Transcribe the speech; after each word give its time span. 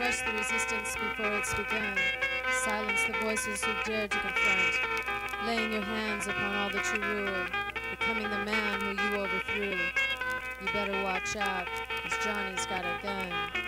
Crush 0.00 0.22
the 0.22 0.32
resistance 0.32 0.94
before 0.94 1.30
it's 1.34 1.52
begun. 1.52 1.94
Silence 2.64 3.00
the 3.06 3.12
voices 3.22 3.62
who 3.62 3.70
dare 3.84 4.08
to 4.08 4.18
confront. 4.18 5.44
Laying 5.44 5.72
your 5.74 5.82
hands 5.82 6.26
upon 6.26 6.56
all 6.56 6.70
that 6.70 6.90
you 6.94 7.02
rule. 7.02 7.44
Becoming 7.90 8.22
the 8.22 8.50
man 8.50 8.80
who 8.80 8.92
you 8.92 9.22
overthrew. 9.22 9.76
You 9.76 10.72
better 10.72 11.02
watch 11.02 11.36
out, 11.36 11.66
cause 12.02 12.18
Johnny's 12.24 12.64
got 12.64 12.86
a 12.86 12.98
gun. 13.02 13.59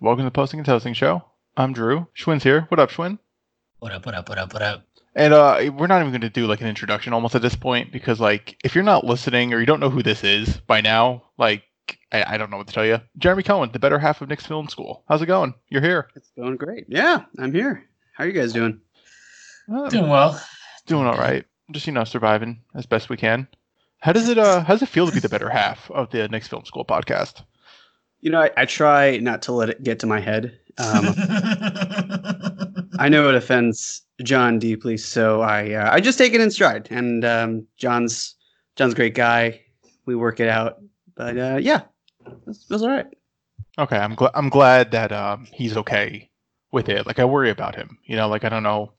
Welcome 0.00 0.20
to 0.20 0.24
the 0.24 0.30
Posting 0.30 0.58
and 0.60 0.66
Toasting 0.66 0.94
Show. 0.94 1.22
I'm 1.56 1.72
Drew. 1.72 2.06
Schwinn's 2.16 2.42
here. 2.42 2.62
What 2.68 2.80
up, 2.80 2.90
Schwinn? 2.90 3.18
What 3.80 3.92
up, 3.92 4.06
what 4.06 4.14
up, 4.14 4.28
what 4.28 4.38
up, 4.38 4.52
what 4.52 4.62
up? 4.62 4.84
And 5.14 5.34
uh, 5.34 5.70
we're 5.76 5.88
not 5.88 6.00
even 6.00 6.12
going 6.12 6.20
to 6.22 6.30
do 6.30 6.46
like 6.46 6.60
an 6.60 6.68
introduction 6.68 7.12
almost 7.12 7.34
at 7.34 7.42
this 7.42 7.54
point 7.56 7.92
because 7.92 8.20
like 8.20 8.56
if 8.64 8.74
you're 8.74 8.84
not 8.84 9.04
listening 9.04 9.52
or 9.52 9.60
you 9.60 9.66
don't 9.66 9.80
know 9.80 9.90
who 9.90 10.02
this 10.02 10.22
is 10.24 10.58
by 10.66 10.80
now, 10.80 11.24
like 11.36 11.64
I, 12.12 12.34
I 12.34 12.38
don't 12.38 12.50
know 12.50 12.56
what 12.56 12.68
to 12.68 12.72
tell 12.72 12.86
you. 12.86 13.00
Jeremy 13.18 13.42
Cohen, 13.42 13.70
the 13.72 13.78
better 13.78 13.98
half 13.98 14.20
of 14.22 14.28
Knicks 14.28 14.46
Film 14.46 14.68
School. 14.68 15.04
How's 15.08 15.20
it 15.22 15.26
going? 15.26 15.54
You're 15.68 15.82
here. 15.82 16.08
It's 16.14 16.30
going 16.36 16.56
great. 16.56 16.84
Yeah, 16.88 17.24
I'm 17.38 17.52
here. 17.52 17.84
How 18.14 18.24
are 18.24 18.26
you 18.26 18.32
guys 18.32 18.52
doing? 18.52 18.80
Uh, 19.72 19.88
Doing 19.88 20.08
well. 20.08 20.40
doing 20.86 21.06
all 21.06 21.18
right. 21.18 21.44
Just 21.72 21.86
you 21.86 21.92
know 21.92 22.04
surviving 22.04 22.62
as 22.74 22.86
best 22.86 23.08
we 23.08 23.16
can. 23.16 23.46
How 23.98 24.12
does 24.12 24.28
it 24.28 24.38
uh 24.38 24.62
how 24.64 24.74
does 24.74 24.82
it 24.82 24.88
feel 24.88 25.06
to 25.06 25.12
be 25.12 25.20
the 25.20 25.28
better 25.28 25.50
half 25.50 25.90
of 25.90 26.10
the 26.10 26.26
Knicks 26.28 26.48
Film 26.48 26.64
School 26.64 26.84
podcast? 26.84 27.44
You 28.20 28.30
know, 28.30 28.40
I, 28.42 28.50
I 28.56 28.64
try 28.66 29.16
not 29.18 29.42
to 29.42 29.52
let 29.52 29.70
it 29.70 29.82
get 29.82 29.98
to 30.00 30.06
my 30.06 30.20
head. 30.20 30.58
Um, 30.78 31.14
I 32.98 33.08
know 33.08 33.28
it 33.28 33.34
offends 33.34 34.02
John 34.22 34.58
deeply, 34.58 34.96
so 34.96 35.40
I 35.40 35.72
uh, 35.72 35.90
I 35.92 36.00
just 36.00 36.18
take 36.18 36.34
it 36.34 36.40
in 36.40 36.50
stride. 36.50 36.88
And 36.90 37.24
um, 37.24 37.66
John's 37.76 38.34
John's 38.76 38.92
a 38.92 38.96
great 38.96 39.14
guy. 39.14 39.60
We 40.06 40.16
work 40.16 40.40
it 40.40 40.48
out. 40.48 40.78
But 41.14 41.38
uh, 41.38 41.58
yeah, 41.60 41.82
it 42.46 42.56
feels 42.68 42.82
all 42.82 42.88
right. 42.90 43.06
Okay, 43.78 43.96
I'm 43.96 44.14
glad 44.14 44.32
I'm 44.34 44.48
glad 44.48 44.90
that 44.90 45.12
um 45.12 45.46
he's 45.52 45.76
okay 45.76 46.30
with 46.72 46.88
it. 46.88 47.06
Like 47.06 47.18
I 47.18 47.24
worry 47.24 47.50
about 47.50 47.74
him. 47.74 47.98
You 48.04 48.16
know, 48.16 48.28
like 48.28 48.44
I 48.44 48.48
don't 48.48 48.62
know, 48.62 48.92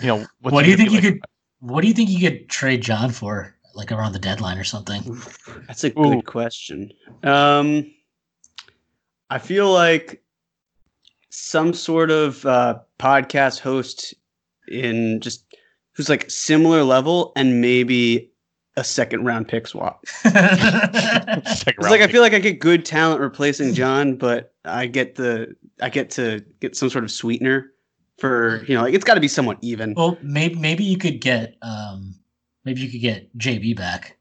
you 0.00 0.06
know, 0.06 0.26
what's 0.40 0.52
what 0.52 0.64
do 0.64 0.70
you 0.70 0.76
think 0.76 0.90
you 0.90 1.00
like- 1.00 1.04
could? 1.04 1.20
What 1.60 1.80
do 1.80 1.88
you 1.88 1.94
think 1.94 2.10
you 2.10 2.20
could 2.20 2.50
trade 2.50 2.82
John 2.82 3.10
for, 3.10 3.56
like 3.74 3.90
around 3.90 4.12
the 4.12 4.18
deadline 4.18 4.58
or 4.58 4.64
something? 4.64 5.18
That's 5.66 5.84
a 5.84 5.88
Ooh. 5.98 6.16
good 6.16 6.26
question. 6.26 6.92
Um, 7.22 7.90
I 9.30 9.38
feel 9.38 9.72
like 9.72 10.22
some 11.30 11.74
sort 11.74 12.10
of 12.10 12.44
uh, 12.46 12.78
podcast 12.98 13.60
host 13.60 14.14
in 14.68 15.20
just 15.20 15.44
who's 15.92 16.08
like 16.08 16.30
similar 16.30 16.82
level 16.82 17.32
and 17.36 17.60
maybe 17.60 18.30
a 18.76 18.84
second 18.84 19.24
round 19.24 19.48
pick 19.48 19.66
swap. 19.66 20.06
Second 20.06 20.34
It's 21.44 21.66
round 21.66 21.90
like 21.90 22.00
I 22.02 22.08
feel 22.08 22.20
like 22.20 22.34
I 22.34 22.38
get 22.38 22.60
good 22.60 22.84
talent 22.84 23.20
replacing 23.20 23.72
John, 23.74 24.16
but 24.16 24.52
I 24.64 24.86
get 24.86 25.14
the 25.14 25.56
I 25.80 25.88
get 25.88 26.10
to 26.10 26.44
get 26.60 26.76
some 26.76 26.90
sort 26.90 27.04
of 27.04 27.10
sweetener 27.10 27.72
for 28.18 28.64
you 28.64 28.74
know 28.74 28.82
like 28.82 28.94
it's 28.94 29.04
got 29.04 29.14
to 29.14 29.20
be 29.20 29.28
somewhat 29.28 29.58
even. 29.62 29.94
well, 29.94 30.18
maybe 30.22 30.56
maybe 30.56 30.84
you 30.84 30.98
could 30.98 31.20
get 31.20 31.56
um 31.62 32.14
maybe 32.64 32.82
you 32.82 32.90
could 32.90 33.00
get 33.00 33.36
JB 33.38 33.76
back. 33.76 34.18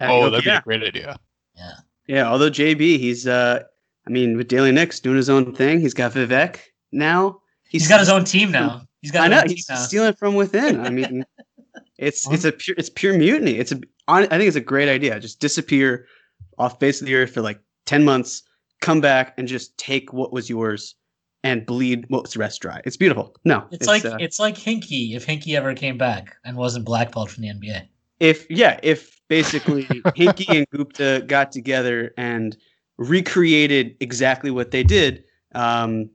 Oh, 0.00 0.30
that'd 0.30 0.44
be 0.44 0.50
yeah. 0.50 0.58
a 0.58 0.62
great 0.62 0.82
idea. 0.82 1.18
Yeah. 1.56 1.72
Yeah, 2.06 2.30
although 2.30 2.50
JB, 2.50 2.80
he's 2.80 3.26
uh 3.26 3.64
I 4.06 4.10
mean 4.10 4.36
with 4.36 4.48
Daily 4.48 4.72
Knicks 4.72 5.00
doing 5.00 5.16
his 5.16 5.30
own 5.30 5.54
thing. 5.54 5.80
He's 5.80 5.94
got 5.94 6.12
Vivek 6.12 6.58
now. 6.92 7.40
he's 7.68 7.88
got 7.88 8.00
his 8.00 8.08
own 8.08 8.24
team 8.24 8.50
now. 8.50 8.82
He's 9.00 9.10
got 9.10 9.24
I 9.24 9.28
know 9.28 9.42
he's 9.46 9.68
now. 9.68 9.76
stealing 9.76 10.14
from 10.14 10.34
within. 10.34 10.80
I 10.80 10.90
mean, 10.90 11.24
it's 11.98 12.30
it's 12.30 12.44
a 12.44 12.52
pure 12.52 12.74
it's 12.78 12.90
pure 12.90 13.16
mutiny. 13.16 13.52
It's 13.58 13.72
a 13.72 13.80
I 14.08 14.26
think 14.26 14.42
it's 14.44 14.56
a 14.56 14.60
great 14.60 14.88
idea. 14.88 15.18
Just 15.20 15.40
disappear 15.40 16.06
off 16.58 16.78
face 16.80 17.00
of 17.00 17.06
the 17.06 17.14
earth 17.14 17.32
for 17.32 17.40
like 17.42 17.60
ten 17.86 18.04
months, 18.04 18.42
come 18.80 19.00
back 19.00 19.34
and 19.38 19.48
just 19.48 19.76
take 19.78 20.12
what 20.12 20.32
was 20.32 20.48
yours 20.50 20.94
and 21.42 21.66
bleed 21.66 22.06
what 22.08 22.22
was 22.22 22.36
rest 22.36 22.62
dry. 22.62 22.80
It's 22.84 22.96
beautiful. 22.96 23.34
No, 23.44 23.66
It's, 23.70 23.86
like 23.86 24.04
uh, 24.04 24.16
it's 24.18 24.38
like 24.38 24.56
Hinkie 24.56 25.14
if 25.14 25.26
Hinkie 25.26 25.54
ever 25.56 25.74
came 25.74 25.98
back 25.98 26.36
and 26.44 26.56
wasn't 26.56 26.84
blackballed 26.86 27.30
from 27.30 27.42
the 27.42 27.48
NBA. 27.48 27.86
if 28.20 28.46
yeah, 28.50 28.78
if 28.82 29.20
basically 29.28 29.84
Hinkie 30.16 30.56
and 30.56 30.66
Gupta 30.70 31.22
got 31.26 31.52
together 31.52 32.14
and 32.16 32.56
recreated 32.98 33.96
exactly 34.00 34.50
what 34.50 34.70
they 34.70 34.82
did, 34.82 35.24
um, 35.54 36.10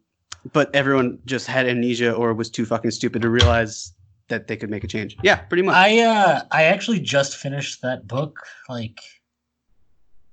but 0.54 0.74
everyone 0.74 1.20
just 1.26 1.48
had 1.48 1.68
amnesia 1.68 2.14
or 2.14 2.34
was 2.34 2.50
too 2.50 2.66
fucking 2.66 2.92
stupid 2.92 3.22
to 3.22 3.30
realize 3.30 3.94
that 4.30 4.48
they 4.48 4.56
could 4.56 4.70
make 4.70 4.84
a 4.84 4.88
change. 4.88 5.18
Yeah, 5.24 5.36
pretty 5.36 5.64
much. 5.64 5.76
I 5.76 6.00
uh 6.00 6.42
I 6.52 6.64
actually 6.64 7.00
just 7.00 7.36
finished 7.36 7.82
that 7.82 8.08
book 8.08 8.40
like 8.70 9.00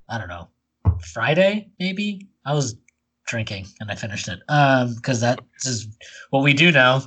I 0.09 0.19
don't 0.19 0.29
know 0.29 0.49
Friday 1.01 1.69
maybe 1.81 2.29
I 2.45 2.55
was 2.55 2.77
drinking 3.27 3.67
and 3.81 3.91
I 3.91 3.97
finished 3.97 4.28
it 4.28 4.41
um 4.49 4.95
because 4.95 5.21
that 5.21 5.41
is 5.65 5.89
what 6.31 6.45
we 6.45 6.55
do 6.55 6.71
now 6.71 7.03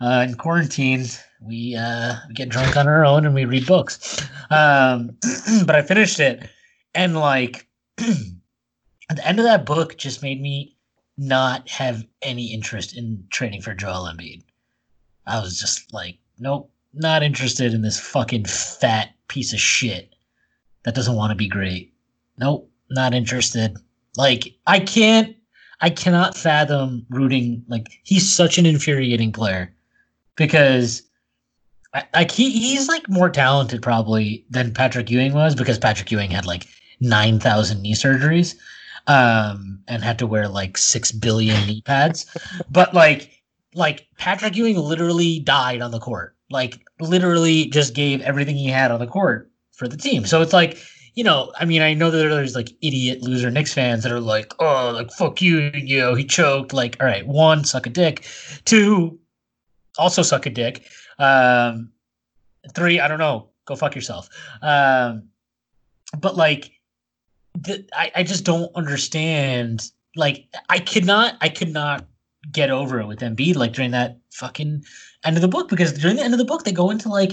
uh, 0.00 0.26
in 0.28 0.34
quarantine 0.34 1.06
we 1.40 1.76
uh 1.76 2.16
get 2.34 2.50
drunk 2.50 2.76
on 2.76 2.88
our 2.88 3.06
own 3.06 3.24
and 3.24 3.34
we 3.34 3.46
read 3.46 3.66
books 3.66 4.22
um 4.50 5.16
but 5.64 5.74
I 5.74 5.82
finished 5.82 6.20
it 6.20 6.48
and 6.94 7.16
like 7.16 7.66
the 9.16 9.26
end 9.26 9.38
of 9.38 9.44
that 9.44 9.66
book 9.66 9.98
just 9.98 10.22
made 10.22 10.40
me 10.40 10.76
not 11.18 11.68
have 11.68 12.04
any 12.22 12.52
interest 12.52 12.96
in 12.96 13.24
training 13.30 13.62
for 13.62 13.74
Joel 13.74 14.10
Embiid. 14.12 14.42
I 15.26 15.40
was 15.40 15.58
just 15.58 15.92
like, 15.92 16.18
nope, 16.38 16.70
not 16.94 17.22
interested 17.22 17.74
in 17.74 17.82
this 17.82 18.00
fucking 18.00 18.46
fat 18.46 19.10
piece 19.28 19.52
of 19.52 19.60
shit 19.60 20.14
that 20.84 20.94
doesn't 20.94 21.16
want 21.16 21.30
to 21.30 21.36
be 21.36 21.48
great. 21.48 21.92
Nope, 22.38 22.70
not 22.90 23.14
interested. 23.14 23.76
Like, 24.16 24.54
I 24.66 24.80
can't, 24.80 25.36
I 25.80 25.90
cannot 25.90 26.36
fathom 26.36 27.06
rooting. 27.10 27.64
Like, 27.68 27.86
he's 28.02 28.30
such 28.30 28.58
an 28.58 28.66
infuriating 28.66 29.32
player 29.32 29.72
because, 30.36 31.02
like, 32.14 32.30
he, 32.30 32.50
he's 32.50 32.88
like 32.88 33.08
more 33.08 33.30
talented 33.30 33.82
probably 33.82 34.44
than 34.50 34.74
Patrick 34.74 35.10
Ewing 35.10 35.34
was 35.34 35.54
because 35.54 35.78
Patrick 35.78 36.10
Ewing 36.10 36.30
had 36.30 36.46
like 36.46 36.66
9,000 37.00 37.80
knee 37.80 37.94
surgeries 37.94 38.56
um, 39.06 39.80
and 39.88 40.02
had 40.02 40.18
to 40.18 40.26
wear 40.26 40.48
like 40.48 40.78
6 40.78 41.12
billion 41.12 41.66
knee 41.66 41.82
pads. 41.82 42.26
But, 42.70 42.94
like, 42.94 43.42
like 43.74 44.06
Patrick 44.18 44.56
Ewing 44.56 44.76
literally 44.76 45.40
died 45.40 45.80
on 45.80 45.90
the 45.90 45.98
court. 45.98 46.36
Like 46.50 46.80
literally 47.00 47.66
just 47.66 47.94
gave 47.94 48.20
everything 48.20 48.56
he 48.56 48.68
had 48.68 48.90
on 48.90 49.00
the 49.00 49.06
court 49.06 49.50
for 49.72 49.88
the 49.88 49.96
team. 49.96 50.26
So 50.26 50.42
it's 50.42 50.52
like, 50.52 50.78
you 51.14 51.24
know, 51.24 51.52
I 51.58 51.64
mean, 51.64 51.82
I 51.82 51.94
know 51.94 52.10
that 52.10 52.16
there's 52.16 52.54
like 52.54 52.70
idiot 52.80 53.22
loser 53.22 53.50
Knicks 53.50 53.72
fans 53.72 54.02
that 54.02 54.12
are 54.12 54.20
like, 54.20 54.52
oh, 54.60 54.92
like 54.94 55.10
fuck 55.10 55.40
you, 55.42 55.70
you 55.74 55.98
know, 55.98 56.14
he 56.14 56.24
choked. 56.24 56.72
Like, 56.72 56.96
all 57.00 57.06
right, 57.06 57.26
one, 57.26 57.64
suck 57.64 57.86
a 57.86 57.90
dick. 57.90 58.26
Two, 58.64 59.18
also 59.98 60.22
suck 60.22 60.46
a 60.46 60.50
dick. 60.50 60.86
Um, 61.18 61.90
three, 62.74 63.00
I 63.00 63.08
don't 63.08 63.18
know, 63.18 63.48
go 63.64 63.76
fuck 63.76 63.94
yourself. 63.94 64.28
Um, 64.62 65.28
but 66.18 66.36
like, 66.36 66.72
the, 67.54 67.86
I, 67.92 68.10
I 68.16 68.22
just 68.22 68.44
don't 68.44 68.74
understand. 68.74 69.90
Like, 70.16 70.46
I 70.68 70.78
could 70.78 71.04
not, 71.04 71.36
I 71.40 71.48
could 71.48 71.72
not 71.72 72.06
get 72.50 72.70
over 72.70 73.00
it 73.00 73.06
with 73.06 73.20
Embiid 73.20 73.56
like 73.56 73.72
during 73.72 73.92
that 73.92 74.18
fucking 74.32 74.84
end 75.24 75.36
of 75.36 75.42
the 75.42 75.48
book 75.48 75.68
because 75.68 75.92
during 75.92 76.16
the 76.16 76.22
end 76.22 76.34
of 76.34 76.38
the 76.38 76.44
book 76.44 76.64
they 76.64 76.72
go 76.72 76.90
into 76.90 77.08
like 77.08 77.32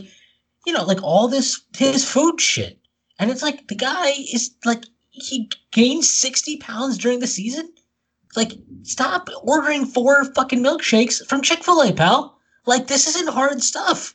you 0.65 0.73
know 0.73 0.83
like 0.83 1.01
all 1.01 1.27
this 1.27 1.61
his 1.75 2.09
food 2.09 2.39
shit. 2.39 2.77
And 3.17 3.29
it's 3.29 3.41
like 3.41 3.67
the 3.67 3.75
guy 3.75 4.09
is 4.33 4.51
like 4.65 4.85
he 5.09 5.49
gained 5.71 6.05
60 6.05 6.57
pounds 6.57 6.97
during 6.97 7.19
the 7.19 7.27
season? 7.27 7.69
Like 8.35 8.53
stop 8.83 9.29
ordering 9.41 9.85
four 9.85 10.23
fucking 10.33 10.63
milkshakes 10.63 11.25
from 11.25 11.41
chick-fil-a 11.41 11.93
pal. 11.93 12.37
Like 12.65 12.87
this 12.87 13.07
isn't 13.07 13.33
hard 13.33 13.61
stuff. 13.61 14.13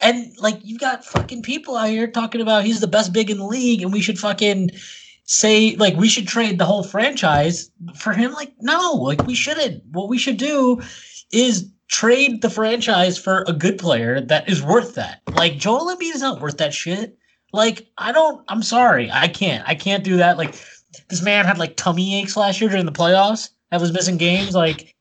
And 0.00 0.36
like 0.38 0.58
you've 0.62 0.80
got 0.80 1.04
fucking 1.04 1.42
people 1.42 1.76
out 1.76 1.88
here 1.88 2.06
talking 2.06 2.40
about 2.40 2.64
he's 2.64 2.80
the 2.80 2.86
best 2.86 3.12
big 3.12 3.30
in 3.30 3.38
the 3.38 3.46
league 3.46 3.80
and 3.80 3.92
we 3.92 4.00
should 4.00 4.18
fucking 4.18 4.72
say 5.24 5.74
like 5.76 5.96
we 5.96 6.08
should 6.08 6.28
trade 6.28 6.58
the 6.58 6.66
whole 6.66 6.82
franchise 6.82 7.70
for 7.98 8.12
him 8.12 8.32
like 8.32 8.52
no 8.60 8.92
like 8.92 9.26
we 9.26 9.34
shouldn't 9.34 9.82
what 9.92 10.08
we 10.08 10.18
should 10.18 10.36
do 10.36 10.80
is 11.32 11.70
trade 11.88 12.42
the 12.42 12.50
franchise 12.50 13.18
for 13.18 13.44
a 13.46 13.52
good 13.52 13.78
player 13.78 14.20
that 14.20 14.48
is 14.48 14.62
worth 14.62 14.94
that. 14.94 15.20
Like 15.34 15.58
Joel 15.58 15.94
Embiid 15.94 16.14
is 16.14 16.20
not 16.20 16.40
worth 16.40 16.58
that 16.58 16.74
shit. 16.74 17.16
Like 17.52 17.86
I 17.98 18.12
don't. 18.12 18.44
I'm 18.48 18.62
sorry, 18.62 19.10
I 19.12 19.28
can't. 19.28 19.66
I 19.68 19.74
can't 19.74 20.04
do 20.04 20.16
that. 20.16 20.38
Like 20.38 20.54
this 21.08 21.22
man 21.22 21.44
had 21.44 21.58
like 21.58 21.76
tummy 21.76 22.20
aches 22.20 22.36
last 22.36 22.60
year 22.60 22.70
during 22.70 22.86
the 22.86 22.92
playoffs. 22.92 23.50
I 23.70 23.78
was 23.78 23.92
missing 23.92 24.16
games. 24.16 24.54
Like 24.54 24.94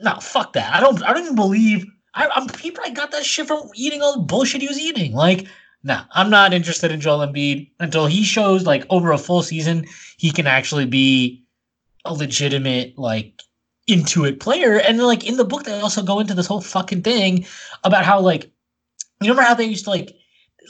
no, 0.00 0.18
fuck 0.20 0.54
that. 0.54 0.74
I 0.74 0.80
don't. 0.80 1.02
I 1.04 1.12
don't 1.12 1.22
even 1.22 1.36
believe. 1.36 1.86
I, 2.14 2.28
I'm. 2.34 2.48
He 2.58 2.72
probably 2.72 2.94
got 2.94 3.12
that 3.12 3.24
shit 3.24 3.46
from 3.46 3.70
eating 3.76 4.02
all 4.02 4.16
the 4.16 4.22
bullshit 4.26 4.62
he 4.62 4.68
was 4.68 4.80
eating. 4.80 5.12
Like 5.12 5.46
no, 5.82 6.00
I'm 6.12 6.30
not 6.30 6.52
interested 6.52 6.90
in 6.90 7.00
Joel 7.00 7.26
Embiid 7.26 7.70
until 7.80 8.06
he 8.06 8.22
shows 8.22 8.66
like 8.66 8.84
over 8.90 9.12
a 9.12 9.18
full 9.18 9.42
season 9.42 9.86
he 10.18 10.30
can 10.30 10.46
actually 10.46 10.86
be 10.86 11.42
a 12.04 12.12
legitimate 12.12 12.98
like 12.98 13.40
intuit 13.88 14.40
player. 14.40 14.78
And 14.78 14.98
like 14.98 15.26
in 15.26 15.36
the 15.36 15.44
book, 15.44 15.64
they 15.64 15.80
also 15.80 16.02
go 16.02 16.20
into 16.20 16.34
this 16.34 16.46
whole 16.46 16.60
fucking 16.60 17.02
thing 17.02 17.46
about 17.84 18.04
how 18.04 18.20
like 18.20 18.44
you 19.20 19.30
remember 19.30 19.42
how 19.42 19.54
they 19.54 19.64
used 19.64 19.84
to 19.84 19.90
like 19.90 20.14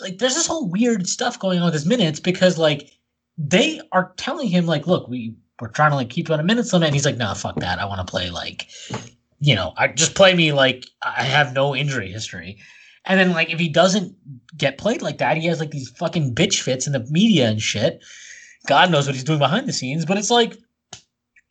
like 0.01 0.19
there's 0.19 0.35
this 0.35 0.47
whole 0.47 0.69
weird 0.69 1.09
stuff 1.09 1.39
going 1.39 1.59
on 1.59 1.67
with 1.67 1.75
his 1.75 1.87
minutes 1.87 2.21
because 2.21 2.59
like 2.59 2.91
they 3.37 3.81
are 3.93 4.13
telling 4.17 4.49
him 4.49 4.67
like, 4.67 4.87
look, 4.87 5.09
we 5.09 5.35
we're 5.61 5.69
trying 5.69 5.91
to 5.91 5.97
like 5.97 6.11
keep 6.11 6.29
you 6.29 6.35
on 6.35 6.41
a 6.41 6.45
minutes 6.45 6.73
limit, 6.73 6.87
and 6.87 6.95
he's 6.95 7.05
like, 7.05 7.17
nah, 7.17 7.35
fuck 7.35 7.57
that. 7.57 7.79
I 7.79 7.85
want 7.85 8.07
to 8.07 8.11
play 8.11 8.31
like, 8.31 8.69
you 9.41 9.55
know, 9.55 9.73
I 9.77 9.89
just 9.89 10.15
play 10.15 10.35
me 10.35 10.53
like 10.53 10.87
I 11.03 11.25
have 11.25 11.53
no 11.53 11.75
injury 11.75 12.11
history. 12.11 12.59
And 13.07 13.19
then 13.19 13.33
like 13.33 13.51
if 13.51 13.59
he 13.59 13.69
doesn't 13.69 14.15
get 14.57 14.79
played 14.79 15.03
like 15.03 15.19
that, 15.19 15.37
he 15.37 15.47
has 15.47 15.61
like 15.61 15.71
these 15.71 15.91
fucking 15.91 16.35
bitch 16.35 16.61
fits 16.61 16.87
in 16.87 16.93
the 16.93 17.07
media 17.11 17.49
and 17.49 17.61
shit. 17.61 18.03
God 18.67 18.91
knows 18.91 19.07
what 19.07 19.15
he's 19.15 19.25
doing 19.25 19.39
behind 19.39 19.67
the 19.67 19.73
scenes, 19.73 20.05
but 20.05 20.19
it's 20.19 20.31
like, 20.31 20.57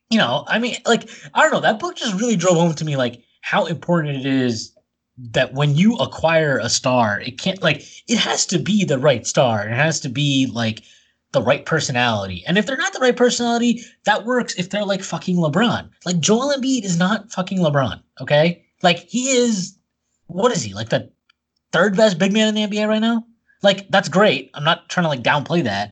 you 0.09 0.17
know, 0.17 0.43
I 0.47 0.59
mean, 0.59 0.77
like 0.85 1.09
I 1.33 1.41
don't 1.41 1.51
know. 1.51 1.59
That 1.59 1.79
book 1.79 1.95
just 1.95 2.19
really 2.19 2.35
drove 2.35 2.57
home 2.57 2.73
to 2.73 2.85
me 2.85 2.97
like 2.97 3.23
how 3.41 3.65
important 3.65 4.17
it 4.17 4.25
is 4.25 4.75
that 5.17 5.53
when 5.53 5.75
you 5.75 5.95
acquire 5.95 6.59
a 6.59 6.69
star, 6.69 7.19
it 7.19 7.39
can't 7.39 7.61
like 7.61 7.83
it 8.07 8.17
has 8.17 8.45
to 8.47 8.59
be 8.59 8.85
the 8.85 8.99
right 8.99 9.25
star. 9.25 9.67
It 9.67 9.75
has 9.75 9.99
to 10.01 10.09
be 10.09 10.49
like 10.53 10.83
the 11.31 11.41
right 11.41 11.65
personality. 11.65 12.43
And 12.47 12.57
if 12.57 12.65
they're 12.65 12.77
not 12.77 12.93
the 12.93 12.99
right 12.99 13.15
personality, 13.15 13.81
that 14.05 14.25
works 14.25 14.55
if 14.55 14.69
they're 14.69 14.85
like 14.85 15.03
fucking 15.03 15.37
LeBron. 15.37 15.89
Like 16.05 16.19
Joel 16.19 16.53
Embiid 16.55 16.83
is 16.83 16.97
not 16.97 17.31
fucking 17.31 17.59
LeBron, 17.59 18.01
okay? 18.21 18.65
Like 18.81 18.99
he 18.99 19.31
is 19.31 19.77
what 20.27 20.51
is 20.51 20.63
he? 20.63 20.73
Like 20.73 20.89
the 20.89 21.11
third 21.71 21.95
best 21.95 22.17
big 22.17 22.33
man 22.33 22.47
in 22.47 22.55
the 22.55 22.63
NBA 22.77 22.87
right 22.87 22.99
now? 22.99 23.25
Like 23.61 23.89
that's 23.89 24.09
great. 24.09 24.51
I'm 24.53 24.63
not 24.63 24.89
trying 24.89 25.03
to 25.03 25.09
like 25.09 25.23
downplay 25.23 25.63
that, 25.63 25.91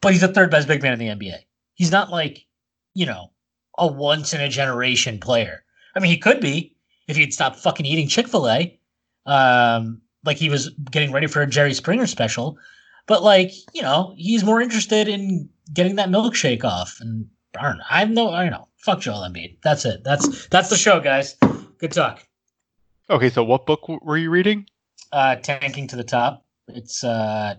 but 0.00 0.12
he's 0.12 0.20
the 0.20 0.28
third 0.28 0.50
best 0.50 0.68
big 0.68 0.82
man 0.82 0.92
in 0.92 0.98
the 0.98 1.08
NBA. 1.08 1.38
He's 1.74 1.90
not 1.90 2.10
like, 2.10 2.46
you 2.94 3.06
know, 3.06 3.30
a 3.78 3.86
once 3.86 4.32
in 4.32 4.40
a 4.40 4.48
generation 4.48 5.18
player. 5.18 5.64
I 5.94 6.00
mean, 6.00 6.10
he 6.10 6.18
could 6.18 6.40
be 6.40 6.76
if 7.08 7.16
he'd 7.16 7.34
stop 7.34 7.56
fucking 7.56 7.86
eating 7.86 8.08
Chick-fil-A. 8.08 8.78
Um 9.26 10.00
like 10.24 10.36
he 10.36 10.48
was 10.48 10.70
getting 10.90 11.12
ready 11.12 11.26
for 11.26 11.42
a 11.42 11.46
Jerry 11.46 11.74
Springer 11.74 12.06
special. 12.06 12.58
But 13.06 13.22
like, 13.22 13.52
you 13.72 13.82
know, 13.82 14.14
he's 14.16 14.44
more 14.44 14.60
interested 14.60 15.08
in 15.08 15.48
getting 15.72 15.96
that 15.96 16.10
milkshake 16.10 16.64
off. 16.64 16.98
And 17.00 17.26
I 17.58 17.62
don't. 17.62 17.80
I 17.90 17.98
have 18.00 18.10
no 18.10 18.30
I 18.30 18.42
don't 18.42 18.52
know. 18.52 18.68
Fuck 18.78 19.00
Joel 19.00 19.28
Embiid. 19.28 19.56
That's 19.62 19.84
it. 19.84 20.04
That's 20.04 20.46
that's 20.48 20.70
the 20.70 20.76
show, 20.76 21.00
guys. 21.00 21.36
Good 21.78 21.92
talk. 21.92 22.26
Okay, 23.08 23.28
so 23.28 23.42
what 23.42 23.66
book 23.66 23.88
were 23.88 24.16
you 24.16 24.30
reading? 24.30 24.66
Uh 25.12 25.36
tanking 25.36 25.86
to 25.88 25.96
the 25.96 26.04
top. 26.04 26.44
It's 26.68 27.02
uh 27.04 27.54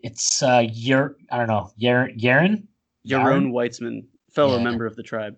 it's 0.00 0.42
uh 0.42 0.62
Yer 0.72 1.16
I 1.30 1.38
don't 1.38 1.48
know, 1.48 1.72
Yer 1.76 2.08
Yaren? 2.16 2.66
Yaron 3.06 3.50
Weitzman, 3.52 4.04
fellow 4.32 4.58
Yeah. 4.58 4.64
member 4.64 4.86
of 4.86 4.94
the 4.96 5.02
tribe. 5.02 5.36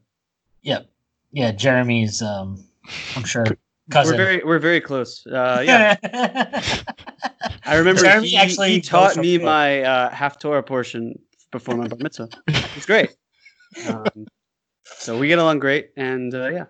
Yep. 0.62 0.90
Yeah, 1.32 1.52
Jeremy's 1.52 2.20
um 2.22 2.64
I'm 3.16 3.24
sure 3.24 3.46
cousin. 3.90 4.12
We're 4.12 4.24
very 4.24 4.44
we're 4.44 4.58
very 4.58 4.80
close. 4.80 5.26
Uh, 5.26 5.62
yeah, 5.66 5.96
I 7.64 7.76
remember 7.76 8.02
Jeremy 8.02 8.28
he, 8.28 8.36
actually 8.36 8.72
he 8.72 8.80
taught 8.80 9.16
me 9.16 9.36
the- 9.38 9.44
my 9.44 9.82
uh, 9.82 10.10
haftorah 10.10 10.66
portion 10.66 11.18
before 11.50 11.76
my 11.76 11.86
bar 11.88 11.98
mitzvah. 12.00 12.28
It's 12.76 12.86
great. 12.86 13.14
Um, 13.88 14.26
so 14.84 15.18
we 15.18 15.28
get 15.28 15.38
along 15.38 15.58
great, 15.60 15.90
and 15.96 16.34
uh, 16.34 16.48
yeah, 16.48 16.64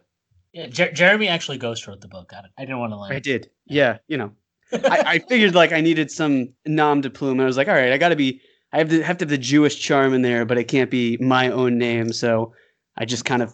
yeah, 0.53 0.67
Jer- 0.67 0.93
Jeremy 0.93 1.29
actually 1.29 1.59
ghost 1.59 1.87
wrote 1.87 2.01
the 2.01 2.09
book. 2.09 2.33
I, 2.35 2.43
I 2.59 2.65
didn't 2.65 2.79
want 2.79 2.93
to 2.93 2.97
lie. 2.97 3.09
I 3.11 3.13
lie. 3.15 3.19
did. 3.21 3.51
Yeah, 3.67 3.99
you 4.09 4.17
know, 4.19 4.33
I, 4.73 5.03
I 5.07 5.19
figured 5.19 5.55
like 5.55 5.73
I 5.73 5.81
needed 5.81 6.11
some 6.11 6.49
nom 6.67 7.01
de 7.01 7.11
plume. 7.11 7.41
I 7.41 7.45
was 7.45 7.57
like, 7.57 7.69
all 7.69 7.75
right, 7.75 7.93
I 7.93 7.99
got 7.99 8.11
to 8.11 8.17
be. 8.17 8.41
I 8.73 8.79
have 8.79 8.89
to 8.89 9.03
have 9.03 9.19
to 9.19 9.25
have 9.25 9.31
the 9.31 9.39
Jewish 9.39 9.79
charm 9.79 10.15
in 10.15 10.23
there, 10.23 10.45
but 10.47 10.57
it 10.59 10.65
can't 10.65 10.91
be 10.91 11.19
my 11.19 11.51
own 11.51 11.77
name. 11.79 12.13
So 12.13 12.55
I 12.97 13.05
just 13.05 13.25
kind 13.25 13.43
of, 13.43 13.53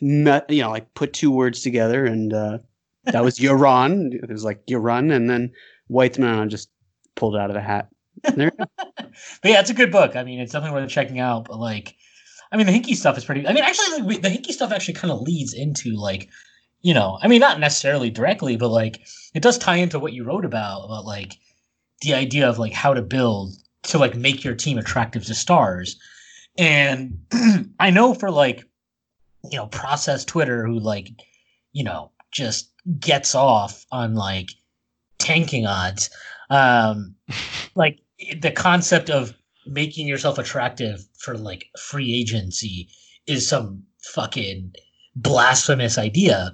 met, 0.00 0.48
you 0.50 0.62
know, 0.62 0.70
like 0.70 0.92
put 0.94 1.12
two 1.12 1.30
words 1.30 1.62
together, 1.62 2.04
and 2.04 2.32
uh, 2.32 2.58
that 3.04 3.24
was 3.24 3.38
Yaron. 3.38 4.12
It 4.14 4.28
was 4.30 4.44
like 4.44 4.64
Yaron, 4.66 5.12
and 5.14 5.28
then 5.30 5.52
Weitzman. 5.90 6.40
I 6.40 6.46
just 6.46 6.70
pulled 7.14 7.36
out 7.36 7.50
of 7.50 7.56
a 7.56 7.60
hat. 7.60 7.88
There 8.34 8.52
but 8.58 9.10
yeah, 9.44 9.60
it's 9.60 9.70
a 9.70 9.74
good 9.74 9.90
book. 9.90 10.16
I 10.16 10.22
mean, 10.24 10.38
it's 10.38 10.52
definitely 10.52 10.80
worth 10.80 10.90
checking 10.90 11.18
out. 11.18 11.46
But 11.48 11.58
like, 11.58 11.96
I 12.52 12.56
mean, 12.56 12.66
the 12.66 12.72
Hinkie 12.72 12.94
stuff 12.94 13.16
is 13.18 13.24
pretty. 13.24 13.46
I 13.46 13.52
mean, 13.52 13.64
actually, 13.64 13.98
like, 13.98 14.06
we- 14.08 14.18
the 14.18 14.28
Hinkie 14.28 14.52
stuff 14.52 14.72
actually 14.72 14.94
kind 14.94 15.10
of 15.12 15.22
leads 15.22 15.54
into 15.54 15.90
like, 15.96 16.28
you 16.82 16.94
know, 16.94 17.18
I 17.22 17.28
mean, 17.28 17.40
not 17.40 17.58
necessarily 17.58 18.10
directly, 18.10 18.56
but 18.56 18.68
like, 18.68 19.00
it 19.34 19.42
does 19.42 19.58
tie 19.58 19.76
into 19.76 19.98
what 19.98 20.12
you 20.12 20.24
wrote 20.24 20.44
about 20.44 20.84
about 20.84 21.04
like 21.04 21.36
the 22.02 22.14
idea 22.14 22.48
of 22.48 22.58
like 22.58 22.72
how 22.72 22.92
to 22.92 23.02
build 23.02 23.54
to 23.84 23.98
like 23.98 24.14
make 24.14 24.44
your 24.44 24.54
team 24.54 24.78
attractive 24.78 25.24
to 25.26 25.34
stars. 25.34 25.98
And 26.58 27.18
I 27.80 27.90
know 27.90 28.14
for 28.14 28.30
like, 28.30 28.64
you 29.50 29.56
know, 29.58 29.66
process 29.66 30.24
Twitter 30.24 30.66
who 30.66 30.78
like, 30.78 31.08
you 31.72 31.82
know, 31.84 32.10
just 32.30 32.70
gets 32.98 33.34
off 33.34 33.84
on 33.90 34.14
like 34.14 34.50
tanking 35.18 35.66
odds. 35.66 36.10
Um, 36.50 37.14
like 37.74 38.00
the 38.40 38.50
concept 38.50 39.10
of 39.10 39.34
making 39.66 40.06
yourself 40.06 40.38
attractive 40.38 41.04
for 41.18 41.36
like 41.36 41.66
free 41.78 42.14
agency 42.14 42.88
is 43.26 43.48
some 43.48 43.82
fucking 44.02 44.72
blasphemous 45.14 45.98
idea. 45.98 46.52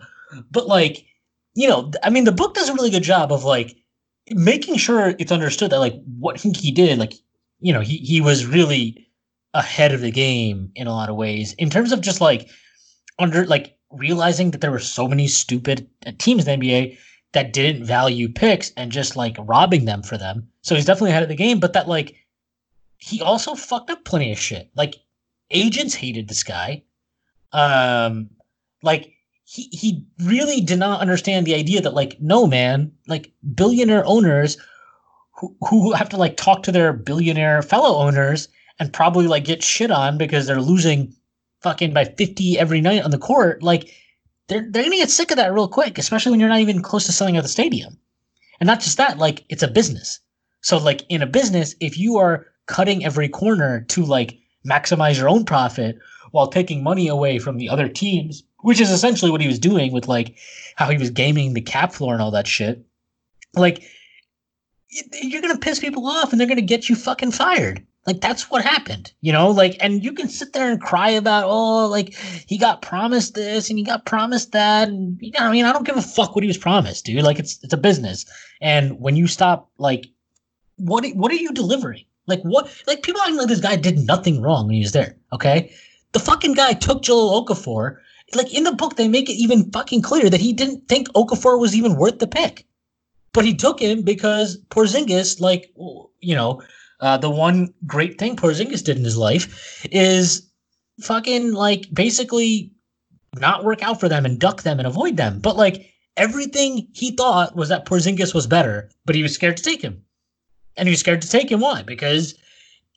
But 0.50 0.66
like, 0.66 1.04
you 1.58 1.66
know, 1.66 1.90
I 2.04 2.10
mean, 2.10 2.22
the 2.22 2.30
book 2.30 2.54
does 2.54 2.68
a 2.68 2.74
really 2.74 2.88
good 2.88 3.02
job 3.02 3.32
of 3.32 3.42
like 3.42 3.76
making 4.30 4.76
sure 4.76 5.16
it's 5.18 5.32
understood 5.32 5.72
that 5.72 5.80
like 5.80 6.00
what 6.16 6.40
he 6.40 6.70
did, 6.70 7.00
like, 7.00 7.14
you 7.58 7.72
know, 7.72 7.80
he 7.80 7.96
he 7.96 8.20
was 8.20 8.46
really 8.46 9.08
ahead 9.54 9.92
of 9.92 10.00
the 10.00 10.12
game 10.12 10.70
in 10.76 10.86
a 10.86 10.92
lot 10.92 11.08
of 11.08 11.16
ways 11.16 11.54
in 11.54 11.68
terms 11.68 11.90
of 11.90 12.00
just 12.00 12.20
like 12.20 12.48
under 13.18 13.44
like 13.44 13.76
realizing 13.90 14.52
that 14.52 14.60
there 14.60 14.70
were 14.70 14.78
so 14.78 15.08
many 15.08 15.26
stupid 15.26 15.88
uh, 16.06 16.12
teams 16.18 16.46
in 16.46 16.60
the 16.60 16.66
NBA 16.68 16.96
that 17.32 17.52
didn't 17.52 17.84
value 17.84 18.28
picks 18.28 18.70
and 18.76 18.92
just 18.92 19.16
like 19.16 19.34
robbing 19.40 19.84
them 19.84 20.04
for 20.04 20.16
them. 20.16 20.46
So 20.62 20.76
he's 20.76 20.84
definitely 20.84 21.10
ahead 21.10 21.24
of 21.24 21.28
the 21.28 21.34
game, 21.34 21.58
but 21.58 21.72
that 21.72 21.88
like 21.88 22.14
he 22.98 23.20
also 23.20 23.56
fucked 23.56 23.90
up 23.90 24.04
plenty 24.04 24.30
of 24.30 24.38
shit. 24.38 24.70
Like 24.76 24.94
agents 25.50 25.96
hated 25.96 26.28
this 26.28 26.44
guy. 26.44 26.84
Um 27.52 28.30
like 28.84 29.17
he 29.50 29.62
he 29.72 30.04
really 30.24 30.60
did 30.60 30.78
not 30.78 31.00
understand 31.00 31.46
the 31.46 31.54
idea 31.54 31.80
that 31.80 31.94
like 31.94 32.20
no 32.20 32.46
man, 32.46 32.92
like 33.06 33.32
billionaire 33.54 34.04
owners 34.04 34.58
who 35.38 35.56
who 35.70 35.92
have 35.94 36.10
to 36.10 36.18
like 36.18 36.36
talk 36.36 36.62
to 36.62 36.72
their 36.72 36.92
billionaire 36.92 37.62
fellow 37.62 37.96
owners 37.96 38.48
and 38.78 38.92
probably 38.92 39.26
like 39.26 39.44
get 39.44 39.62
shit 39.62 39.90
on 39.90 40.18
because 40.18 40.46
they're 40.46 40.60
losing 40.60 41.14
fucking 41.62 41.94
by 41.94 42.04
50 42.04 42.58
every 42.58 42.82
night 42.82 43.02
on 43.02 43.10
the 43.10 43.16
court, 43.16 43.62
like 43.62 43.90
they're 44.48 44.66
they're 44.70 44.82
gonna 44.82 44.96
get 44.96 45.10
sick 45.10 45.30
of 45.30 45.38
that 45.38 45.54
real 45.54 45.66
quick, 45.66 45.96
especially 45.96 46.30
when 46.30 46.40
you're 46.40 46.50
not 46.50 46.60
even 46.60 46.82
close 46.82 47.06
to 47.06 47.12
selling 47.12 47.38
out 47.38 47.42
the 47.42 47.48
stadium. 47.48 47.96
And 48.60 48.66
not 48.66 48.80
just 48.80 48.98
that, 48.98 49.16
like 49.16 49.46
it's 49.48 49.62
a 49.62 49.68
business. 49.68 50.20
So 50.60 50.76
like 50.76 51.06
in 51.08 51.22
a 51.22 51.26
business, 51.26 51.74
if 51.80 51.96
you 51.96 52.18
are 52.18 52.44
cutting 52.66 53.02
every 53.02 53.30
corner 53.30 53.80
to 53.88 54.04
like 54.04 54.38
maximize 54.68 55.16
your 55.16 55.30
own 55.30 55.46
profit 55.46 55.96
while 56.32 56.48
taking 56.48 56.82
money 56.82 57.08
away 57.08 57.38
from 57.38 57.56
the 57.56 57.70
other 57.70 57.88
teams, 57.88 58.42
which 58.60 58.80
is 58.80 58.90
essentially 58.90 59.30
what 59.30 59.40
he 59.40 59.46
was 59.46 59.58
doing 59.58 59.92
with 59.92 60.08
like 60.08 60.36
how 60.76 60.88
he 60.90 60.98
was 60.98 61.10
gaming 61.10 61.54
the 61.54 61.60
cap 61.60 61.92
floor 61.92 62.12
and 62.12 62.22
all 62.22 62.30
that 62.30 62.46
shit. 62.46 62.84
Like 63.54 63.82
you're 65.22 65.42
gonna 65.42 65.58
piss 65.58 65.80
people 65.80 66.06
off 66.06 66.32
and 66.32 66.40
they're 66.40 66.48
gonna 66.48 66.60
get 66.60 66.88
you 66.88 66.96
fucking 66.96 67.32
fired. 67.32 67.84
Like 68.08 68.22
that's 68.22 68.50
what 68.50 68.64
happened, 68.64 69.12
you 69.20 69.32
know. 69.32 69.50
Like, 69.50 69.76
and 69.80 70.02
you 70.02 70.14
can 70.14 70.28
sit 70.28 70.54
there 70.54 70.72
and 70.72 70.80
cry 70.80 71.10
about, 71.10 71.44
oh, 71.46 71.86
like 71.88 72.14
he 72.46 72.56
got 72.56 72.80
promised 72.80 73.34
this 73.34 73.68
and 73.68 73.78
he 73.78 73.84
got 73.84 74.06
promised 74.06 74.52
that, 74.52 74.88
and 74.88 75.18
you 75.20 75.30
know, 75.32 75.40
I 75.40 75.52
mean, 75.52 75.66
I 75.66 75.74
don't 75.74 75.86
give 75.86 75.98
a 75.98 76.00
fuck 76.00 76.34
what 76.34 76.42
he 76.42 76.48
was 76.48 76.56
promised, 76.56 77.04
dude. 77.04 77.22
Like, 77.22 77.38
it's 77.38 77.62
it's 77.62 77.74
a 77.74 77.76
business, 77.76 78.24
and 78.62 78.98
when 78.98 79.14
you 79.16 79.26
stop, 79.26 79.68
like, 79.76 80.06
what 80.76 81.06
what 81.16 81.30
are 81.30 81.34
you 81.34 81.52
delivering? 81.52 82.04
Like, 82.26 82.40
what? 82.44 82.74
Like, 82.86 83.02
people 83.02 83.20
acting 83.20 83.36
like 83.36 83.48
this 83.48 83.60
guy 83.60 83.76
did 83.76 83.98
nothing 83.98 84.40
wrong 84.40 84.68
when 84.68 84.76
he 84.76 84.82
was 84.82 84.92
there. 84.92 85.14
Okay, 85.34 85.70
the 86.12 86.18
fucking 86.18 86.54
guy 86.54 86.72
took 86.72 87.02
Joel 87.02 87.44
Okafor. 87.44 87.98
Like 88.34 88.52
in 88.54 88.64
the 88.64 88.72
book, 88.72 88.96
they 88.96 89.08
make 89.08 89.28
it 89.30 89.34
even 89.34 89.70
fucking 89.70 90.02
clear 90.02 90.28
that 90.28 90.40
he 90.40 90.52
didn't 90.52 90.88
think 90.88 91.08
Okafor 91.12 91.58
was 91.58 91.74
even 91.74 91.96
worth 91.96 92.18
the 92.18 92.26
pick, 92.26 92.66
but 93.32 93.44
he 93.44 93.54
took 93.54 93.80
him 93.80 94.02
because 94.02 94.58
Porzingis, 94.70 95.40
like, 95.40 95.72
you 96.20 96.34
know. 96.34 96.62
Uh, 97.00 97.16
the 97.16 97.30
one 97.30 97.72
great 97.86 98.18
thing 98.18 98.34
Porzingis 98.34 98.82
did 98.82 98.96
in 98.96 99.04
his 99.04 99.16
life 99.16 99.86
is 99.92 100.50
fucking 101.00 101.52
like 101.52 101.86
basically 101.92 102.72
not 103.36 103.64
work 103.64 103.82
out 103.82 104.00
for 104.00 104.08
them 104.08 104.24
and 104.24 104.40
duck 104.40 104.62
them 104.62 104.78
and 104.78 104.86
avoid 104.88 105.16
them. 105.16 105.38
But 105.38 105.56
like 105.56 105.92
everything 106.16 106.88
he 106.92 107.12
thought 107.12 107.54
was 107.54 107.68
that 107.68 107.86
Porzingis 107.86 108.34
was 108.34 108.46
better, 108.46 108.90
but 109.04 109.14
he 109.14 109.22
was 109.22 109.32
scared 109.32 109.56
to 109.58 109.62
take 109.62 109.80
him. 109.80 110.02
And 110.76 110.88
he 110.88 110.92
was 110.92 111.00
scared 111.00 111.22
to 111.22 111.30
take 111.30 111.50
him. 111.50 111.60
Why? 111.60 111.82
Because 111.82 112.34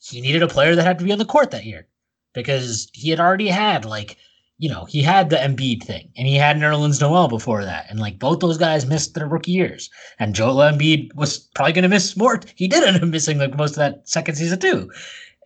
he 0.01 0.21
needed 0.21 0.43
a 0.43 0.47
player 0.47 0.75
that 0.75 0.83
had 0.83 0.99
to 0.99 1.05
be 1.05 1.11
on 1.11 1.19
the 1.19 1.25
court 1.25 1.51
that 1.51 1.65
year. 1.65 1.87
Because 2.33 2.89
he 2.93 3.09
had 3.09 3.19
already 3.19 3.49
had 3.49 3.85
like, 3.85 4.17
you 4.61 4.69
know, 4.69 4.85
he 4.85 5.01
had 5.01 5.31
the 5.31 5.37
Embiid 5.37 5.81
thing 5.83 6.11
and 6.15 6.27
he 6.27 6.35
had 6.35 6.55
Nerlens 6.55 7.01
Noel 7.01 7.27
before 7.27 7.65
that. 7.65 7.87
And 7.89 7.99
like 7.99 8.19
both 8.19 8.41
those 8.41 8.59
guys 8.59 8.85
missed 8.85 9.15
their 9.15 9.27
rookie 9.27 9.53
years. 9.53 9.89
And 10.19 10.35
Joel 10.35 10.57
Embiid 10.57 11.15
was 11.15 11.39
probably 11.55 11.73
gonna 11.73 11.89
miss 11.89 12.15
more. 12.15 12.39
He 12.53 12.67
did 12.67 12.83
end 12.83 13.01
up 13.01 13.09
missing 13.09 13.39
like 13.39 13.57
most 13.57 13.71
of 13.71 13.77
that 13.77 14.07
second 14.07 14.35
season 14.35 14.59
too. 14.59 14.91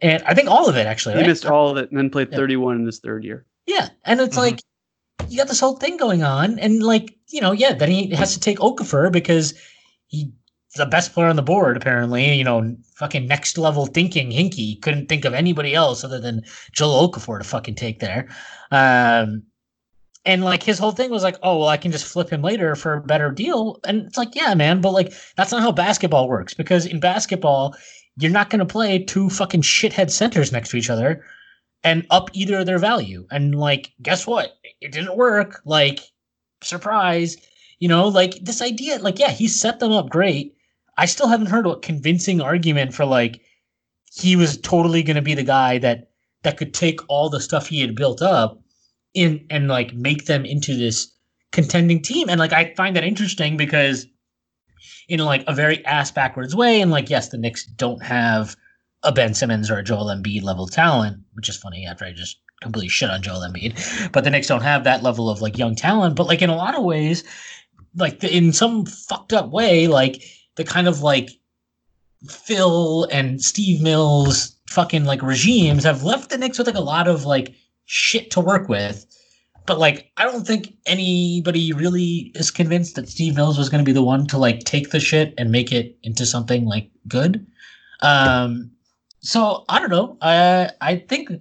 And 0.01 0.21
I 0.23 0.33
think 0.33 0.49
all 0.49 0.67
of 0.67 0.75
it 0.75 0.85
actually. 0.85 1.13
He 1.15 1.21
right? 1.21 1.27
missed 1.29 1.45
all 1.45 1.69
of 1.69 1.77
it 1.77 1.89
and 1.91 1.97
then 1.97 2.09
played 2.09 2.27
Yeah. 2.29 2.35
31 2.39 2.75
in 2.75 2.85
his 2.85 2.99
third 2.99 3.23
year. 3.23 3.45
Yeah, 3.65 3.87
and 4.03 4.19
it's 4.19 4.35
Mhm. 4.35 4.39
like 4.41 4.59
you 5.29 5.37
got 5.37 5.47
this 5.47 5.61
whole 5.61 5.77
thing 5.77 5.95
going 5.95 6.21
on, 6.21 6.59
and 6.59 6.83
like 6.83 7.15
you 7.29 7.39
know, 7.39 7.53
yeah, 7.53 7.71
then 7.73 7.89
he 7.89 8.09
has 8.15 8.33
to 8.33 8.39
take 8.41 8.59
Okafor 8.59 9.13
because 9.13 9.53
he's 10.07 10.27
the 10.75 10.85
best 10.85 11.13
player 11.13 11.27
on 11.27 11.35
the 11.35 11.41
board 11.41 11.77
apparently. 11.77 12.33
You 12.33 12.43
know, 12.43 12.75
fucking 12.95 13.27
next 13.27 13.57
level 13.57 13.85
thinking. 13.85 14.31
Hinkie 14.31 14.81
couldn't 14.81 15.07
think 15.07 15.25
of 15.25 15.33
anybody 15.33 15.73
else 15.73 16.03
other 16.03 16.19
than 16.19 16.43
Joel 16.71 17.09
Okafor 17.09 17.39
to 17.39 17.43
fucking 17.43 17.75
take 17.75 17.99
there. 17.99 18.27
Um, 18.71 19.43
and 20.25 20.43
like 20.43 20.63
his 20.63 20.79
whole 20.79 20.91
thing 20.91 21.11
was 21.11 21.23
like, 21.23 21.37
oh 21.43 21.59
well, 21.59 21.67
I 21.67 21.77
can 21.77 21.91
just 21.91 22.05
flip 22.05 22.29
him 22.29 22.41
later 22.41 22.75
for 22.75 22.93
a 22.93 23.01
better 23.01 23.31
deal, 23.31 23.79
and 23.85 24.05
it's 24.07 24.17
like, 24.17 24.35
yeah, 24.35 24.53
man, 24.55 24.81
but 24.81 24.91
like 24.91 25.13
that's 25.37 25.51
not 25.51 25.61
how 25.61 25.71
basketball 25.71 26.27
works 26.27 26.53
because 26.53 26.85
in 26.85 26.99
basketball. 26.99 27.75
You're 28.17 28.31
not 28.31 28.49
going 28.49 28.59
to 28.59 28.65
play 28.65 28.99
two 28.99 29.29
fucking 29.29 29.63
shithead 29.63 30.09
centers 30.09 30.49
next 30.53 30.69
to 30.69 30.77
each 30.77 30.89
other 30.89 31.25
and 31.83 32.07
up 32.09 32.29
either 32.31 32.59
of 32.59 32.65
their 32.65 32.79
value. 32.79 33.27
And 33.29 33.55
like, 33.55 33.91
guess 34.01 34.25
what? 34.25 34.53
It 34.79 34.93
didn't 34.93 35.17
work. 35.17 35.61
Like, 35.65 35.99
surprise. 36.61 37.35
You 37.79 37.89
know, 37.89 38.07
like 38.07 38.35
this 38.41 38.61
idea, 38.61 38.99
like, 38.99 39.19
yeah, 39.19 39.31
he 39.31 39.49
set 39.49 39.81
them 39.81 39.91
up 39.91 40.09
great. 40.09 40.54
I 40.97 41.05
still 41.05 41.27
haven't 41.27 41.47
heard 41.47 41.67
a 41.67 41.77
convincing 41.77 42.41
argument 42.41 42.93
for 42.93 43.05
like 43.05 43.41
he 44.13 44.35
was 44.35 44.57
totally 44.57 45.03
gonna 45.03 45.21
be 45.21 45.33
the 45.33 45.43
guy 45.43 45.77
that 45.79 46.09
that 46.43 46.57
could 46.57 46.73
take 46.73 46.99
all 47.09 47.29
the 47.29 47.41
stuff 47.41 47.67
he 47.67 47.81
had 47.81 47.95
built 47.95 48.21
up 48.21 48.61
in 49.13 49.45
and 49.49 49.67
like 49.67 49.93
make 49.93 50.25
them 50.25 50.45
into 50.45 50.75
this 50.75 51.11
contending 51.51 52.01
team. 52.01 52.29
And 52.29 52.39
like 52.39 52.53
I 52.53 52.73
find 52.75 52.95
that 52.95 53.03
interesting 53.03 53.57
because 53.57 54.05
in 55.07 55.19
like 55.19 55.43
a 55.47 55.53
very 55.53 55.83
ass 55.85 56.11
backwards 56.11 56.55
way, 56.55 56.81
and 56.81 56.91
like, 56.91 57.09
yes, 57.09 57.29
the 57.29 57.37
Knicks 57.37 57.65
don't 57.65 58.03
have 58.03 58.55
a 59.03 59.11
Ben 59.11 59.33
Simmons 59.33 59.69
or 59.69 59.77
a 59.77 59.83
Joel 59.83 60.05
Embiid 60.05 60.43
level 60.43 60.67
talent, 60.67 61.19
which 61.33 61.49
is 61.49 61.57
funny 61.57 61.85
after 61.85 62.05
I 62.05 62.11
just 62.11 62.39
completely 62.61 62.89
shit 62.89 63.09
on 63.09 63.21
Joel 63.21 63.41
Embiid. 63.47 64.11
But 64.11 64.23
the 64.23 64.29
Knicks 64.29 64.47
don't 64.47 64.63
have 64.63 64.83
that 64.83 65.03
level 65.03 65.29
of 65.29 65.41
like 65.41 65.57
young 65.57 65.75
talent. 65.75 66.15
But 66.15 66.27
like 66.27 66.41
in 66.41 66.49
a 66.49 66.55
lot 66.55 66.75
of 66.75 66.83
ways, 66.83 67.23
like 67.95 68.23
in 68.23 68.51
some 68.53 68.85
fucked 68.85 69.33
up 69.33 69.49
way, 69.49 69.87
like 69.87 70.23
the 70.55 70.63
kind 70.63 70.87
of 70.87 71.01
like 71.01 71.29
Phil 72.29 73.05
and 73.11 73.41
Steve 73.41 73.81
Mills 73.81 74.55
fucking 74.69 75.05
like 75.05 75.21
regimes 75.21 75.83
have 75.83 76.03
left 76.03 76.29
the 76.29 76.37
Knicks 76.37 76.57
with 76.57 76.67
like 76.67 76.75
a 76.75 76.81
lot 76.81 77.07
of 77.07 77.25
like 77.25 77.53
shit 77.85 78.31
to 78.31 78.39
work 78.39 78.67
with. 78.67 79.05
But 79.65 79.79
like 79.79 80.11
I 80.17 80.23
don't 80.23 80.45
think 80.45 80.75
anybody 80.85 81.73
really 81.73 82.31
is 82.35 82.51
convinced 82.51 82.95
that 82.95 83.09
Steve 83.09 83.35
Mills 83.35 83.57
was 83.57 83.69
going 83.69 83.83
to 83.83 83.89
be 83.89 83.93
the 83.93 84.03
one 84.03 84.27
to 84.27 84.37
like 84.37 84.59
take 84.59 84.91
the 84.91 84.99
shit 84.99 85.33
and 85.37 85.51
make 85.51 85.71
it 85.71 85.97
into 86.03 86.25
something 86.25 86.65
like 86.65 86.89
good. 87.07 87.45
Um 88.01 88.71
so 89.21 89.65
I 89.69 89.79
don't 89.79 89.89
know. 89.89 90.17
I 90.21 90.69
I 90.81 90.97
think 90.97 91.31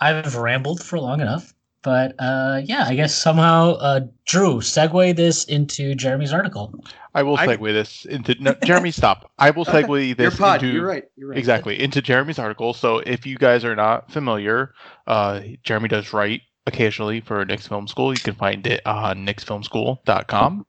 I've 0.00 0.36
rambled 0.36 0.82
for 0.82 0.98
long 0.98 1.20
enough, 1.20 1.54
but 1.82 2.14
uh, 2.18 2.60
yeah, 2.64 2.84
I 2.86 2.94
guess 2.94 3.14
somehow 3.14 3.74
uh, 3.74 4.00
Drew 4.26 4.56
segue 4.60 5.16
this 5.16 5.44
into 5.44 5.94
Jeremy's 5.94 6.32
article. 6.32 6.74
I 7.16 7.22
will 7.22 7.36
I- 7.38 7.46
segue 7.46 7.72
this 7.72 8.04
into 8.04 8.36
no, 8.38 8.54
Jeremy. 8.64 8.90
Stop. 8.90 9.30
I 9.38 9.50
will 9.50 9.64
segue 9.64 9.88
this 10.16 10.22
Your 10.22 10.30
this 10.30 10.38
pod. 10.38 10.62
into 10.62 10.74
You're 10.74 10.86
right. 10.86 11.04
You're 11.16 11.28
right. 11.30 11.38
exactly 11.38 11.80
into 11.82 12.02
Jeremy's 12.02 12.38
article. 12.38 12.74
So 12.74 12.98
if 12.98 13.24
you 13.26 13.36
guys 13.38 13.64
are 13.64 13.74
not 13.74 14.12
familiar, 14.12 14.74
uh, 15.06 15.40
Jeremy 15.62 15.88
does 15.88 16.12
write 16.12 16.42
occasionally 16.66 17.20
for 17.22 17.44
Knicks 17.46 17.66
Film 17.66 17.88
School. 17.88 18.12
You 18.12 18.20
can 18.20 18.34
find 18.34 18.66
it 18.66 18.82
on 18.86 19.24
knicksfilmschool.com 19.24 20.66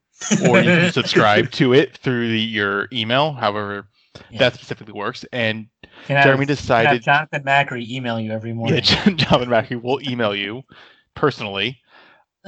or 0.50 0.58
you 0.60 0.64
can 0.64 0.92
subscribe 0.94 1.52
to 1.52 1.74
it 1.74 1.98
through 1.98 2.30
the, 2.30 2.40
your 2.40 2.88
email, 2.94 3.34
however 3.34 3.88
Yeah. 4.32 4.40
that 4.40 4.54
specifically 4.54 4.94
works. 4.94 5.26
And 5.34 5.68
Can 6.06 6.24
Jeremy 6.24 6.42
have 6.46 6.48
decided 6.48 7.02
Jonathan 7.04 7.44
Macri 7.44 7.88
email 7.90 8.20
you 8.20 8.32
every 8.32 8.54
morning. 8.54 8.82
Yeah, 8.84 9.10
Jonathan 9.16 9.50
Macri 9.50 9.82
will 9.82 10.00
email 10.10 10.34
you 10.36 10.64
personally. 11.16 11.80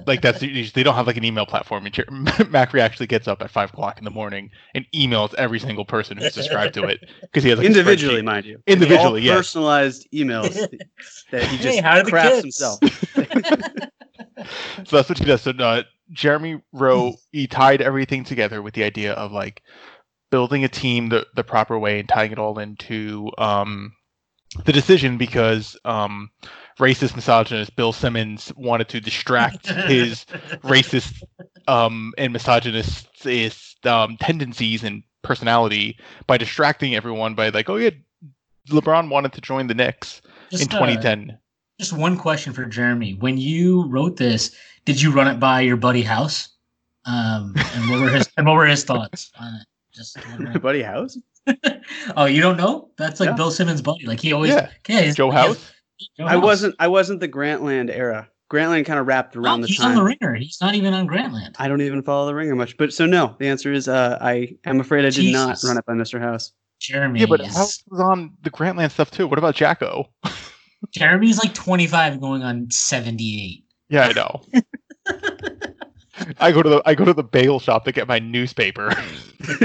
Like 0.06 0.22
that's 0.22 0.39
they 0.39 0.84
don't 0.84 0.96
have 0.96 1.08
like 1.08 1.18
an 1.18 1.24
email 1.24 1.46
platform. 1.46 1.86
And 1.86 1.94
Jer- 1.94 2.06
Macri 2.10 2.79
actually 2.79 3.08
gets 3.08 3.27
up 3.27 3.41
at 3.41 3.50
five 3.51 3.70
o'clock 3.72 3.98
in 3.98 4.03
the 4.03 4.12
morning 4.12 4.50
and 4.75 4.86
emails 4.96 5.34
every 5.36 5.60
single 5.60 5.86
person 5.86 6.18
who's 6.18 6.34
subscribed 6.34 6.74
to 6.75 6.86
it 6.86 7.00
because 7.22 7.44
he 7.44 7.50
has 7.50 7.60
like, 7.60 7.65
Individually, 7.68 8.22
mind 8.22 8.46
you. 8.46 8.62
Individually, 8.68 9.22
All 9.22 9.25
yes. 9.25 9.38
personalized 9.38 10.08
emails 10.13 10.53
that 11.32 11.44
he 11.44 11.58
Hey, 11.58 11.58
just 11.58 11.79
how 11.79 11.98
are 11.98 12.03
the 12.03 12.12
crafts 12.12 12.38
kids? 12.38 12.44
himself. 12.44 12.82
So 14.86 14.96
that's 14.96 15.10
what 15.10 15.18
he 15.18 15.25
does. 15.25 15.41
So 15.41 15.51
uh, 15.51 15.84
Jeremy 16.12 16.62
wrote 16.72 17.15
he 17.32 17.48
tied 17.48 17.82
everything 17.82 18.24
together 18.24 18.62
with 18.62 18.74
the 18.74 18.84
idea 18.84 19.13
of 19.13 19.32
like 19.32 19.62
building 20.32 20.63
a 20.63 20.70
team 20.70 21.10
the 21.10 21.27
the 21.36 21.44
proper 21.44 21.77
way 21.77 22.00
and 22.00 22.08
tying 22.08 22.32
it 22.32 22.39
all 22.39 22.58
into 22.60 23.29
um 23.38 23.94
the 24.65 24.72
decision 24.74 25.18
because 25.18 25.77
um 25.86 26.29
racist 26.79 27.15
misogynist 27.15 27.75
Bill 27.75 27.91
Simmons 27.93 28.51
wanted 28.55 28.88
to 28.89 29.01
distract 29.01 29.69
his 29.88 30.25
racist 30.63 31.21
um, 31.67 32.13
and 32.17 32.33
misogynist 32.33 33.07
um, 33.86 34.17
tendencies 34.17 34.83
and 34.83 35.03
personality 35.21 35.98
by 36.25 36.38
distracting 36.38 36.95
everyone 36.95 37.36
by 37.36 37.50
like, 37.50 37.69
oh 37.69 37.75
yeah, 37.75 37.89
LeBron 38.69 39.09
wanted 39.09 39.33
to 39.33 39.41
join 39.41 39.67
the 39.67 39.74
Knicks 39.74 40.21
Just, 40.51 40.63
in 40.63 40.69
uh, 40.77 40.79
2010. 40.79 41.38
just 41.79 41.93
one 41.93 42.17
question 42.17 42.53
for 42.53 42.65
Jeremy: 42.65 43.13
When 43.15 43.38
you 43.38 43.86
wrote 43.88 44.17
this, 44.17 44.55
did 44.86 45.01
you 45.01 45.12
run 45.12 45.27
it 45.27 45.39
by 45.39 45.62
your 45.62 45.77
buddy 45.77 46.01
House? 46.03 46.50
Um, 47.05 47.53
and 47.74 47.89
what 47.89 48.00
were 48.01 48.09
his 48.09 48.29
and 48.38 48.45
what 48.48 48.55
were 48.55 48.65
his 48.67 48.83
thoughts 48.83 49.31
on 49.39 49.55
it? 49.55 49.67
Just 49.93 50.17
wondering. 50.29 50.59
Buddy 50.59 50.81
House? 50.83 51.17
oh, 52.15 52.25
you 52.25 52.41
don't 52.41 52.57
know? 52.57 52.89
That's 52.98 53.19
like 53.19 53.29
Yeah. 53.29 53.36
Bill 53.36 53.50
Simmons' 53.51 53.81
buddy. 53.81 54.05
Like 54.05 54.19
he 54.19 54.33
always, 54.33 54.51
Yeah. 54.51 54.69
yeah, 54.88 55.12
Joe 55.12 55.31
he 55.31 55.38
has- 55.38 55.48
House. 55.48 55.71
Joe 56.18 56.25
I 56.25 56.36
wasn't 56.36 56.75
I 56.79 56.88
wasn't 56.88 57.20
the 57.20 57.27
Grantland 57.29 57.89
era. 57.96 58.29
Grantland 58.51 58.86
kind 58.86 59.00
of 59.00 59.06
wrapped 59.08 59.36
No, 59.36 59.41
around 59.44 59.62
the 59.62 59.68
he's 59.68 59.77
time. 59.77 59.91
He's 59.91 59.98
on 60.00 60.03
the 60.03 60.15
ringer. 60.20 60.34
He's 60.36 60.58
not 60.60 60.74
even 60.75 60.94
on 60.94 61.08
Grantland. 61.08 61.56
I 61.60 61.68
don't 61.68 61.82
even 61.82 62.01
follow 62.01 62.25
the 62.25 62.34
ringer 62.34 62.56
much. 62.56 62.77
But 62.77 62.94
so 62.94 63.06
no, 63.06 63.36
the 63.39 63.48
answer 63.48 63.72
is 63.72 63.88
uh, 63.88 64.18
I 64.20 64.56
am 64.65 64.79
afraid 64.79 65.06
I 65.06 65.12
did 65.12 65.32
not 65.32 65.60
run 65.63 65.77
it 65.77 65.86
by 65.86 65.94
Mr. 65.94 66.20
House. 66.20 66.51
Jeremy. 66.79 67.20
Yeah, 67.20 67.27
but 67.27 67.41
is- 67.41 67.56
House 67.56 67.84
was 67.89 68.00
on 68.00 68.34
the 68.41 68.50
Grantland 68.50 68.91
stuff 68.91 69.12
too. 69.12 69.27
What 69.27 69.38
about 69.38 69.53
Jacko? 69.56 70.10
Jeremy's 70.91 71.38
like 71.38 71.53
25 71.53 72.22
going 72.22 72.41
on 72.41 72.72
78. 72.72 73.65
Yeah, 73.89 74.08
I 74.08 74.13
know. 74.13 74.41
I 76.39 76.51
go 76.51 76.63
to 76.63 76.70
the 76.70 76.82
I 76.86 76.96
go 76.96 77.06
to 77.06 77.13
the 77.13 77.24
bagel 77.24 77.60
shop 77.60 77.86
to 77.86 77.91
get 77.91 78.08
my 78.08 78.20
newspaper 78.20 78.91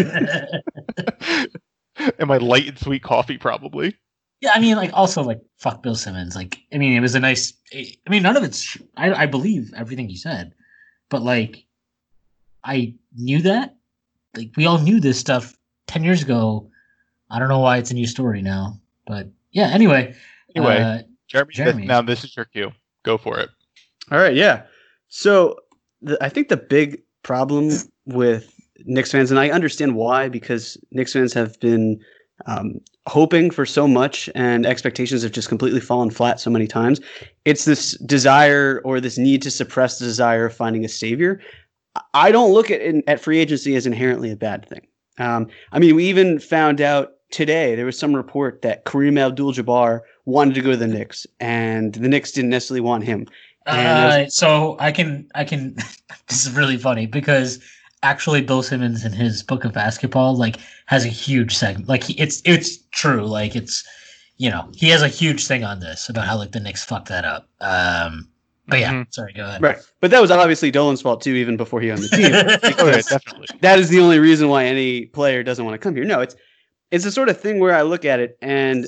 and 2.18 2.26
my 2.26 2.38
light 2.38 2.66
and 2.68 2.78
sweet 2.78 3.02
coffee, 3.02 3.38
probably. 3.38 3.96
Yeah, 4.40 4.52
I 4.54 4.60
mean, 4.60 4.76
like, 4.76 4.90
also, 4.92 5.22
like, 5.22 5.40
fuck 5.58 5.82
Bill 5.82 5.94
Simmons. 5.94 6.34
Like, 6.36 6.58
I 6.72 6.78
mean, 6.78 6.92
it 6.96 7.00
was 7.00 7.14
a 7.14 7.20
nice. 7.20 7.52
I 7.74 8.10
mean, 8.10 8.22
none 8.22 8.36
of 8.36 8.42
it's. 8.44 8.76
I, 8.96 9.12
I 9.12 9.26
believe 9.26 9.72
everything 9.76 10.08
you 10.10 10.16
said, 10.16 10.52
but 11.08 11.22
like, 11.22 11.64
I 12.64 12.94
knew 13.16 13.42
that. 13.42 13.76
Like, 14.36 14.50
we 14.56 14.66
all 14.66 14.78
knew 14.78 15.00
this 15.00 15.18
stuff 15.18 15.54
10 15.86 16.04
years 16.04 16.22
ago. 16.22 16.70
I 17.30 17.38
don't 17.38 17.48
know 17.48 17.60
why 17.60 17.78
it's 17.78 17.90
a 17.90 17.94
new 17.94 18.06
story 18.06 18.42
now, 18.42 18.80
but 19.06 19.28
yeah. 19.52 19.68
Anyway, 19.68 20.14
Anyway, 20.54 20.76
uh, 20.80 21.02
Jeremy, 21.28 21.48
this- 21.50 21.56
Jeremy. 21.56 21.86
now 21.86 22.02
this 22.02 22.24
is 22.24 22.36
your 22.36 22.44
cue. 22.46 22.72
Go 23.02 23.18
for 23.18 23.38
it. 23.38 23.50
All 24.10 24.18
right, 24.18 24.34
yeah. 24.34 24.62
So 25.08 25.56
the, 26.02 26.16
I 26.22 26.28
think 26.28 26.48
the 26.48 26.56
big 26.56 27.02
problem 27.22 27.70
with 28.06 28.52
Knicks 28.84 29.10
fans, 29.12 29.30
and 29.30 29.40
I 29.40 29.50
understand 29.50 29.94
why, 29.96 30.28
because 30.28 30.76
Knicks 30.90 31.12
fans 31.12 31.32
have 31.32 31.58
been 31.60 32.00
um, 32.46 32.80
hoping 33.06 33.50
for 33.50 33.66
so 33.66 33.86
much, 33.86 34.28
and 34.34 34.66
expectations 34.66 35.22
have 35.22 35.32
just 35.32 35.48
completely 35.48 35.80
fallen 35.80 36.10
flat 36.10 36.40
so 36.40 36.50
many 36.50 36.66
times. 36.66 37.00
It's 37.44 37.64
this 37.64 37.92
desire 37.98 38.80
or 38.84 39.00
this 39.00 39.18
need 39.18 39.42
to 39.42 39.50
suppress 39.50 39.98
the 39.98 40.04
desire 40.04 40.46
of 40.46 40.54
finding 40.54 40.84
a 40.84 40.88
savior. 40.88 41.40
I 42.12 42.32
don't 42.32 42.52
look 42.52 42.70
at 42.70 42.80
at 43.06 43.20
free 43.20 43.38
agency 43.38 43.76
as 43.76 43.86
inherently 43.86 44.30
a 44.30 44.36
bad 44.36 44.68
thing. 44.68 44.86
Um, 45.18 45.48
I 45.72 45.78
mean, 45.78 45.94
we 45.94 46.04
even 46.06 46.40
found 46.40 46.80
out 46.80 47.12
today 47.30 47.74
there 47.74 47.86
was 47.86 47.98
some 47.98 48.14
report 48.14 48.62
that 48.62 48.84
Kareem 48.84 49.18
Abdul-Jabbar 49.18 50.00
wanted 50.24 50.54
to 50.54 50.60
go 50.60 50.70
to 50.70 50.76
the 50.76 50.88
Knicks, 50.88 51.26
and 51.40 51.92
the 51.92 52.08
Knicks 52.08 52.32
didn't 52.32 52.50
necessarily 52.50 52.80
want 52.80 53.04
him. 53.04 53.26
Uh, 53.66 54.26
so 54.28 54.76
I 54.78 54.92
can 54.92 55.28
I 55.34 55.44
can 55.44 55.74
this 56.28 56.46
is 56.46 56.52
really 56.52 56.76
funny 56.76 57.06
because 57.06 57.60
actually 58.04 58.42
Bill 58.42 58.62
Simmons 58.62 59.04
in 59.04 59.12
his 59.12 59.42
book 59.42 59.64
of 59.64 59.72
basketball 59.72 60.36
like 60.36 60.56
has 60.86 61.04
a 61.04 61.08
huge 61.08 61.56
segment 61.56 61.88
like 61.88 62.04
he, 62.04 62.12
it's 62.20 62.40
it's 62.44 62.76
true 62.92 63.24
like 63.26 63.56
it's 63.56 63.82
you 64.36 64.50
know 64.50 64.68
he 64.74 64.88
has 64.90 65.02
a 65.02 65.08
huge 65.08 65.46
thing 65.46 65.64
on 65.64 65.80
this 65.80 66.08
about 66.08 66.26
how 66.26 66.36
like 66.36 66.52
the 66.52 66.60
Knicks 66.60 66.84
fucked 66.84 67.08
that 67.08 67.24
up 67.24 67.48
um 67.60 68.28
But 68.68 68.80
yeah, 68.80 68.92
Mhm. 68.92 69.12
sorry, 69.12 69.32
go 69.34 69.44
ahead. 69.44 69.60
Right. 69.62 69.76
But 70.00 70.10
that 70.10 70.20
was 70.22 70.30
obviously 70.30 70.70
Dolan's 70.70 71.02
fault 71.02 71.20
too, 71.22 71.34
even 71.34 71.56
before 71.56 71.80
he 71.82 71.90
owned 71.90 72.02
the 72.02 72.08
team. 72.08 72.32
Oh 72.78 72.86
yeah, 72.86 73.02
definitely. 73.02 73.46
that 73.60 73.78
is 73.78 73.88
the 73.90 74.00
only 74.00 74.18
reason 74.18 74.48
why 74.48 74.64
any 74.64 75.06
player 75.06 75.42
doesn't 75.42 75.64
want 75.64 75.74
to 75.74 75.78
come 75.78 75.94
here. 75.96 76.04
No, 76.04 76.20
it's 76.20 76.34
it's 76.90 77.04
the 77.04 77.10
sort 77.12 77.28
of 77.28 77.40
thing 77.40 77.58
where 77.60 77.74
I 77.74 77.82
look 77.82 78.04
at 78.04 78.20
it 78.20 78.36
and 78.40 78.86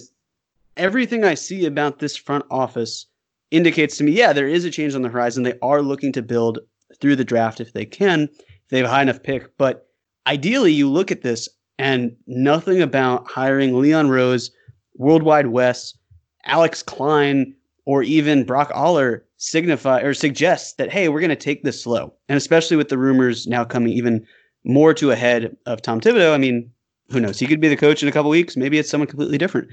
everything 0.77 1.25
I 1.25 1.35
see 1.35 1.67
about 1.67 1.99
this 1.99 2.17
front 2.17 2.45
office 2.51 3.07
indicates 3.51 3.97
to 3.99 4.05
me, 4.05 4.13
yeah, 4.13 4.33
there 4.33 4.49
is 4.49 4.65
a 4.65 4.71
change 4.71 4.95
on 4.95 5.03
the 5.03 5.09
horizon. 5.09 5.43
They 5.43 5.59
are 5.63 5.83
looking 5.83 6.13
to 6.13 6.23
build 6.23 6.59
through 7.01 7.17
the 7.17 7.25
draft 7.25 7.61
if 7.61 7.73
they 7.73 7.85
can, 7.85 8.23
if 8.23 8.56
they 8.69 8.79
have 8.79 8.87
a 8.87 8.91
high 8.91 9.03
enough 9.03 9.23
pick. 9.23 9.57
But 9.59 9.89
ideally, 10.27 10.73
you 10.73 10.91
look 10.91 11.11
at 11.11 11.23
this 11.23 11.49
and 11.79 12.17
nothing 12.27 12.81
about 12.81 13.31
hiring 13.31 13.81
Leon 13.81 14.09
Rose, 14.09 14.51
World 14.95 15.23
Wide 15.23 15.49
Wes, 15.49 15.97
Alex 16.45 16.83
Klein, 16.83 17.55
or 17.85 18.03
even 18.03 18.45
Brock 18.45 18.71
Aller 18.75 19.25
signify 19.37 20.01
or 20.01 20.15
suggests 20.15 20.75
that 20.75 20.91
hey, 20.91 21.09
we're 21.09 21.21
going 21.21 21.31
to 21.31 21.37
take 21.37 21.63
this 21.63 21.83
slow. 21.83 22.13
And 22.29 22.37
especially 22.37 22.77
with 22.77 22.89
the 22.89 22.99
rumors 22.99 23.47
now 23.47 23.65
coming 23.65 23.93
even 23.93 24.27
more 24.65 24.93
to 24.95 25.11
a 25.11 25.17
head 25.17 25.57
of 25.67 25.83
Tom 25.83 26.01
Thibodeau. 26.01 26.35
I 26.35 26.39
mean, 26.39 26.71
who 27.11 27.21
knows? 27.21 27.39
He 27.39 27.47
could 27.47 27.61
be 27.61 27.69
the 27.69 27.77
coach 27.77 28.03
in 28.03 28.09
a 28.09 28.13
couple 28.13 28.31
weeks. 28.31 28.57
Maybe 28.57 28.79
it's 28.79 28.91
someone 28.91 29.07
completely 29.07 29.39
different. 29.39 29.69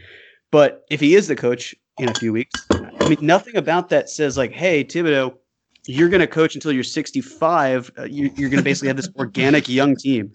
But 0.51 0.85
if 0.91 0.99
he 0.99 1.15
is 1.15 1.27
the 1.27 1.35
coach 1.35 1.73
in 1.97 2.09
a 2.09 2.13
few 2.13 2.31
weeks, 2.31 2.63
I 2.71 3.09
mean, 3.09 3.17
nothing 3.21 3.55
about 3.55 3.89
that 3.89 4.09
says 4.09 4.37
like, 4.37 4.51
hey, 4.51 4.83
Thibodeau, 4.83 5.33
you're 5.85 6.09
going 6.09 6.21
to 6.21 6.27
coach 6.27 6.55
until 6.55 6.71
you're 6.71 6.83
65. 6.83 7.91
Uh, 7.97 8.03
you, 8.03 8.31
you're 8.35 8.49
going 8.49 8.59
to 8.59 8.63
basically 8.63 8.87
have 8.87 8.97
this 8.97 9.09
organic 9.17 9.67
young 9.67 9.95
team. 9.95 10.31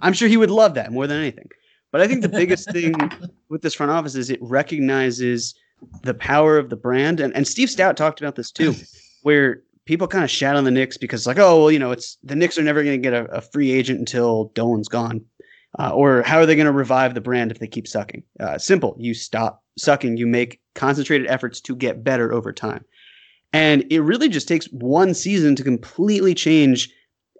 I'm 0.00 0.12
sure 0.12 0.28
he 0.28 0.36
would 0.36 0.50
love 0.50 0.74
that 0.74 0.92
more 0.92 1.06
than 1.06 1.18
anything. 1.18 1.48
But 1.90 2.00
I 2.00 2.08
think 2.08 2.22
the 2.22 2.28
biggest 2.28 2.70
thing 2.72 2.94
with 3.48 3.62
this 3.62 3.74
front 3.74 3.92
office 3.92 4.14
is 4.14 4.30
it 4.30 4.38
recognizes 4.40 5.54
the 6.02 6.14
power 6.14 6.56
of 6.56 6.70
the 6.70 6.76
brand. 6.76 7.20
And, 7.20 7.34
and 7.34 7.46
Steve 7.46 7.68
Stoute 7.68 7.96
talked 7.96 8.20
about 8.20 8.36
this 8.36 8.50
too, 8.50 8.74
where 9.22 9.62
people 9.84 10.06
kind 10.06 10.24
of 10.24 10.30
shat 10.30 10.56
on 10.56 10.64
the 10.64 10.70
Knicks 10.70 10.96
because 10.96 11.26
like, 11.26 11.38
oh, 11.38 11.58
well, 11.60 11.70
you 11.70 11.78
know, 11.78 11.90
it's 11.90 12.16
the 12.22 12.36
Knicks 12.36 12.58
are 12.58 12.62
never 12.62 12.82
going 12.82 13.00
to 13.00 13.02
get 13.02 13.12
a, 13.12 13.24
a 13.26 13.40
free 13.40 13.72
agent 13.72 13.98
until 13.98 14.46
Dolan's 14.54 14.88
gone. 14.88 15.24
Uh, 15.78 15.90
or 15.90 16.22
how 16.22 16.38
are 16.38 16.44
they 16.44 16.54
going 16.54 16.66
to 16.66 16.72
revive 16.72 17.14
the 17.14 17.20
brand 17.20 17.50
if 17.50 17.58
they 17.58 17.66
keep 17.66 17.88
sucking? 17.88 18.22
Uh, 18.38 18.58
simple. 18.58 18.94
You 18.98 19.14
stop 19.14 19.62
sucking. 19.78 20.18
You 20.18 20.26
make 20.26 20.60
concentrated 20.74 21.26
efforts 21.28 21.60
to 21.62 21.74
get 21.74 22.04
better 22.04 22.32
over 22.32 22.52
time. 22.52 22.84
And 23.52 23.84
it 23.90 24.00
really 24.00 24.28
just 24.28 24.48
takes 24.48 24.66
one 24.72 25.14
season 25.14 25.54
to 25.56 25.62
completely 25.62 26.34
change 26.34 26.90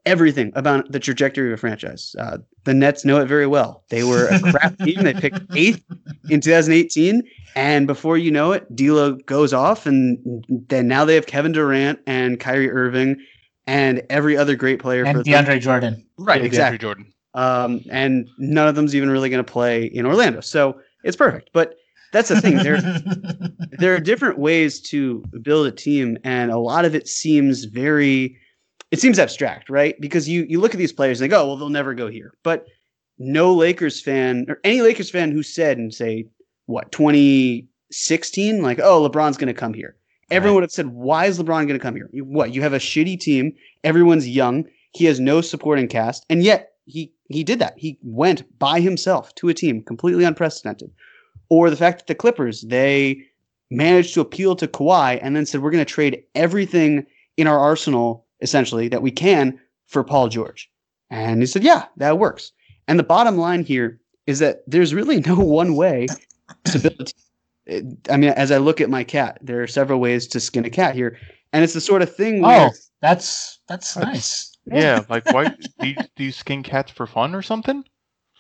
everything 0.05 0.51
about 0.57 0.91
the 0.91 0.99
trajectory 0.99 1.49
of 1.53 1.55
a 1.55 1.57
franchise. 1.57 2.15
Uh, 2.19 2.39
the 2.65 2.75
Nets 2.75 3.05
know 3.05 3.21
it 3.21 3.27
very 3.27 3.47
well. 3.47 3.85
They 3.89 4.03
were 4.05 4.27
a 4.29 4.39
crap 4.41 4.77
team. 4.79 5.03
They 5.05 5.15
picked 5.15 5.41
eighth 5.57 5.83
in 6.29 6.41
2018. 6.41 7.23
And 7.55 7.87
before 7.87 8.19
you 8.19 8.31
know 8.31 8.53
it, 8.53 8.75
D'Lo 8.75 9.13
goes 9.27 9.53
off, 9.53 9.87
and 9.87 10.45
then 10.69 10.89
now 10.89 11.05
they 11.05 11.15
have 11.15 11.27
Kevin 11.27 11.53
Durant 11.53 12.01
and 12.07 12.41
Kyrie 12.41 12.71
Irving 12.71 13.17
and 13.67 14.03
every 14.11 14.37
other 14.37 14.57
great 14.57 14.81
player 14.81 15.05
And 15.05 15.19
for 15.19 15.23
them. 15.23 15.45
DeAndre 15.45 15.61
Jordan. 15.61 16.05
Right, 16.19 16.41
Yeah, 16.41 16.43
DeAndre 16.43 16.47
exactly 16.47 16.79
Jordan. 16.79 17.13
um, 17.35 17.81
and 17.91 18.29
none 18.39 18.67
of 18.69 18.75
them's 18.75 18.95
even 18.97 19.09
really 19.11 19.29
going 19.31 19.45
to 19.45 19.51
play 19.53 19.85
in 19.85 20.05
Orlando. 20.05 20.41
So 20.41 20.81
it's 21.05 21.17
perfect. 21.17 21.51
But 21.53 21.75
that's 22.13 22.29
the 22.29 22.41
thing. 22.41 22.57
There, 22.59 22.81
there 23.79 23.95
are 23.95 24.01
different 24.01 24.39
ways 24.39 24.81
to 24.91 25.25
build 25.43 25.67
a 25.67 25.73
team, 25.73 26.19
and 26.25 26.51
a 26.51 26.59
lot 26.59 26.85
of 26.85 26.95
it 26.95 27.09
seems 27.09 27.65
very, 27.65 28.37
it 28.91 29.01
seems 29.01 29.19
abstract, 29.19 29.69
right? 29.71 29.95
Because 30.01 30.29
you 30.29 30.45
you 30.49 30.61
look 30.61 30.73
at 30.75 30.79
these 30.79 30.93
players 30.93 31.21
and 31.21 31.25
they 31.31 31.35
go, 31.35 31.43
oh, 31.43 31.47
well, 31.49 31.57
they'll 31.57 31.69
never 31.69 31.95
go 31.95 32.09
here. 32.09 32.33
But 32.43 32.67
no 33.19 33.53
Lakers 33.55 34.01
fan 34.01 34.47
or 34.49 34.59
any 34.65 34.81
Lakers 34.83 35.11
fan 35.11 35.31
who 35.33 35.43
said 35.43 35.79
in 35.79 35.91
say 35.91 36.27
what 36.67 36.93
2016, 36.93 38.63
like, 38.63 38.79
oh, 38.81 39.09
LeBron's 39.09 39.37
going 39.37 39.53
to 39.53 39.61
come 39.61 39.75
here. 39.75 39.97
Everyone 40.31 40.55
Right. 40.55 40.61
would 40.61 40.65
have 40.65 40.73
said, 40.73 40.89
why 40.89 41.27
is 41.27 41.39
LeBron 41.39 41.47
going 41.67 41.69
to 41.69 41.79
come 41.79 41.95
here? 41.95 42.09
What? 42.13 42.55
You 42.55 42.63
have 42.63 42.73
a 42.73 42.79
shitty 42.79 43.21
team. 43.21 43.53
Everyone's 43.85 44.29
young. 44.29 44.65
He 44.95 45.05
has 45.07 45.21
no 45.21 45.41
supporting 45.41 45.89
cast, 45.89 46.25
and 46.31 46.43
yet 46.43 46.73
he 46.85 47.13
he 47.29 47.45
did 47.45 47.59
that. 47.61 47.75
He 47.79 47.99
went 48.03 48.59
by 48.59 48.81
himself 48.81 49.35
to 49.37 49.49
a 49.49 49.55
team 49.55 49.83
completely 49.83 50.25
unprecedented. 50.25 50.91
Or 51.53 51.69
the 51.69 51.77
fact 51.77 51.99
that 51.99 52.07
the 52.07 52.15
Clippers 52.15 52.63
they 52.63 53.23
managed 53.71 54.15
to 54.15 54.23
appeal 54.23 54.57
to 54.57 54.67
Kawhi 54.67 55.19
and 55.21 55.37
then 55.37 55.45
said 55.45 55.61
we're 55.61 55.71
going 55.71 55.85
to 55.85 55.95
trade 55.95 56.23
everything 56.35 57.07
in 57.37 57.47
our 57.47 57.59
arsenal 57.59 58.25
essentially 58.41 58.89
that 58.89 59.03
we 59.03 59.11
can 59.11 59.61
for 59.87 60.03
Paul 60.03 60.29
George. 60.29 60.71
And 61.11 61.43
he 61.43 61.47
said, 61.47 61.63
"Yeah, 61.63 61.85
that 61.99 62.19
works." 62.19 62.53
And 62.89 62.99
the 62.99 63.03
bottom 63.15 63.37
line 63.37 63.65
here 63.65 64.01
is 64.27 64.39
that 64.39 64.63
there's 64.67 64.95
really 64.95 65.21
no 65.21 65.35
one 65.63 65.77
way 65.77 66.07
to 66.65 66.79
build 66.79 67.01
a 67.01 67.05
team. 67.05 67.99
I 68.09 68.17
mean, 68.17 68.31
as 68.31 68.51
I 68.51 68.57
look 68.57 68.81
at 68.81 68.89
my 68.89 69.05
cat, 69.05 69.37
there 69.43 69.63
are 69.63 69.67
several 69.67 70.01
ways 70.01 70.27
to 70.29 70.41
skin 70.41 70.65
a 70.65 70.71
cat 70.71 70.95
here, 70.95 71.19
and 71.53 71.63
it's 71.63 71.75
the 71.75 71.83
sort 71.83 72.01
of 72.01 72.17
thing 72.17 72.43
oh, 72.43 72.49
where 72.49 72.69
Oh, 72.69 72.71
that's 73.03 73.61
that's 73.69 73.93
That's- 73.93 74.15
nice. 74.15 74.49
Yeah, 74.65 75.05
like 75.11 75.27
why 75.35 75.49
do 75.81 75.87
you, 75.89 75.97
do 76.17 76.25
you 76.25 76.33
skin 76.33 76.63
cats 76.63 76.91
for 76.91 77.07
fun 77.07 77.35
or 77.35 77.43
something? 77.43 77.85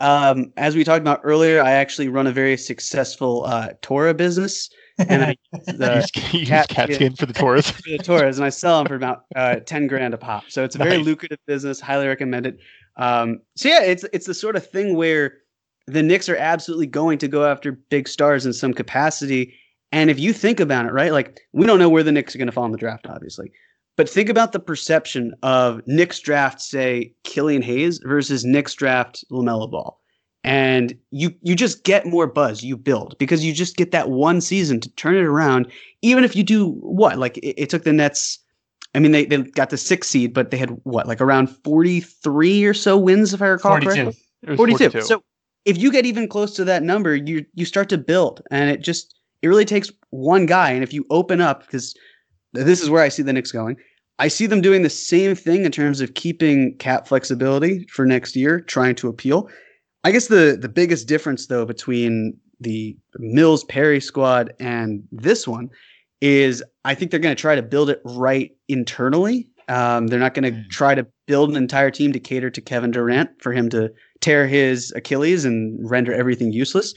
Um, 0.00 0.52
as 0.56 0.74
we 0.74 0.84
talked 0.84 1.00
about 1.00 1.20
earlier, 1.22 1.62
I 1.62 1.72
actually 1.72 2.08
run 2.08 2.26
a 2.26 2.32
very 2.32 2.56
successful 2.56 3.44
uh, 3.44 3.68
Torah 3.82 4.14
business, 4.14 4.68
and 4.98 5.22
I 5.22 5.36
use 5.52 5.64
You 5.68 5.72
the, 5.78 6.00
sk- 6.02 6.32
you 6.32 6.40
use 6.40 6.48
cat 6.48 6.68
cat 6.68 6.86
skin. 6.86 6.94
skin 6.96 7.16
for 7.16 7.26
the 7.26 7.32
tourists. 7.32 7.72
the 7.84 7.98
Torahs, 7.98 8.36
and 8.36 8.44
I 8.44 8.48
sell 8.48 8.78
them 8.78 8.86
for 8.88 8.94
about 8.96 9.24
uh, 9.36 9.56
ten 9.56 9.86
grand 9.86 10.14
a 10.14 10.18
pop. 10.18 10.44
So 10.48 10.64
it's 10.64 10.74
a 10.74 10.78
very 10.78 10.96
Nice. 10.98 11.06
lucrative 11.06 11.38
business. 11.46 11.80
Highly 11.80 12.08
recommend 12.08 12.46
it. 12.46 12.58
Um, 12.96 13.40
so 13.56 13.68
yeah, 13.68 13.82
it's 13.82 14.04
it's 14.12 14.26
the 14.26 14.34
sort 14.34 14.56
of 14.56 14.68
thing 14.68 14.96
where 14.96 15.38
the 15.86 16.02
Knicks 16.02 16.28
are 16.28 16.36
absolutely 16.36 16.86
going 16.86 17.18
to 17.18 17.28
go 17.28 17.44
after 17.44 17.72
big 17.72 18.08
stars 18.08 18.44
in 18.46 18.52
some 18.52 18.72
capacity. 18.74 19.54
And 19.92 20.10
if 20.10 20.18
you 20.18 20.32
think 20.32 20.58
about 20.60 20.86
it, 20.86 20.92
right, 20.92 21.12
like 21.12 21.40
we 21.52 21.66
don't 21.66 21.78
know 21.78 21.88
where 21.88 22.02
the 22.02 22.12
Knicks 22.12 22.34
are 22.34 22.38
going 22.38 22.46
to 22.46 22.52
fall 22.52 22.64
in 22.64 22.72
the 22.72 22.78
draft, 22.78 23.06
obviously. 23.06 23.52
But 23.96 24.08
think 24.08 24.28
about 24.28 24.52
the 24.52 24.60
perception 24.60 25.34
of 25.42 25.82
Knicks 25.86 26.18
draft, 26.18 26.60
say 26.60 27.12
Killian 27.24 27.62
Hayes 27.62 28.00
versus 28.04 28.44
Knicks 28.44 28.74
draft 28.74 29.24
LaMelo 29.30 29.70
Ball, 29.70 30.00
and 30.44 30.96
you 31.10 31.34
you 31.42 31.54
just 31.54 31.84
get 31.84 32.06
more 32.06 32.26
buzz. 32.26 32.62
You 32.62 32.76
build 32.76 33.16
because 33.18 33.44
you 33.44 33.52
just 33.52 33.76
get 33.76 33.90
that 33.92 34.10
one 34.10 34.40
season 34.40 34.80
to 34.80 34.90
turn 34.94 35.14
it 35.16 35.24
around. 35.24 35.70
Even 36.00 36.24
if 36.24 36.34
you 36.34 36.42
do 36.42 36.70
what, 36.80 37.18
like 37.18 37.36
it, 37.38 37.60
it 37.62 37.70
took 37.70 37.84
the 37.84 37.92
Nets. 37.92 38.38
I 38.94 38.98
mean, 38.98 39.12
they, 39.12 39.24
they 39.24 39.38
got 39.38 39.70
the 39.70 39.78
sixth 39.78 40.10
seed, 40.10 40.34
but 40.34 40.50
they 40.50 40.58
had 40.58 40.70
what, 40.84 41.06
like 41.06 41.20
around 41.20 41.48
forty 41.48 42.00
three 42.00 42.64
or 42.64 42.74
so 42.74 42.96
wins, 42.96 43.34
if 43.34 43.42
I 43.42 43.48
recall 43.48 43.72
Forty-two. 43.72 43.90
correctly. 43.90 44.22
It 44.42 44.50
was 44.50 44.56
42. 44.56 45.02
So 45.02 45.22
if 45.64 45.78
you 45.78 45.92
get 45.92 46.06
even 46.06 46.28
close 46.28 46.54
to 46.56 46.64
that 46.64 46.82
number, 46.82 47.14
you 47.14 47.44
you 47.54 47.64
start 47.64 47.88
to 47.90 47.98
build, 47.98 48.42
and 48.50 48.70
it 48.70 48.80
just 48.80 49.18
it 49.42 49.48
really 49.48 49.64
takes 49.64 49.90
one 50.10 50.46
guy. 50.46 50.70
And 50.70 50.82
if 50.82 50.92
you 50.92 51.04
open 51.10 51.40
up, 51.40 51.60
because 51.60 51.94
this 52.52 52.82
is 52.82 52.90
where 52.90 53.02
I 53.02 53.08
see 53.08 53.22
the 53.22 53.32
Knicks 53.32 53.52
going, 53.52 53.76
I 54.18 54.28
see 54.28 54.46
them 54.46 54.60
doing 54.60 54.82
the 54.82 54.90
same 54.90 55.34
thing 55.34 55.64
in 55.64 55.72
terms 55.72 56.00
of 56.00 56.14
keeping 56.14 56.76
cap 56.78 57.08
flexibility 57.08 57.86
for 57.88 58.04
next 58.06 58.36
year, 58.36 58.60
trying 58.60 58.94
to 58.96 59.08
appeal. 59.08 59.48
I 60.04 60.12
guess 60.12 60.28
the 60.28 60.56
the 60.60 60.68
biggest 60.68 61.08
difference 61.08 61.46
though 61.46 61.64
between 61.64 62.36
the 62.60 62.96
Mills 63.18 63.64
Perry 63.64 64.00
squad 64.00 64.52
and 64.60 65.02
this 65.10 65.48
one 65.48 65.68
is 66.20 66.62
I 66.84 66.94
think 66.94 67.10
they're 67.10 67.20
going 67.20 67.34
to 67.34 67.40
try 67.40 67.54
to 67.56 67.62
build 67.62 67.90
it 67.90 68.00
right 68.04 68.50
internally. 68.68 69.48
Um, 69.68 70.08
they're 70.08 70.20
not 70.20 70.34
going 70.34 70.52
to 70.52 70.60
Mm. 70.60 70.68
try 70.70 70.94
to 70.94 71.06
build 71.26 71.50
an 71.50 71.56
entire 71.56 71.90
team 71.90 72.12
to 72.12 72.20
cater 72.20 72.50
to 72.50 72.60
Kevin 72.60 72.90
Durant 72.90 73.30
for 73.40 73.52
him 73.52 73.68
to 73.70 73.90
tear 74.20 74.46
his 74.46 74.92
Achilles 74.94 75.44
and 75.44 75.78
render 75.88 76.12
everything 76.12 76.52
useless. 76.52 76.94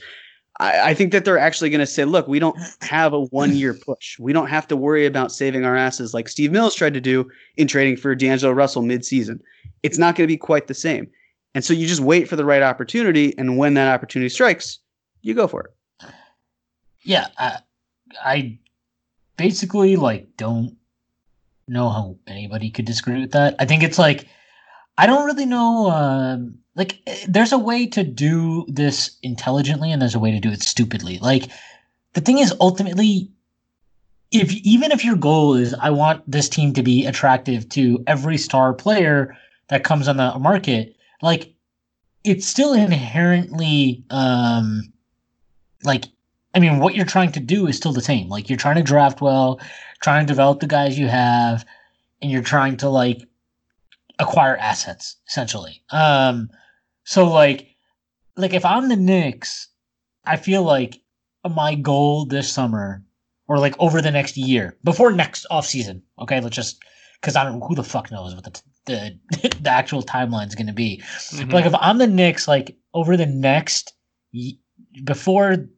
I, 0.58 0.90
I 0.90 0.94
think 0.94 1.12
that 1.12 1.24
they're 1.24 1.38
actually 1.38 1.70
going 1.70 1.80
to 1.80 1.86
say, 1.86 2.04
look, 2.04 2.28
we 2.28 2.38
don't 2.38 2.56
have 2.80 3.12
a 3.12 3.22
one 3.26 3.54
year 3.56 3.74
push. 3.74 4.18
We 4.18 4.32
don't 4.32 4.48
have 4.48 4.66
to 4.68 4.76
worry 4.76 5.06
about 5.06 5.32
saving 5.32 5.64
our 5.64 5.76
asses 5.76 6.14
like 6.14 6.28
Steve 6.28 6.52
Mills 6.52 6.74
tried 6.74 6.94
to 6.94 7.00
do 7.00 7.30
in 7.56 7.66
trading 7.66 7.96
for 7.96 8.14
D'Angelo 8.14 8.52
Russell 8.52 8.82
midseason. 8.82 9.40
It's 9.82 9.98
not 9.98 10.16
going 10.16 10.26
to 10.26 10.32
be 10.32 10.38
quite 10.38 10.66
the 10.66 10.74
same. 10.74 11.08
And 11.54 11.64
so 11.64 11.72
you 11.72 11.86
just 11.86 12.00
wait 12.00 12.28
for 12.28 12.36
the 12.36 12.44
right 12.44 12.62
opportunity. 12.62 13.36
And 13.38 13.56
when 13.56 13.74
that 13.74 13.92
opportunity 13.92 14.28
strikes, 14.28 14.78
you 15.22 15.34
go 15.34 15.46
for 15.46 15.64
it. 15.64 16.10
Yeah, 17.02 17.28
I, 17.38 17.58
I 18.24 18.58
basically 19.36 19.96
like 19.96 20.36
don't 20.36 20.76
know 21.68 21.88
how 21.88 22.16
anybody 22.26 22.70
could 22.70 22.84
disagree 22.84 23.20
with 23.20 23.32
that. 23.32 23.54
I 23.58 23.64
think 23.64 23.82
it's 23.82 23.98
like 23.98 24.28
I 24.98 25.06
don't 25.06 25.26
really 25.26 25.46
know. 25.46 25.90
Um, 25.90 26.58
like, 26.76 27.00
eh, 27.06 27.24
there's 27.28 27.52
a 27.52 27.58
way 27.58 27.86
to 27.86 28.04
do 28.04 28.64
this 28.68 29.16
intelligently, 29.22 29.90
and 29.90 30.00
there's 30.00 30.14
a 30.14 30.20
way 30.20 30.30
to 30.30 30.40
do 30.40 30.50
it 30.50 30.62
stupidly. 30.62 31.18
Like, 31.18 31.50
the 32.12 32.20
thing 32.20 32.38
is, 32.38 32.54
ultimately, 32.60 33.30
if 34.30 34.52
even 34.52 34.92
if 34.92 35.04
your 35.04 35.16
goal 35.16 35.54
is, 35.54 35.74
I 35.74 35.90
want 35.90 36.30
this 36.30 36.48
team 36.48 36.72
to 36.74 36.82
be 36.82 37.06
attractive 37.06 37.68
to 37.70 38.02
every 38.06 38.38
star 38.38 38.72
player 38.72 39.36
that 39.68 39.84
comes 39.84 40.06
on 40.08 40.16
the 40.18 40.38
market, 40.38 40.96
like, 41.22 41.52
it's 42.24 42.46
still 42.46 42.72
inherently, 42.72 44.04
um, 44.10 44.92
like, 45.82 46.04
I 46.54 46.58
mean, 46.58 46.78
what 46.78 46.94
you're 46.94 47.04
trying 47.04 47.32
to 47.32 47.40
do 47.40 47.66
is 47.66 47.76
still 47.76 47.92
the 47.92 48.00
same. 48.00 48.28
Like, 48.28 48.48
you're 48.48 48.58
trying 48.58 48.76
to 48.76 48.82
draft 48.82 49.20
well, 49.20 49.60
trying 50.02 50.26
to 50.26 50.32
develop 50.32 50.60
the 50.60 50.66
guys 50.66 50.98
you 50.98 51.08
have, 51.08 51.64
and 52.20 52.30
you're 52.30 52.42
trying 52.42 52.76
to 52.78 52.88
like 52.88 53.22
acquire 54.18 54.56
assets 54.56 55.16
essentially. 55.28 55.82
Um, 55.90 56.50
so 57.06 57.30
like, 57.30 57.68
like 58.36 58.52
if 58.52 58.64
I'm 58.64 58.88
the 58.88 58.96
Knicks, 58.96 59.68
I 60.24 60.36
feel 60.36 60.62
like 60.62 61.00
my 61.48 61.76
goal 61.76 62.26
this 62.26 62.52
summer 62.52 63.02
or 63.48 63.58
like 63.58 63.76
over 63.78 64.02
the 64.02 64.10
next 64.10 64.36
year 64.36 64.76
before 64.82 65.12
next 65.12 65.46
off 65.50 65.64
season. 65.64 66.02
Okay, 66.20 66.40
let's 66.40 66.56
just 66.56 66.82
because 67.20 67.36
I 67.36 67.44
don't 67.44 67.60
who 67.60 67.76
the 67.76 67.84
fuck 67.84 68.10
knows 68.10 68.34
what 68.34 68.44
the 68.44 68.62
the, 68.86 69.18
the 69.62 69.70
actual 69.70 70.02
timeline 70.02 70.48
is 70.48 70.56
going 70.56 70.66
to 70.66 70.72
be. 70.72 71.00
Mhm. 71.30 71.52
Like 71.52 71.64
if 71.64 71.74
I'm 71.80 71.98
the 71.98 72.08
Knicks, 72.08 72.48
like 72.48 72.76
over 72.92 73.16
the 73.16 73.26
next 73.26 73.94
before 75.04 75.68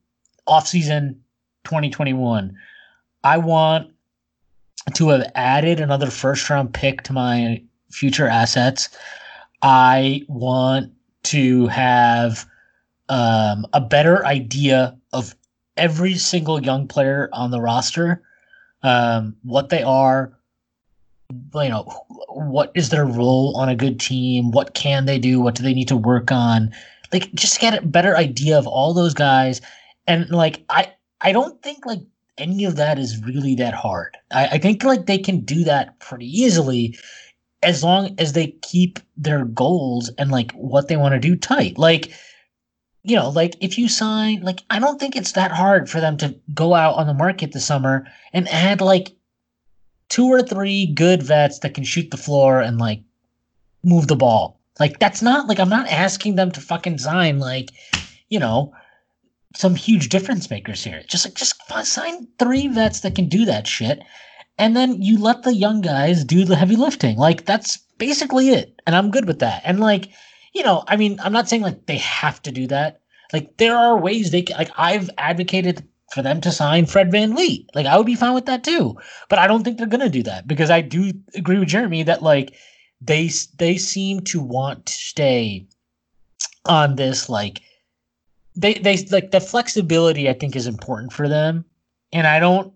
offseason 0.49 1.19
2021, 1.65 2.57
I 3.23 3.37
want 3.37 3.93
to 4.95 5.09
have 5.11 5.31
added 5.35 5.81
another 5.81 6.07
first 6.11 6.49
round 6.49 6.73
pick 6.73 7.03
to 7.03 7.13
my 7.13 7.63
future 7.91 8.27
assets. 8.27 8.89
I 9.61 10.23
want 10.29 10.93
to 11.25 11.67
have 11.69 12.47
um, 13.09 13.67
a 13.73 13.81
better 13.81 14.25
idea 14.27 14.97
of 15.13 15.35
every 15.77 16.15
single 16.15 16.63
young 16.63 16.87
player 16.87 17.29
on 17.33 17.51
the 17.51 17.61
roster, 17.61 18.23
um, 18.83 19.37
what 19.43 19.69
they 19.69 19.83
are, 19.83 20.33
you 21.31 21.69
know, 21.69 21.83
what 22.29 22.73
is 22.75 22.91
their 22.91 23.07
role 23.07 23.57
on 23.57 23.69
a 23.69 23.77
good 23.77 24.01
team? 24.01 24.51
What 24.51 24.75
can 24.75 25.07
they 25.07 25.19
do? 25.19 25.41
What 25.41 25.55
do 25.55 25.63
they 25.63 25.75
need 25.75 25.89
to 25.89 25.97
work 25.97 26.33
on? 26.33 26.73
Like, 27.13 27.33
just 27.35 27.61
get 27.61 27.83
a 27.83 27.87
better 27.87 28.17
idea 28.17 28.59
of 28.59 28.67
all 28.67 28.93
those 28.93 29.15
guys. 29.15 29.61
And 30.07 30.29
like, 30.31 30.65
I, 30.69 30.93
I 31.21 31.33
don't 31.33 31.61
think 31.63 31.87
like 31.87 32.01
any 32.39 32.65
of 32.65 32.77
that 32.77 32.99
is 32.99 33.23
really 33.25 33.55
that 33.57 33.75
hard. 33.75 34.17
I, 34.31 34.47
I 34.47 34.59
think 34.59 34.85
like 34.85 35.07
they 35.07 35.19
can 35.19 35.41
do 35.41 35.65
that 35.65 35.99
pretty 36.01 36.27
easily 36.27 36.99
as 37.63 37.83
long 37.83 38.15
as 38.19 38.33
they 38.33 38.49
keep 38.63 38.99
their 39.17 39.45
goals 39.45 40.11
and 40.19 40.31
like 40.31 40.53
what 40.53 40.89
they 40.89 40.97
want 40.97 41.15
to 41.15 41.19
do 41.19 41.35
tight. 41.37 41.79
Like, 41.79 42.13
you 43.03 43.17
know, 43.17 43.31
like 43.31 43.57
if 43.61 43.79
you 43.79 43.89
sign, 43.89 44.43
like, 44.43 44.61
I 44.71 44.79
don't 44.79 45.01
think 45.01 45.17
it's 45.17 45.33
that 45.33 45.51
hard 45.51 45.91
for 45.91 46.01
them 46.01 46.17
to 46.19 46.37
go 46.55 46.75
out 46.75 46.97
on 46.97 47.07
the 47.07 47.15
market 47.15 47.53
this 47.53 47.65
summer 47.65 48.07
and 48.33 48.49
add 48.49 48.81
like 48.81 49.13
two 50.09 50.27
or 50.27 50.43
three 50.43 50.87
good 50.87 51.23
vets 51.23 51.61
that 51.61 51.75
can 51.75 51.85
shoot 51.85 52.11
the 52.11 52.17
floor 52.17 52.61
and 52.61 52.79
like 52.79 53.03
move 53.83 54.09
the 54.09 54.17
ball. 54.17 54.61
Like, 54.79 55.01
that's 55.01 55.23
not 55.23 55.49
like 55.49 55.59
I'm 55.59 55.69
not 55.69 55.89
asking 55.89 56.37
them 56.37 56.53
to 56.53 56.61
fucking 56.61 56.99
sign 56.99 57.41
like, 57.41 57.71
you 58.29 58.39
know, 58.39 58.73
some 59.57 59.75
huge 59.75 60.09
difference 60.09 60.51
makers 60.51 60.85
here. 60.85 61.03
Just 61.09 61.25
like 61.25 61.35
just 61.35 61.57
sign 61.85 62.29
three 62.39 62.69
vets 62.69 63.01
that 63.01 63.15
can 63.15 63.29
do 63.29 63.45
that 63.47 63.67
shit, 63.67 64.03
and 64.59 64.77
then 64.77 65.01
you 65.01 65.19
let 65.19 65.43
the 65.43 65.55
young 65.55 65.81
guys 65.81 66.25
do 66.25 66.45
the 66.45 66.57
heavy 66.57 66.77
lifting. 66.77 67.17
Like 67.17 67.45
that's 67.45 67.79
basically 67.99 68.51
it, 68.51 68.81
and 68.87 68.95
I'm 68.97 69.11
good 69.11 69.27
with 69.27 69.39
that. 69.39 69.63
And 69.65 69.81
like, 69.81 70.09
you 70.53 70.63
know, 70.63 70.85
I 70.89 70.97
mean, 70.97 71.19
I'm 71.21 71.33
not 71.33 71.49
saying 71.49 71.63
like 71.63 71.87
they 71.87 71.99
have 71.99 72.43
to 72.43 72.53
do 72.53 72.67
that. 72.69 73.01
Like 73.33 73.57
there 73.59 73.77
are 73.77 73.99
ways 73.99 74.31
they 74.31 74.43
can, 74.43 74.57
like 74.57 74.71
I've 74.77 75.11
advocated 75.19 75.87
for 76.13 76.23
them 76.23 76.41
to 76.41 76.51
sign 76.51 76.87
Fred 76.87 77.11
VanVleet. 77.11 77.67
Like 77.75 77.87
I 77.87 77.97
would 77.97 78.07
be 78.07 78.15
fine 78.15 78.35
with 78.35 78.47
that 78.47 78.65
too. 78.65 78.97
But 79.29 79.39
I 79.39 79.47
don't 79.47 79.63
think 79.63 79.79
they're 79.79 79.87
gonna 79.87 80.09
do 80.09 80.23
that 80.25 80.49
because 80.49 80.71
I 80.71 80.81
do 80.81 81.13
agree 81.35 81.59
with 81.59 81.69
Jeremy 81.69 82.03
that 82.05 82.23
like 82.23 82.55
they 83.01 83.31
they 83.59 83.77
seem 83.77 84.21
to 84.23 84.41
want 84.41 84.87
to 84.87 84.93
stay 84.93 85.67
on 86.65 86.97
this 86.97 87.29
like 87.29 87.61
they 88.57 88.75
they 88.75 88.97
like 89.11 89.31
the 89.31 89.41
flexibility 89.41 90.29
I 90.29 90.33
think 90.33 90.57
is 90.57 90.67
important 90.67 91.13
for 91.13 91.29
them, 91.29 91.65
and 92.13 92.27
I 92.27 92.41
don't 92.41 92.73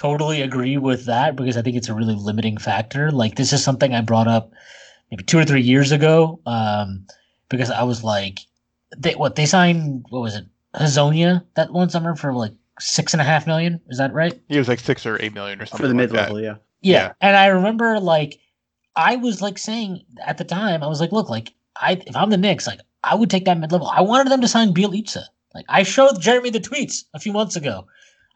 totally 0.00 0.40
agree 0.40 0.78
with 0.78 1.04
that 1.04 1.36
because 1.36 1.58
I 1.58 1.62
think 1.62 1.76
it's 1.76 1.90
a 1.90 1.94
really 1.94 2.14
limiting 2.14 2.56
factor. 2.56 3.10
Like 3.10 3.34
this 3.34 3.52
is 3.52 3.62
something 3.62 3.94
I 3.94 4.00
brought 4.00 4.28
up 4.28 4.50
maybe 5.10 5.24
two 5.24 5.38
or 5.38 5.44
three 5.44 5.60
years 5.60 5.92
ago, 5.92 6.40
um, 6.46 7.06
because 7.50 7.70
I 7.70 7.82
was 7.82 8.02
like, 8.02 8.40
they 8.96 9.14
what 9.14 9.36
they 9.36 9.44
signed 9.44 10.06
what 10.08 10.20
was 10.22 10.36
it 10.36 10.46
Hezonja 10.74 11.44
that 11.54 11.72
one 11.72 11.90
summer 11.90 12.16
for 12.16 12.32
like 12.32 12.52
six 12.78 13.12
and 13.12 13.20
a 13.20 13.24
half 13.24 13.46
million? 13.46 13.78
Is 13.88 13.98
that 13.98 14.14
right? 14.14 14.40
It 14.48 14.58
was 14.58 14.68
like 14.68 14.80
six 14.80 15.04
or 15.04 15.20
eight 15.22 15.34
million 15.34 15.60
or 15.60 15.66
something 15.66 15.84
for 15.84 15.88
the 15.88 15.94
like 15.94 16.10
mid 16.10 16.12
level, 16.12 16.40
yeah. 16.40 16.56
Yeah. 16.80 17.02
Yeah. 17.02 17.12
And 17.20 17.36
I 17.36 17.48
remember 17.48 18.00
like 18.00 18.40
I 18.96 19.16
was 19.16 19.42
like 19.42 19.58
saying 19.58 20.02
at 20.26 20.38
the 20.38 20.44
time, 20.44 20.82
I 20.82 20.86
was 20.86 21.00
like, 21.00 21.12
look, 21.12 21.28
like 21.28 21.52
I 21.76 22.00
if 22.06 22.16
I'm 22.16 22.30
the 22.30 22.38
Knicks, 22.38 22.66
like 22.66 22.80
I 23.04 23.14
would 23.14 23.28
take 23.28 23.44
that 23.44 23.58
mid 23.58 23.70
level. 23.70 23.88
I 23.88 24.00
wanted 24.00 24.32
them 24.32 24.40
to 24.40 24.48
sign 24.48 24.72
Bjelica. 24.72 25.24
Like 25.54 25.66
I 25.68 25.82
showed 25.82 26.22
Jeremy 26.22 26.48
the 26.48 26.60
tweets 26.60 27.04
a 27.12 27.20
few 27.20 27.34
months 27.34 27.54
ago. 27.54 27.86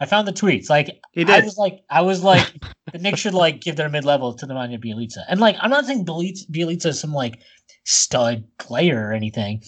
I 0.01 0.07
found 0.07 0.27
the 0.27 0.33
tweets. 0.33 0.69
Like 0.69 1.01
He 1.13 1.25
I 1.25 1.41
was 1.41 1.57
like, 1.57 1.81
I 1.91 2.03
was 2.03 2.23
like, 2.23 2.47
the 2.93 2.99
Knicks 2.99 3.21
should 3.21 3.35
like 3.35 3.61
give 3.61 3.77
their 3.77 3.89
mid 3.89 4.05
level 4.05 4.35
to 4.35 4.47
the 4.47 4.55
Nemanja 4.55 4.83
Bjelica. 4.83 5.25
And 5.29 5.41
like, 5.41 5.57
I'm 5.61 5.71
not 5.71 5.87
saying 5.87 6.05
Bjelica 6.05 6.87
is 6.87 7.01
some 7.01 7.13
like 7.13 7.41
stud 7.85 8.45
player 8.59 9.09
or 9.09 9.13
anything, 9.13 9.63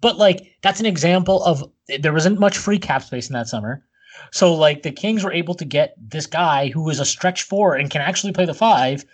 but 0.00 0.18
like 0.18 0.56
that's 0.62 0.80
an 0.80 0.86
example 0.86 1.42
of 1.44 1.64
there 2.00 2.12
wasn't 2.12 2.40
much 2.40 2.58
free 2.58 2.78
cap 2.78 3.02
space 3.02 3.28
in 3.28 3.34
that 3.34 3.48
summer. 3.48 3.84
So 4.32 4.54
like 4.54 4.82
the 4.82 4.92
Kings 4.92 5.24
were 5.24 5.32
able 5.32 5.54
to 5.54 5.64
get 5.64 5.94
this 5.98 6.26
guy 6.26 6.68
who 6.68 6.88
is 6.90 7.00
a 7.00 7.04
stretch 7.04 7.42
four 7.42 7.74
and 7.74 7.90
can 7.90 8.00
actually 8.00 8.32
play 8.32 8.44
the 8.44 8.54
five, 8.54 9.04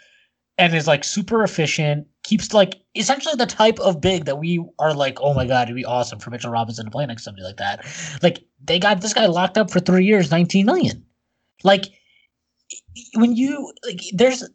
and 0.59 0.75
is 0.75 0.87
like 0.87 1.05
super 1.05 1.43
efficient. 1.43 2.07
Keeps 2.23 2.53
like 2.53 2.75
essentially 2.95 3.35
the 3.35 3.47
type 3.47 3.79
of 3.81 4.01
big 4.01 4.27
that 4.27 4.39
we 4.39 4.63
are 4.79 4.93
like, 4.93 5.19
oh 5.23 5.33
my 5.33 5.47
god, 5.47 5.69
it'd 5.69 5.77
be 5.77 5.87
awesome 5.87 6.19
for 6.19 6.31
Mitchell 6.31 6.51
Robinson 6.51 6.85
to 6.85 6.91
play 6.91 7.07
next 7.07 7.23
to 7.23 7.25
somebody 7.25 7.45
like 7.45 7.57
that. 7.57 7.87
Like 8.23 8.45
they 8.63 8.79
got 8.79 9.01
this 9.01 9.15
guy 9.15 9.27
locked 9.27 9.59
up 9.59 9.71
for 9.71 9.81
three 9.81 10.05
years, 10.05 10.31
nineteen 10.31 10.67
million. 10.67 11.05
Like 11.63 11.85
when 13.15 13.37
you 13.37 13.73
like, 13.87 14.01
there's 14.13 14.49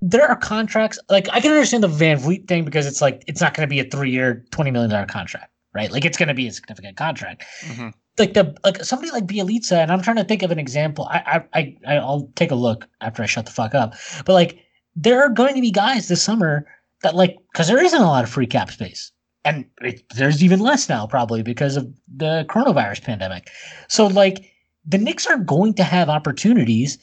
there 0.00 0.26
are 0.26 0.36
contracts 0.36 0.98
like 1.08 1.28
I 1.32 1.40
can 1.40 1.52
understand 1.52 1.82
the 1.82 1.88
VanVleet 1.88 2.48
thing 2.48 2.64
because 2.64 2.86
it's 2.86 3.00
like 3.00 3.22
it's 3.26 3.40
not 3.40 3.54
going 3.54 3.66
to 3.66 3.70
be 3.70 3.80
a 3.80 3.84
three 3.84 4.10
year, 4.10 4.44
twenty 4.50 4.70
million 4.70 4.90
dollar 4.90 5.06
contract, 5.06 5.52
right? 5.74 5.90
Like 5.90 6.04
it's 6.04 6.18
going 6.18 6.28
to 6.28 6.34
be 6.34 6.48
a 6.48 6.52
significant 6.52 6.96
contract. 6.96 7.44
Mhm. 7.64 7.92
Like 8.18 8.34
the 8.34 8.54
like 8.64 8.84
somebody 8.84 9.10
like 9.10 9.26
Bjelica, 9.26 9.72
and 9.72 9.90
I'm 9.90 10.02
trying 10.02 10.16
to 10.16 10.24
think 10.24 10.42
of 10.42 10.50
an 10.50 10.58
example. 10.58 11.06
I 11.10 11.44
I 11.52 11.76
I 11.86 11.96
I'll 11.96 12.30
take 12.34 12.50
a 12.50 12.56
look 12.56 12.86
after 13.00 13.22
I 13.22 13.26
shut 13.26 13.46
the 13.46 13.52
fuck 13.52 13.74
up. 13.74 13.94
But 14.26 14.34
like 14.34 14.58
there 14.96 15.22
are 15.22 15.30
going 15.30 15.54
to 15.54 15.60
be 15.60 15.70
guys 15.70 16.08
this 16.08 16.22
summer 16.22 16.66
that 17.02 17.14
like 17.14 17.38
because 17.52 17.68
there 17.68 17.82
isn't 17.82 18.00
a 18.00 18.06
lot 18.06 18.24
of 18.24 18.30
free 18.30 18.46
cap 18.46 18.70
space, 18.70 19.12
and 19.44 19.64
it, 19.80 20.02
there's 20.14 20.42
even 20.42 20.60
less 20.60 20.88
now 20.88 21.06
probably 21.06 21.42
because 21.42 21.76
of 21.76 21.92
the 22.14 22.46
coronavirus 22.48 23.02
pandemic. 23.02 23.50
So 23.88 24.06
like 24.06 24.52
the 24.86 24.98
Knicks 24.98 25.26
are 25.26 25.38
going 25.38 25.74
to 25.74 25.84
have 25.84 26.08
opportunities 26.08 26.98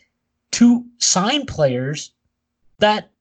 to 0.52 0.86
sign 0.98 1.46
players 1.46 2.12
that 2.80 3.12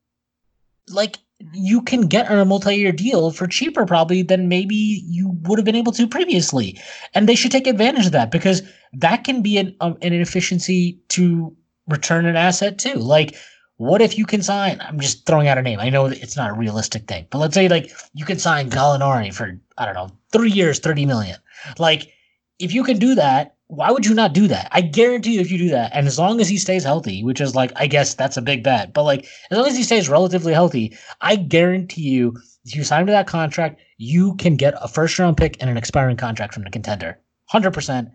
like 0.89 1.19
you 1.53 1.83
can 1.83 2.03
get 2.03 2.29
on 2.31 2.39
a 2.39 2.45
multi-year 2.45 2.93
deal 2.93 3.31
for 3.31 3.47
cheaper 3.47 3.87
probably 3.87 4.23
than 4.23 4.49
maybe 4.49 4.75
you 5.07 5.37
would 5.43 5.59
have 5.59 5.67
been 5.67 5.77
able 5.77 5.93
to 5.93 6.09
previously 6.09 6.79
and 7.15 7.29
they 7.29 7.35
should 7.35 7.53
take 7.53 7.67
advantage 7.67 8.07
of 8.07 8.13
that 8.13 8.31
because 8.31 8.63
that 8.93 9.23
can 9.23 9.43
be 9.43 9.59
an, 9.59 9.77
um, 9.81 9.97
an 10.03 10.13
inefficiency 10.13 10.99
to 11.09 11.55
return 11.87 12.27
an 12.27 12.35
asset 12.35 12.79
too 12.79 12.95
like 12.95 13.37
what 13.79 14.03
if 14.03 14.19
you 14.19 14.27
can 14.27 14.43
sign 14.43 14.81
i'm 14.81 15.01
just 15.01 15.27
throwing 15.27 15.49
out 15.49 15.59
a 15.59 15.63
name 15.63 15.81
i 15.81 15.89
know 15.89 16.07
it's 16.07 16.37
not 16.37 16.51
a 16.51 16.55
realistic 16.55 17.09
thing 17.09 17.27
but 17.31 17.39
let's 17.39 17.55
say 17.55 17.69
like 17.69 17.91
you 18.15 18.25
can 18.25 18.39
sign 18.39 18.71
Gallinari 18.71 19.33
for 19.33 19.59
i 19.79 19.85
don't 19.85 19.95
know 19.95 20.11
three 20.31 20.51
years 20.51 20.79
30 20.79 21.07
million 21.07 21.39
like 21.79 22.13
if 22.59 22.73
you 22.75 22.85
can 22.85 22.99
do 22.99 23.15
that 23.15 23.57
why 23.69 23.91
would 23.91 24.07
you 24.07 24.15
not 24.15 24.33
do 24.33 24.49
that? 24.49 24.69
I 24.73 24.81
guarantee 24.81 25.35
you, 25.35 25.41
if 25.41 25.51
you 25.51 25.59
do 25.59 25.69
that, 25.69 25.91
and 25.95 26.07
as 26.07 26.19
long 26.19 26.41
as 26.41 26.49
he 26.49 26.57
stays 26.57 26.85
healthy, 26.85 27.23
which 27.23 27.41
is 27.41 27.55
like, 27.55 27.71
I 27.77 27.87
guess 27.87 28.15
that's 28.15 28.39
a 28.39 28.43
big 28.43 28.65
bet, 28.65 28.95
but 28.95 29.03
like, 29.03 29.27
as 29.51 29.59
long 29.59 29.67
as 29.67 29.77
he 29.77 29.83
stays 29.83 30.09
relatively 30.09 30.55
healthy, 30.55 30.97
I 31.21 31.37
guarantee 31.37 32.09
you, 32.09 32.35
if 32.65 32.75
you 32.75 32.83
sign 32.83 33.05
to 33.07 33.13
that 33.13 33.27
contract, 33.27 33.81
you 33.99 34.35
can 34.37 34.57
get 34.57 34.75
a 34.81 34.89
first 34.89 35.19
round 35.19 35.37
pick 35.37 35.59
and 35.61 35.69
an 35.69 35.77
expiring 35.77 36.17
contract 36.17 36.55
from 36.55 36.65
the 36.65 36.71
contender. 36.71 37.19
100% 37.53 38.11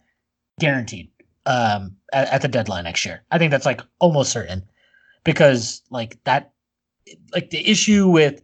guaranteed 0.59 1.11
um, 1.45 1.95
at, 2.11 2.29
at 2.29 2.41
the 2.41 2.47
deadline 2.47 2.85
next 2.85 3.05
year. 3.05 3.21
I 3.29 3.37
think 3.37 3.51
that's 3.51 3.65
like 3.65 3.81
almost 3.99 4.31
certain 4.31 4.63
because, 5.23 5.81
like, 5.89 6.17
that, 6.23 6.53
like, 7.33 7.49
the 7.49 7.69
issue 7.69 8.07
with 8.09 8.41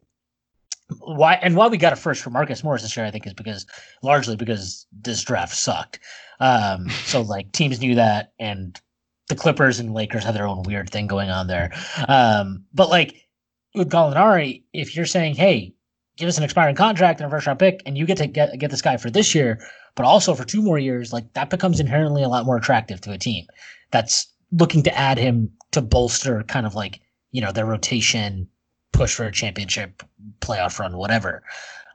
why 1.00 1.36
and 1.36 1.56
why 1.56 1.68
we 1.68 1.78
got 1.78 1.94
a 1.94 1.96
first 1.96 2.22
for 2.22 2.30
Marcus 2.30 2.64
Morris 2.64 2.82
this 2.82 2.96
year, 2.98 3.06
I 3.06 3.12
think, 3.12 3.28
is 3.28 3.34
because 3.34 3.66
largely 4.02 4.36
because 4.36 4.88
this 4.92 5.24
draft 5.24 5.56
sucked. 5.56 6.00
Um, 6.40 6.90
so 6.90 7.22
like 7.36 7.52
teams 7.52 7.80
knew 7.80 7.96
that, 7.96 8.34
and 8.40 8.80
the 9.28 9.36
Clippers 9.36 9.80
and 9.80 9.94
Lakers 9.94 10.24
have 10.24 10.34
their 10.34 10.48
own 10.48 10.64
weird 10.64 10.90
thing 10.90 11.08
going 11.08 11.30
on 11.30 11.48
there. 11.48 11.72
Um, 12.08 12.66
but 12.74 12.90
like 12.90 13.28
with 13.76 13.90
Gallinari, 13.90 14.64
if 14.74 14.96
you're 14.96 15.06
saying, 15.06 15.36
"Hey, 15.36 15.74
give 16.18 16.28
us 16.28 16.38
an 16.38 16.44
expiring 16.44 16.76
contract 16.76 17.20
and 17.20 17.28
a 17.28 17.30
first 17.30 17.48
round 17.48 17.60
pick, 17.60 17.82
and 17.86 17.98
you 17.98 18.06
get 18.06 18.18
to 18.18 18.28
get 18.28 18.58
get 18.58 18.72
this 18.72 18.82
guy 18.82 18.98
for 18.98 19.10
this 19.10 19.36
year, 19.36 19.60
but 19.96 20.06
also 20.06 20.34
for 20.34 20.46
two 20.46 20.62
more 20.62 20.80
years," 20.80 21.14
like 21.14 21.32
that 21.34 21.50
becomes 21.50 21.80
inherently 21.80 22.24
a 22.24 22.30
lot 22.30 22.46
more 22.46 22.58
attractive 22.58 23.00
to 23.02 23.12
a 23.12 23.18
team 23.18 23.46
that's 23.92 24.28
looking 24.52 24.82
to 24.82 24.98
add 24.98 25.20
him 25.20 25.52
to 25.72 25.82
bolster 25.82 26.44
kind 26.44 26.66
of 26.66 26.76
like 26.76 27.02
you 27.32 27.42
know 27.42 27.52
their 27.52 27.66
rotation 27.66 28.48
push 28.92 29.14
for 29.16 29.26
a 29.26 29.32
championship 29.32 30.04
playoff 30.42 30.80
run, 30.80 30.98
whatever. 30.98 31.44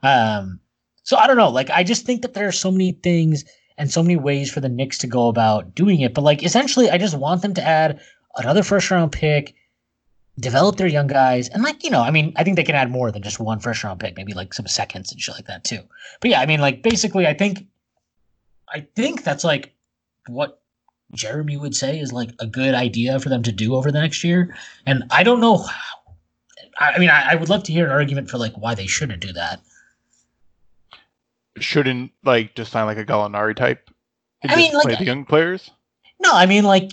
Um, 0.03 0.59
so 1.03 1.17
I 1.17 1.27
don't 1.27 1.37
know. 1.37 1.49
Like 1.49 1.69
I 1.69 1.83
just 1.83 2.05
think 2.05 2.21
that 2.21 2.33
there 2.33 2.47
are 2.47 2.53
so 2.53 2.71
many 2.71 2.93
things 2.93 3.45
and 3.77 3.91
so 3.91 4.01
many 4.01 4.15
ways 4.15 4.51
for 4.51 4.59
the 4.59 4.69
Knicks 4.69 4.97
to 4.99 5.07
go 5.07 5.27
about 5.27 5.75
doing 5.75 6.01
it. 6.01 6.13
But 6.13 6.23
like 6.23 6.43
essentially, 6.43 6.89
I 6.89 6.97
just 6.97 7.17
want 7.17 7.41
them 7.41 7.53
to 7.55 7.63
add 7.63 7.99
another 8.37 8.63
first 8.63 8.89
round 8.89 9.11
pick, 9.11 9.55
develop 10.39 10.77
their 10.77 10.87
young 10.87 11.07
guys, 11.07 11.49
and 11.49 11.63
like 11.63 11.83
you 11.83 11.89
know, 11.89 12.01
I 12.01 12.11
mean, 12.11 12.33
I 12.35 12.43
think 12.43 12.55
they 12.55 12.63
can 12.63 12.75
add 12.75 12.91
more 12.91 13.11
than 13.11 13.23
just 13.23 13.39
one 13.39 13.59
first 13.59 13.83
round 13.83 13.99
pick, 13.99 14.15
maybe 14.17 14.33
like 14.33 14.53
some 14.53 14.67
seconds 14.67 15.11
and 15.11 15.21
shit 15.21 15.35
like 15.35 15.47
that 15.47 15.63
too. 15.63 15.81
But 16.21 16.31
yeah, 16.31 16.41
I 16.41 16.45
mean, 16.45 16.61
like 16.61 16.81
basically, 16.81 17.27
I 17.27 17.33
think, 17.33 17.65
I 18.69 18.87
think 18.95 19.23
that's 19.23 19.43
like 19.43 19.75
what 20.27 20.61
Jeremy 21.15 21.57
would 21.57 21.75
say 21.75 21.99
is 21.99 22.13
like 22.13 22.31
a 22.39 22.47
good 22.47 22.73
idea 22.73 23.19
for 23.19 23.29
them 23.29 23.43
to 23.43 23.51
do 23.51 23.75
over 23.75 23.91
the 23.91 23.99
next 23.99 24.23
year. 24.23 24.55
And 24.85 25.03
I 25.11 25.23
don't 25.23 25.39
know. 25.39 25.57
How, 25.57 25.95
I 26.79 26.99
mean, 26.99 27.09
I, 27.09 27.31
I 27.31 27.35
would 27.35 27.49
love 27.49 27.63
to 27.63 27.71
hear 27.71 27.85
an 27.85 27.91
argument 27.91 28.29
for 28.29 28.37
like 28.37 28.53
why 28.53 28.75
they 28.75 28.87
shouldn't 28.87 29.21
do 29.21 29.33
that. 29.33 29.61
Shouldn't 31.57 32.11
like 32.23 32.55
just 32.55 32.71
sign 32.71 32.85
like 32.85 32.97
a 32.97 33.05
Gallinari 33.05 33.55
type? 33.55 33.89
I 34.47 34.55
mean, 34.55 34.73
like- 34.73 34.83
play 34.83 34.95
the 34.95 35.05
young 35.05 35.25
players. 35.25 35.71
No, 36.21 36.31
I 36.33 36.45
mean 36.45 36.63
like 36.63 36.91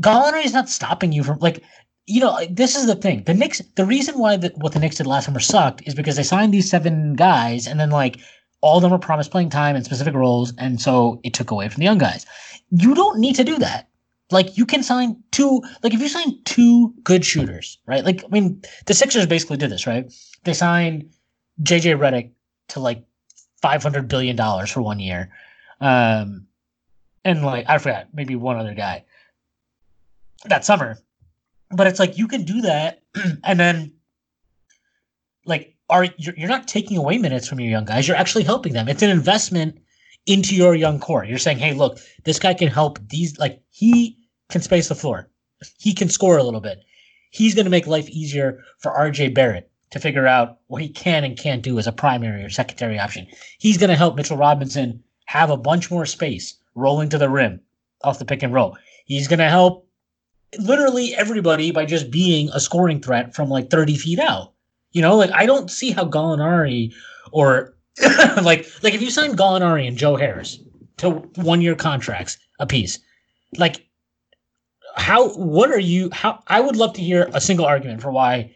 Gallinari 0.00 0.44
is 0.44 0.52
not 0.52 0.68
stopping 0.68 1.12
you 1.12 1.24
from 1.24 1.38
like 1.40 1.62
you 2.06 2.20
know 2.20 2.38
this 2.50 2.76
is 2.76 2.86
the 2.86 2.94
thing. 2.96 3.24
The 3.24 3.34
Knicks. 3.34 3.60
The 3.76 3.84
reason 3.84 4.18
why 4.18 4.36
the, 4.36 4.52
what 4.56 4.72
the 4.72 4.78
Knicks 4.78 4.96
did 4.96 5.06
last 5.06 5.24
summer 5.26 5.40
sucked 5.40 5.82
is 5.86 5.94
because 5.94 6.16
they 6.16 6.22
signed 6.22 6.52
these 6.52 6.68
seven 6.68 7.14
guys 7.14 7.66
and 7.66 7.80
then 7.80 7.90
like 7.90 8.18
all 8.64 8.76
of 8.76 8.82
them 8.82 8.90
were 8.90 8.98
promised 8.98 9.30
playing 9.30 9.50
time 9.50 9.76
and 9.76 9.84
specific 9.84 10.14
roles, 10.14 10.54
and 10.56 10.80
so 10.80 11.20
it 11.22 11.34
took 11.34 11.50
away 11.50 11.68
from 11.68 11.80
the 11.80 11.84
young 11.84 11.98
guys. 11.98 12.24
You 12.70 12.94
don't 12.94 13.18
need 13.18 13.36
to 13.36 13.44
do 13.44 13.58
that. 13.58 13.88
Like 14.30 14.56
you 14.56 14.66
can 14.66 14.82
sign 14.82 15.22
two. 15.30 15.62
Like 15.82 15.94
if 15.94 16.00
you 16.00 16.08
sign 16.08 16.42
two 16.44 16.94
good 17.04 17.24
shooters, 17.24 17.78
right? 17.86 18.04
Like 18.04 18.24
I 18.24 18.28
mean, 18.28 18.62
the 18.86 18.94
Sixers 18.94 19.26
basically 19.26 19.58
did 19.58 19.70
this, 19.70 19.86
right? 19.86 20.12
They 20.44 20.54
signed 20.54 21.10
JJ 21.62 21.98
Redick 21.98 22.30
to 22.68 22.80
like 22.80 23.04
five 23.60 23.82
hundred 23.82 24.08
billion 24.08 24.34
dollars 24.34 24.70
for 24.70 24.82
one 24.82 24.98
year. 24.98 25.30
Um, 25.80 26.46
and 27.24 27.44
like 27.44 27.66
I 27.68 27.78
forgot, 27.78 28.08
maybe 28.12 28.34
one 28.34 28.58
other 28.58 28.74
guy 28.74 29.04
that 30.46 30.64
summer. 30.64 30.98
But 31.70 31.86
it's 31.86 31.98
like 31.98 32.18
you 32.18 32.28
can 32.28 32.44
do 32.44 32.62
that, 32.62 33.02
and 33.44 33.60
then 33.60 33.92
like 35.44 35.74
are 35.90 36.06
you're, 36.16 36.34
you're 36.36 36.48
not 36.48 36.66
taking 36.66 36.96
away 36.96 37.18
minutes 37.18 37.46
from 37.46 37.60
your 37.60 37.70
young 37.70 37.84
guys. 37.84 38.08
You're 38.08 38.16
actually 38.16 38.44
helping 38.44 38.72
them. 38.72 38.88
It's 38.88 39.02
an 39.02 39.10
investment 39.10 39.78
into 40.26 40.54
your 40.54 40.74
young 40.74 40.98
core. 40.98 41.24
You're 41.24 41.38
saying, 41.38 41.58
hey, 41.58 41.74
look, 41.74 41.98
this 42.24 42.38
guy 42.38 42.54
can 42.54 42.68
help 42.68 42.98
these. 43.08 43.38
Like 43.38 43.62
he 43.70 44.16
can 44.50 44.62
space 44.62 44.88
the 44.88 44.94
floor. 44.94 45.28
He 45.78 45.94
can 45.94 46.08
score 46.08 46.38
a 46.38 46.42
little 46.42 46.60
bit. 46.60 46.84
He's 47.30 47.54
going 47.54 47.64
to 47.64 47.70
make 47.70 47.86
life 47.86 48.08
easier 48.08 48.62
for 48.78 48.92
RJ 48.92 49.34
Barrett 49.34 49.70
to 49.90 50.00
figure 50.00 50.26
out 50.26 50.58
what 50.66 50.82
he 50.82 50.88
can 50.88 51.24
and 51.24 51.38
can't 51.38 51.62
do 51.62 51.78
as 51.78 51.86
a 51.86 51.92
primary 51.92 52.42
or 52.42 52.50
secondary 52.50 52.98
option. 52.98 53.26
He's 53.58 53.78
going 53.78 53.90
to 53.90 53.96
help 53.96 54.16
Mitchell 54.16 54.36
Robinson 54.36 55.02
have 55.26 55.50
a 55.50 55.56
bunch 55.56 55.90
more 55.90 56.06
space 56.06 56.56
rolling 56.74 57.08
to 57.10 57.18
the 57.18 57.30
rim 57.30 57.60
off 58.02 58.18
the 58.18 58.24
pick 58.24 58.42
and 58.42 58.52
roll. 58.52 58.76
He's 59.04 59.28
going 59.28 59.38
to 59.38 59.48
help 59.48 59.88
literally 60.58 61.14
everybody 61.14 61.70
by 61.70 61.84
just 61.84 62.10
being 62.10 62.50
a 62.52 62.60
scoring 62.60 63.00
threat 63.00 63.34
from 63.34 63.48
like 63.48 63.70
30 63.70 63.96
feet 63.96 64.18
out. 64.18 64.52
You 64.92 65.02
know, 65.02 65.16
like 65.16 65.32
I 65.32 65.46
don't 65.46 65.70
see 65.70 65.90
how 65.90 66.04
Gallinari 66.04 66.92
or 67.32 67.73
like 68.42 68.66
like 68.82 68.94
if 68.94 69.02
you 69.02 69.10
sign 69.10 69.36
Gallinari 69.36 69.86
and 69.86 69.96
Joe 69.96 70.16
Harris 70.16 70.58
to 70.98 71.10
one 71.36 71.60
year 71.60 71.74
contracts 71.74 72.38
a 72.58 72.66
piece, 72.66 72.98
like 73.56 73.86
how 74.96 75.30
what 75.34 75.70
are 75.70 75.78
you 75.78 76.10
how 76.12 76.42
I 76.48 76.60
would 76.60 76.76
love 76.76 76.92
to 76.94 77.02
hear 77.02 77.30
a 77.32 77.40
single 77.40 77.66
argument 77.66 78.02
for 78.02 78.10
why 78.10 78.54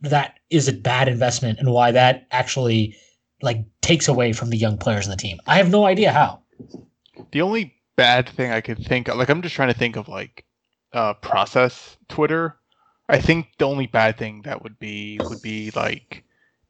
that 0.00 0.38
is 0.50 0.68
a 0.68 0.72
bad 0.72 1.08
investment 1.08 1.58
and 1.58 1.70
why 1.72 1.92
that 1.92 2.26
actually 2.30 2.96
like 3.42 3.64
takes 3.80 4.08
away 4.08 4.32
from 4.32 4.50
the 4.50 4.56
young 4.56 4.78
players 4.78 5.06
in 5.06 5.10
the 5.10 5.16
team. 5.16 5.38
I 5.46 5.56
have 5.56 5.70
no 5.70 5.84
idea 5.84 6.12
how. 6.12 6.40
The 7.32 7.42
only 7.42 7.74
bad 7.96 8.28
thing 8.28 8.50
I 8.50 8.60
could 8.60 8.84
think 8.84 9.08
of, 9.08 9.16
like 9.16 9.28
I'm 9.28 9.42
just 9.42 9.54
trying 9.54 9.72
to 9.72 9.78
think 9.78 9.96
of 9.96 10.08
like 10.08 10.44
uh 10.92 11.14
process 11.14 11.96
Twitter. 12.08 12.56
I 13.08 13.20
think 13.20 13.48
the 13.58 13.66
only 13.66 13.86
bad 13.86 14.18
thing 14.18 14.42
that 14.42 14.62
would 14.62 14.78
be 14.78 15.18
would 15.28 15.42
be 15.42 15.70
like 15.74 16.24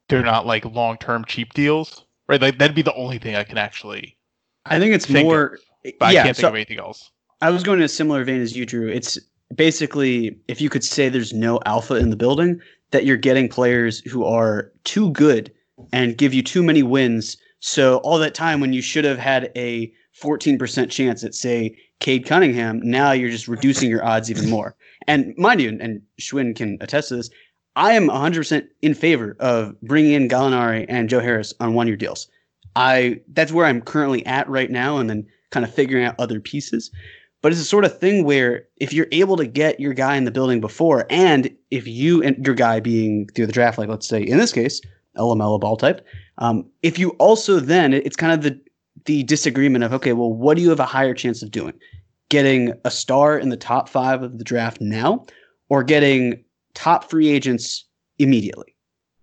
they're 0.07 0.23
not 0.23 0.45
like 0.45 0.65
long 0.65 0.97
term 0.97 1.25
cheap 1.25 1.53
deals. 1.53 2.05
Right? 2.27 2.41
Like 2.41 2.57
that'd 2.57 2.75
be 2.75 2.81
the 2.81 2.93
only 2.93 3.17
thing 3.17 3.35
I 3.35 3.43
can 3.43 3.57
actually 3.57 4.17
I 4.65 4.79
think 4.79 4.93
it's 4.93 5.05
think 5.05 5.25
more. 5.25 5.45
of, 5.45 5.59
but 5.99 6.09
I 6.09 6.11
yeah, 6.11 6.23
can't 6.23 6.35
so 6.35 6.41
think 6.41 6.49
of 6.49 6.55
anything 6.55 6.79
else. 6.79 7.11
I 7.41 7.49
was 7.49 7.63
going 7.63 7.79
in 7.79 7.85
a 7.85 7.89
similar 7.89 8.23
vein 8.23 8.41
as 8.41 8.55
you, 8.55 8.65
Drew. 8.65 8.87
It's 8.87 9.17
basically 9.55 10.37
if 10.47 10.61
you 10.61 10.69
could 10.69 10.83
say 10.83 11.09
there's 11.09 11.33
no 11.33 11.59
alpha 11.65 11.95
in 11.95 12.09
the 12.09 12.15
building, 12.15 12.61
that 12.91 13.05
you're 13.05 13.17
getting 13.17 13.49
players 13.49 13.99
who 14.01 14.23
are 14.23 14.71
too 14.83 15.11
good 15.11 15.51
and 15.91 16.17
give 16.17 16.33
you 16.33 16.43
too 16.43 16.61
many 16.61 16.83
wins. 16.83 17.37
So 17.59 17.97
all 17.97 18.19
that 18.19 18.35
time 18.35 18.59
when 18.59 18.73
you 18.73 18.81
should 18.81 19.05
have 19.05 19.17
had 19.17 19.51
a 19.55 19.91
14% 20.21 20.89
chance 20.89 21.23
at 21.23 21.33
say 21.33 21.75
Cade 21.99 22.25
Cunningham, 22.25 22.81
now 22.83 23.11
you're 23.11 23.29
just 23.29 23.47
reducing 23.47 23.89
your 23.89 24.05
odds 24.05 24.29
even 24.29 24.49
more. 24.49 24.75
And 25.07 25.33
mind 25.37 25.61
you, 25.61 25.77
and 25.81 26.01
Schwinn 26.19 26.55
can 26.55 26.77
attest 26.81 27.09
to 27.09 27.17
this, 27.17 27.29
I 27.75 27.93
am 27.93 28.07
100% 28.07 28.67
in 28.81 28.93
favor 28.93 29.35
of 29.39 29.79
bringing 29.81 30.13
in 30.13 30.27
Gallinari 30.27 30.85
and 30.89 31.09
Joe 31.09 31.19
Harris 31.19 31.53
on 31.59 31.73
one 31.73 31.87
year 31.87 31.95
deals. 31.95 32.27
I 32.75 33.21
that's 33.33 33.51
where 33.51 33.65
I'm 33.65 33.81
currently 33.81 34.25
at 34.25 34.47
right 34.49 34.69
now, 34.69 34.97
and 34.97 35.09
then 35.09 35.27
kind 35.49 35.65
of 35.65 35.73
figuring 35.73 36.05
out 36.05 36.15
other 36.19 36.39
pieces. 36.39 36.91
But 37.41 37.51
it's 37.51 37.61
a 37.61 37.65
sort 37.65 37.85
of 37.85 37.97
thing 37.97 38.23
where 38.23 38.67
if 38.77 38.93
you're 38.93 39.07
able 39.11 39.35
to 39.37 39.47
get 39.47 39.79
your 39.79 39.93
guy 39.93 40.15
in 40.15 40.25
the 40.25 40.31
building 40.31 40.61
before, 40.61 41.05
and 41.09 41.49
if 41.71 41.87
you 41.87 42.21
and 42.23 42.45
your 42.45 42.55
guy 42.55 42.79
being 42.79 43.27
through 43.35 43.47
the 43.47 43.51
draft, 43.51 43.77
like 43.77 43.89
let's 43.89 44.07
say 44.07 44.21
in 44.21 44.37
this 44.37 44.53
case, 44.53 44.79
a 45.15 45.35
Ball 45.35 45.75
type, 45.75 46.05
um, 46.37 46.65
if 46.83 46.97
you 46.97 47.09
also 47.11 47.59
then 47.59 47.93
it's 47.93 48.15
kind 48.15 48.33
of 48.33 48.43
the 48.43 48.59
the 49.05 49.23
disagreement 49.23 49.83
of 49.83 49.93
okay, 49.93 50.13
well, 50.13 50.31
what 50.31 50.55
do 50.55 50.63
you 50.63 50.69
have 50.69 50.79
a 50.79 50.85
higher 50.85 51.13
chance 51.13 51.41
of 51.41 51.51
doing? 51.51 51.73
Getting 52.29 52.73
a 52.85 52.91
star 52.91 53.37
in 53.37 53.49
the 53.49 53.57
top 53.57 53.89
five 53.89 54.23
of 54.23 54.37
the 54.37 54.43
draft 54.43 54.79
now, 54.79 55.25
or 55.69 55.83
getting 55.83 56.43
top 56.73 57.09
free 57.09 57.29
agents 57.29 57.85
immediately? 58.19 58.75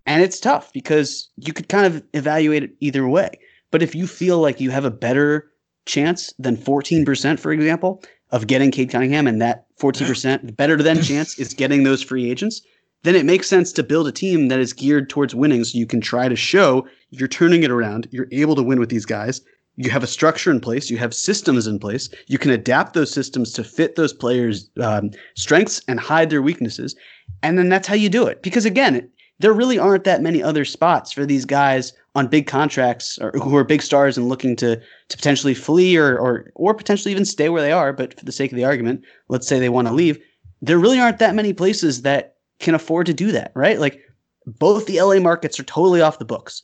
And 0.05 0.23
it's 0.23 0.39
tough 0.39 0.73
because 0.73 1.29
you 1.37 1.53
could 1.53 1.69
kind 1.69 1.85
of 1.85 2.03
evaluate 2.13 2.63
it 2.63 2.71
either 2.79 3.07
way. 3.07 3.39
But 3.71 3.83
if 3.83 3.93
you 3.93 4.07
feel 4.07 4.39
like 4.39 4.59
you 4.59 4.71
have 4.71 4.85
a 4.85 4.91
better 4.91 5.51
chance 5.85 6.33
than 6.39 6.57
14%, 6.57 7.39
for 7.39 7.51
example, 7.51 8.03
of 8.31 8.47
getting 8.47 8.71
Cade 8.71 8.89
Cunningham, 8.89 9.27
and 9.27 9.41
that 9.41 9.65
14% 9.79 10.55
better 10.55 10.77
than 10.77 11.01
chance 11.03 11.37
is 11.37 11.53
getting 11.53 11.83
those 11.83 12.01
free 12.01 12.29
agents, 12.29 12.61
then 13.03 13.15
it 13.15 13.25
makes 13.25 13.47
sense 13.47 13.71
to 13.73 13.83
build 13.83 14.07
a 14.07 14.11
team 14.11 14.49
that 14.49 14.59
is 14.59 14.73
geared 14.73 15.09
towards 15.09 15.33
winning 15.33 15.63
so 15.63 15.77
you 15.77 15.85
can 15.85 16.01
try 16.01 16.27
to 16.27 16.35
show 16.35 16.87
you're 17.11 17.27
turning 17.27 17.63
it 17.63 17.71
around, 17.71 18.07
you're 18.11 18.27
able 18.31 18.55
to 18.55 18.63
win 18.63 18.79
with 18.79 18.89
these 18.89 19.05
guys. 19.05 19.41
You 19.81 19.89
have 19.91 20.03
a 20.03 20.07
structure 20.07 20.51
in 20.51 20.59
place, 20.59 20.89
you 20.89 20.97
have 20.97 21.13
systems 21.13 21.65
in 21.65 21.79
place, 21.79 22.09
you 22.27 22.37
can 22.37 22.51
adapt 22.51 22.93
those 22.93 23.11
systems 23.11 23.53
to 23.53 23.63
fit 23.63 23.95
those 23.95 24.11
players' 24.11 24.69
um, 24.81 25.11
strengths 25.35 25.81
and 25.87 26.01
hide 26.01 26.29
their 26.29 26.41
weaknesses. 26.41 26.97
And 27.43 27.57
then 27.57 27.69
that's 27.69 27.87
how 27.87 27.95
you 27.95 28.09
do 28.09 28.27
it. 28.27 28.43
Because 28.43 28.65
again, 28.65 29.09
there 29.39 29.53
really 29.53 29.79
aren't 29.79 30.03
that 30.03 30.21
many 30.21 30.43
other 30.43 30.65
spots 30.65 31.13
for 31.13 31.25
these 31.25 31.45
guys 31.45 31.93
on 32.13 32.27
big 32.27 32.45
contracts 32.45 33.17
or 33.19 33.31
who 33.31 33.55
are 33.55 33.63
big 33.63 33.81
stars 33.81 34.17
and 34.17 34.27
looking 34.27 34.57
to 34.57 34.75
to 34.75 35.17
potentially 35.17 35.53
flee 35.53 35.95
or 35.95 36.17
or 36.17 36.51
or 36.55 36.73
potentially 36.73 37.13
even 37.13 37.23
stay 37.23 37.47
where 37.47 37.61
they 37.61 37.71
are. 37.71 37.93
But 37.93 38.19
for 38.19 38.25
the 38.25 38.33
sake 38.33 38.51
of 38.51 38.57
the 38.57 38.65
argument, 38.65 39.05
let's 39.29 39.47
say 39.47 39.59
they 39.59 39.69
want 39.69 39.87
to 39.87 39.93
leave. 39.93 40.19
There 40.61 40.77
really 40.77 40.99
aren't 40.99 41.19
that 41.19 41.35
many 41.35 41.53
places 41.53 42.01
that 42.01 42.35
can 42.59 42.75
afford 42.75 43.05
to 43.05 43.13
do 43.13 43.31
that, 43.31 43.53
right? 43.55 43.79
Like 43.79 44.01
both 44.45 44.87
the 44.87 45.01
LA 45.01 45.19
markets 45.19 45.57
are 45.59 45.63
totally 45.63 46.01
off 46.01 46.19
the 46.19 46.25
books. 46.25 46.61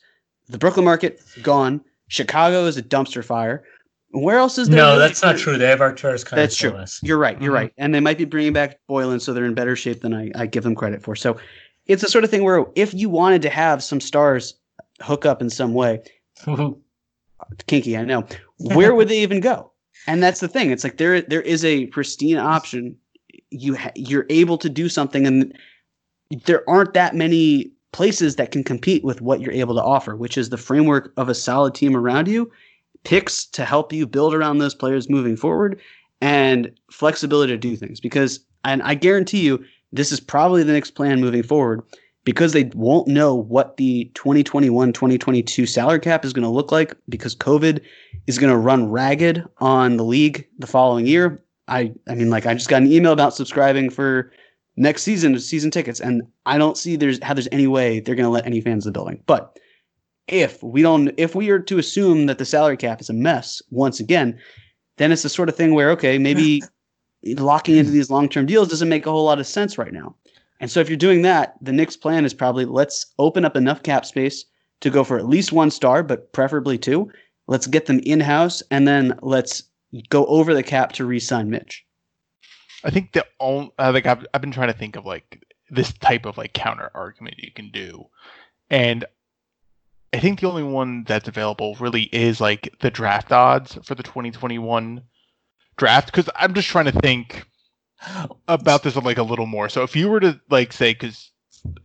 The 0.49 0.57
Brooklyn 0.57 0.85
market 0.85 1.21
gone. 1.41 1.81
Chicago 2.07 2.65
is 2.65 2.77
a 2.77 2.83
dumpster 2.83 3.23
fire. 3.23 3.63
Where 4.11 4.37
else 4.37 4.57
is 4.57 4.69
there? 4.69 4.77
No, 4.77 4.97
that's 4.97 5.21
not 5.21 5.37
true. 5.37 5.57
They 5.57 5.67
have 5.67 5.79
Arturas 5.79 6.25
kind 6.25 6.39
That's 6.39 6.55
true. 6.55 6.73
You're 7.01 7.17
right. 7.17 7.41
You're 7.41 7.51
Mhm. 7.51 7.55
right. 7.55 7.73
And 7.77 7.93
they 7.93 7.99
might 7.99 8.17
be 8.17 8.23
bringing 8.25 8.53
back 8.53 8.79
Boylen, 8.89 9.19
so 9.19 9.33
they're 9.33 9.43
in 9.45 9.53
better 9.55 9.75
shape 9.75 10.01
than 10.01 10.13
I, 10.13 10.31
I 10.35 10.45
give 10.45 10.63
them 10.63 10.75
credit 10.75 11.01
for. 11.03 11.15
So 11.15 11.37
it's 11.87 12.01
the 12.01 12.07
sort 12.09 12.23
of 12.23 12.29
thing 12.29 12.43
where 12.43 12.65
if 12.75 12.93
you 12.93 13.09
wanted 13.09 13.41
to 13.41 13.49
have 13.49 13.83
some 13.83 13.99
stars 13.99 14.53
hook 15.01 15.25
up 15.25 15.41
in 15.41 15.49
some 15.49 15.73
way, 15.73 16.01
kinky, 17.67 17.97
I 17.97 18.03
know, 18.05 18.25
where 18.59 18.95
would 18.95 19.09
they 19.09 19.19
even 19.23 19.39
go? 19.39 19.71
And 20.07 20.21
that's 20.21 20.39
the 20.39 20.47
thing. 20.47 20.71
It's 20.71 20.83
like 20.83 20.97
there 20.97 21.21
there 21.21 21.41
is 21.41 21.65
a 21.65 21.87
pristine 21.87 22.37
option. 22.37 22.95
You 23.49 23.75
ha- 23.75 23.91
you're 23.95 24.25
able 24.29 24.57
to 24.59 24.69
do 24.69 24.87
something, 24.87 25.25
and 25.25 25.53
there 26.45 26.67
aren't 26.69 26.93
that 26.93 27.15
many 27.15 27.71
places 27.95 28.35
that 28.35 28.51
can 28.51 28.61
compete 28.61 29.05
with 29.05 29.21
what 29.21 29.39
you're 29.39 29.53
able 29.53 29.73
to 29.73 29.81
offer, 29.81 30.17
which 30.17 30.37
is 30.37 30.49
the 30.49 30.57
framework 30.57 31.13
of 31.15 31.29
a 31.29 31.33
solid 31.33 31.73
team 31.73 31.95
around 31.95 32.27
you, 32.27 32.51
picks 33.05 33.45
to 33.45 33.63
help 33.63 33.93
you 33.93 34.05
build 34.05 34.33
around 34.33 34.57
those 34.57 34.75
players 34.75 35.09
moving 35.09 35.37
forward, 35.37 35.79
and 36.19 36.69
flexibility 36.91 37.53
to 37.53 37.57
do 37.57 37.77
things. 37.77 38.01
Because 38.01 38.41
and 38.65 38.83
I 38.83 38.95
guarantee 38.95 39.45
you, 39.45 39.63
this 39.93 40.11
is 40.11 40.19
probably 40.19 40.61
the 40.61 40.73
next 40.73 40.91
plan 40.91 41.21
moving 41.21 41.41
forward 41.41 41.83
because 42.25 42.51
they 42.51 42.65
won't 42.75 43.07
know 43.07 43.33
what 43.33 43.77
the 43.77 44.11
2021-2022 44.15 45.65
salary 45.65 45.99
cap 46.01 46.25
is 46.25 46.33
going 46.33 46.43
to 46.43 46.49
look 46.49 46.73
like 46.73 46.93
because 47.07 47.33
COVID 47.33 47.79
is 48.27 48.37
going 48.37 48.51
to 48.51 48.57
run 48.57 48.91
ragged 48.91 49.41
on 49.59 49.95
the 49.95 50.03
league 50.03 50.45
the 50.59 50.67
following 50.67 51.07
year. 51.07 51.41
I 51.69 51.93
I 52.09 52.15
mean 52.15 52.29
like 52.29 52.45
I 52.45 52.55
just 52.55 52.67
got 52.67 52.81
an 52.81 52.91
email 52.91 53.13
about 53.13 53.33
subscribing 53.33 53.89
for 53.89 54.33
next 54.77 55.03
season 55.03 55.39
season 55.39 55.71
tickets 55.71 55.99
and 55.99 56.21
I 56.45 56.57
don't 56.57 56.77
see 56.77 56.95
there's 56.95 57.23
how 57.23 57.33
there's 57.33 57.47
any 57.51 57.67
way 57.67 57.99
they're 57.99 58.15
going 58.15 58.25
to 58.25 58.29
let 58.29 58.45
any 58.45 58.61
fans 58.61 58.85
in 58.85 58.91
the 58.91 58.97
building. 58.97 59.21
But 59.25 59.59
if 60.27 60.61
we 60.63 60.81
don't 60.81 61.13
if 61.17 61.35
we 61.35 61.49
are 61.49 61.59
to 61.59 61.77
assume 61.77 62.25
that 62.25 62.37
the 62.37 62.45
salary 62.45 62.77
cap 62.77 63.01
is 63.01 63.09
a 63.09 63.13
mess 63.13 63.61
once 63.69 63.99
again, 63.99 64.37
then 64.97 65.11
it's 65.11 65.23
the 65.23 65.29
sort 65.29 65.49
of 65.49 65.55
thing 65.55 65.73
where 65.73 65.91
okay, 65.91 66.17
maybe 66.17 66.63
locking 67.37 67.77
into 67.77 67.91
these 67.91 68.09
long-term 68.09 68.45
deals 68.45 68.67
doesn't 68.67 68.89
make 68.89 69.05
a 69.05 69.11
whole 69.11 69.25
lot 69.25 69.39
of 69.39 69.47
sense 69.47 69.77
right 69.77 69.93
now. 69.93 70.15
And 70.59 70.71
so 70.71 70.79
if 70.79 70.89
you're 70.89 70.97
doing 70.97 71.21
that, 71.23 71.55
the 71.61 71.73
Knicks 71.73 71.97
plan 71.97 72.25
is 72.25 72.33
probably 72.33 72.65
let's 72.65 73.05
open 73.19 73.45
up 73.45 73.55
enough 73.55 73.83
cap 73.83 74.05
space 74.05 74.45
to 74.81 74.89
go 74.89 75.03
for 75.03 75.17
at 75.17 75.27
least 75.27 75.51
one 75.51 75.71
star, 75.71 76.03
but 76.03 76.31
preferably 76.33 76.77
two. 76.77 77.11
Let's 77.47 77.67
get 77.67 77.85
them 77.85 77.99
in-house 77.99 78.63
and 78.71 78.87
then 78.87 79.17
let's 79.21 79.63
go 80.09 80.25
over 80.25 80.53
the 80.53 80.63
cap 80.63 80.93
to 80.93 81.05
re-sign 81.05 81.49
Mitch. 81.49 81.84
I 82.85 82.91
think 82.91 83.13
the 83.13 83.25
only 83.39 83.71
uh, 83.79 83.91
like 83.91 84.05
I've 84.05 84.25
I've 84.33 84.41
been 84.41 84.51
trying 84.51 84.71
to 84.71 84.77
think 84.77 84.95
of 84.95 85.05
like 85.05 85.43
this 85.69 85.91
type 85.93 86.25
of 86.25 86.37
like 86.37 86.53
counter 86.53 86.91
argument 86.93 87.39
you 87.39 87.51
can 87.51 87.71
do, 87.71 88.05
and 88.69 89.03
I 90.13 90.19
think 90.19 90.39
the 90.39 90.47
only 90.47 90.63
one 90.63 91.03
that's 91.03 91.27
available 91.27 91.75
really 91.79 92.03
is 92.03 92.39
like 92.39 92.73
the 92.81 92.91
draft 92.91 93.31
odds 93.31 93.77
for 93.83 93.95
the 93.95 94.03
2021 94.03 95.01
draft 95.77 96.05
because 96.05 96.29
I'm 96.35 96.53
just 96.53 96.69
trying 96.69 96.85
to 96.85 96.91
think 96.91 97.45
about 98.47 98.83
this 98.83 98.95
like 98.95 99.17
a 99.17 99.23
little 99.23 99.47
more. 99.47 99.67
So 99.67 99.81
if 99.81 99.95
you 99.95 100.09
were 100.09 100.19
to 100.19 100.39
like 100.49 100.71
say 100.71 100.93
because 100.93 101.31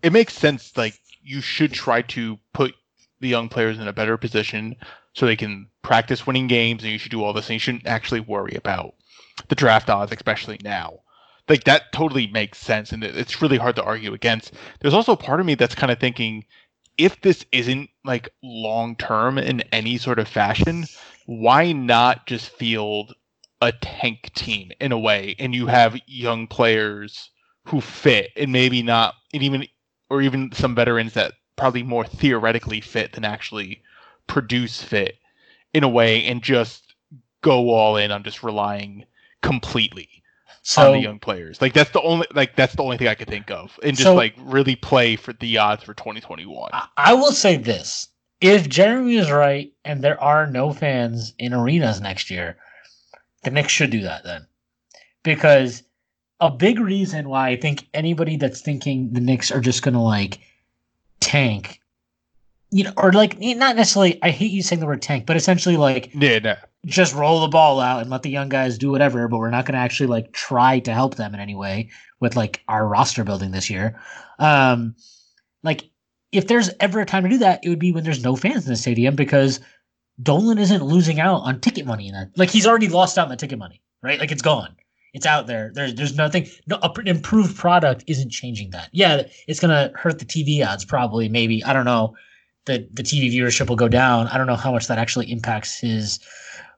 it 0.03 0.13
makes 0.13 0.35
sense 0.35 0.77
like 0.77 0.95
you 1.23 1.41
should 1.41 1.73
try 1.73 2.03
to 2.03 2.39
put 2.53 2.75
the 3.21 3.29
young 3.29 3.49
players 3.49 3.79
in 3.79 3.89
a 3.89 3.93
better 3.93 4.19
position 4.19 4.77
so 5.15 5.25
they 5.25 5.37
can 5.37 5.69
practice 5.83 6.27
winning 6.27 6.47
games 6.47 6.83
and 6.83 6.93
you 6.93 6.99
should 6.99 7.11
do 7.11 7.25
all 7.25 7.33
this 7.33 7.47
and 7.47 7.55
you 7.55 7.59
shouldn't 7.59 7.87
actually 7.87 8.21
worry 8.21 8.55
about 8.55 8.95
the 9.49 9.55
draft 9.55 9.91
odds 9.91 10.13
especially 10.13 10.59
now. 10.63 11.01
Like 11.49 11.65
that 11.65 11.93
totally 11.93 12.29
makes 12.29 12.59
sense 12.59 12.93
and 12.93 13.03
it's 13.03 13.43
really 13.43 13.59
hard 13.59 13.77
to 13.77 13.83
argue 13.83 14.15
against. 14.15 14.55
There's 14.81 14.95
also 14.95 15.17
part 15.17 15.41
of 15.41 15.47
me 15.47 15.55
that's 15.55 15.75
kind 15.75 15.91
of 15.91 15.99
thinking 15.99 16.45
if 16.99 17.21
this 17.23 17.45
isn't 17.51 17.89
like 18.05 18.29
long 18.43 18.95
term 18.97 19.39
in 19.39 19.63
any 19.73 19.97
sort 19.97 20.19
of 20.19 20.29
fashion 20.29 20.85
why 21.27 21.73
not 21.73 22.27
just 22.27 22.51
field 22.51 23.15
a 23.63 23.73
tank 23.73 24.31
team 24.35 24.71
in 24.81 24.93
a 24.93 24.99
way 24.99 25.35
and 25.39 25.55
you 25.55 25.67
have 25.67 25.97
young 26.07 26.47
players 26.47 27.31
who 27.65 27.81
fit 27.81 28.31
and 28.37 28.53
maybe 28.53 28.83
not 28.83 29.15
and 29.33 29.43
even 29.43 29.67
or 30.09 30.21
even 30.21 30.51
some 30.53 30.75
veterans 30.75 31.15
that 31.15 31.33
probably 31.57 31.83
more 31.83 32.05
theoretically 32.05 32.81
fit 32.81 33.13
than 33.13 33.25
actually 33.25 33.83
produce 34.27 34.83
fit 34.83 35.17
in 35.73 35.85
a 35.85 35.89
way 35.89 36.25
and 36.25 36.43
just 36.43 36.95
go 37.43 37.71
all 37.71 37.97
in 37.97 38.11
on 38.11 38.23
just 38.23 38.43
relying 38.43 39.05
completely 39.43 40.09
So 40.63 40.89
on 40.89 40.93
the 40.93 41.03
young 41.03 41.19
players. 41.19 41.61
Like 41.61 41.73
that's 41.73 41.91
the 41.91 42.03
only 42.03 42.27
like 42.35 42.57
that's 42.57 42.75
the 42.75 42.83
only 42.83 42.97
thing 42.99 43.09
I 43.09 43.15
could 43.15 43.29
think 43.29 43.51
of. 43.51 43.79
And 43.83 43.97
just 43.97 44.05
So- 44.05 44.15
like 44.15 44.35
really 44.39 44.77
play 44.77 45.17
for 45.17 45.33
the 45.33 45.59
odds 45.59 45.83
for 45.85 45.95
2021. 45.95 46.71
I- 46.73 46.89
I 46.97 47.15
will 47.15 47.33
say 47.33 47.57
this: 47.57 48.09
if 48.41 48.69
Jeremy 48.69 49.17
is 49.17 49.31
right 49.31 49.73
and 49.85 50.03
there 50.03 50.21
are 50.23 50.47
no 50.47 50.73
fans 50.73 51.35
in 51.39 51.53
arenas 51.55 52.01
next 52.01 52.31
year, 52.31 52.59
the 53.43 53.51
Knicks 53.51 53.73
should 53.73 53.91
do 53.91 54.03
that 54.03 54.25
then, 54.25 54.47
because 55.23 55.83
a 56.41 56.51
big 56.51 56.79
reason 56.79 57.29
why 57.29 57.49
I 57.49 57.57
think 57.57 57.87
anybody 57.93 58.37
that's 58.37 58.61
thinking 58.61 59.13
the 59.13 59.21
Knicks 59.21 59.51
are 59.51 59.61
just 59.61 59.83
gonna 59.83 60.03
like 60.03 60.41
tank, 61.21 61.80
you 62.71 62.85
know, 62.85 62.93
or 62.97 63.13
like 63.13 63.39
not 63.41 63.77
necessarily. 63.77 64.19
I 64.23 64.31
hate 64.31 64.51
you 64.51 64.63
saying 64.63 64.81
the 64.81 64.87
word 64.87 65.03
tank, 65.03 65.27
but 65.27 65.37
essentially 65.37 65.77
like 65.77 66.11
Yeah, 66.15 66.39
no. 66.39 66.57
just 66.87 67.15
roll 67.15 67.41
the 67.41 67.49
ball 67.49 67.81
out 67.81 68.01
and 68.01 68.11
let 68.11 68.23
the 68.23 68.31
young 68.31 68.49
guys 68.49 68.79
do 68.79 68.91
whatever, 68.91 69.27
but 69.29 69.39
we're 69.39 69.51
not 69.51 69.65
going 69.67 69.75
to 69.75 69.81
actually 69.81 70.07
like 70.07 70.33
try 70.33 70.79
to 70.81 70.93
help 70.93 71.17
them 71.17 71.35
in 71.35 71.41
any 71.41 71.55
way 71.55 71.91
with 72.21 72.37
like 72.37 72.63
our 72.69 72.87
roster 72.87 73.25
building 73.25 73.51
this 73.51 73.71
year. 73.71 74.01
Um, 74.39 74.95
like 75.63 75.91
if 76.33 76.47
there's 76.47 76.71
ever 76.81 77.01
a 77.01 77.07
time 77.07 77.25
to 77.25 77.29
do 77.29 77.39
that, 77.39 77.65
it 77.65 77.69
would 77.69 77.79
be 77.79 77.93
when 77.93 78.05
there's 78.05 78.23
no 78.23 78.37
fans 78.37 78.65
in 78.67 78.71
the 78.73 78.77
stadium 78.77 79.17
because 79.17 79.61
Dolan 80.23 80.59
isn't 80.59 80.85
losing 80.85 81.19
out 81.19 81.41
on 81.43 81.61
ticket 81.61 81.87
money 81.87 82.07
in 82.09 82.15
that. 82.15 82.31
Like 82.37 82.51
he's 82.51 82.67
already 82.67 82.89
lost 82.89 83.19
out 83.19 83.25
on 83.25 83.31
the 83.31 83.37
ticket 83.37 83.59
money, 83.59 83.81
right? 84.03 84.21
Like 84.21 84.31
it's 84.31 84.43
gone. 84.43 84.77
It's 85.13 85.27
out 85.27 85.49
there. 85.49 85.73
There's 85.75 85.95
there's 85.97 86.15
nothing. 86.15 86.47
No, 86.69 86.79
a 86.83 86.91
pr- 86.91 87.03
improved 87.05 87.57
product 87.57 88.05
isn't 88.07 88.31
changing 88.31 88.71
that. 88.71 88.91
Yeah, 88.93 89.23
it's 89.49 89.59
gonna 89.59 89.91
hurt 89.97 90.21
the 90.21 90.25
TV 90.25 90.65
odds 90.65 90.85
probably. 90.85 91.29
Maybe 91.29 91.65
I 91.65 91.73
don't 91.73 91.85
know. 91.85 92.15
The 92.67 92.87
the 92.93 93.03
TV 93.03 93.33
viewership 93.33 93.69
will 93.69 93.77
go 93.77 93.89
down. 93.89 94.27
I 94.29 94.39
don't 94.39 94.47
know 94.47 94.57
how 94.57 94.73
much 94.73 94.87
that 94.89 94.99
actually 94.99 95.31
impacts 95.31 95.79
his 95.81 96.21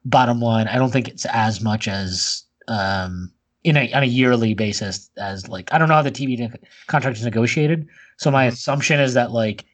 bottom 0.05 0.41
line. 0.41 0.69
I 0.69 0.77
don't 0.79 0.91
think 0.93 1.09
it's 1.09 1.27
as 1.27 1.61
much 1.61 1.89
as 1.89 2.45
um 2.69 3.33
in 3.65 3.77
a 3.77 3.93
on 3.93 4.03
a 4.03 4.07
yearly 4.07 4.55
basis 4.55 5.11
as 5.17 5.49
like 5.49 5.73
I 5.73 5.79
don't 5.79 5.89
know 5.89 5.95
how 5.95 6.03
the 6.03 6.13
TV 6.13 6.39
ne- 6.39 6.51
contract 6.87 7.19
is 7.19 7.25
negotiated. 7.25 7.89
So 8.19 8.31
my 8.31 8.47
Mhm. 8.47 8.53
assumption 8.53 9.01
is 9.01 9.15
that 9.15 9.33
like 9.33 9.65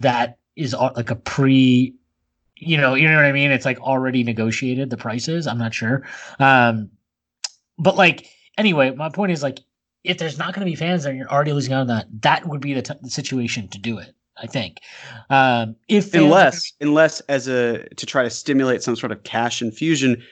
that 0.00 0.38
is 0.56 0.74
like 0.74 1.10
a 1.10 1.16
pre 1.16 1.94
you 2.62 2.76
know, 2.76 2.94
you 2.94 3.08
know 3.08 3.16
what 3.16 3.24
I 3.24 3.32
mean? 3.32 3.50
It's 3.52 3.64
like 3.64 3.80
already 3.80 4.22
negotiated 4.22 4.90
the 4.90 4.96
prices. 4.98 5.46
I'm 5.46 5.58
not 5.58 5.74
sure. 5.74 6.04
Um 6.38 6.90
but 7.78 7.96
like 7.96 8.28
anyway, 8.58 8.90
my 8.90 9.08
point 9.08 9.32
is 9.32 9.42
like 9.42 9.60
if 10.04 10.18
there's 10.18 10.38
not 10.38 10.54
going 10.54 10.64
to 10.66 10.70
be 10.70 10.76
fans 10.76 11.02
there 11.02 11.10
and 11.10 11.18
you're 11.18 11.30
already 11.30 11.52
losing 11.52 11.72
out 11.74 11.82
on 11.82 11.86
that, 11.88 12.06
that 12.22 12.46
would 12.46 12.60
be 12.60 12.72
the, 12.74 12.82
t- 12.82 12.94
the 13.02 13.10
situation 13.10 13.68
to 13.68 13.78
do 13.78 13.98
it. 13.98 14.14
I 14.40 14.46
think. 14.46 14.78
Um 15.28 15.76
if 15.88 16.14
are 16.14 16.18
unless 16.18 16.72
unless 16.80 17.20
as 17.28 17.48
a 17.48 17.86
to 17.96 18.06
try 18.06 18.22
to 18.22 18.30
stimulate 18.30 18.82
some 18.82 18.96
sort 18.96 19.12
of 19.12 19.22
cash 19.24 19.62
infusion 19.62 20.22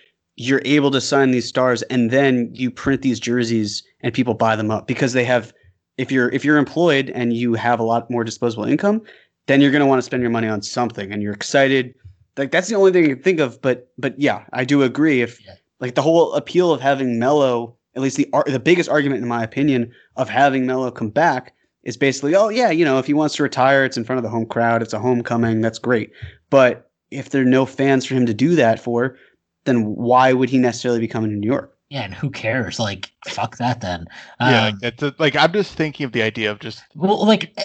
you're 0.40 0.62
able 0.64 0.90
to 0.92 1.00
sign 1.00 1.32
these 1.32 1.48
stars 1.48 1.82
and 1.82 2.10
then 2.12 2.48
you 2.54 2.70
print 2.70 3.02
these 3.02 3.18
jerseys 3.18 3.82
and 4.02 4.14
people 4.14 4.34
buy 4.34 4.54
them 4.54 4.70
up 4.70 4.86
because 4.86 5.12
they 5.12 5.24
have 5.24 5.52
if 5.96 6.12
you're 6.12 6.28
if 6.30 6.44
you're 6.44 6.58
employed 6.58 7.10
and 7.10 7.32
you 7.32 7.54
have 7.54 7.80
a 7.80 7.82
lot 7.82 8.08
more 8.10 8.22
disposable 8.24 8.64
income 8.64 9.02
then 9.46 9.60
you're 9.60 9.70
going 9.72 9.80
to 9.80 9.86
want 9.86 9.98
to 9.98 10.02
spend 10.04 10.22
your 10.22 10.30
money 10.30 10.46
on 10.46 10.62
something 10.62 11.10
and 11.12 11.22
you're 11.22 11.32
excited 11.32 11.92
like 12.36 12.50
that's 12.52 12.68
the 12.68 12.76
only 12.76 12.92
thing 12.92 13.04
I 13.04 13.08
can 13.14 13.22
think 13.22 13.40
of 13.40 13.60
but 13.62 13.90
but 13.98 14.18
yeah 14.18 14.44
I 14.52 14.64
do 14.64 14.82
agree 14.82 15.22
if 15.22 15.44
Yeah. 15.44 15.54
like 15.80 15.96
the 15.96 16.02
whole 16.02 16.32
appeal 16.34 16.72
of 16.72 16.80
having 16.80 17.18
Mello 17.18 17.76
at 17.96 18.02
least 18.02 18.16
the 18.16 18.28
ar- 18.32 18.44
the 18.46 18.60
biggest 18.60 18.88
argument 18.88 19.22
in 19.22 19.28
my 19.28 19.42
opinion 19.42 19.92
of 20.14 20.28
having 20.28 20.66
Mello 20.66 20.90
come 20.92 21.10
back 21.10 21.52
is 21.88 21.96
basically, 21.96 22.36
oh 22.36 22.50
yeah, 22.50 22.68
you 22.68 22.84
know, 22.84 22.98
if 22.98 23.06
he 23.06 23.14
wants 23.14 23.34
to 23.36 23.42
retire, 23.42 23.82
it's 23.82 23.96
in 23.96 24.04
front 24.04 24.18
of 24.18 24.22
the 24.22 24.28
home 24.28 24.44
crowd, 24.44 24.82
it's 24.82 24.92
a 24.92 24.98
homecoming, 24.98 25.62
that's 25.62 25.78
great. 25.78 26.12
But 26.50 26.90
if 27.10 27.30
there 27.30 27.40
are 27.40 27.46
no 27.46 27.64
fans 27.64 28.04
for 28.04 28.12
him 28.12 28.26
to 28.26 28.34
do 28.34 28.54
that 28.56 28.78
for, 28.78 29.16
then 29.64 29.96
why 29.96 30.34
would 30.34 30.50
he 30.50 30.58
necessarily 30.58 31.00
be 31.00 31.08
coming 31.08 31.30
to 31.30 31.36
New 31.36 31.46
York? 31.46 31.74
Yeah, 31.88 32.02
and 32.02 32.12
who 32.12 32.28
cares? 32.28 32.78
Like, 32.78 33.10
fuck 33.26 33.56
that 33.56 33.80
then. 33.80 34.06
yeah, 34.38 34.66
Um, 34.66 34.74
like 34.74 34.80
that's 34.80 35.02
a, 35.02 35.14
like 35.18 35.34
I'm 35.34 35.50
just 35.50 35.76
thinking 35.76 36.04
of 36.04 36.12
the 36.12 36.20
idea 36.20 36.50
of 36.50 36.58
just 36.58 36.82
well, 36.94 37.26
like, 37.26 37.56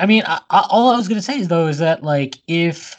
I 0.00 0.06
mean, 0.06 0.22
I, 0.26 0.40
I, 0.48 0.66
all 0.70 0.88
I 0.88 0.96
was 0.96 1.06
gonna 1.06 1.20
say 1.20 1.38
is 1.38 1.48
though 1.48 1.66
is 1.66 1.76
that 1.76 2.02
like 2.02 2.38
if 2.48 2.96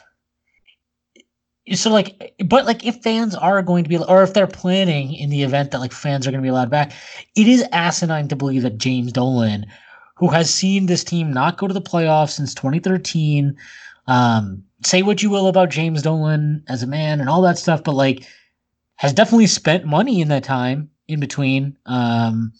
so 1.74 1.90
like 1.90 2.32
but 2.46 2.64
like 2.64 2.86
if 2.86 3.02
fans 3.02 3.34
are 3.34 3.60
going 3.60 3.82
to 3.82 3.88
be 3.88 3.98
or 3.98 4.22
if 4.22 4.34
they're 4.34 4.46
planning 4.46 5.14
in 5.14 5.30
the 5.30 5.42
event 5.42 5.72
that 5.72 5.80
like 5.80 5.92
fans 5.92 6.28
are 6.28 6.30
going 6.30 6.40
to 6.40 6.46
be 6.46 6.48
allowed 6.48 6.70
back 6.70 6.92
it 7.36 7.46
is 7.46 7.62
asinine 7.72 8.28
to 8.28 8.36
believe 8.36 8.62
that 8.62 8.78
james 8.78 9.12
dolan 9.12 9.66
who 10.18 10.28
has 10.28 10.52
seen 10.52 10.86
this 10.86 11.04
team 11.04 11.32
not 11.32 11.58
go 11.58 11.66
to 11.66 11.74
the 11.74 11.80
playoffs 11.80 12.30
since 12.30 12.54
2013 12.54 13.56
um 14.06 14.62
say 14.84 15.02
what 15.02 15.22
you 15.22 15.30
will 15.30 15.48
about 15.48 15.70
james 15.70 16.02
dolan 16.02 16.62
as 16.68 16.82
a 16.82 16.86
man 16.86 17.20
and 17.20 17.28
all 17.28 17.42
that 17.42 17.58
stuff 17.58 17.82
but 17.82 17.94
like 17.94 18.26
has 18.96 19.12
definitely 19.12 19.46
spent 19.46 19.84
money 19.84 20.20
in 20.20 20.28
that 20.28 20.44
time 20.44 20.90
in 21.08 21.20
between 21.20 21.76
um 21.86 22.52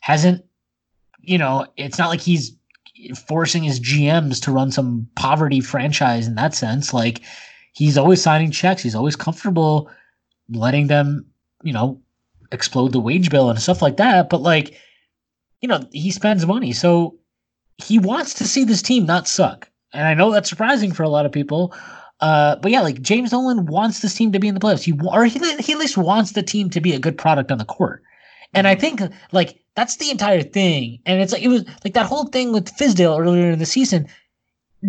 hasn't 0.00 0.44
you 1.20 1.38
know 1.38 1.66
it's 1.76 1.98
not 1.98 2.08
like 2.08 2.20
he's 2.20 2.56
forcing 3.26 3.62
his 3.62 3.80
gms 3.80 4.40
to 4.42 4.52
run 4.52 4.70
some 4.70 5.08
poverty 5.16 5.60
franchise 5.60 6.26
in 6.26 6.34
that 6.34 6.54
sense 6.54 6.94
like 6.94 7.22
he's 7.74 7.98
always 7.98 8.22
signing 8.22 8.50
checks. 8.50 8.82
He's 8.82 8.94
always 8.94 9.16
comfortable 9.16 9.90
letting 10.48 10.86
them, 10.86 11.26
you 11.62 11.72
know, 11.72 12.00
explode 12.52 12.92
the 12.92 13.00
wage 13.00 13.30
bill 13.30 13.50
and 13.50 13.60
stuff 13.60 13.82
like 13.82 13.98
that. 13.98 14.30
But 14.30 14.40
like, 14.40 14.80
you 15.64 15.68
know, 15.68 15.80
he 15.92 16.10
spends 16.10 16.44
money. 16.44 16.74
So 16.74 17.16
he 17.78 17.98
wants 17.98 18.34
to 18.34 18.44
see 18.44 18.64
this 18.64 18.82
team 18.82 19.06
not 19.06 19.26
suck. 19.26 19.70
And 19.94 20.06
I 20.06 20.12
know 20.12 20.30
that's 20.30 20.50
surprising 20.50 20.92
for 20.92 21.04
a 21.04 21.08
lot 21.08 21.24
of 21.24 21.32
people. 21.32 21.74
Uh, 22.20 22.56
but 22.56 22.70
yeah, 22.70 22.82
like 22.82 23.00
James 23.00 23.30
Dolan 23.30 23.64
wants 23.64 24.00
this 24.00 24.12
team 24.12 24.30
to 24.32 24.38
be 24.38 24.46
in 24.46 24.52
the 24.52 24.60
playoffs. 24.60 24.82
He 24.82 24.92
or 25.10 25.24
he, 25.24 25.38
he 25.62 25.72
at 25.72 25.78
least 25.78 25.96
wants 25.96 26.32
the 26.32 26.42
team 26.42 26.68
to 26.68 26.82
be 26.82 26.92
a 26.92 26.98
good 26.98 27.16
product 27.16 27.50
on 27.50 27.56
the 27.56 27.64
court. 27.64 28.02
And 28.52 28.68
I 28.68 28.74
think 28.74 29.00
like 29.32 29.58
that's 29.74 29.96
the 29.96 30.10
entire 30.10 30.42
thing. 30.42 30.98
And 31.06 31.22
it's 31.22 31.32
like 31.32 31.42
it 31.42 31.48
was 31.48 31.64
like 31.82 31.94
that 31.94 32.04
whole 32.04 32.26
thing 32.26 32.52
with 32.52 32.66
Fizdale 32.76 33.18
earlier 33.18 33.52
in 33.52 33.58
the 33.58 33.64
season. 33.64 34.06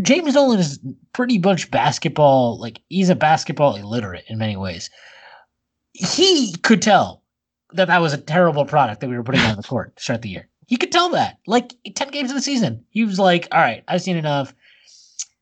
James 0.01 0.33
Dolan 0.33 0.59
is 0.59 0.77
pretty 1.13 1.37
much 1.37 1.71
basketball, 1.71 2.59
like 2.59 2.81
he's 2.89 3.09
a 3.09 3.15
basketball 3.15 3.77
illiterate 3.77 4.25
in 4.27 4.39
many 4.39 4.57
ways. 4.57 4.89
He 5.93 6.53
could 6.63 6.81
tell 6.81 7.23
that 7.71 7.87
that 7.87 8.01
was 8.01 8.11
a 8.11 8.17
terrible 8.17 8.65
product 8.65 8.99
that 8.99 9.09
we 9.09 9.15
were 9.15 9.23
putting 9.23 9.39
on 9.39 9.55
the 9.55 9.63
court 9.69 9.95
to 9.95 10.03
start 10.03 10.21
the 10.21 10.29
year. 10.29 10.49
He 10.67 10.77
could 10.77 10.91
tell 10.91 11.09
that. 11.09 11.39
Like 11.47 11.73
10 11.93 12.09
games 12.09 12.31
of 12.31 12.35
the 12.35 12.41
season, 12.41 12.83
he 12.89 13.05
was 13.05 13.19
like, 13.19 13.47
all 13.51 13.59
right, 13.59 13.83
I've 13.87 14.01
seen 14.01 14.17
enough. 14.17 14.53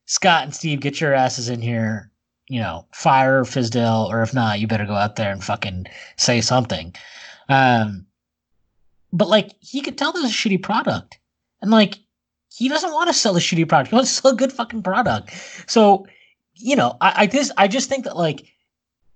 Scott 0.06 0.44
and 0.44 0.54
Steve, 0.54 0.80
get 0.80 1.00
your 1.00 1.14
asses 1.14 1.48
in 1.48 1.62
here. 1.62 2.10
You 2.48 2.60
know, 2.60 2.86
fire 2.92 3.44
Fizdale, 3.44 4.08
or 4.10 4.22
if 4.22 4.34
not, 4.34 4.60
you 4.60 4.66
better 4.66 4.84
go 4.84 4.94
out 4.94 5.16
there 5.16 5.32
and 5.32 5.42
fucking 5.42 5.86
say 6.18 6.42
something. 6.42 6.94
Um, 7.48 8.06
but 9.14 9.28
like, 9.28 9.52
he 9.60 9.80
could 9.80 9.96
tell 9.96 10.12
there's 10.12 10.26
a 10.26 10.28
shitty 10.28 10.62
product. 10.62 11.18
And 11.62 11.70
like, 11.70 11.98
he 12.54 12.68
doesn't 12.68 12.92
want 12.92 13.08
to 13.08 13.14
sell 13.14 13.36
a 13.36 13.40
shitty 13.40 13.68
product. 13.68 13.90
He 13.90 13.94
wants 13.94 14.14
to 14.14 14.22
sell 14.22 14.32
a 14.32 14.36
good 14.36 14.52
fucking 14.52 14.82
product. 14.82 15.30
So, 15.66 16.06
you 16.54 16.76
know, 16.76 16.96
I, 17.00 17.22
I 17.22 17.26
just 17.26 17.52
I 17.56 17.66
just 17.66 17.88
think 17.88 18.04
that 18.04 18.16
like 18.16 18.46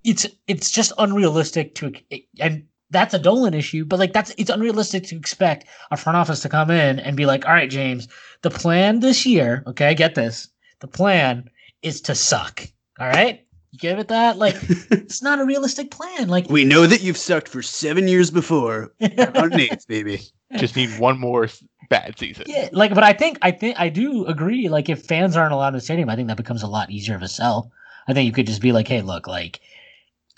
it's 0.05 0.27
it's 0.47 0.71
just 0.71 0.93
unrealistic 0.99 1.75
to 1.77 1.93
and 2.41 2.65
that's 2.91 3.15
a 3.15 3.19
Dolan 3.19 3.55
issue, 3.55 3.85
but 3.85 3.99
like 3.99 4.13
that's 4.13 4.35
it's 4.39 4.51
unrealistic 4.51 5.05
to 5.05 5.17
expect 5.17 5.67
a 5.91 5.97
front 5.97 6.17
office 6.17 6.41
to 6.41 6.49
come 6.49 6.71
in 6.71 6.99
and 6.99 7.17
be 7.17 7.27
like, 7.27 7.47
all 7.47 7.53
right, 7.53 7.71
James, 7.71 8.09
the 8.43 8.51
plan 8.51 9.01
this 9.01 9.27
year, 9.27 9.63
okay, 9.67 9.95
get 9.95 10.15
this. 10.15 10.49
The 10.81 10.89
plan 10.89 11.51
is 11.83 12.01
to 12.03 12.15
suck. 12.15 12.67
All 12.99 13.09
right? 13.09 13.45
You 13.71 13.79
get 13.79 13.99
with 13.99 14.09
that? 14.09 14.39
Like, 14.39 14.57
it's 14.91 15.23
not 15.23 15.41
a 15.41 15.45
realistic 15.45 15.91
plan. 15.91 16.29
Like, 16.29 16.49
we 16.49 16.65
know 16.65 16.87
that 16.87 17.03
you've 17.03 17.17
sucked 17.17 17.49
for 17.49 17.63
seven 17.63 18.09
years 18.09 18.31
before. 18.31 18.93
On 19.01 19.53
an 19.53 19.69
baby. 19.87 20.21
Just 20.57 20.77
need 20.77 20.99
one 20.99 21.21
more 21.21 21.49
bad 21.91 22.19
season. 22.19 22.45
yeah, 22.47 22.69
like, 22.73 22.95
but 22.95 23.05
I 23.05 23.13
think 23.13 23.39
I 23.43 23.51
think 23.51 23.79
I 23.79 23.91
do 23.91 24.25
agree. 24.27 24.69
Like, 24.69 24.89
if 24.89 25.05
fans 25.05 25.37
aren't 25.37 25.53
allowed 25.53 25.69
in 25.69 25.75
the 25.75 25.81
stadium, 25.81 26.09
I 26.09 26.17
think 26.17 26.29
that 26.29 26.39
becomes 26.39 26.63
a 26.63 26.67
lot 26.67 26.91
easier 26.91 27.15
of 27.15 27.23
a 27.23 27.29
sell. 27.29 27.71
I 28.07 28.15
think 28.15 28.27
you 28.27 28.33
could 28.33 28.47
just 28.47 28.63
be 28.63 28.73
like, 28.73 28.89
hey, 28.89 29.03
look, 29.03 29.27
like, 29.27 29.61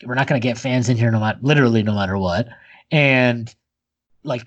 we're 0.05 0.15
not 0.15 0.27
going 0.27 0.41
to 0.41 0.47
get 0.47 0.59
fans 0.59 0.89
in 0.89 0.97
here 0.97 1.11
no 1.11 1.21
matter 1.21 1.39
literally 1.43 1.83
no 1.83 1.95
matter 1.95 2.17
what, 2.17 2.49
and 2.91 3.55
like, 4.25 4.47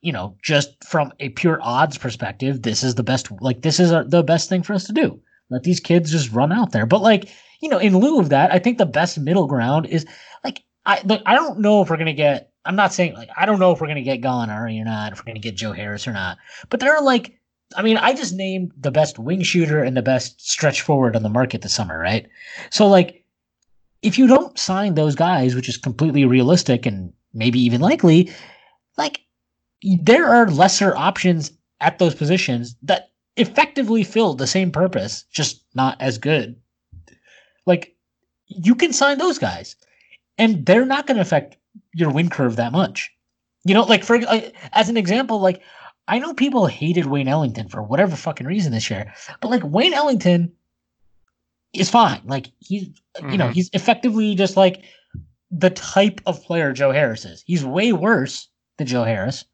you 0.00 0.12
know, 0.12 0.36
just 0.42 0.82
from 0.84 1.12
a 1.20 1.30
pure 1.30 1.58
odds 1.62 1.96
perspective, 1.96 2.62
this 2.62 2.82
is 2.82 2.94
the 2.94 3.02
best. 3.02 3.30
Like, 3.40 3.62
this 3.62 3.80
is 3.80 3.92
uh 3.92 4.04
the 4.04 4.22
best 4.22 4.48
thing 4.48 4.62
for 4.62 4.74
us 4.74 4.84
to 4.84 4.92
do. 4.92 5.20
Let 5.50 5.62
these 5.62 5.80
kids 5.80 6.10
just 6.10 6.32
run 6.32 6.52
out 6.52 6.72
there. 6.72 6.86
But 6.86 7.02
like, 7.02 7.28
you 7.60 7.68
know, 7.68 7.78
in 7.78 7.96
lieu 7.96 8.20
of 8.20 8.28
that, 8.30 8.52
I 8.52 8.58
think 8.58 8.78
the 8.78 8.86
best 8.86 9.18
middle 9.18 9.46
ground 9.46 9.86
is 9.86 10.06
like 10.42 10.62
I 10.86 11.00
look, 11.04 11.22
I 11.26 11.34
don't 11.34 11.60
know 11.60 11.82
if 11.82 11.90
we're 11.90 11.96
gonna 11.96 12.12
get. 12.12 12.50
I'm 12.64 12.76
not 12.76 12.94
saying 12.94 13.14
like 13.14 13.30
I 13.36 13.46
don't 13.46 13.58
know 13.58 13.72
if 13.72 13.80
we're 13.80 13.88
gonna 13.88 14.02
get 14.02 14.20
Gallinari 14.20 14.80
or 14.80 14.84
not, 14.84 15.12
if 15.12 15.18
we're 15.18 15.26
gonna 15.26 15.38
get 15.38 15.56
Joe 15.56 15.72
Harris 15.72 16.06
or 16.06 16.12
not. 16.12 16.38
But 16.70 16.80
there 16.80 16.94
are 16.94 17.02
like, 17.02 17.38
I 17.76 17.82
mean, 17.82 17.96
I 17.96 18.14
just 18.14 18.34
named 18.34 18.72
the 18.76 18.90
best 18.90 19.18
wing 19.18 19.42
shooter 19.42 19.82
and 19.82 19.96
the 19.96 20.02
best 20.02 20.46
stretch 20.46 20.82
forward 20.82 21.16
on 21.16 21.22
the 21.22 21.28
market 21.28 21.62
this 21.62 21.74
summer, 21.74 21.98
right? 21.98 22.26
So 22.70 22.86
like, 22.86 23.23
if 24.04 24.18
you 24.18 24.26
don't 24.26 24.58
sign 24.58 24.94
those 24.94 25.14
guys, 25.14 25.54
which 25.54 25.68
is 25.68 25.78
completely 25.78 26.26
realistic 26.26 26.84
and 26.84 27.12
maybe 27.32 27.58
even 27.58 27.80
likely, 27.80 28.30
like 28.98 29.22
there 30.00 30.28
are 30.28 30.50
lesser 30.50 30.94
options 30.94 31.50
at 31.80 31.98
those 31.98 32.14
positions 32.14 32.76
that 32.82 33.10
effectively 33.36 34.04
fill 34.04 34.34
the 34.34 34.46
same 34.46 34.70
purpose, 34.70 35.24
just 35.32 35.64
not 35.74 36.00
as 36.00 36.18
good. 36.18 36.54
Like 37.66 37.96
you 38.46 38.74
can 38.74 38.92
sign 38.92 39.16
those 39.18 39.38
guys, 39.38 39.74
and 40.36 40.66
they're 40.66 40.84
not 40.84 41.06
going 41.06 41.16
to 41.16 41.22
affect 41.22 41.56
your 41.94 42.10
win 42.10 42.28
curve 42.28 42.56
that 42.56 42.72
much. 42.72 43.10
You 43.64 43.72
know, 43.72 43.84
like 43.84 44.04
for 44.04 44.20
like, 44.20 44.54
as 44.72 44.90
an 44.90 44.98
example, 44.98 45.40
like 45.40 45.62
I 46.08 46.18
know 46.18 46.34
people 46.34 46.66
hated 46.66 47.06
Wayne 47.06 47.28
Ellington 47.28 47.68
for 47.68 47.82
whatever 47.82 48.16
fucking 48.16 48.46
reason 48.46 48.70
this 48.70 48.90
year, 48.90 49.14
but 49.40 49.50
like 49.50 49.62
Wayne 49.64 49.94
Ellington 49.94 50.52
is 51.74 51.90
fine. 51.90 52.20
Like 52.26 52.50
he's 52.60 52.88
you 53.30 53.36
know 53.38 53.48
Mhm. 53.48 53.54
he's 53.54 53.70
effectively 53.72 54.34
just 54.34 54.56
like 54.56 54.82
the 55.50 55.70
type 55.70 56.20
of 56.26 56.42
player 56.42 56.72
Joe 56.72 56.90
Harris 56.92 57.24
is. 57.24 57.42
He's 57.46 57.64
way 57.64 57.92
worse 57.92 58.48
than 58.78 58.86
Joe 58.86 59.04
Harris. 59.04 59.44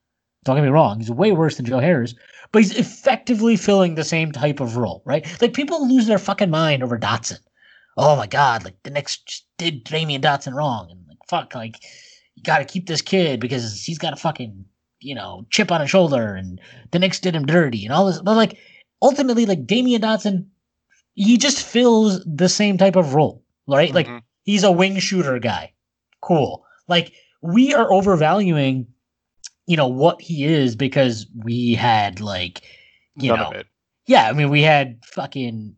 Don't 0.44 0.56
get 0.56 0.62
me 0.62 0.68
wrong, 0.70 0.98
he's 1.00 1.10
way 1.10 1.32
worse 1.32 1.56
than 1.56 1.66
Joe 1.66 1.80
Harris, 1.80 2.14
but 2.52 2.62
he's 2.62 2.74
effectively 2.76 3.56
filling 3.56 3.94
the 3.94 4.04
same 4.04 4.32
type 4.32 4.60
of 4.60 4.76
role, 4.78 5.02
right? 5.04 5.26
Like 5.42 5.52
people 5.52 5.86
lose 5.86 6.06
their 6.06 6.18
fucking 6.18 6.48
mind 6.50 6.82
over 6.82 6.98
Dotson. 6.98 7.38
Oh 7.98 8.16
my 8.16 8.26
god, 8.26 8.64
like 8.64 8.82
the 8.82 8.90
Knicks 8.90 9.18
just 9.18 9.44
did 9.58 9.84
Damyean 9.84 10.22
Dotson 10.22 10.54
wrong, 10.54 10.88
and 10.90 11.00
like 11.08 11.18
fuck, 11.28 11.54
like 11.54 11.76
you 12.36 12.42
got 12.42 12.58
to 12.58 12.64
keep 12.64 12.86
this 12.86 13.02
kid 13.02 13.40
because 13.40 13.82
he's 13.84 13.98
got 13.98 14.14
a 14.14 14.16
fucking 14.16 14.64
you 15.00 15.14
know 15.14 15.44
chip 15.50 15.70
on 15.70 15.82
his 15.82 15.90
shoulder, 15.90 16.34
and 16.34 16.58
the 16.92 16.98
Knicks 16.98 17.20
did 17.20 17.34
him 17.34 17.44
dirty, 17.44 17.84
and 17.84 17.92
all 17.92 18.06
this. 18.06 18.22
But 18.22 18.36
like 18.36 18.56
ultimately, 19.02 19.44
like 19.44 19.66
Damyean 19.66 20.00
Dotson, 20.00 20.46
he 21.20 21.36
just 21.36 21.62
fills 21.62 22.24
the 22.24 22.48
same 22.48 22.78
type 22.78 22.96
of 22.96 23.14
role, 23.14 23.44
right? 23.68 23.92
Like 23.94 24.08
Mhm. 24.08 24.22
he's 24.42 24.64
a 24.64 24.72
wing 24.72 24.98
shooter 24.98 25.38
guy. 25.38 25.74
Cool. 26.22 26.64
Like 26.88 27.12
we 27.42 27.74
are 27.74 27.92
overvaluing, 27.92 28.86
you 29.66 29.76
know, 29.76 29.86
what 29.86 30.22
he 30.22 30.44
is 30.44 30.76
because 30.76 31.26
we 31.44 31.74
had 31.74 32.20
like, 32.20 32.62
you 33.16 33.28
None 33.28 33.38
know, 33.38 33.62
yeah, 34.06 34.28
I 34.28 34.32
mean, 34.32 34.48
we 34.48 34.62
had 34.62 34.98
fucking 35.04 35.76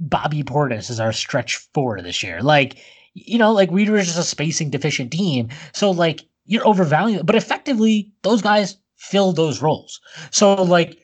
Bobby 0.00 0.42
Portis 0.42 0.90
as 0.90 0.98
our 0.98 1.12
stretch 1.12 1.56
four 1.72 2.02
this 2.02 2.22
year. 2.24 2.42
Like, 2.42 2.78
you 3.14 3.38
know, 3.38 3.52
like 3.52 3.70
we 3.70 3.88
were 3.88 4.02
just 4.02 4.18
a 4.18 4.24
spacing 4.24 4.70
deficient 4.70 5.12
team. 5.12 5.50
So 5.72 5.92
like 5.92 6.22
you're 6.46 6.66
overvaluing, 6.66 7.24
but 7.24 7.36
effectively 7.36 8.12
those 8.22 8.42
guys 8.42 8.76
fill 8.96 9.32
those 9.32 9.62
roles. 9.62 10.00
So 10.32 10.60
like 10.60 10.98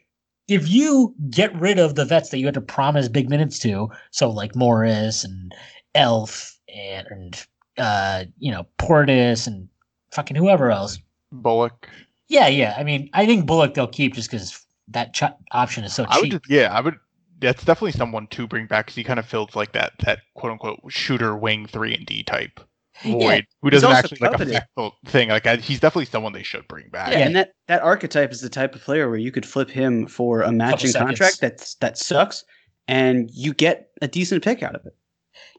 if 0.49 0.69
you 0.69 1.15
get 1.31 1.55
rid 1.59 1.79
of 1.79 1.95
the 1.95 2.05
vets 2.05 2.31
that 2.31 2.39
you 2.39 2.47
had 2.47 2.55
to 2.55 2.61
promise 2.61 3.09
big 3.09 3.29
minutes 3.29 3.59
to, 3.61 3.91
so 4.11 4.31
like 4.31 4.55
Morris 4.55 5.25
and 5.25 5.55
Elf 5.95 6.57
and, 6.75 7.07
and 7.09 7.47
uh, 7.79 8.25
you 8.39 8.53
know, 8.53 8.67
Portis 8.79 9.47
and 9.47 9.69
fucking 10.13 10.37
whoever 10.37 10.71
else. 10.71 10.99
Bullock. 11.33 11.89
Yeah, 12.29 12.49
yeah. 12.49 12.75
I 12.77 12.85
mean, 12.85 13.11
I 13.13 13.27
think 13.27 13.47
Bullock 13.47 13.75
they'll 13.75 13.87
keep 13.87 14.15
just 14.15 14.31
because 14.31 14.65
that 14.89 15.15
ch- 15.15 15.25
option 15.53 15.85
is 15.85 15.95
so 15.95 16.05
cheap. 16.05 16.13
I 16.13 16.21
would 16.21 16.43
yeah, 16.49 16.73
I 16.73 16.81
would. 16.81 16.97
That's 17.39 17.65
definitely 17.65 17.93
someone 17.93 18.29
to 18.29 18.47
bring 18.47 18.67
back 18.67 18.87
because 18.87 18.97
he 18.97 19.05
kind 19.05 19.19
of 19.19 19.27
fills 19.27 19.55
like 19.55 19.73
that 19.73 19.93
that 20.01 20.21
quote 20.35 20.53
unquote 20.53 20.81
shooter 20.89 21.37
wing 21.37 21.67
three 21.67 21.95
and 21.95 22.07
D 22.07 22.23
type 22.23 22.61
void 23.05 23.45
who 23.63 23.71
doesn't 23.71 23.91
actually 23.91 24.19
like 24.21 24.39
a 24.41 24.43
affect 24.45 24.69
the 24.77 24.91
thing. 25.07 25.29
Like 25.29 25.47
I, 25.47 25.57
he's 25.57 25.81
definitely 25.81 26.07
someone 26.07 26.33
they 26.33 26.43
should 26.43 26.67
bring 26.69 26.89
back. 26.89 27.11
Yeah, 27.13 27.19
Yeah. 27.19 27.27
and 27.27 27.37
that 27.37 27.53
that 27.69 27.83
archetype 27.83 28.33
is 28.33 28.41
the 28.41 28.49
type 28.49 28.75
of 28.75 28.81
player 28.83 29.09
where 29.09 29.19
you 29.19 29.31
could 29.33 29.47
flip 29.47 29.71
him 29.71 30.07
for 30.07 30.43
a 30.43 30.53
matching 30.53 30.93
contract 30.93 31.41
that's 31.41 31.75
that 31.77 31.99
sucks, 31.99 32.45
and 32.89 33.31
you 33.33 33.53
get 33.55 33.91
a 34.03 34.09
decent 34.09 34.43
pick 34.45 34.63
out 34.63 34.75
of 34.75 34.85
it. 34.87 34.97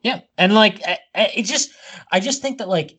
Yeah, 0.02 0.20
and 0.36 0.54
like 0.54 0.80
I- 0.86 0.98
I- 1.14 1.32
it 1.36 1.42
just, 1.44 1.70
I 2.12 2.20
just 2.20 2.42
think 2.42 2.58
that 2.58 2.68
like, 2.68 2.98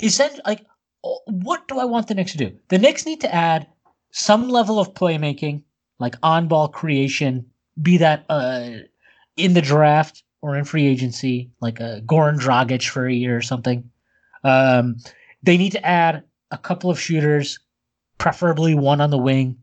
essentially, 0.00 0.42
like, 0.46 0.64
oh, 1.04 1.20
what 1.26 1.66
do 1.68 1.78
I 1.78 1.84
want 1.84 2.08
the 2.08 2.14
Knicks 2.14 2.32
to 2.32 2.38
do? 2.38 2.52
The 2.68 2.78
Knicks 2.78 3.06
need 3.06 3.20
to 3.22 3.34
add 3.34 3.66
some 4.10 4.48
level 4.48 4.78
of 4.78 4.92
playmaking, 4.94 5.62
like 5.98 6.16
on-ball 6.22 6.68
creation, 6.68 7.46
be 7.80 7.96
that 7.98 8.26
uh 8.28 8.70
in 9.36 9.54
the 9.54 9.62
draft 9.62 10.22
or 10.42 10.56
in 10.56 10.64
free 10.64 10.86
agency, 10.86 11.50
like 11.60 11.80
a 11.80 12.02
Goran 12.04 12.38
Dragic 12.38 12.88
for 12.88 13.06
a 13.06 13.12
year 13.12 13.36
or 13.36 13.42
something. 13.42 13.88
Um, 14.44 14.96
they 15.42 15.56
need 15.56 15.72
to 15.72 15.86
add 15.86 16.24
a 16.50 16.58
couple 16.58 16.90
of 16.90 17.00
shooters, 17.00 17.58
preferably 18.18 18.74
one 18.74 19.00
on 19.00 19.10
the 19.10 19.18
wing, 19.18 19.56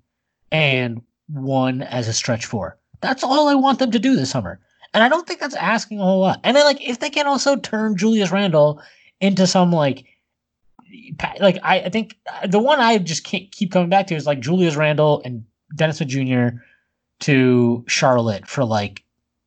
and 0.51 1.01
one 1.27 1.81
as 1.81 2.07
a 2.07 2.13
stretch 2.13 2.45
four. 2.45 2.77
That's 3.01 3.23
all 3.23 3.47
I 3.47 3.55
want 3.55 3.79
them 3.79 3.91
to 3.91 3.99
do 3.99 4.15
this 4.15 4.31
summer. 4.31 4.59
And 4.93 5.03
I 5.03 5.09
don't 5.09 5.27
think 5.27 5.39
that's 5.39 5.55
asking 5.55 5.99
a 5.99 6.03
whole 6.03 6.19
lot. 6.19 6.39
And 6.43 6.57
then 6.57 6.65
like 6.65 6.81
if 6.81 6.99
they 6.99 7.09
can 7.09 7.27
also 7.27 7.55
turn 7.55 7.95
Julius 7.95 8.31
Randle 8.31 8.81
into 9.21 9.45
some 9.45 9.71
like 9.71 10.05
like 11.39 11.59
I, 11.63 11.81
I 11.81 11.89
think 11.89 12.17
the 12.47 12.59
one 12.59 12.79
I 12.79 12.97
just 12.97 13.23
can't 13.23 13.51
keep 13.51 13.71
coming 13.71 13.89
back 13.89 14.07
to 14.07 14.15
is 14.15 14.25
like 14.25 14.39
Julius 14.39 14.75
Randle 14.75 15.21
and 15.23 15.45
Dennis 15.75 15.97
Smith 15.97 16.09
Jr. 16.09 16.59
to 17.19 17.83
Charlotte 17.87 18.47
for 18.47 18.65
like, 18.65 19.03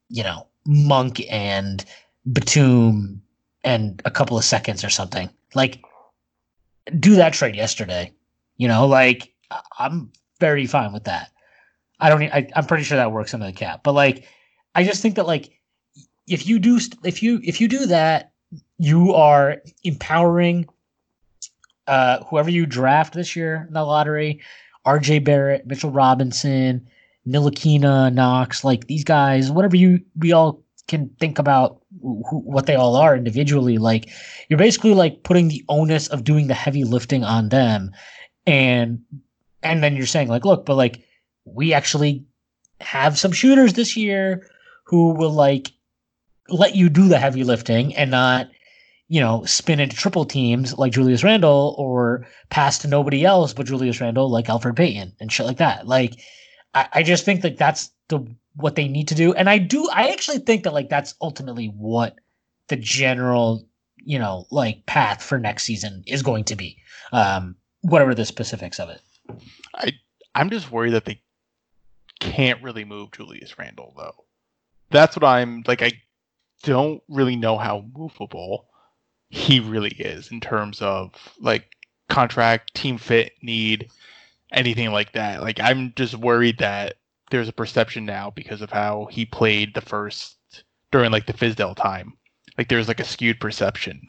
you 0.09 0.22
know, 0.22 0.47
Monk 0.67 1.23
and 1.31 1.85
Batum 2.31 3.23
and 3.65 4.01
a 4.05 4.11
couple 4.11 4.39
of 4.39 4.45
seconds 4.45 4.85
or 4.85 4.91
something. 4.91 5.31
Like 5.55 5.83
do 6.99 7.17
that 7.17 7.33
trade 7.33 7.55
yesterday. 7.57 8.13
You 8.57 8.69
know, 8.69 8.87
like 8.87 9.33
I- 9.51 9.63
I'm 9.79 10.13
very 10.41 10.67
fine 10.67 10.93
with 10.93 11.05
that. 11.05 11.31
I 12.01 12.09
don't. 12.09 12.51
I'm 12.57 12.67
pretty 12.67 12.83
sure 12.85 12.97
that 12.97 13.13
works 13.13 13.33
under 13.33 13.47
the 13.47 13.53
cap. 13.53 13.83
But 13.85 13.93
like, 13.93 14.27
I 14.75 14.83
just 14.83 15.03
think 15.03 15.15
that 15.15 15.27
like, 15.27 15.53
if 16.27 16.47
you 16.49 16.59
do, 16.59 16.81
if 17.05 17.23
you 17.23 17.41
if 17.45 17.61
you 17.61 17.69
do 17.69 17.87
that, 17.87 18.33
you 18.79 19.15
are 19.15 19.63
empowering 19.85 20.67
uh, 21.87 22.25
whoever 22.25 22.51
you 22.51 22.67
draft 22.67 23.15
this 23.15 23.37
year 23.37 23.67
in 23.69 23.75
the 23.75 23.85
lottery, 23.85 24.41
R.J. 24.85 25.21
Barrett, 25.21 25.67
Mitchell 25.67 25.91
Robinson, 25.91 26.89
Ntilikina, 27.27 28.12
Knox, 28.12 28.64
like 28.64 28.87
these 28.87 29.05
guys, 29.05 29.51
whatever 29.51 29.77
you 29.77 30.01
we 30.16 30.33
all 30.33 30.62
can 30.89 31.09
think 31.20 31.39
about 31.39 31.81
who, 32.01 32.41
what 32.41 32.66
they 32.66 32.75
all 32.75 32.97
are 32.97 33.16
individually. 33.16 33.79
Like 33.79 34.09
you're 34.49 34.59
basically 34.59 34.95
like 34.95 35.23
putting 35.23 35.49
the 35.49 35.64
onus 35.68 36.09
of 36.09 36.25
doing 36.25 36.49
the 36.49 36.55
heavy 36.55 36.85
lifting 36.85 37.25
on 37.25 37.49
them, 37.49 37.93
and 38.47 39.01
and 39.62 39.83
then 39.83 39.97
you're 39.97 40.07
saying 40.07 40.29
like, 40.29 40.45
look, 40.45 40.66
but 40.66 40.77
like 40.77 41.05
we 41.45 41.73
actually 41.73 42.25
have 42.81 43.18
some 43.18 43.33
shooters 43.33 43.75
this 43.75 43.97
year 43.97 44.49
who 44.85 45.14
will 45.14 45.33
like 45.33 45.70
let 46.49 46.75
you 46.75 46.89
do 46.89 47.09
the 47.09 47.18
heavy 47.18 47.45
lifting 47.45 47.95
and 47.95 48.11
not 48.11 48.49
you 49.09 49.20
know 49.20 49.45
spin 49.45 49.81
into 49.81 49.97
triple 49.97 50.25
teams 50.25 50.77
like 50.77 50.93
Julius 50.93 51.23
Randle 51.23 51.75
or 51.79 52.27
pass 52.51 52.79
to 52.79 52.89
nobody 52.89 53.25
else 53.25 53.55
but 53.55 53.66
Julius 53.66 54.01
Randle 54.01 54.31
like 54.31 54.47
Elfrid 54.47 54.77
Payton 54.77 55.14
and 55.20 55.31
shit 55.31 55.47
like 55.47 55.59
that. 55.59 55.87
Like 55.87 56.14
I, 56.75 56.89
I 56.93 57.03
just 57.03 57.25
think 57.25 57.43
that 57.43 57.59
that's 57.59 57.91
the 58.09 58.27
what 58.57 58.75
they 58.75 58.89
need 58.89 59.09
to 59.09 59.14
do, 59.14 59.33
and 59.33 59.49
I 59.49 59.59
do 59.59 59.89
I 59.93 60.11
actually 60.11 60.39
think 60.39 60.64
that 60.64 60.75
like 60.75 60.89
that's 60.89 61.14
ultimately 61.20 61.66
what 61.66 62.16
the 62.68 62.77
general 62.77 63.66
you 63.97 64.18
know 64.18 64.47
like 64.51 64.87
path 64.87 65.23
for 65.23 65.39
next 65.39 65.64
season 65.64 66.03
is 66.07 66.23
going 66.23 66.45
to 66.45 66.57
be. 66.57 66.79
Um, 67.12 67.57
whatever 67.83 68.14
the 68.14 68.25
specifics 68.25 68.81
of 68.81 68.89
it. 68.89 69.01
I 69.75 69.93
I'm 70.35 70.51
just 70.51 70.70
worried 70.70 70.95
that 70.95 71.05
they 71.05 71.20
can't 72.20 72.62
really 72.62 72.85
move 72.85 73.12
Julius 73.12 73.59
Randle 73.59 73.93
though. 73.97 74.25
That's 74.91 75.16
what 75.16 75.25
I'm 75.25 75.62
like. 75.66 75.83
I 75.83 75.93
don't 76.62 77.03
really 77.09 77.37
know 77.37 77.59
how 77.59 77.85
movable 77.95 78.68
he 79.29 79.61
really 79.61 79.91
is 79.99 80.31
in 80.31 80.41
terms 80.41 80.81
of 80.81 81.12
like 81.41 81.75
contract, 82.09 82.75
team 82.75 82.99
fit, 82.99 83.33
need, 83.43 83.91
anything 84.53 84.92
like 84.92 85.12
that. 85.12 85.42
Like 85.42 85.61
I'm 85.61 85.92
just 85.96 86.14
worried 86.14 86.59
that 86.59 86.94
there's 87.30 87.48
a 87.48 87.53
perception 87.53 88.05
now 88.05 88.30
because 88.30 88.61
of 88.62 88.70
how 88.70 89.09
he 89.11 89.24
played 89.24 89.74
the 89.74 89.80
first 89.80 90.36
during 90.90 91.11
like 91.11 91.26
the 91.26 91.32
Fizdale 91.32 91.74
time 91.74 92.14
like 92.59 92.68
there's 92.68 92.88
like 92.88 93.00
a 93.00 93.05
skewed 93.05 93.40
perception 93.40 94.07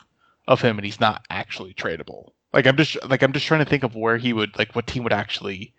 of 0.47 0.61
him, 0.61 0.77
and 0.77 0.85
he's 0.85 0.99
not 0.99 1.25
actually 1.29 1.73
tradable. 1.73 2.31
Like 2.53 2.67
I'm 2.67 2.77
just 2.77 2.97
like 3.07 3.23
I'm 3.23 3.33
just 3.33 3.45
trying 3.45 3.63
to 3.63 3.69
think 3.69 3.83
of 3.83 3.95
where 3.95 4.17
he 4.17 4.33
would 4.33 4.57
like 4.57 4.75
what 4.75 4.87
team 4.87 5.03
would 5.03 5.13
actually 5.13 5.73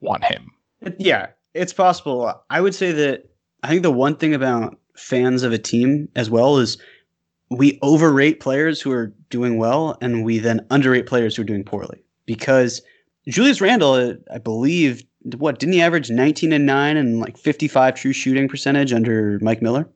want 0.00 0.24
him. 0.24 0.50
Yeah, 0.98 1.28
it's 1.54 1.72
possible. 1.72 2.42
I 2.50 2.60
would 2.60 2.74
say 2.74 2.92
that 2.92 3.28
I 3.62 3.68
think 3.68 3.82
the 3.82 3.90
one 3.90 4.16
thing 4.16 4.34
about 4.34 4.78
fans 4.96 5.42
of 5.42 5.52
a 5.52 5.58
team 5.58 6.08
as 6.14 6.30
well 6.30 6.58
is 6.58 6.78
we 7.50 7.78
overrate 7.82 8.40
players 8.40 8.80
who 8.80 8.92
are 8.92 9.12
doing 9.30 9.58
well 9.58 9.96
and 10.00 10.24
we 10.24 10.38
then 10.38 10.64
underrate 10.70 11.06
players 11.06 11.36
who 11.36 11.42
are 11.42 11.46
doing 11.46 11.64
poorly. 11.64 12.02
Because 12.26 12.82
Julius 13.28 13.60
Randle, 13.60 13.94
uh, 13.94 14.14
I 14.32 14.38
believe, 14.38 15.02
what 15.36 15.58
didn't 15.58 15.72
he 15.72 15.80
average 15.82 16.10
19 16.10 16.52
and 16.52 16.66
9 16.66 16.96
and 16.96 17.20
like 17.20 17.38
55 17.38 17.94
true 17.94 18.12
shooting 18.12 18.48
percentage 18.48 18.92
under 18.92 19.38
Mike 19.40 19.62
Miller? 19.62 19.88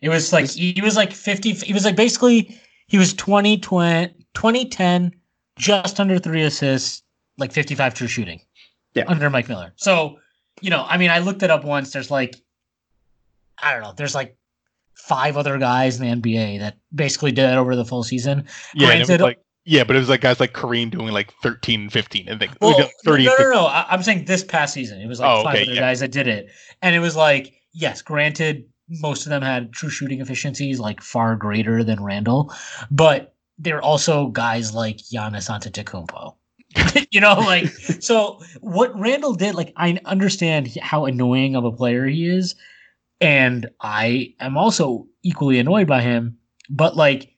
It 0.00 0.08
was 0.08 0.32
like 0.32 0.50
he 0.50 0.80
was 0.82 0.96
like 0.96 1.12
50 1.12 1.52
he 1.52 1.72
was 1.72 1.84
like 1.84 1.96
basically 1.96 2.60
he 2.88 2.98
was 2.98 3.14
20 3.14 3.58
20 3.58 4.14
2010 4.34 5.12
just 5.56 6.00
under 6.00 6.18
3 6.18 6.42
assists 6.42 7.02
like 7.38 7.52
55 7.52 7.94
true 7.94 8.08
shooting. 8.08 8.40
Yeah. 8.94 9.04
Under 9.06 9.30
Mike 9.30 9.48
Miller. 9.48 9.72
So, 9.76 10.18
you 10.60 10.70
know, 10.70 10.84
I 10.88 10.96
mean 10.98 11.10
I 11.10 11.18
looked 11.20 11.42
it 11.42 11.50
up 11.50 11.64
once 11.64 11.92
there's 11.92 12.10
like 12.10 12.36
I 13.62 13.72
don't 13.72 13.82
know, 13.82 13.94
there's 13.96 14.14
like 14.14 14.36
five 14.94 15.36
other 15.36 15.56
guys 15.58 16.00
in 16.00 16.20
the 16.20 16.20
NBA 16.20 16.58
that 16.60 16.76
basically 16.94 17.32
did 17.32 17.48
it 17.50 17.56
over 17.56 17.76
the 17.76 17.84
full 17.84 18.02
season. 18.02 18.46
Yeah, 18.74 18.88
and 18.88 18.96
it 18.96 18.98
was 19.00 19.08
Granted- 19.08 19.24
like 19.24 19.38
yeah, 19.64 19.84
but 19.84 19.96
it 19.96 20.00
was 20.00 20.08
like 20.08 20.20
guys 20.20 20.40
like 20.40 20.52
Kareem 20.52 20.90
doing 20.90 21.08
like 21.12 21.32
13 21.42 21.82
and 21.82 21.92
15 21.92 22.28
and 22.28 22.40
like, 22.40 22.50
Well, 22.60 22.78
like 22.78 22.92
30 23.04 23.24
no, 23.26 23.34
no, 23.38 23.44
no, 23.44 23.50
no. 23.52 23.66
I, 23.66 23.86
I'm 23.88 24.02
saying 24.02 24.24
this 24.24 24.42
past 24.42 24.74
season. 24.74 25.00
It 25.00 25.06
was 25.06 25.20
like 25.20 25.30
Oh, 25.30 25.42
five 25.44 25.54
okay, 25.54 25.62
other 25.64 25.74
yeah. 25.74 25.80
guys 25.80 26.00
that 26.00 26.10
did 26.10 26.26
it. 26.26 26.48
And 26.80 26.96
it 26.96 27.00
was 27.00 27.14
like, 27.16 27.54
yes, 27.72 28.02
granted, 28.02 28.64
most 28.88 29.24
of 29.24 29.30
them 29.30 29.42
had 29.42 29.72
true 29.72 29.88
shooting 29.88 30.20
efficiencies 30.20 30.80
like 30.80 31.00
far 31.00 31.36
greater 31.36 31.84
than 31.84 32.02
Randle, 32.02 32.52
but 32.90 33.34
they're 33.58 33.82
also 33.82 34.28
guys 34.28 34.74
like 34.74 34.98
Giannis 34.98 35.48
Antetokounmpo. 35.48 36.34
you 37.10 37.20
know, 37.20 37.34
like 37.34 37.68
so 38.00 38.40
what 38.60 38.98
Randle 38.98 39.34
did, 39.34 39.54
like 39.54 39.72
I 39.76 39.98
understand 40.04 40.76
how 40.82 41.04
annoying 41.04 41.54
of 41.54 41.64
a 41.64 41.72
player 41.72 42.06
he 42.06 42.26
is, 42.26 42.54
and 43.20 43.70
I 43.80 44.34
am 44.40 44.56
also 44.56 45.06
equally 45.22 45.58
annoyed 45.58 45.86
by 45.86 46.02
him, 46.02 46.38
but 46.68 46.96
like 46.96 47.31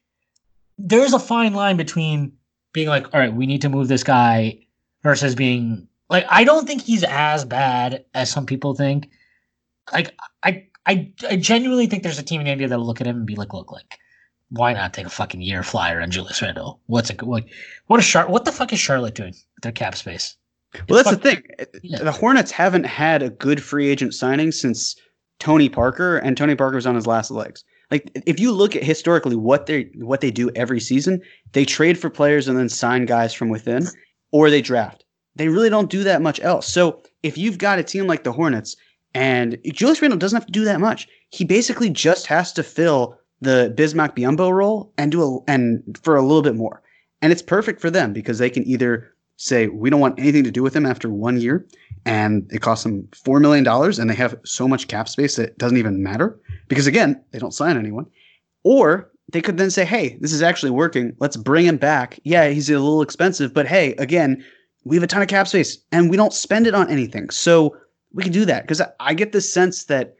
there's 0.78 1.12
a 1.12 1.18
fine 1.18 1.54
line 1.54 1.76
between 1.76 2.32
being 2.72 2.88
like, 2.88 3.12
all 3.14 3.20
right, 3.20 3.34
we 3.34 3.46
need 3.46 3.62
to 3.62 3.68
move 3.68 3.88
this 3.88 4.04
guy 4.04 4.58
versus 5.02 5.34
being 5.34 5.88
like, 6.10 6.26
I 6.28 6.44
don't 6.44 6.66
think 6.66 6.82
he's 6.82 7.04
as 7.04 7.44
bad 7.44 8.04
as 8.14 8.30
some 8.30 8.46
people 8.46 8.74
think. 8.74 9.08
Like, 9.92 10.14
I, 10.42 10.66
I, 10.86 11.12
I 11.28 11.36
genuinely 11.36 11.86
think 11.86 12.02
there's 12.02 12.18
a 12.18 12.22
team 12.22 12.40
in 12.40 12.46
India 12.46 12.68
that'll 12.68 12.86
look 12.86 13.00
at 13.00 13.06
him 13.06 13.16
and 13.16 13.26
be 13.26 13.36
like, 13.36 13.54
look, 13.54 13.70
like, 13.70 13.98
why 14.50 14.72
not 14.72 14.92
take 14.94 15.06
a 15.06 15.10
fucking 15.10 15.40
year 15.40 15.62
flyer 15.62 16.00
on 16.00 16.10
Julius 16.10 16.42
Randle? 16.42 16.80
What's 16.86 17.10
it 17.10 17.22
like? 17.22 17.48
What 17.86 18.00
is 18.00 18.06
Char- 18.06 18.28
What 18.28 18.44
the 18.44 18.52
fuck 18.52 18.72
is 18.72 18.78
Charlotte 18.78 19.14
doing 19.14 19.30
with 19.32 19.62
their 19.62 19.72
cap 19.72 19.96
space? 19.96 20.36
Well, 20.88 21.02
that's 21.02 21.16
the 21.16 21.22
thing. 21.22 21.42
Yeah. 21.82 22.02
The 22.02 22.12
Hornets 22.12 22.50
haven't 22.50 22.84
had 22.84 23.22
a 23.22 23.30
good 23.30 23.62
free 23.62 23.88
agent 23.88 24.12
signing 24.14 24.52
since 24.52 24.96
Tony 25.38 25.68
Parker, 25.68 26.18
and 26.18 26.36
Tony 26.36 26.54
Parker 26.54 26.76
was 26.76 26.86
on 26.86 26.94
his 26.94 27.06
last 27.06 27.30
legs. 27.30 27.64
Like, 27.94 28.10
if 28.26 28.40
you 28.40 28.50
look 28.50 28.74
at 28.74 28.82
historically 28.82 29.36
what 29.36 29.66
they 29.66 29.88
what 29.98 30.20
they 30.20 30.32
do 30.32 30.50
every 30.56 30.80
season, 30.80 31.22
they 31.52 31.64
trade 31.64 31.96
for 31.96 32.10
players 32.10 32.48
and 32.48 32.58
then 32.58 32.68
sign 32.68 33.04
guys 33.06 33.32
from 33.32 33.50
within, 33.50 33.86
or 34.32 34.50
they 34.50 34.62
draft. 34.62 35.04
They 35.36 35.46
really 35.46 35.70
don't 35.70 35.88
do 35.88 36.02
that 36.02 36.20
much 36.20 36.40
else. 36.40 36.66
So 36.66 37.04
if 37.22 37.38
you've 37.38 37.58
got 37.58 37.78
a 37.78 37.84
team 37.84 38.08
like 38.08 38.24
the 38.24 38.32
Hornets, 38.32 38.74
and 39.14 39.58
Julius 39.72 40.02
Randle 40.02 40.18
doesn't 40.18 40.36
have 40.36 40.46
to 40.46 40.52
do 40.52 40.64
that 40.64 40.80
much, 40.80 41.06
he 41.30 41.44
basically 41.44 41.88
just 41.88 42.26
has 42.26 42.52
to 42.54 42.64
fill 42.64 43.16
the 43.40 43.72
Bismack 43.76 44.16
Biyombo 44.16 44.50
role 44.50 44.92
and 44.98 45.12
do 45.12 45.22
a 45.22 45.38
and 45.46 45.96
for 46.02 46.16
a 46.16 46.22
little 46.22 46.42
bit 46.42 46.56
more, 46.56 46.82
and 47.22 47.30
it's 47.30 47.42
perfect 47.42 47.80
for 47.80 47.90
them 47.90 48.12
because 48.12 48.38
they 48.38 48.50
can 48.50 48.66
either 48.66 49.13
say 49.36 49.66
we 49.66 49.90
don't 49.90 50.00
want 50.00 50.18
anything 50.18 50.44
to 50.44 50.50
do 50.50 50.62
with 50.62 50.74
him 50.74 50.86
after 50.86 51.10
one 51.10 51.40
year 51.40 51.66
and 52.06 52.48
it 52.52 52.60
costs 52.60 52.84
them 52.84 53.08
four 53.14 53.40
million 53.40 53.64
dollars 53.64 53.98
and 53.98 54.08
they 54.08 54.14
have 54.14 54.38
so 54.44 54.68
much 54.68 54.88
cap 54.88 55.08
space 55.08 55.36
that 55.36 55.50
it 55.50 55.58
doesn't 55.58 55.78
even 55.78 56.02
matter 56.02 56.38
because 56.68 56.86
again 56.86 57.22
they 57.32 57.38
don't 57.38 57.54
sign 57.54 57.76
anyone. 57.76 58.06
Or 58.62 59.10
they 59.32 59.40
could 59.40 59.56
then 59.56 59.70
say 59.70 59.84
hey 59.84 60.16
this 60.20 60.32
is 60.32 60.42
actually 60.42 60.70
working. 60.70 61.16
Let's 61.18 61.36
bring 61.36 61.66
him 61.66 61.76
back. 61.76 62.18
Yeah 62.24 62.48
he's 62.48 62.70
a 62.70 62.74
little 62.74 63.02
expensive 63.02 63.52
but 63.52 63.66
hey 63.66 63.94
again 63.94 64.44
we 64.84 64.96
have 64.96 65.02
a 65.02 65.06
ton 65.08 65.22
of 65.22 65.28
cap 65.28 65.48
space 65.48 65.78
and 65.92 66.10
we 66.10 66.16
don't 66.16 66.32
spend 66.32 66.66
it 66.66 66.74
on 66.74 66.90
anything. 66.90 67.30
So 67.30 67.76
we 68.12 68.22
can 68.22 68.32
do 68.32 68.44
that 68.44 68.62
because 68.62 68.80
I, 68.80 68.88
I 69.00 69.14
get 69.14 69.32
the 69.32 69.40
sense 69.40 69.84
that 69.84 70.16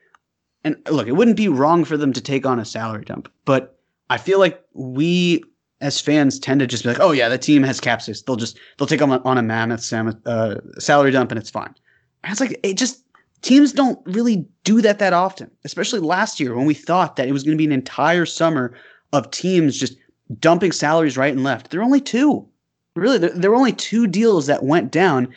and 0.65 0.77
look 0.91 1.07
it 1.07 1.13
wouldn't 1.13 1.37
be 1.37 1.49
wrong 1.49 1.85
for 1.85 1.97
them 1.97 2.13
to 2.13 2.21
take 2.21 2.45
on 2.45 2.59
a 2.59 2.65
salary 2.65 3.05
dump 3.05 3.31
but 3.45 3.79
i 4.11 4.17
feel 4.17 4.39
like 4.39 4.63
we 4.73 5.45
as 5.81 6.01
fans 6.01 6.39
tend 6.39 6.61
to 6.61 6.67
just 6.67 6.85
be 6.85 6.91
like, 6.91 7.01
oh 7.01 7.13
yeah, 7.13 7.29
the 7.29 7.39
team 7.39 7.63
has 7.63 7.81
cap 7.81 8.03
space. 8.03 8.23
They'll 8.23 8.37
just 8.37 8.59
they'll 8.79 8.87
take 8.87 9.01
them 9.01 9.11
on, 9.11 9.21
on 9.25 9.39
a 9.39 9.43
mammoth 9.43 9.83
sam- 9.83 10.21
uh, 10.27 10.57
salary 10.79 11.11
dump 11.11 11.31
and 11.31 11.39
it's 11.39 11.51
fine. 11.51 11.75
And 12.23 12.33
it's 12.33 12.41
like 12.41 12.59
it 12.63 12.77
just 12.77 13.05
teams 13.43 13.73
don't 13.73 14.01
really 14.07 14.47
do 14.65 14.81
that 14.81 14.99
that 14.99 15.13
often, 15.13 15.51
especially 15.65 16.01
last 16.01 16.41
year 16.41 16.55
when 16.55 16.67
we 16.67 16.75
thought 16.75 17.17
that 17.17 17.29
it 17.29 17.33
was 17.33 17.43
going 17.43 17.57
to 17.57 17.61
be 17.61 17.67
an 17.67 17.73
entire 17.73 18.27
summer 18.27 18.75
of 19.13 19.31
teams 19.31 19.79
just 19.79 19.97
dumping 20.39 20.73
salaries 20.73 21.17
right 21.17 21.33
and 21.33 21.45
left. 21.45 21.71
There 21.71 21.81
were 21.81 21.85
only 21.85 22.01
two, 22.01 22.49
really. 22.97 23.19
There, 23.19 23.31
there 23.31 23.51
were 23.51 23.57
only 23.57 23.73
two 23.73 24.07
deals 24.07 24.47
that 24.47 24.65
went 24.65 24.91
down 24.91 25.29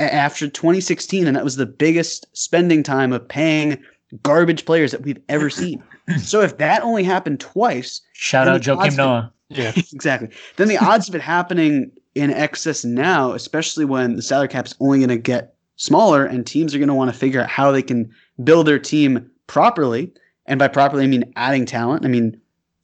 after 0.00 0.48
2016, 0.48 1.26
and 1.26 1.36
that 1.36 1.44
was 1.44 1.56
the 1.56 1.66
biggest 1.66 2.26
spending 2.36 2.82
time 2.82 3.12
of 3.12 3.26
paying 3.26 3.82
garbage 4.22 4.64
players 4.64 4.90
that 4.90 5.02
we've 5.02 5.22
ever 5.28 5.48
seen. 5.48 5.82
So 6.18 6.40
if 6.40 6.58
that 6.58 6.82
only 6.82 7.04
happened 7.04 7.40
twice, 7.40 8.00
Shout 8.12 8.48
out 8.48 8.62
the 8.62 8.72
odds 8.72 8.94
Joakim 8.94 8.96
Noah. 8.96 9.32
Yeah. 9.48 9.72
exactly. 9.92 10.28
Then 10.56 10.68
the 10.68 10.78
odds 10.78 11.08
of 11.08 11.14
it 11.14 11.20
happening 11.20 11.90
in 12.14 12.30
excess 12.30 12.84
now, 12.84 13.32
especially 13.32 13.84
when 13.84 14.16
the 14.16 14.22
salary 14.22 14.48
cap's 14.48 14.74
only 14.80 14.98
going 14.98 15.08
to 15.08 15.18
get 15.18 15.54
smaller 15.76 16.24
and 16.24 16.46
teams 16.46 16.74
are 16.74 16.78
going 16.78 16.88
to 16.88 16.94
want 16.94 17.12
to 17.12 17.18
figure 17.18 17.40
out 17.40 17.48
how 17.48 17.70
they 17.70 17.82
can 17.82 18.10
build 18.44 18.66
their 18.66 18.78
team 18.78 19.30
properly. 19.46 20.12
And 20.46 20.58
by 20.58 20.68
properly, 20.68 21.04
I 21.04 21.06
mean 21.06 21.32
adding 21.36 21.66
talent. 21.66 22.04
I 22.04 22.08
mean, 22.08 22.40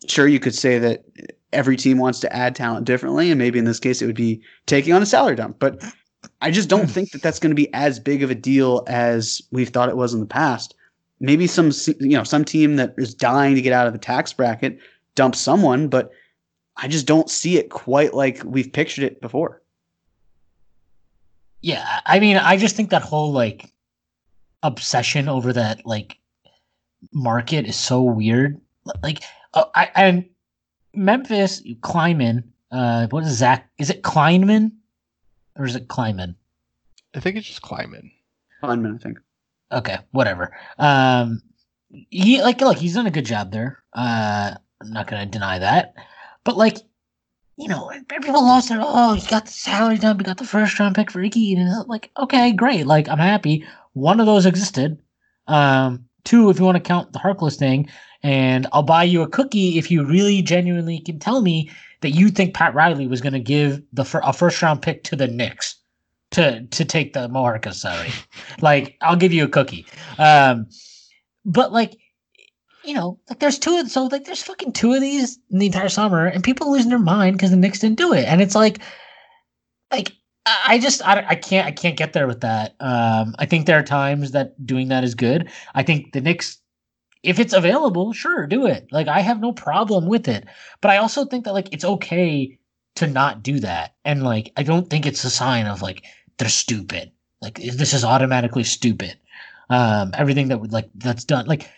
sure, 0.07 0.29
you 0.29 0.41
could 0.41 0.55
say 0.55 0.79
that 0.79 1.05
every 1.53 1.77
team 1.77 1.99
wants 1.99 2.21
to 2.21 2.33
add 2.35 2.55
talent 2.55 2.87
differently, 2.87 3.31
and 3.31 3.39
maybe 3.39 3.59
in 3.59 3.65
this 3.65 3.81
case, 3.81 4.03
it 4.03 4.07
would 4.07 4.17
be 4.17 4.41
taking 4.67 4.93
on 4.93 5.03
a 5.03 5.07
salary 5.07 5.37
dump. 5.37 5.59
But 5.59 5.83
I 6.41 6.51
just 6.51 6.69
don't 6.69 6.89
think 6.89 7.11
that 7.13 7.23
that's 7.23 7.39
going 7.39 7.51
to 7.51 7.57
be 7.57 7.73
as 7.75 7.99
big 7.99 8.23
of 8.23 8.31
a 8.31 8.35
deal 8.35 8.85
as 8.87 9.43
we've 9.51 9.71
thought 9.71 9.89
it 9.89 9.97
was 9.97 10.15
in 10.15 10.21
the 10.21 10.27
past. 10.27 10.75
Maybe 11.21 11.47
some, 11.47 11.73
you 12.01 12.17
know, 12.17 12.25
some 12.25 12.45
team 12.45 12.77
that 12.77 12.95
is 12.97 13.15
dying 13.15 13.55
to 13.55 13.63
get 13.63 13.73
out 13.73 13.87
of 13.87 13.93
the 13.93 13.99
tax 13.99 14.33
bracket 14.33 14.79
dumps 15.15 15.41
someone, 15.41 15.89
but 15.89 16.13
I 16.77 16.87
just 16.87 17.07
don't 17.07 17.29
see 17.29 17.59
it 17.59 17.71
quite 17.71 18.15
like 18.15 18.43
we've 18.45 18.73
pictured 18.73 19.05
it 19.05 19.21
before. 19.21 19.63
Yeah, 21.61 22.01
I 22.07 22.21
mean, 22.21 22.37
I 22.37 22.57
just 22.57 22.77
think 22.77 22.91
that 22.91 23.03
whole 23.03 23.33
like 23.33 23.73
obsession 24.63 25.29
over 25.29 25.53
that 25.53 25.85
like 25.85 26.17
market 27.13 27.67
is 27.67 27.77
so 27.77 28.03
weird. 28.03 28.61
Like, 29.03 29.23
uh, 29.55 29.65
I 29.75 29.91
and 29.97 30.29
Memphis 30.95 31.63
Kleinman. 31.81 32.45
Uh, 32.71 33.09
what 33.09 33.25
is 33.25 33.39
Zach? 33.39 33.69
Is 33.79 33.91
it 33.91 34.03
Kleinman 34.03 34.73
or 35.57 35.65
is 35.65 35.75
it 35.75 35.89
Kleinman? 35.89 36.37
I 37.15 37.21
think 37.21 37.37
it's 37.37 37.47
just 37.47 37.63
climbing. 37.63 38.13
Kleinman, 38.63 38.95
I 38.95 38.99
think. 38.99 39.19
Okay, 39.71 39.99
whatever. 40.13 40.57
Um, 40.79 41.43
he 42.11 42.43
like 42.43 42.61
look, 42.61 42.79
he's 42.79 42.95
done 42.95 43.07
a 43.07 43.11
good 43.11 43.27
job 43.27 43.53
there. 43.53 43.83
Uh, 43.93 44.55
I'm 44.81 44.93
not 44.93 45.07
gonna 45.07 45.27
deny 45.27 45.59
that, 45.59 45.95
but 46.45 46.57
like, 46.57 46.79
you 47.57 47.69
know, 47.69 47.91
people 48.09 48.35
lost 48.35 48.69
their 48.69 48.81
oh, 48.81 49.15
he 49.15 49.27
got 49.29 49.47
the 49.47 49.53
salary 49.53 49.99
dump, 49.99 50.21
he 50.21 50.25
got 50.25 50.39
the 50.39 50.45
first 50.45 50.79
round 50.79 50.95
pick 50.95 51.11
for 51.11 51.21
Iggy, 51.21 51.57
and 51.57 51.69
uh, 51.69 51.85
like, 51.87 52.11
okay, 52.19 52.53
great, 52.53 52.87
like 52.87 53.09
I'm 53.09 53.19
happy. 53.19 53.65
One 53.93 54.21
of 54.21 54.27
those 54.27 54.47
existed. 54.47 54.99
Um, 55.47 56.05
two, 56.25 56.51
if 56.51 56.59
you 56.59 56.65
want 56.65 56.77
to 56.77 56.81
count 56.81 57.13
the 57.13 57.19
Harkless 57.19 57.57
thing, 57.57 57.89
and 58.23 58.67
I'll 58.73 58.83
buy 58.83 59.05
you 59.05 59.23
a 59.23 59.29
cookie 59.29 59.79
if 59.79 59.91
you 59.91 60.05
really 60.05 60.43
genuinely 60.43 61.01
can 61.01 61.19
tell 61.19 61.41
me 61.41 61.71
that 62.01 62.11
you 62.11 62.29
think 62.29 62.55
Pat 62.55 62.75
Riley 62.75 63.07
was 63.07 63.21
gonna 63.21 63.41
give 63.41 63.83
the 63.93 64.05
a 64.23 64.33
first 64.33 64.63
round 64.63 64.81
pick 64.83 65.05
to 65.05 65.17
the 65.17 65.27
Knicks 65.27 65.78
to 66.33 66.67
to 66.67 66.85
take 66.85 67.13
the 67.13 67.29
Moharka 67.29 67.73
salary. 67.75 68.13
like, 68.61 68.97
I'll 69.01 69.17
give 69.17 69.33
you 69.33 69.45
a 69.45 69.49
cookie. 69.49 69.87
Um, 70.19 70.67
but 71.45 71.73
like, 71.73 71.97
you 72.85 72.95
know, 72.95 73.19
like 73.29 73.39
there's 73.39 73.59
two 73.59 73.79
of 73.79 73.91
so 73.91 74.05
like 74.05 74.25
there's 74.25 74.43
fucking 74.43 74.73
two 74.73 74.93
of 74.95 75.01
these 75.01 75.39
in 75.51 75.59
the 75.59 75.67
entire 75.67 75.89
summer, 75.89 76.27
and 76.27 76.45
people 76.45 76.71
losing 76.71 76.91
their 76.91 76.99
mind 76.99 77.37
because 77.37 77.51
the 77.51 77.57
Knicks 77.57 77.81
didn't 77.81 77.99
do 77.99 78.13
it, 78.13 78.25
and 78.27 78.41
it's 78.41 78.55
like, 78.55 78.79
like 79.91 80.13
I 80.47 80.75
I 80.75 80.79
just 80.79 81.07
I, 81.07 81.25
I 81.29 81.35
can't 81.35 81.67
I 81.67 81.71
can't 81.73 81.97
get 81.97 82.13
there 82.13 82.27
with 82.27 82.41
that. 82.41 82.75
Um, 82.81 83.35
I 83.39 83.47
think 83.47 83.67
there 83.67 83.79
are 83.79 83.83
times 83.83 84.33
that 84.33 84.67
doing 84.67 84.89
that 84.89 85.05
is 85.05 85.15
good. 85.15 85.51
I 85.75 85.83
think 85.83 86.13
the 86.13 86.21
Knicks, 86.21 86.59
if 87.23 87.39
it's 87.39 87.53
available, 87.53 88.13
sure, 88.13 88.47
do 88.47 88.67
it. 88.67 88.89
Like 88.91 89.09
I 89.09 89.21
have 89.21 89.41
no 89.41 89.53
problem 89.53 90.07
with 90.07 90.29
it, 90.29 90.47
but 90.81 90.91
I 90.91 90.99
also 90.99 91.25
think 91.25 91.45
that 91.45 91.55
like 91.55 91.73
it's 91.73 91.85
okay 91.85 92.59
to 92.97 93.07
not 93.07 93.43
do 93.43 93.61
that, 93.61 93.95
and 94.05 94.23
like 94.23 94.53
I 94.57 94.63
don't 94.63 94.89
think 94.91 95.07
it's 95.07 95.25
a 95.25 95.31
sign 95.31 95.67
of 95.67 95.83
like 95.83 96.05
they're 96.39 96.49
stupid. 96.49 97.13
Like 97.41 97.57
this 97.57 97.95
is 97.95 98.05
automatically 98.05 98.65
stupid. 98.65 99.17
Um, 99.71 100.13
everything 100.17 100.49
that 100.49 100.61
would 100.61 100.73
like 100.73 100.89
that's 100.95 101.25
done 101.25 101.47
like 101.47 101.69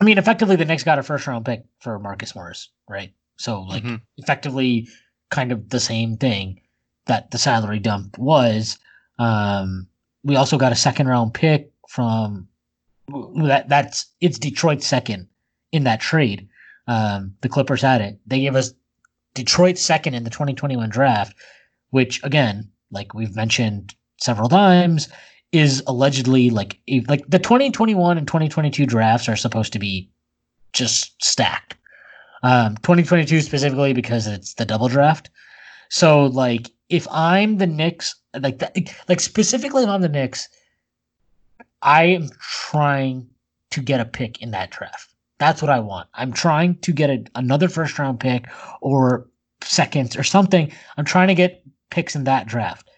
I 0.00 0.04
mean, 0.06 0.16
effectively, 0.16 0.56
the 0.56 0.64
Knicks 0.64 0.82
got 0.84 0.98
a 0.98 1.02
first 1.02 1.26
round 1.26 1.44
pick 1.44 1.64
for 1.80 1.98
Marcus 1.98 2.34
Morris, 2.34 2.70
right? 2.88 3.12
So, 3.36 3.60
like, 3.62 3.82
Mhm. 3.82 4.00
effectively, 4.16 4.88
kind 5.30 5.52
of 5.52 5.68
the 5.68 5.80
same 5.80 6.16
thing 6.16 6.60
that 7.04 7.30
the 7.30 7.36
salary 7.38 7.78
dump 7.80 8.16
was. 8.16 8.78
Um, 9.18 9.88
we 10.24 10.36
also 10.36 10.56
got 10.56 10.72
a 10.72 10.76
second 10.76 11.06
round 11.06 11.34
pick 11.34 11.70
from 11.86 12.48
that. 13.36 13.68
That's 13.68 14.06
it's 14.22 14.38
Detroit 14.38 14.82
second 14.82 15.28
in 15.72 15.84
that 15.84 16.00
trade. 16.00 16.48
Um, 16.86 17.34
the 17.42 17.48
Clippers 17.50 17.82
had 17.82 18.00
it. 18.00 18.18
They 18.26 18.40
gave 18.40 18.56
us 18.56 18.72
Detroit 19.34 19.76
second 19.76 20.14
in 20.14 20.24
the 20.24 20.30
2021 20.30 20.88
draft, 20.88 21.36
which 21.90 22.22
again, 22.24 22.70
like 22.90 23.14
we've 23.14 23.36
mentioned 23.36 23.94
several 24.20 24.48
times, 24.48 25.08
is 25.52 25.82
allegedly 25.86 26.50
like 26.50 26.78
like 27.08 27.26
the 27.28 27.38
2021 27.38 28.18
and 28.18 28.26
2022 28.26 28.86
drafts 28.86 29.28
are 29.28 29.36
supposed 29.36 29.72
to 29.72 29.78
be 29.78 30.10
just 30.72 31.22
stacked. 31.22 31.76
Um, 32.42 32.76
2022 32.76 33.42
specifically 33.42 33.92
because 33.92 34.26
it's 34.26 34.54
the 34.54 34.64
double 34.64 34.88
draft. 34.88 35.30
So 35.90 36.26
like 36.26 36.70
if 36.88 37.06
I'm 37.10 37.58
the 37.58 37.66
Knicks, 37.66 38.14
like 38.38 38.58
that, 38.60 38.76
like 39.08 39.20
specifically 39.20 39.82
if 39.82 39.88
I'm 39.88 40.00
the 40.00 40.08
Knicks, 40.08 40.48
I 41.82 42.04
am 42.04 42.28
trying 42.40 43.28
to 43.70 43.80
get 43.80 44.00
a 44.00 44.04
pick 44.04 44.40
in 44.42 44.50
that 44.52 44.70
draft. 44.70 45.14
That's 45.38 45.62
what 45.62 45.70
I 45.70 45.80
want. 45.80 46.08
I'm 46.14 46.32
trying 46.32 46.76
to 46.76 46.92
get 46.92 47.10
a, 47.10 47.24
another 47.34 47.68
first 47.68 47.98
round 47.98 48.20
pick 48.20 48.46
or 48.80 49.26
seconds 49.62 50.16
or 50.16 50.22
something. 50.22 50.72
I'm 50.96 51.04
trying 51.04 51.28
to 51.28 51.34
get 51.34 51.62
picks 51.90 52.14
in 52.14 52.24
that 52.24 52.46
draft 52.46 52.88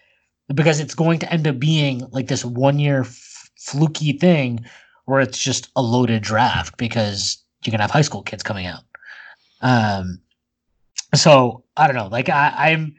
because 0.53 0.79
it's 0.79 0.95
going 0.95 1.19
to 1.19 1.31
end 1.31 1.47
up 1.47 1.59
being 1.59 1.99
like 2.11 2.27
this 2.27 2.45
one 2.45 2.79
year 2.79 3.01
f- 3.01 3.49
fluky 3.59 4.13
thing 4.13 4.63
where 5.05 5.21
it's 5.21 5.41
just 5.41 5.69
a 5.75 5.81
loaded 5.81 6.23
draft 6.23 6.77
because 6.77 7.37
you're 7.63 7.71
going 7.71 7.79
to 7.79 7.83
have 7.83 7.91
high 7.91 8.01
school 8.01 8.21
kids 8.21 8.43
coming 8.43 8.65
out. 8.65 8.83
Um, 9.61 10.19
so 11.15 11.63
I 11.77 11.87
don't 11.87 11.95
know. 11.95 12.07
Like 12.07 12.29
I, 12.29 12.53
I'm, 12.55 12.95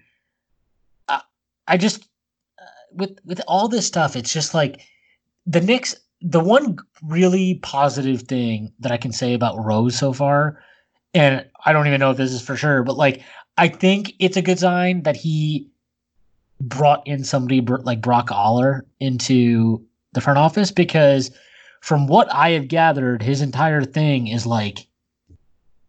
I, 1.08 1.22
I 1.68 1.76
just 1.76 2.08
uh, 2.60 2.66
with 2.92 3.18
with 3.24 3.40
all 3.46 3.68
this 3.68 3.86
stuff, 3.86 4.16
it's 4.16 4.32
just 4.32 4.54
like 4.54 4.80
the 5.46 5.60
Knicks. 5.60 5.94
The 6.26 6.40
one 6.40 6.78
really 7.02 7.56
positive 7.62 8.22
thing 8.22 8.72
that 8.78 8.90
I 8.90 8.96
can 8.96 9.12
say 9.12 9.34
about 9.34 9.62
Rose 9.62 9.94
so 9.94 10.14
far, 10.14 10.62
and 11.12 11.44
I 11.66 11.74
don't 11.74 11.86
even 11.86 12.00
know 12.00 12.12
if 12.12 12.16
this 12.16 12.32
is 12.32 12.40
for 12.40 12.56
sure, 12.56 12.82
but 12.82 12.96
like 12.96 13.22
I 13.58 13.68
think 13.68 14.14
it's 14.18 14.38
a 14.38 14.42
good 14.42 14.58
sign 14.58 15.02
that 15.02 15.16
he 15.16 15.68
brought 16.60 17.06
in 17.06 17.24
somebody 17.24 17.60
like 17.60 18.00
Brock 18.00 18.30
Aller 18.30 18.84
into 19.00 19.84
the 20.12 20.20
front 20.20 20.38
office 20.38 20.70
because 20.70 21.30
from 21.80 22.06
what 22.06 22.32
I 22.32 22.50
have 22.50 22.68
gathered, 22.68 23.22
his 23.22 23.42
entire 23.42 23.84
thing 23.84 24.28
is 24.28 24.46
like 24.46 24.86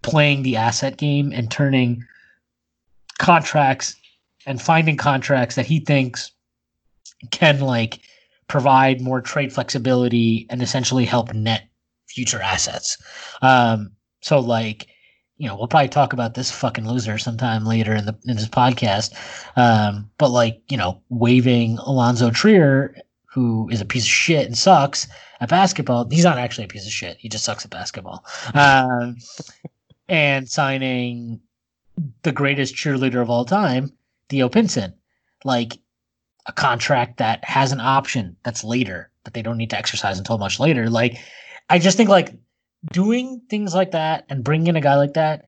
playing 0.01 0.43
the 0.43 0.57
asset 0.57 0.97
game 0.97 1.31
and 1.31 1.49
turning 1.49 2.03
contracts 3.17 3.95
and 4.45 4.61
finding 4.61 4.97
contracts 4.97 5.55
that 5.55 5.65
he 5.65 5.79
thinks 5.79 6.31
can 7.31 7.59
like 7.59 7.99
provide 8.47 9.01
more 9.01 9.21
trade 9.21 9.53
flexibility 9.53 10.45
and 10.49 10.61
essentially 10.61 11.05
help 11.05 11.33
net 11.33 11.67
future 12.07 12.41
assets. 12.41 12.97
Um, 13.41 13.91
so 14.21 14.39
like, 14.39 14.87
you 15.37 15.47
know, 15.47 15.55
we'll 15.55 15.67
probably 15.67 15.89
talk 15.89 16.13
about 16.13 16.33
this 16.33 16.51
fucking 16.51 16.87
loser 16.87 17.17
sometime 17.17 17.65
later 17.65 17.93
in 17.93 18.05
the 18.05 18.17
in 18.25 18.35
this 18.35 18.47
podcast. 18.47 19.13
Um, 19.57 20.09
but 20.17 20.29
like, 20.29 20.61
you 20.69 20.77
know, 20.77 21.01
waiving 21.09 21.77
Alonzo 21.79 22.31
Trier, 22.31 22.95
who 23.25 23.69
is 23.69 23.81
a 23.81 23.85
piece 23.85 24.03
of 24.03 24.09
shit 24.09 24.45
and 24.45 24.57
sucks 24.57 25.07
at 25.41 25.49
basketball. 25.49 26.07
He's 26.09 26.23
not 26.23 26.37
actually 26.37 26.65
a 26.65 26.69
piece 26.69 26.85
of 26.85 26.91
shit. 26.91 27.17
He 27.19 27.27
just 27.27 27.43
sucks 27.43 27.65
at 27.65 27.71
basketball. 27.71 28.23
Um, 28.53 29.17
and 30.09 30.47
signing 30.49 31.41
the 32.23 32.31
greatest 32.31 32.75
cheerleader 32.75 33.21
of 33.21 33.29
all 33.29 33.45
time, 33.45 33.91
Theo 34.29 34.47
Pinson, 34.47 34.93
like 35.43 35.77
a 36.45 36.53
contract 36.53 37.17
that 37.17 37.43
has 37.43 37.71
an 37.71 37.81
option 37.81 38.37
that's 38.43 38.63
later 38.63 39.09
that 39.23 39.33
they 39.33 39.41
don't 39.41 39.57
need 39.57 39.71
to 39.71 39.77
exercise 39.77 40.17
until 40.17 40.37
much 40.37 40.59
later. 40.59 40.89
Like, 40.89 41.17
I 41.69 41.79
just 41.79 41.97
think 41.97 42.09
like 42.09 42.33
doing 42.91 43.41
things 43.49 43.73
like 43.73 43.91
that 43.91 44.25
and 44.29 44.43
bringing 44.43 44.67
in 44.67 44.75
a 44.75 44.81
guy 44.81 44.95
like 44.95 45.13
that, 45.13 45.45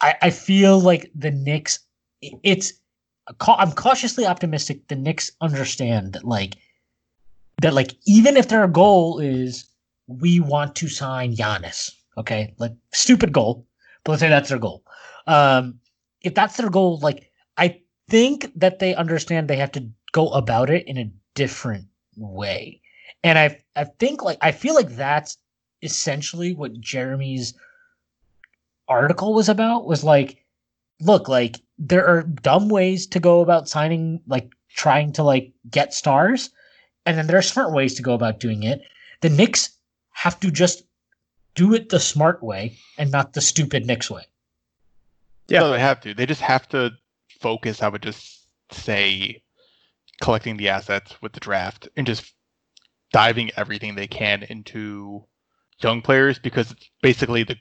I, 0.00 0.14
I 0.22 0.30
feel 0.30 0.80
like 0.80 1.10
the 1.14 1.30
Knicks, 1.30 1.78
it's, 2.42 2.72
I'm 3.40 3.72
cautiously 3.72 4.26
optimistic 4.26 4.88
the 4.88 4.96
Knicks 4.96 5.30
understand 5.40 6.12
that 6.12 6.24
like, 6.24 6.56
that 7.62 7.74
like 7.74 7.94
even 8.06 8.36
if 8.36 8.48
their 8.48 8.66
goal 8.68 9.18
is 9.18 9.66
we 10.06 10.40
want 10.40 10.74
to 10.76 10.88
sign 10.88 11.34
Giannis, 11.34 11.92
okay, 12.18 12.54
like 12.58 12.72
stupid 12.92 13.32
goal, 13.32 13.66
but 14.04 14.12
let's 14.12 14.20
say 14.20 14.28
that's 14.28 14.48
their 14.48 14.58
goal. 14.58 14.84
Um, 15.26 15.78
if 16.20 16.34
that's 16.34 16.56
their 16.56 16.70
goal, 16.70 16.98
like 17.00 17.30
I 17.56 17.80
think 18.08 18.50
that 18.56 18.78
they 18.78 18.94
understand 18.94 19.48
they 19.48 19.56
have 19.56 19.72
to 19.72 19.88
go 20.12 20.28
about 20.30 20.70
it 20.70 20.86
in 20.86 20.98
a 20.98 21.10
different 21.34 21.86
way. 22.16 22.80
And 23.22 23.38
I 23.38 23.62
I 23.76 23.84
think 23.84 24.22
like 24.22 24.38
I 24.42 24.52
feel 24.52 24.74
like 24.74 24.90
that's 24.90 25.38
essentially 25.84 26.54
what 26.54 26.80
Jeremy's 26.80 27.54
article 28.88 29.34
was 29.34 29.48
about 29.48 29.86
was 29.86 30.02
like 30.02 30.44
look, 31.00 31.28
like 31.28 31.60
there 31.78 32.06
are 32.06 32.22
dumb 32.22 32.68
ways 32.68 33.06
to 33.08 33.20
go 33.20 33.40
about 33.40 33.68
signing 33.68 34.20
like 34.26 34.50
trying 34.70 35.12
to 35.12 35.22
like 35.22 35.52
get 35.70 35.94
stars 35.94 36.50
and 37.06 37.18
then 37.18 37.26
there 37.26 37.38
are 37.38 37.42
smart 37.42 37.72
ways 37.72 37.94
to 37.94 38.02
go 38.02 38.14
about 38.14 38.40
doing 38.40 38.62
it. 38.62 38.82
The 39.20 39.28
Knicks 39.28 39.70
have 40.12 40.40
to 40.40 40.50
just 40.50 40.84
do 41.54 41.74
it 41.74 41.88
the 41.88 42.00
smart 42.00 42.42
way 42.42 42.76
and 42.98 43.10
not 43.10 43.32
the 43.32 43.40
stupid 43.40 43.86
Knicks 43.86 44.10
way. 44.10 44.22
Yeah. 45.48 45.60
No, 45.60 45.70
they 45.70 45.80
have 45.80 46.00
to. 46.00 46.14
They 46.14 46.26
just 46.26 46.40
have 46.40 46.68
to 46.70 46.92
focus. 47.40 47.82
I 47.82 47.88
would 47.88 48.02
just 48.02 48.46
say 48.70 49.42
collecting 50.22 50.56
the 50.56 50.70
assets 50.70 51.20
with 51.20 51.32
the 51.32 51.40
draft 51.40 51.88
and 51.96 52.06
just 52.06 52.32
diving 53.12 53.50
everything 53.56 53.94
they 53.94 54.06
can 54.06 54.42
into 54.44 55.24
young 55.80 56.02
players 56.02 56.38
because 56.38 56.70
it's 56.70 56.90
basically 57.02 57.44
the 57.44 57.56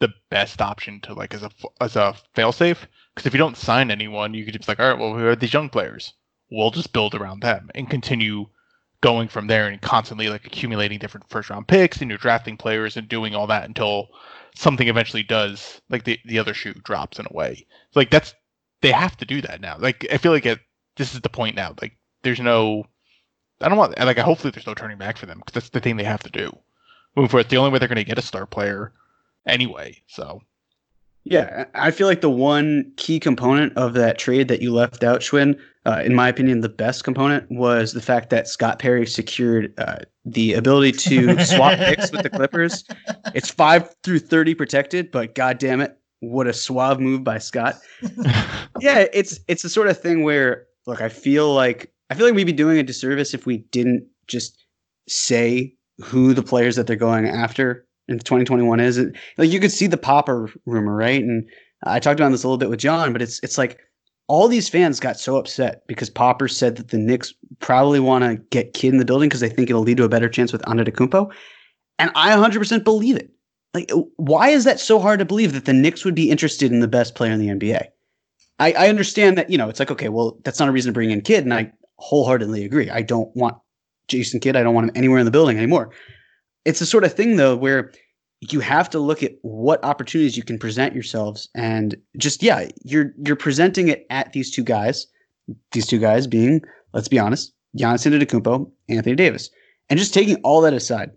the 0.00 0.12
best 0.30 0.62
option 0.62 1.00
to 1.00 1.12
like 1.12 1.34
as 1.34 1.42
a 1.42 1.50
as 1.80 1.96
a 1.96 2.14
failsafe. 2.36 2.86
Because 3.14 3.26
if 3.26 3.34
you 3.34 3.38
don't 3.38 3.56
sign 3.56 3.90
anyone, 3.90 4.34
you 4.34 4.44
could 4.44 4.54
just 4.54 4.68
like, 4.68 4.78
all 4.78 4.88
right, 4.88 4.98
well, 4.98 5.14
who 5.14 5.26
are 5.26 5.36
these 5.36 5.52
young 5.52 5.68
players? 5.68 6.14
We'll 6.50 6.70
just 6.70 6.92
build 6.92 7.14
around 7.14 7.42
them 7.42 7.68
and 7.74 7.90
continue 7.90 8.46
going 9.00 9.28
from 9.28 9.46
there 9.46 9.68
and 9.68 9.80
constantly 9.80 10.28
like 10.28 10.44
accumulating 10.44 10.98
different 10.98 11.28
first 11.28 11.50
round 11.50 11.68
picks 11.68 12.00
and 12.00 12.10
you're 12.10 12.18
drafting 12.18 12.56
players 12.56 12.96
and 12.96 13.08
doing 13.08 13.34
all 13.34 13.46
that 13.46 13.64
until 13.64 14.08
something 14.54 14.88
eventually 14.88 15.22
does 15.22 15.80
like 15.88 16.04
the, 16.04 16.18
the 16.24 16.38
other 16.38 16.54
shoe 16.54 16.74
drops 16.84 17.18
in 17.18 17.26
a 17.26 17.36
way 17.36 17.64
like 17.94 18.10
that's 18.10 18.34
they 18.80 18.90
have 18.90 19.16
to 19.16 19.24
do 19.24 19.40
that 19.40 19.60
now 19.60 19.76
like 19.78 20.04
i 20.12 20.18
feel 20.18 20.32
like 20.32 20.46
it, 20.46 20.58
this 20.96 21.14
is 21.14 21.20
the 21.20 21.28
point 21.28 21.54
now 21.54 21.72
like 21.80 21.96
there's 22.22 22.40
no 22.40 22.84
i 23.60 23.68
don't 23.68 23.78
want 23.78 23.96
like 23.98 24.18
hopefully 24.18 24.50
there's 24.50 24.66
no 24.66 24.74
turning 24.74 24.98
back 24.98 25.16
for 25.16 25.26
them 25.26 25.38
because 25.38 25.54
that's 25.54 25.68
the 25.68 25.80
thing 25.80 25.96
they 25.96 26.02
have 26.02 26.22
to 26.22 26.30
do 26.30 26.50
moving 27.16 27.28
forward 27.28 27.48
the 27.48 27.56
only 27.56 27.70
way 27.70 27.78
they're 27.78 27.88
going 27.88 27.96
to 27.96 28.04
get 28.04 28.18
a 28.18 28.22
star 28.22 28.46
player 28.46 28.92
anyway 29.46 29.96
so 30.06 30.40
Yeah, 31.24 31.64
I 31.74 31.90
feel 31.90 32.06
like 32.06 32.20
the 32.22 32.30
one 32.30 32.90
key 32.96 33.20
component 33.20 33.76
of 33.76 33.92
that 33.94 34.18
trade 34.18 34.48
that 34.48 34.62
you 34.62 34.72
left 34.72 35.04
out, 35.04 35.20
Schwinn, 35.20 35.58
uh, 35.84 36.00
in 36.04 36.14
my 36.14 36.28
opinion, 36.28 36.60
the 36.60 36.68
best 36.68 37.04
component 37.04 37.50
was 37.50 37.92
the 37.92 38.00
fact 38.00 38.30
that 38.30 38.48
Scott 38.48 38.78
Perry 38.78 39.06
secured 39.06 39.74
uh, 39.78 39.98
the 40.24 40.54
ability 40.54 40.92
to 40.92 41.44
swap 41.44 41.78
picks 41.78 42.10
with 42.12 42.22
the 42.22 42.30
Clippers. 42.30 42.84
It's 43.34 43.50
five 43.50 43.94
through 44.02 44.20
thirty 44.20 44.54
protected, 44.54 45.10
but 45.10 45.34
god 45.34 45.58
damn 45.58 45.80
it, 45.80 45.98
what 46.20 46.46
a 46.46 46.52
suave 46.52 47.00
move 47.00 47.24
by 47.24 47.38
Scott. 47.38 47.76
Yeah, 48.80 49.06
it's 49.12 49.40
it's 49.48 49.62
the 49.62 49.68
sort 49.68 49.88
of 49.88 49.98
thing 50.00 50.22
where 50.22 50.66
look, 50.86 51.00
I 51.00 51.08
feel 51.08 51.52
like 51.52 51.92
I 52.10 52.14
feel 52.14 52.26
like 52.26 52.34
we'd 52.34 52.44
be 52.44 52.52
doing 52.52 52.78
a 52.78 52.82
disservice 52.84 53.34
if 53.34 53.44
we 53.44 53.58
didn't 53.72 54.06
just 54.28 54.64
say 55.08 55.74
who 56.00 56.34
the 56.34 56.42
players 56.42 56.76
that 56.76 56.86
they're 56.86 56.96
going 56.96 57.26
after 57.26 57.86
in 58.08 58.18
2021 58.18 58.80
is. 58.80 58.98
It, 58.98 59.14
like 59.36 59.50
you 59.50 59.60
could 59.60 59.72
see 59.72 59.86
the 59.86 59.96
Popper 59.96 60.50
rumor, 60.66 60.94
right? 60.94 61.22
And 61.22 61.48
I 61.84 62.00
talked 62.00 62.20
about 62.20 62.30
this 62.30 62.44
a 62.44 62.46
little 62.46 62.58
bit 62.58 62.70
with 62.70 62.80
John, 62.80 63.12
but 63.12 63.22
it's 63.22 63.40
it's 63.42 63.58
like 63.58 63.78
all 64.28 64.48
these 64.48 64.68
fans 64.68 65.00
got 65.00 65.18
so 65.18 65.36
upset 65.36 65.86
because 65.86 66.10
Popper 66.10 66.48
said 66.48 66.76
that 66.76 66.88
the 66.88 66.98
Knicks 66.98 67.32
probably 67.60 68.00
want 68.00 68.24
to 68.24 68.36
get 68.50 68.74
Kidd 68.74 68.92
in 68.92 68.98
the 68.98 69.04
building 69.04 69.28
because 69.28 69.40
they 69.40 69.48
think 69.48 69.70
it'll 69.70 69.82
lead 69.82 69.96
to 69.96 70.04
a 70.04 70.08
better 70.08 70.28
chance 70.28 70.52
with 70.52 70.62
Antetokounmpo, 70.62 71.32
and 71.98 72.10
I 72.14 72.30
100% 72.30 72.84
believe 72.84 73.16
it. 73.16 73.30
Like, 73.74 73.90
why 74.16 74.48
is 74.48 74.64
that 74.64 74.80
so 74.80 74.98
hard 74.98 75.18
to 75.18 75.24
believe 75.24 75.52
that 75.52 75.66
the 75.66 75.72
Knicks 75.72 76.04
would 76.04 76.14
be 76.14 76.30
interested 76.30 76.72
in 76.72 76.80
the 76.80 76.88
best 76.88 77.14
player 77.14 77.32
in 77.32 77.38
the 77.38 77.48
NBA? 77.48 77.86
I, 78.58 78.72
I 78.72 78.88
understand 78.88 79.38
that 79.38 79.50
you 79.50 79.58
know 79.58 79.68
it's 79.68 79.78
like 79.78 79.90
okay, 79.90 80.08
well 80.08 80.38
that's 80.44 80.58
not 80.58 80.68
a 80.68 80.72
reason 80.72 80.90
to 80.90 80.94
bring 80.94 81.10
in 81.10 81.20
Kidd, 81.20 81.44
and 81.44 81.54
I 81.54 81.72
wholeheartedly 81.96 82.64
agree. 82.64 82.90
I 82.90 83.02
don't 83.02 83.34
want 83.36 83.56
Jason 84.08 84.40
Kidd. 84.40 84.56
I 84.56 84.62
don't 84.62 84.74
want 84.74 84.88
him 84.88 84.92
anywhere 84.96 85.18
in 85.18 85.24
the 85.24 85.30
building 85.30 85.56
anymore. 85.56 85.90
It's 86.64 86.80
the 86.80 86.86
sort 86.86 87.04
of 87.04 87.12
thing 87.12 87.36
though 87.36 87.56
where 87.56 87.92
you 88.40 88.60
have 88.60 88.88
to 88.90 88.98
look 88.98 89.22
at 89.22 89.32
what 89.42 89.82
opportunities 89.84 90.36
you 90.36 90.42
can 90.42 90.58
present 90.58 90.94
yourselves 90.94 91.48
and 91.54 91.96
just 92.16 92.42
yeah 92.42 92.68
you're 92.84 93.12
you're 93.24 93.36
presenting 93.36 93.88
it 93.88 94.06
at 94.10 94.32
these 94.32 94.50
two 94.50 94.62
guys 94.62 95.06
these 95.72 95.86
two 95.86 95.98
guys 95.98 96.26
being 96.26 96.60
let's 96.92 97.08
be 97.08 97.18
honest 97.18 97.52
Giannis 97.76 98.06
Antetokounmpo 98.06 98.70
Anthony 98.88 99.16
Davis 99.16 99.50
and 99.90 99.98
just 99.98 100.14
taking 100.14 100.36
all 100.44 100.60
that 100.60 100.72
aside 100.72 101.10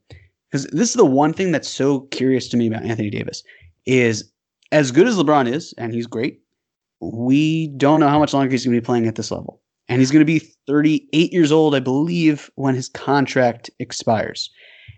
because 0.51 0.65
this 0.67 0.89
is 0.89 0.95
the 0.95 1.05
one 1.05 1.33
thing 1.33 1.51
that's 1.51 1.69
so 1.69 2.01
curious 2.11 2.47
to 2.49 2.57
me 2.57 2.67
about 2.67 2.83
Anthony 2.83 3.09
Davis 3.09 3.43
is 3.85 4.31
as 4.71 4.91
good 4.91 5.07
as 5.07 5.17
LeBron 5.17 5.51
is, 5.51 5.73
and 5.77 5.93
he's 5.93 6.07
great, 6.07 6.41
we 6.99 7.67
don't 7.67 7.99
know 7.99 8.09
how 8.09 8.19
much 8.19 8.33
longer 8.33 8.51
he's 8.51 8.65
going 8.65 8.75
to 8.75 8.81
be 8.81 8.85
playing 8.85 9.07
at 9.07 9.15
this 9.15 9.31
level. 9.31 9.60
And 9.89 9.99
he's 9.99 10.11
going 10.11 10.21
to 10.21 10.25
be 10.25 10.39
38 10.67 11.33
years 11.33 11.51
old, 11.51 11.75
I 11.75 11.79
believe, 11.79 12.49
when 12.55 12.75
his 12.75 12.87
contract 12.89 13.69
expires. 13.79 14.49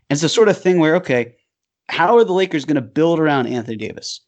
And 0.09 0.15
it's 0.15 0.21
the 0.21 0.29
sort 0.29 0.49
of 0.49 0.57
thing 0.61 0.79
where, 0.79 0.95
okay, 0.97 1.35
how 1.89 2.15
are 2.17 2.23
the 2.23 2.33
Lakers 2.33 2.65
going 2.65 2.75
to 2.75 2.81
build 2.81 3.19
around 3.19 3.47
Anthony 3.47 3.77
Davis? 3.77 4.21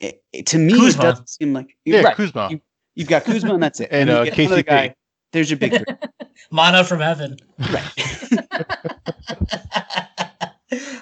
It, 0.00 0.22
it- 0.32 0.46
to 0.46 0.58
me, 0.58 0.72
Kuzma. 0.74 1.02
it 1.02 1.06
doesn't 1.10 1.28
seem 1.28 1.52
like 1.52 1.76
Yeah, 1.84 2.00
right. 2.02 2.16
Kuzma. 2.16 2.48
You- 2.50 2.60
You've 2.94 3.08
got 3.08 3.22
Kuzma, 3.24 3.54
and 3.54 3.62
that's 3.62 3.78
it. 3.78 3.88
And, 3.92 4.08
you 4.08 4.16
uh, 4.16 4.22
another 4.22 4.62
KCP. 4.62 4.66
guy. 4.66 4.94
There's 5.32 5.50
your 5.50 5.58
big 5.58 5.72
three. 5.76 5.84
Mana 6.50 6.82
from 6.82 6.98
heaven. 7.00 7.36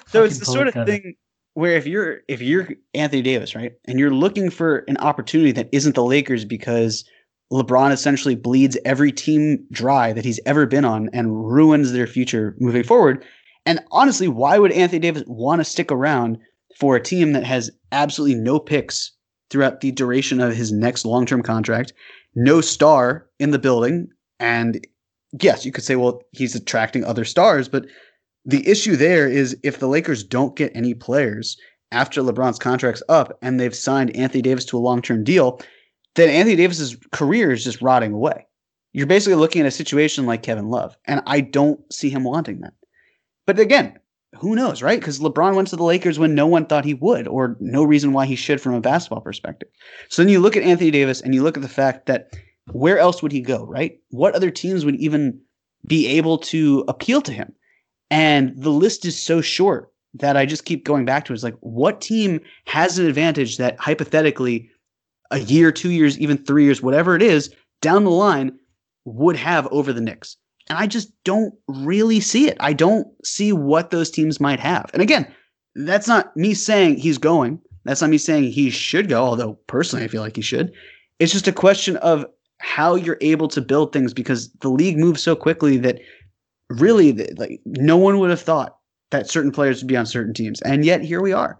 So 0.07 0.23
it's 0.23 0.39
the 0.39 0.45
sort 0.45 0.67
of 0.69 0.73
thing 0.85 1.15
where 1.53 1.75
if 1.75 1.85
you're 1.85 2.19
if 2.29 2.41
you're 2.41 2.69
Anthony 2.93 3.21
Davis, 3.21 3.55
right, 3.55 3.73
and 3.85 3.99
you're 3.99 4.13
looking 4.13 4.49
for 4.49 4.85
an 4.87 4.95
opportunity 4.97 5.51
that 5.51 5.67
isn't 5.73 5.95
the 5.95 6.03
Lakers 6.03 6.45
because 6.45 7.03
LeBron 7.51 7.91
essentially 7.91 8.35
bleeds 8.35 8.77
every 8.83 9.11
team 9.11 9.65
dry 9.71 10.11
that 10.13 10.25
he's 10.25 10.39
ever 10.45 10.65
been 10.65 10.85
on 10.85 11.09
and 11.13 11.45
ruins 11.45 11.91
their 11.91 12.07
future 12.07 12.55
moving 12.59 12.83
forward. 12.83 13.23
And 13.65 13.79
honestly, 13.91 14.27
why 14.27 14.57
would 14.59 14.71
Anthony 14.71 14.99
Davis 14.99 15.23
want 15.27 15.59
to 15.59 15.65
stick 15.65 15.91
around 15.91 16.37
for 16.77 16.95
a 16.95 17.03
team 17.03 17.33
that 17.33 17.43
has 17.43 17.71
absolutely 17.91 18.35
no 18.35 18.59
picks 18.59 19.13
throughout 19.49 19.81
the 19.81 19.91
duration 19.91 20.41
of 20.41 20.55
his 20.55 20.71
next 20.71 21.05
long-term 21.05 21.41
contract, 21.41 21.93
no 22.35 22.61
star 22.61 23.27
in 23.39 23.51
the 23.51 23.59
building, 23.59 24.07
and 24.39 24.85
yes, 25.41 25.65
you 25.65 25.71
could 25.71 25.83
say, 25.83 25.95
well, 25.95 26.21
he's 26.31 26.55
attracting 26.55 27.03
other 27.03 27.25
stars, 27.25 27.67
but 27.67 27.85
the 28.45 28.67
issue 28.67 28.95
there 28.95 29.27
is 29.27 29.57
if 29.63 29.79
the 29.79 29.87
Lakers 29.87 30.23
don't 30.23 30.55
get 30.55 30.71
any 30.75 30.93
players 30.93 31.57
after 31.91 32.21
LeBron's 32.21 32.59
contract's 32.59 33.03
up 33.09 33.37
and 33.41 33.59
they've 33.59 33.75
signed 33.75 34.15
Anthony 34.15 34.41
Davis 34.41 34.65
to 34.65 34.77
a 34.77 34.79
long-term 34.79 35.23
deal, 35.23 35.59
then 36.17 36.29
Anthony 36.29 36.57
Davis's 36.57 36.97
career 37.11 37.51
is 37.51 37.63
just 37.63 37.81
rotting 37.81 38.11
away. 38.11 38.45
You're 38.91 39.07
basically 39.07 39.35
looking 39.35 39.61
at 39.61 39.67
a 39.67 39.71
situation 39.71 40.25
like 40.25 40.43
Kevin 40.43 40.69
Love, 40.69 40.97
and 41.05 41.21
I 41.25 41.39
don't 41.41 41.79
see 41.93 42.09
him 42.09 42.23
wanting 42.23 42.59
that. 42.61 42.73
But 43.45 43.59
again, 43.59 43.97
who 44.35 44.55
knows, 44.55 44.81
right? 44.81 44.99
Because 44.99 45.19
LeBron 45.19 45.55
went 45.55 45.69
to 45.69 45.75
the 45.75 45.83
Lakers 45.83 46.19
when 46.19 46.35
no 46.35 46.47
one 46.47 46.65
thought 46.65 46.83
he 46.83 46.95
would, 46.95 47.27
or 47.27 47.55
no 47.59 47.83
reason 47.83 48.11
why 48.11 48.25
he 48.25 48.35
should 48.35 48.59
from 48.59 48.73
a 48.73 48.81
basketball 48.81 49.21
perspective. 49.21 49.69
So 50.09 50.21
then 50.21 50.31
you 50.31 50.39
look 50.39 50.57
at 50.57 50.63
Anthony 50.63 50.91
Davis 50.91 51.21
and 51.21 51.33
you 51.33 51.43
look 51.43 51.55
at 51.55 51.63
the 51.63 51.69
fact 51.69 52.07
that 52.07 52.35
where 52.71 52.99
else 52.99 53.23
would 53.23 53.31
he 53.31 53.39
go, 53.39 53.65
right? 53.65 53.97
What 54.09 54.35
other 54.35 54.51
teams 54.51 54.83
would 54.83 54.95
even 54.95 55.39
be 55.85 56.07
able 56.07 56.37
to 56.39 56.83
appeal 56.87 57.21
to 57.21 57.31
him? 57.31 57.53
And 58.09 58.53
the 58.57 58.71
list 58.71 59.05
is 59.05 59.21
so 59.21 59.41
short 59.41 59.91
that 60.15 60.35
I 60.35 60.45
just 60.45 60.65
keep 60.65 60.85
going 60.85 61.05
back 61.05 61.25
to. 61.25 61.33
It's 61.33 61.43
like, 61.43 61.57
what 61.61 62.01
team 62.01 62.41
has 62.65 62.97
an 62.97 63.05
advantage 63.05 63.57
that 63.57 63.79
hypothetically, 63.79 64.69
a 65.31 65.39
year, 65.39 65.71
two 65.71 65.91
years, 65.91 66.17
even 66.19 66.37
three 66.37 66.63
years, 66.65 66.81
whatever 66.81 67.15
it 67.15 67.21
is, 67.21 67.53
down 67.81 68.03
the 68.03 68.11
line 68.11 68.57
would 69.05 69.35
have 69.35 69.67
over 69.67 69.93
the 69.93 70.01
Knicks? 70.01 70.37
And 70.69 70.77
I 70.77 70.87
just 70.87 71.11
don't 71.23 71.53
really 71.67 72.19
see 72.19 72.47
it. 72.47 72.57
I 72.59 72.73
don't 72.73 73.07
see 73.25 73.53
what 73.53 73.89
those 73.89 74.11
teams 74.11 74.39
might 74.39 74.59
have. 74.59 74.89
And 74.93 75.01
again, 75.01 75.31
that's 75.75 76.07
not 76.07 76.35
me 76.35 76.53
saying 76.53 76.97
he's 76.97 77.17
going. 77.17 77.61
That's 77.85 78.01
not 78.01 78.09
me 78.09 78.17
saying 78.17 78.51
he 78.51 78.69
should 78.69 79.07
go, 79.07 79.23
although 79.23 79.53
personally 79.67 80.03
I 80.03 80.09
feel 80.09 80.21
like 80.21 80.35
he 80.35 80.41
should. 80.41 80.73
It's 81.19 81.31
just 81.31 81.47
a 81.47 81.53
question 81.53 81.95
of 81.97 82.25
how 82.59 82.95
you're 82.95 83.17
able 83.21 83.47
to 83.49 83.61
build 83.61 83.93
things 83.93 84.13
because 84.13 84.51
the 84.61 84.69
league 84.69 84.97
moves 84.97 85.21
so 85.21 85.35
quickly 85.35 85.77
that 85.77 85.99
really 86.69 87.13
like 87.37 87.61
no 87.65 87.97
one 87.97 88.19
would 88.19 88.29
have 88.29 88.41
thought 88.41 88.77
that 89.11 89.29
certain 89.29 89.51
players 89.51 89.81
would 89.81 89.87
be 89.87 89.95
on 89.95 90.05
certain 90.05 90.33
teams 90.33 90.61
and 90.63 90.83
yet 90.83 91.01
here 91.01 91.21
we 91.21 91.31
are 91.31 91.57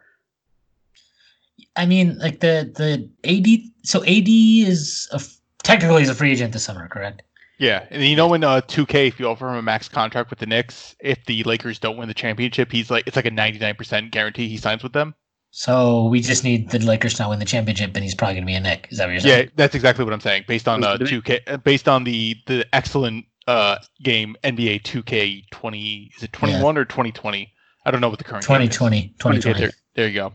I 1.77 1.85
mean, 1.85 2.17
like 2.19 2.39
the 2.39 2.71
the 2.75 3.09
AD. 3.23 3.71
So 3.83 4.03
AD 4.03 4.27
is 4.27 5.07
a, 5.11 5.15
f- 5.15 5.37
technically 5.63 6.01
he's 6.01 6.09
a 6.09 6.15
free 6.15 6.31
agent 6.31 6.53
this 6.53 6.63
summer, 6.63 6.87
correct? 6.87 7.21
Yeah, 7.59 7.85
and 7.89 8.03
you 8.03 8.15
know 8.15 8.33
in 8.33 8.43
uh, 8.43 8.61
2K, 8.61 9.07
if 9.07 9.19
you 9.19 9.27
offer 9.27 9.49
him 9.49 9.55
a 9.55 9.61
max 9.61 9.89
contract 9.89 10.29
with 10.29 10.39
the 10.39 10.45
Knicks, 10.45 10.95
if 10.99 11.25
the 11.25 11.43
Lakers 11.43 11.79
don't 11.79 11.97
win 11.97 12.07
the 12.07 12.13
championship, 12.13 12.71
he's 12.71 12.91
like 12.91 13.07
it's 13.07 13.15
like 13.15 13.25
a 13.25 13.31
99% 13.31 14.11
guarantee 14.11 14.47
he 14.47 14.57
signs 14.57 14.83
with 14.83 14.93
them. 14.93 15.15
So 15.51 16.05
we 16.05 16.21
just 16.21 16.43
need 16.43 16.69
the 16.69 16.79
Lakers 16.79 17.15
to 17.15 17.23
not 17.23 17.29
win 17.29 17.39
the 17.39 17.45
championship, 17.45 17.95
and 17.95 18.03
he's 18.03 18.13
probably 18.13 18.35
gonna 18.35 18.45
be 18.45 18.53
a 18.53 18.59
Knick. 18.59 18.87
Is 18.91 18.97
that 18.97 19.05
what 19.05 19.11
you're 19.13 19.21
saying? 19.21 19.45
Yeah, 19.45 19.51
that's 19.55 19.73
exactly 19.75 20.03
what 20.03 20.13
I'm 20.13 20.19
saying. 20.19 20.45
Based 20.47 20.67
on 20.67 20.83
uh, 20.83 20.97
2K, 20.97 21.39
uh, 21.47 21.57
based 21.57 21.87
on 21.87 22.03
the 22.03 22.35
the 22.45 22.65
excellent 22.73 23.25
uh 23.47 23.77
game 24.03 24.35
NBA 24.43 24.83
2K 24.83 25.45
20 25.51 26.11
is 26.17 26.23
it 26.23 26.33
21 26.33 26.77
or 26.77 26.85
2020? 26.85 27.51
I 27.85 27.91
don't 27.91 28.01
know 28.01 28.09
what 28.09 28.19
the 28.19 28.25
current 28.25 28.45
game 28.45 28.61
is. 28.61 28.75
2020, 28.75 29.15
2020. 29.19 29.59
There, 29.59 29.71
there 29.95 30.07
you 30.09 30.13
go. 30.13 30.33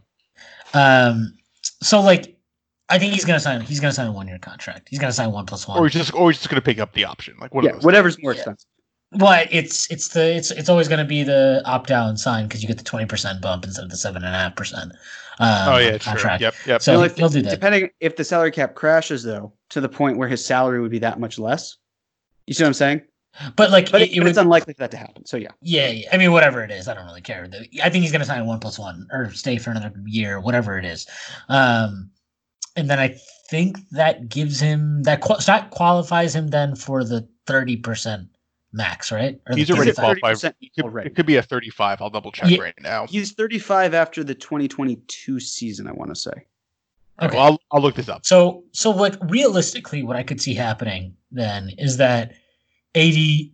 Um, 0.74 1.34
so 1.82 2.00
like, 2.00 2.36
I 2.88 2.98
think 2.98 3.12
he's 3.14 3.24
gonna 3.24 3.40
sign. 3.40 3.60
He's 3.60 3.80
gonna 3.80 3.92
sign 3.92 4.06
a 4.06 4.12
one 4.12 4.28
year 4.28 4.38
contract. 4.38 4.88
He's 4.90 4.98
gonna 4.98 5.12
sign 5.12 5.32
one 5.32 5.46
plus 5.46 5.66
one. 5.66 5.78
Or 5.78 5.84
he's 5.84 5.94
just 5.94 6.14
or 6.14 6.30
he's 6.30 6.38
just 6.38 6.50
gonna 6.50 6.60
pick 6.60 6.78
up 6.78 6.92
the 6.92 7.04
option. 7.04 7.34
Like 7.40 7.54
what? 7.54 7.64
yeah 7.64 7.72
whatever's 7.80 8.20
more 8.22 8.32
expensive 8.32 8.66
But 9.12 9.48
it's 9.52 9.90
it's 9.90 10.08
the 10.08 10.34
it's 10.36 10.50
it's 10.50 10.68
always 10.68 10.88
going 10.88 10.98
to 10.98 11.04
be 11.04 11.22
the 11.22 11.62
opt 11.64 11.88
down 11.88 12.16
sign 12.16 12.48
because 12.48 12.62
you 12.62 12.68
get 12.68 12.78
the 12.78 12.84
twenty 12.84 13.06
percent 13.06 13.40
bump 13.40 13.64
instead 13.64 13.84
of 13.84 13.90
the 13.90 13.96
seven 13.96 14.24
and 14.24 14.34
a 14.34 14.38
half 14.38 14.56
percent. 14.56 14.92
Um, 15.38 15.74
Oh 15.74 15.76
yeah, 15.78 15.90
true. 15.98 16.12
contract. 16.12 16.40
Yep, 16.42 16.54
yep. 16.66 16.82
So 16.82 16.92
You 16.92 16.96
know, 16.96 17.02
like, 17.02 17.16
he'll 17.16 17.28
do 17.28 17.42
that. 17.42 17.50
depending 17.50 17.90
if 18.00 18.16
the 18.16 18.24
salary 18.24 18.50
cap 18.50 18.74
crashes 18.74 19.22
though 19.22 19.52
to 19.70 19.80
the 19.80 19.88
point 19.88 20.18
where 20.18 20.28
his 20.28 20.44
salary 20.44 20.80
would 20.80 20.90
be 20.90 20.98
that 20.98 21.18
much 21.18 21.38
less 21.38 21.76
you 22.46 22.54
see 22.54 22.62
what 22.64 22.68
i'm 22.68 22.74
saying 22.74 23.00
But 23.56 23.70
like, 23.70 23.90
but, 23.90 24.02
it, 24.02 24.10
it, 24.10 24.12
it 24.12 24.16
but 24.18 24.24
would, 24.24 24.30
it's 24.30 24.38
unlikely 24.38 24.74
for 24.74 24.80
that 24.80 24.90
to 24.90 24.96
happen 24.98 25.24
so 25.24 25.36
yeah 25.36 25.48
yeah, 25.62 25.88
yeah. 25.88 26.08
I 26.12 26.18
mean, 26.18 26.32
whatever 26.32 26.62
it 26.62 26.70
is, 26.70 26.86
I 26.88 26.94
don't 26.94 27.06
really 27.06 27.20
care. 27.22 27.48
I 27.82 27.88
think 27.88 28.02
he's 28.02 28.12
going 28.12 28.20
to 28.20 28.26
sign 28.26 28.40
a 28.40 28.44
one 28.44 28.60
plus 28.60 28.78
one 28.78 29.08
or 29.10 29.30
stay 29.32 29.56
for 29.58 29.70
another 29.70 29.92
year, 30.04 30.38
whatever 30.40 30.78
it 30.78 30.84
is. 30.84 31.06
Um, 31.48 32.10
and 32.76 32.90
then 32.90 32.98
I 32.98 33.16
think 33.48 33.78
that 33.90 34.28
gives 34.28 34.60
him 34.60 35.02
that 35.04 35.20
qual- 35.20 35.40
that 35.46 35.70
qualifies 35.70 36.34
him 36.34 36.48
then 36.48 36.74
for 36.76 37.04
the 37.04 37.26
thirty 37.46 37.76
percent 37.76 38.28
max, 38.72 39.10
right? 39.12 39.40
Or 39.48 39.56
He's 39.56 39.70
already 39.70 39.92
qualified. 39.92 40.36
30% 40.36 40.54
It 40.60 40.74
could, 40.74 40.84
already. 40.84 41.10
it 41.10 41.14
could 41.14 41.26
be 41.26 41.36
a 41.36 41.42
35. 41.42 42.00
I'll 42.00 42.08
double 42.10 42.32
check 42.32 42.48
Yeah. 42.50 42.62
right 42.62 42.74
now. 42.80 43.06
he's 43.06 43.32
35 43.32 43.92
after 43.92 44.24
the 44.24 44.34
2022 44.34 45.38
season 45.40 45.86
i 45.86 45.92
want 45.92 46.10
to 46.10 46.14
say 46.18 46.32
Okay. 47.20 47.36
Well, 47.36 47.44
I'll, 47.44 47.60
I'll 47.70 47.82
look 47.82 47.94
this 47.94 48.08
up. 48.08 48.24
So, 48.24 48.64
so 48.72 48.90
what 48.90 49.18
realistically, 49.30 50.02
what 50.02 50.16
I 50.16 50.22
could 50.22 50.40
see 50.40 50.54
happening 50.54 51.14
then 51.30 51.70
is 51.78 51.98
that 51.98 52.32
AD 52.94 53.50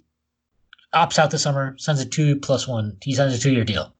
opts 0.94 1.18
out 1.18 1.30
this 1.30 1.42
summer, 1.42 1.76
signs 1.78 2.00
a 2.00 2.06
two 2.06 2.36
plus 2.36 2.66
one. 2.66 2.96
He 3.02 3.14
signs 3.14 3.34
a 3.34 3.38
two 3.38 3.52
year 3.52 3.64
deal, 3.64 3.94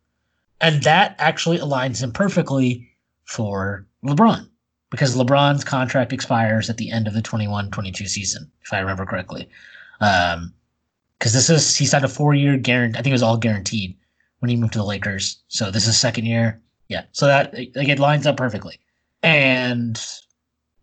and 0.61 0.82
that 0.82 1.14
actually 1.18 1.59
aligns 1.59 2.03
him 2.03 2.12
perfectly 2.12 2.89
for 3.24 3.86
LeBron 4.05 4.49
because 4.91 5.16
LeBron's 5.16 5.64
contract 5.64 6.12
expires 6.12 6.70
at 6.70 6.78
the 6.78 6.91
end 6.91 7.07
of 7.07 7.14
the 7.14 7.22
21-22 7.22 8.09
season, 8.09 8.51
if 8.62 8.72
I 8.72 8.78
remember 8.78 9.05
correctly. 9.05 9.49
Um, 10.01 10.55
because 11.18 11.32
this 11.32 11.51
is 11.51 11.76
he 11.76 11.84
signed 11.84 12.05
a 12.05 12.09
four 12.09 12.34
year 12.34 12.57
guarantee. 12.57 12.99
I 12.99 13.03
think 13.03 13.11
it 13.11 13.12
was 13.12 13.24
all 13.24 13.36
guaranteed 13.36 13.97
when 14.39 14.51
he 14.51 14.57
moved 14.57 14.74
to 14.74 14.78
the 14.78 14.84
Lakers. 14.84 15.39
So 15.49 15.70
this 15.70 15.89
is 15.89 15.99
second 15.99 16.26
year. 16.26 16.61
Yeah. 16.89 17.05
So 17.12 17.26
that 17.26 17.53
like 17.74 17.89
it 17.89 17.99
lines 17.99 18.26
up 18.26 18.36
perfectly. 18.36 18.78
And 19.22 20.01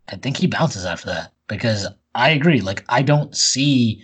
I 0.08 0.16
think 0.16 0.36
he 0.36 0.46
bounces 0.46 0.84
after 0.84 1.06
that 1.06 1.32
because 1.48 1.86
I 2.14 2.30
agree. 2.30 2.60
Like 2.60 2.84
I 2.90 3.00
don't 3.00 3.34
see 3.34 4.02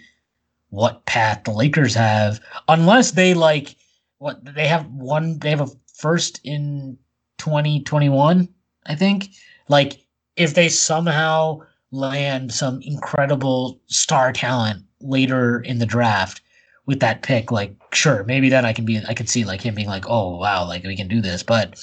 what 0.72 1.04
path 1.04 1.44
the 1.44 1.50
Lakers 1.50 1.94
have 1.94 2.40
unless 2.66 3.10
they 3.10 3.34
like 3.34 3.76
what 4.16 4.42
they 4.54 4.66
have 4.66 4.86
one 4.86 5.38
they 5.40 5.50
have 5.50 5.60
a 5.60 5.68
first 5.94 6.40
in 6.44 6.96
2021, 7.36 8.48
I 8.86 8.94
think. 8.94 9.28
Like 9.68 10.00
if 10.36 10.54
they 10.54 10.70
somehow 10.70 11.60
land 11.90 12.54
some 12.54 12.80
incredible 12.82 13.80
star 13.86 14.32
talent 14.32 14.82
later 15.00 15.60
in 15.60 15.78
the 15.78 15.86
draft 15.86 16.40
with 16.86 17.00
that 17.00 17.22
pick, 17.22 17.52
like 17.52 17.76
sure, 17.92 18.24
maybe 18.24 18.48
then 18.48 18.64
I 18.64 18.72
can 18.72 18.86
be 18.86 19.00
I 19.06 19.12
can 19.12 19.26
see 19.26 19.44
like 19.44 19.60
him 19.60 19.74
being 19.74 19.88
like, 19.88 20.04
oh 20.08 20.38
wow, 20.38 20.66
like 20.66 20.84
we 20.84 20.96
can 20.96 21.08
do 21.08 21.20
this. 21.20 21.42
But 21.42 21.78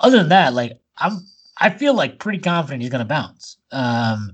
other 0.00 0.18
than 0.18 0.30
that, 0.30 0.52
like 0.52 0.80
I'm 0.98 1.26
I 1.58 1.70
feel 1.70 1.94
like 1.94 2.18
pretty 2.18 2.40
confident 2.40 2.82
he's 2.82 2.90
gonna 2.90 3.04
bounce. 3.04 3.56
Um 3.70 4.32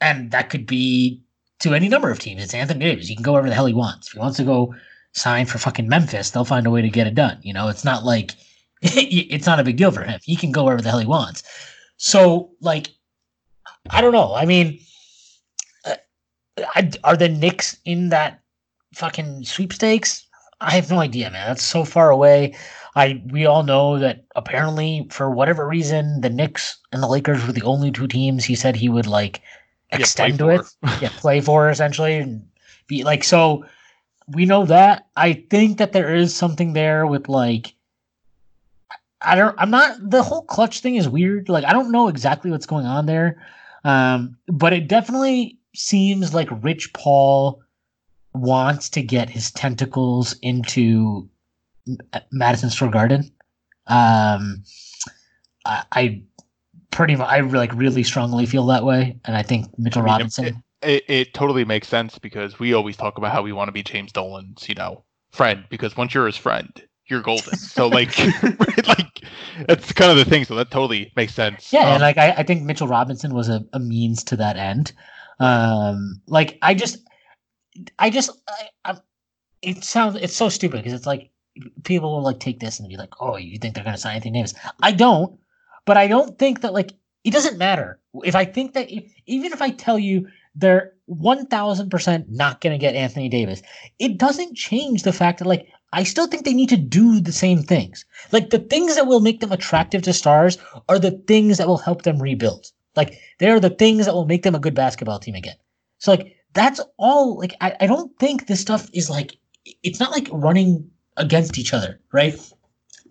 and 0.00 0.32
that 0.32 0.50
could 0.50 0.66
be 0.66 1.23
to 1.64 1.74
any 1.74 1.88
number 1.88 2.10
of 2.10 2.18
teams. 2.18 2.42
It's 2.42 2.54
Anthony 2.54 2.84
Davis. 2.84 3.08
He 3.08 3.16
can 3.16 3.22
go 3.22 3.32
wherever 3.32 3.48
the 3.48 3.54
hell 3.54 3.66
he 3.66 3.74
wants. 3.74 4.08
If 4.08 4.12
he 4.12 4.18
wants 4.18 4.36
to 4.36 4.44
go 4.44 4.74
sign 5.12 5.46
for 5.46 5.58
fucking 5.58 5.88
Memphis, 5.88 6.30
they'll 6.30 6.44
find 6.44 6.66
a 6.66 6.70
way 6.70 6.82
to 6.82 6.90
get 6.90 7.06
it 7.06 7.14
done. 7.14 7.38
You 7.42 7.54
know, 7.54 7.68
it's 7.68 7.84
not 7.84 8.04
like 8.04 8.32
it's 8.82 9.46
not 9.46 9.58
a 9.58 9.64
big 9.64 9.78
deal 9.78 9.90
for 9.90 10.02
him. 10.02 10.20
He 10.22 10.36
can 10.36 10.52
go 10.52 10.64
wherever 10.64 10.82
the 10.82 10.90
hell 10.90 10.98
he 10.98 11.06
wants. 11.06 11.42
So, 11.96 12.50
like, 12.60 12.88
I 13.90 14.02
don't 14.02 14.12
know. 14.12 14.34
I 14.34 14.44
mean, 14.44 14.78
uh, 15.86 15.96
are 17.02 17.16
the 17.16 17.28
Knicks 17.28 17.78
in 17.86 18.10
that 18.10 18.42
fucking 18.94 19.44
sweepstakes? 19.44 20.26
I 20.60 20.72
have 20.72 20.90
no 20.90 21.00
idea, 21.00 21.30
man. 21.30 21.48
That's 21.48 21.64
so 21.64 21.84
far 21.84 22.10
away. 22.10 22.54
I 22.94 23.22
we 23.30 23.46
all 23.46 23.62
know 23.62 23.98
that 23.98 24.26
apparently 24.36 25.06
for 25.10 25.30
whatever 25.30 25.66
reason 25.66 26.20
the 26.20 26.30
Knicks 26.30 26.78
and 26.92 27.02
the 27.02 27.08
Lakers 27.08 27.46
were 27.46 27.52
the 27.52 27.62
only 27.62 27.90
two 27.90 28.06
teams 28.06 28.44
he 28.44 28.54
said 28.54 28.76
he 28.76 28.88
would 28.88 29.06
like 29.06 29.40
extend 30.00 30.38
for. 30.38 30.46
with, 30.46 30.76
yeah, 31.00 31.10
play 31.16 31.40
for 31.40 31.70
essentially, 31.70 32.16
and 32.16 32.46
be 32.86 33.04
like 33.04 33.24
so. 33.24 33.64
we 34.28 34.46
know 34.46 34.64
that. 34.66 35.06
I 35.16 35.44
think 35.50 35.78
that 35.78 35.92
there 35.92 36.14
is 36.14 36.34
something 36.34 36.72
there 36.72 37.06
with 37.06 37.28
like 37.28 37.74
I 39.20 39.34
don't 39.34 39.54
I'm 39.58 39.70
not 39.70 39.96
the 40.00 40.22
whole 40.22 40.42
clutch 40.42 40.80
thing 40.80 40.96
is 40.96 41.08
weird. 41.08 41.48
Like 41.48 41.64
I 41.64 41.72
don't 41.72 41.92
know 41.92 42.08
exactly 42.08 42.50
what's 42.50 42.66
going 42.66 42.86
on 42.86 43.06
there. 43.06 43.42
Um, 43.84 44.36
but 44.48 44.72
it 44.72 44.88
definitely 44.88 45.58
seems 45.74 46.32
like 46.32 46.48
Rich 46.64 46.92
Paul 46.94 47.62
wants 48.32 48.88
to 48.90 49.02
get 49.02 49.28
his 49.30 49.50
tentacles 49.50 50.36
into 50.42 51.28
M- 51.86 51.98
Madison 52.32 52.70
Square 52.70 52.90
Garden. 52.92 53.30
Um, 53.86 54.64
I, 55.66 55.84
I 55.92 56.22
pretty 56.94 57.16
much 57.16 57.28
I 57.28 57.40
like 57.40 57.74
really 57.74 58.02
strongly 58.02 58.46
feel 58.46 58.64
that 58.66 58.84
way, 58.84 59.18
and 59.24 59.36
I 59.36 59.42
think 59.42 59.66
Mitchell 59.78 60.02
I 60.02 60.04
mean, 60.04 60.12
Robinson. 60.12 60.62
It, 60.82 61.04
it 61.08 61.34
totally 61.34 61.64
makes 61.64 61.88
sense 61.88 62.18
because 62.18 62.58
we 62.58 62.74
always 62.74 62.96
talk 62.96 63.18
about 63.18 63.32
how 63.32 63.42
we 63.42 63.52
want 63.52 63.68
to 63.68 63.72
be 63.72 63.82
James 63.82 64.12
Dolan's, 64.12 64.68
you 64.68 64.74
know, 64.74 65.02
friend. 65.32 65.64
Because 65.70 65.96
once 65.96 66.14
you're 66.14 66.26
his 66.26 66.36
friend, 66.36 66.70
you're 67.06 67.22
golden. 67.22 67.56
So 67.56 67.88
like, 67.98 68.16
like 68.86 69.22
that's 69.66 69.92
kind 69.92 70.10
of 70.10 70.18
the 70.18 70.24
thing. 70.24 70.44
So 70.44 70.54
that 70.54 70.70
totally 70.70 71.12
makes 71.16 71.34
sense. 71.34 71.72
Yeah, 71.72 71.80
Um, 71.80 71.92
and 71.94 72.02
like 72.02 72.18
I, 72.18 72.30
I 72.32 72.42
think 72.42 72.62
Mitchell 72.62 72.88
Robinson 72.88 73.34
was 73.34 73.48
a, 73.48 73.64
a 73.72 73.80
means 73.80 74.22
to 74.24 74.36
that 74.36 74.56
end. 74.56 74.92
Um, 75.40 76.20
like 76.26 76.58
I 76.62 76.74
just, 76.74 76.98
I 77.98 78.10
just, 78.10 78.30
I, 78.48 78.68
I, 78.84 78.96
it 79.62 79.82
sounds 79.82 80.16
it's 80.16 80.36
so 80.36 80.48
stupid 80.48 80.78
because 80.78 80.92
it's 80.92 81.06
like 81.06 81.30
people 81.82 82.12
will 82.12 82.22
like 82.22 82.40
take 82.40 82.60
this 82.60 82.78
and 82.78 82.88
be 82.88 82.96
like, 82.96 83.20
oh, 83.20 83.36
you 83.36 83.58
think 83.58 83.74
they're 83.74 83.84
gonna 83.84 83.98
sign 83.98 84.16
Anthony 84.16 84.38
Davis? 84.38 84.54
I 84.82 84.92
don't, 84.92 85.38
but 85.84 85.96
I 85.96 86.06
don't 86.06 86.38
think 86.38 86.60
that 86.62 86.72
like 86.72 86.92
it 87.24 87.32
doesn't 87.32 87.58
matter 87.58 87.98
if 88.24 88.34
I 88.34 88.44
think 88.44 88.74
that 88.74 88.90
if, 88.90 89.12
even 89.26 89.52
if 89.52 89.62
I 89.62 89.70
tell 89.70 89.98
you 89.98 90.28
they're 90.54 90.92
one 91.06 91.46
thousand 91.46 91.90
percent 91.90 92.26
not 92.30 92.60
gonna 92.60 92.78
get 92.78 92.94
Anthony 92.94 93.28
Davis, 93.28 93.62
it 93.98 94.18
doesn't 94.18 94.56
change 94.56 95.02
the 95.02 95.12
fact 95.12 95.38
that 95.38 95.48
like 95.48 95.68
I 95.92 96.02
still 96.02 96.26
think 96.26 96.44
they 96.44 96.54
need 96.54 96.70
to 96.70 96.76
do 96.76 97.20
the 97.20 97.32
same 97.32 97.62
things. 97.62 98.04
Like 98.32 98.50
the 98.50 98.58
things 98.58 98.96
that 98.96 99.06
will 99.06 99.20
make 99.20 99.40
them 99.40 99.52
attractive 99.52 100.02
to 100.02 100.12
stars 100.12 100.58
are 100.88 100.98
the 100.98 101.12
things 101.12 101.58
that 101.58 101.68
will 101.68 101.78
help 101.78 102.02
them 102.02 102.20
rebuild. 102.20 102.72
Like 102.96 103.18
they're 103.38 103.60
the 103.60 103.70
things 103.70 104.06
that 104.06 104.14
will 104.14 104.26
make 104.26 104.42
them 104.42 104.54
a 104.54 104.60
good 104.60 104.74
basketball 104.74 105.18
team 105.18 105.34
again. 105.34 105.56
So 105.98 106.12
like 106.12 106.36
that's 106.52 106.80
all 106.96 107.38
like 107.38 107.54
I, 107.60 107.76
I 107.80 107.86
don't 107.86 108.16
think 108.18 108.46
this 108.46 108.60
stuff 108.60 108.88
is 108.92 109.10
like 109.10 109.36
it's 109.82 110.00
not 110.00 110.10
like 110.10 110.28
running 110.32 110.90
against 111.16 111.58
each 111.58 111.72
other, 111.72 112.00
right? 112.12 112.34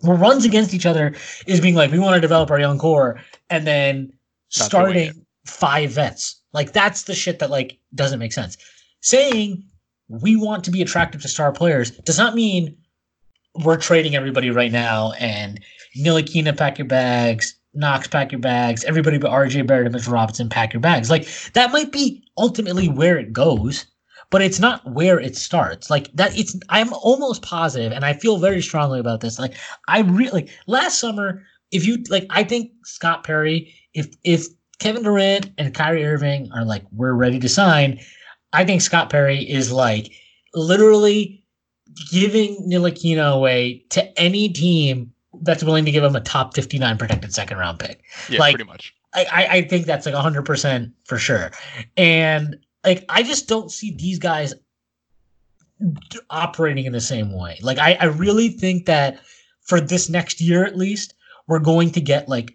What 0.04 0.18
runs 0.18 0.44
against 0.44 0.74
each 0.74 0.86
other 0.86 1.14
is 1.46 1.60
being 1.60 1.74
like, 1.74 1.90
we 1.90 1.98
want 1.98 2.14
to 2.14 2.20
develop 2.20 2.50
our 2.50 2.60
young 2.60 2.78
core 2.78 3.20
and 3.50 3.66
then 3.66 4.12
Not 4.58 4.66
starting 4.66 5.26
five 5.46 5.90
vets. 5.92 6.40
Like 6.52 6.72
that's 6.72 7.02
the 7.04 7.14
shit 7.14 7.38
that 7.38 7.50
like 7.50 7.78
doesn't 7.94 8.18
make 8.18 8.32
sense. 8.32 8.56
Saying 9.00 9.64
we 10.08 10.36
want 10.36 10.64
to 10.64 10.70
be 10.70 10.82
attractive 10.82 11.22
to 11.22 11.28
star 11.28 11.52
players 11.52 11.90
does 11.90 12.18
not 12.18 12.34
mean 12.34 12.76
we're 13.64 13.76
trading 13.76 14.14
everybody 14.14 14.50
right 14.50 14.72
now 14.72 15.12
and 15.12 15.60
Ntilikina 15.96 16.56
pack 16.56 16.78
your 16.78 16.86
bags, 16.86 17.56
Knox 17.72 18.06
pack 18.06 18.30
your 18.32 18.40
bags, 18.40 18.84
everybody 18.84 19.18
but 19.18 19.30
RJ 19.30 19.66
Barrett 19.66 19.86
and 19.86 19.94
Mitchell 19.94 20.12
Robinson 20.12 20.48
pack 20.48 20.72
your 20.72 20.80
bags. 20.80 21.10
Like 21.10 21.28
that 21.54 21.72
might 21.72 21.92
be 21.92 22.24
ultimately 22.36 22.88
where 22.88 23.18
it 23.18 23.32
goes, 23.32 23.86
but 24.30 24.42
it's 24.42 24.58
not 24.60 24.84
where 24.90 25.18
it 25.20 25.36
starts. 25.36 25.90
Like 25.90 26.12
that 26.14 26.36
it's 26.38 26.58
I'm 26.68 26.92
almost 26.92 27.42
positive 27.42 27.92
and 27.92 28.04
I 28.04 28.12
feel 28.14 28.38
very 28.38 28.62
strongly 28.62 29.00
about 29.00 29.20
this. 29.20 29.38
Like 29.38 29.54
I 29.88 30.00
really 30.00 30.30
like 30.30 30.50
last 30.66 30.98
summer, 30.98 31.42
if 31.70 31.86
you 31.86 32.02
like 32.10 32.26
I 32.30 32.44
think 32.44 32.72
Scott 32.84 33.24
Perry, 33.24 33.72
if 33.94 34.08
if 34.24 34.46
Kevin 34.80 35.02
Durant 35.02 35.50
and 35.58 35.72
Kyrie 35.74 36.04
Irving 36.04 36.50
are 36.52 36.64
like 36.64 36.84
we're 36.92 37.14
ready 37.14 37.38
to 37.40 37.48
sign, 37.48 38.00
I 38.52 38.64
think 38.64 38.82
Scott 38.82 39.10
Perry 39.10 39.38
is 39.48 39.72
like 39.72 40.12
literally 40.54 41.44
giving 42.10 42.56
Ntilikina 42.68 43.32
away 43.32 43.84
to 43.90 44.18
any 44.18 44.48
team 44.48 45.12
that's 45.42 45.62
willing 45.62 45.84
to 45.84 45.90
give 45.90 46.04
him 46.04 46.16
a 46.16 46.20
top 46.20 46.54
59 46.54 46.96
protected 46.98 47.32
second 47.34 47.58
round 47.58 47.78
pick. 47.78 48.02
yeah, 48.28 48.38
like- 48.40 48.54
pretty 48.56 48.68
much. 48.68 48.94
I, 49.16 49.26
I, 49.32 49.46
I 49.58 49.62
think 49.62 49.86
that's 49.86 50.06
like 50.06 50.14
100% 50.16 50.92
for 51.04 51.18
sure. 51.18 51.52
And 51.96 52.56
like, 52.84 53.04
I 53.08 53.22
just 53.22 53.48
don't 53.48 53.70
see 53.70 53.94
these 53.96 54.18
guys 54.18 54.54
operating 56.30 56.84
in 56.86 56.92
the 56.92 57.00
same 57.00 57.36
way. 57.36 57.58
Like, 57.62 57.78
I, 57.78 57.94
I 57.94 58.04
really 58.06 58.48
think 58.48 58.86
that 58.86 59.20
for 59.62 59.80
this 59.80 60.08
next 60.08 60.40
year 60.40 60.64
at 60.64 60.76
least, 60.76 61.14
we're 61.46 61.58
going 61.58 61.90
to 61.92 62.00
get 62.00 62.28
like 62.28 62.54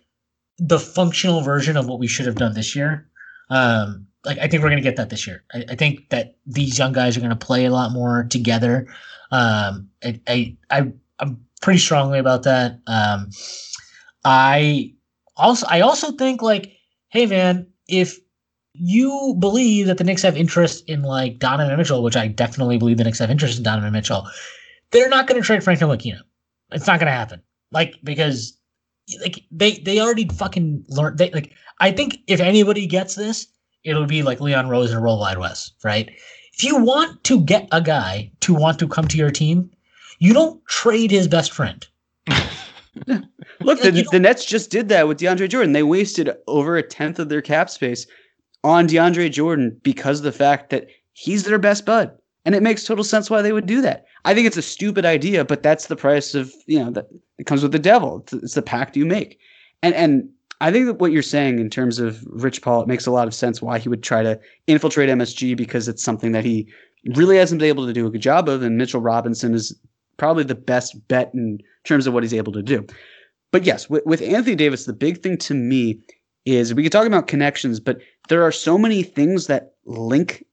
the 0.58 0.80
functional 0.80 1.42
version 1.42 1.78
of 1.78 1.88
what 1.88 2.00
we 2.00 2.08
should 2.08 2.26
have 2.26 2.36
done 2.36 2.54
this 2.54 2.76
year. 2.76 3.08
Um, 3.50 4.08
like, 4.26 4.38
I 4.38 4.48
think 4.48 4.64
we're 4.64 4.70
going 4.70 4.84
to 4.84 4.90
get 4.90 4.98
that 4.98 5.10
this 5.10 5.26
year. 5.26 5.44
I, 5.54 5.66
I 5.70 5.76
think 5.76 6.10
that 6.10 6.36
these 6.46 6.78
young 6.78 6.94
guys 6.94 7.16
are 7.16 7.22
going 7.22 7.30
to 7.30 7.36
play 7.36 7.66
a 7.66 7.72
lot 7.72 7.92
more 7.92 8.26
together. 8.30 8.88
Um, 9.32 9.90
I, 10.04 10.20
I, 10.28 10.58
I, 10.70 10.92
I'm 11.20 11.46
pretty 11.62 11.80
strongly 11.80 12.20
about 12.20 12.44
that. 12.44 12.80
Um, 12.88 13.30
I 14.26 14.94
also 15.38 15.66
I 15.70 15.82
also 15.82 16.12
think 16.12 16.42
like, 16.42 16.74
hey 17.10 17.26
man, 17.26 17.68
if 17.88 18.20
you 18.74 19.36
believe 19.40 19.88
that 19.88 19.98
the 19.98 20.04
Knicks 20.04 20.22
have 20.22 20.38
interest 20.38 20.84
in 20.88 21.02
like 21.02 21.40
Donovan 21.40 21.78
Mitchell, 21.78 22.04
which 22.04 22.16
I 22.16 22.28
definitely 22.28 22.78
believe 22.78 22.98
the 22.98 23.04
Knicks 23.04 23.20
have 23.20 23.32
interest 23.32 23.58
in 23.58 23.64
Donovan 23.64 23.94
Mitchell, 23.94 24.28
they're 24.92 25.10
not 25.10 25.28
going 25.28 25.42
to 25.42 25.46
trade 25.46 25.64
Frank 25.64 25.80
Ntilikina. 25.80 26.22
It's 26.72 26.88
not 26.88 27.00
going 27.00 27.08
to 27.08 27.18
happen. 27.18 27.42
Like 27.72 27.96
because 28.04 28.58
like 29.22 29.44
they 29.52 29.78
they 29.80 30.00
already 30.00 30.28
fucking 30.28 30.86
learned. 30.88 31.18
They 31.18 31.32
like 31.32 31.54
I 31.80 31.92
think 31.92 32.20
if 32.28 32.40
anybody 32.40 32.86
gets 32.86 33.16
this, 33.16 33.48
it'll 33.84 34.06
be 34.06 34.24
like 34.24 34.40
Leon 34.40 34.70
Rose 34.70 34.92
and 34.92 35.02
World 35.02 35.20
Wide 35.20 35.38
Wes, 35.38 35.72
right? 35.84 36.10
If 36.54 36.64
you 36.64 36.78
want 36.84 37.24
to 37.26 37.42
get 37.42 37.68
a 37.72 37.82
guy 37.82 38.32
to 38.42 38.54
want 38.54 38.80
to 38.80 38.88
come 38.88 39.08
to 39.08 39.18
your 39.18 39.32
team, 39.32 39.72
you 40.20 40.34
don't 40.34 40.64
trade 40.68 41.12
his 41.12 41.28
best 41.28 41.54
friend. 41.54 41.88
Look, 43.62 43.82
the, 43.82 44.06
the 44.12 44.20
Nets 44.20 44.46
just 44.46 44.70
did 44.70 44.90
that 44.90 45.08
with 45.08 45.20
DeAndre 45.20 45.50
Jordan. 45.50 45.74
They 45.74 45.84
wasted 45.84 46.32
over 46.48 46.76
a 46.76 46.84
tenth 46.84 47.20
of 47.20 47.30
their 47.30 47.42
cap 47.42 47.70
space 47.70 48.06
on 48.64 48.88
DeAndre 48.88 49.32
Jordan 49.32 49.80
because 49.84 50.20
of 50.20 50.24
the 50.24 50.32
fact 50.32 50.70
that 50.70 50.88
he's 51.14 51.44
their 51.44 51.60
best 51.60 51.86
bud. 51.86 52.12
And 52.46 52.56
it 52.56 52.64
makes 52.64 52.84
total 52.84 53.04
sense 53.04 53.30
why 53.30 53.42
they 53.42 53.52
would 53.52 53.66
do 53.66 53.82
that. 53.82 54.06
I 54.26 54.34
think 54.34 54.48
it's 54.48 54.58
a 54.58 54.62
stupid 54.62 55.06
idea, 55.06 55.46
but 55.46 55.62
that's 55.62 55.88
the 55.88 55.96
price 55.96 56.34
of, 56.36 56.52
you 56.66 56.80
know, 56.80 56.92
that 56.92 57.08
it 57.38 57.46
comes 57.46 57.62
with 57.62 57.72
the 57.72 57.80
devil. 57.80 58.20
It's, 58.20 58.34
it's 58.34 58.54
the 58.54 58.62
pact 58.62 58.98
you 58.98 59.06
make. 59.06 59.40
And 59.84 59.94
and 59.94 60.30
I 60.62 60.72
think 60.72 60.88
that 60.88 61.00
what 61.00 61.12
you're 61.12 61.22
saying 61.22 61.60
in 61.60 61.70
terms 61.70 62.00
of 62.00 62.24
Rich 62.28 62.62
Paul, 62.62 62.82
it 62.82 62.88
makes 62.88 63.06
a 63.06 63.12
lot 63.12 63.28
of 63.28 63.34
sense 63.34 63.62
why 63.62 63.80
he 63.80 63.88
would 63.88 64.04
try 64.04 64.24
to 64.24 64.40
infiltrate 64.68 65.10
MSG 65.10 65.56
because 65.56 65.88
it's 65.88 66.04
something 66.04 66.32
that 66.34 66.44
he 66.44 66.68
really 67.16 67.38
hasn't 67.38 67.60
been 67.60 67.70
able 67.70 67.86
to 67.86 67.94
do 67.94 68.08
a 68.08 68.10
good 68.10 68.22
job 68.22 68.50
of. 68.50 68.62
And 68.62 68.78
Mitchell 68.78 69.02
Robinson 69.02 69.54
is 69.54 69.78
probably 70.18 70.44
the 70.44 70.56
best 70.56 71.08
bet 71.08 71.32
in 71.34 71.60
terms 71.86 72.08
of 72.08 72.14
what 72.14 72.24
he's 72.24 72.34
able 72.34 72.52
to 72.54 72.62
do. 72.62 72.86
But 73.52 73.64
yes, 73.64 73.90
with, 73.90 74.06
with 74.06 74.22
Anthony 74.22 74.56
Davis, 74.56 74.86
the 74.86 74.94
big 74.94 75.24
thing 75.24 75.38
to 75.38 75.54
me 75.54 76.02
is 76.56 76.74
we 76.74 76.84
could 76.84 76.92
talk 76.92 77.08
about 77.08 77.28
connections, 77.28 77.80
but 77.80 78.00
there 78.28 78.44
are 78.44 78.52
so 78.52 78.78
many 78.78 79.04
things 79.04 79.48
that 79.48 79.74
link 79.86 80.46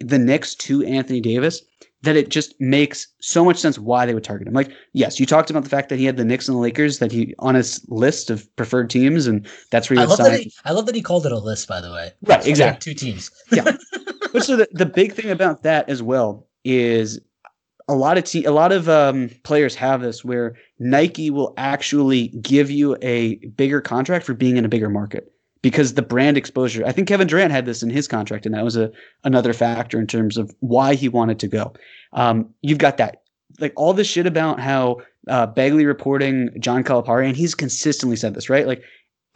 the 0.00 0.18
Knicks 0.18 0.54
to 0.54 0.84
Anthony 0.84 1.20
Davis 1.20 1.62
that 2.02 2.16
it 2.16 2.30
just 2.30 2.54
makes 2.60 3.06
so 3.20 3.44
much 3.44 3.58
sense 3.58 3.78
why 3.78 4.06
they 4.06 4.14
would 4.14 4.24
target 4.24 4.48
him. 4.48 4.54
Like, 4.54 4.70
yes, 4.94 5.20
you 5.20 5.26
talked 5.26 5.50
about 5.50 5.64
the 5.64 5.68
fact 5.68 5.88
that 5.90 5.98
he 5.98 6.04
had 6.06 6.16
the 6.16 6.24
Knicks 6.24 6.48
and 6.48 6.56
the 6.56 6.60
Lakers 6.60 6.98
that 6.98 7.12
he 7.12 7.34
on 7.40 7.54
his 7.54 7.84
list 7.88 8.30
of 8.30 8.54
preferred 8.56 8.88
teams, 8.88 9.26
and 9.26 9.46
that's 9.70 9.90
where 9.90 9.98
he 9.98 10.02
I 10.02 10.06
love 10.06 10.16
sign. 10.16 10.30
that 10.30 10.40
he, 10.40 10.52
I 10.64 10.72
love 10.72 10.86
that 10.86 10.94
he 10.94 11.02
called 11.02 11.26
it 11.26 11.32
a 11.32 11.38
list, 11.38 11.68
by 11.68 11.80
the 11.80 11.92
way. 11.92 12.12
Right, 12.22 12.42
So 12.42 12.48
exactly. 12.48 12.92
Two 12.92 12.98
teams. 12.98 13.30
Yeah. 13.52 13.64
but 14.32 14.44
so 14.44 14.56
the, 14.56 14.68
the 14.72 14.86
big 14.86 15.12
thing 15.12 15.30
about 15.30 15.62
that 15.64 15.88
as 15.88 16.02
well 16.02 16.48
is 16.64 17.20
a 17.88 17.94
lot 17.94 18.16
of 18.16 18.24
te- 18.24 18.44
a 18.44 18.52
lot 18.52 18.72
of 18.72 18.88
um, 18.88 19.30
players 19.42 19.74
have 19.74 20.00
this 20.00 20.24
where 20.24 20.54
Nike 20.80 21.30
will 21.30 21.54
actually 21.56 22.28
give 22.28 22.70
you 22.70 22.96
a 23.02 23.36
bigger 23.36 23.80
contract 23.80 24.24
for 24.24 24.34
being 24.34 24.56
in 24.56 24.64
a 24.64 24.68
bigger 24.68 24.88
market 24.88 25.32
because 25.62 25.94
the 25.94 26.02
brand 26.02 26.36
exposure. 26.36 26.84
I 26.86 26.92
think 26.92 27.06
Kevin 27.06 27.28
Durant 27.28 27.52
had 27.52 27.66
this 27.66 27.82
in 27.82 27.90
his 27.90 28.08
contract, 28.08 28.46
and 28.46 28.54
that 28.54 28.64
was 28.64 28.76
a 28.76 28.90
another 29.22 29.52
factor 29.52 30.00
in 30.00 30.06
terms 30.06 30.36
of 30.36 30.52
why 30.60 30.94
he 30.94 31.08
wanted 31.08 31.38
to 31.40 31.48
go. 31.48 31.74
Um, 32.14 32.48
you've 32.62 32.78
got 32.78 32.96
that 32.96 33.22
like 33.60 33.72
all 33.76 33.92
this 33.92 34.06
shit 34.06 34.26
about 34.26 34.58
how 34.58 35.02
uh, 35.28 35.46
Begley 35.46 35.86
reporting 35.86 36.50
John 36.58 36.82
Calipari, 36.82 37.26
and 37.26 37.36
he's 37.36 37.54
consistently 37.54 38.16
said 38.16 38.34
this, 38.34 38.48
right? 38.48 38.66
Like 38.66 38.82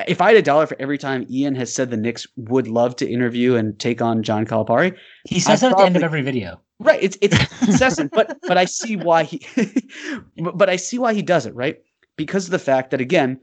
if 0.08 0.20
I 0.20 0.28
had 0.28 0.36
a 0.36 0.42
dollar 0.42 0.66
for 0.66 0.76
every 0.80 0.98
time 0.98 1.26
Ian 1.30 1.54
has 1.54 1.72
said 1.72 1.90
the 1.90 1.96
Knicks 1.96 2.26
would 2.36 2.66
love 2.68 2.96
to 2.96 3.08
interview 3.10 3.54
and 3.54 3.78
take 3.78 4.02
on 4.02 4.22
John 4.22 4.44
Calipari, 4.44 4.96
He 5.28 5.38
says 5.40 5.60
that 5.60 5.72
at 5.72 5.78
the 5.78 5.84
end 5.84 5.96
of 5.96 6.02
every 6.02 6.22
video. 6.22 6.60
right? 6.80 7.00
It's 7.02 7.16
it's 7.20 7.36
incessant, 7.62 8.10
but 8.12 8.36
but 8.42 8.58
I 8.58 8.64
see 8.64 8.96
why 8.96 9.24
he, 9.24 9.46
but 10.54 10.68
I 10.68 10.76
see 10.76 10.98
why 10.98 11.14
he 11.14 11.22
does 11.22 11.46
it, 11.46 11.54
right? 11.54 11.78
Because 12.16 12.46
of 12.46 12.50
the 12.50 12.58
fact 12.58 12.90
that 12.90 13.00
again, 13.00 13.40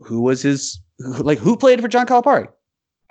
who 0.00 0.20
was 0.22 0.42
his 0.42 0.80
like 0.98 1.38
who 1.38 1.56
played 1.56 1.80
for 1.80 1.88
John 1.88 2.06
Calipari? 2.06 2.48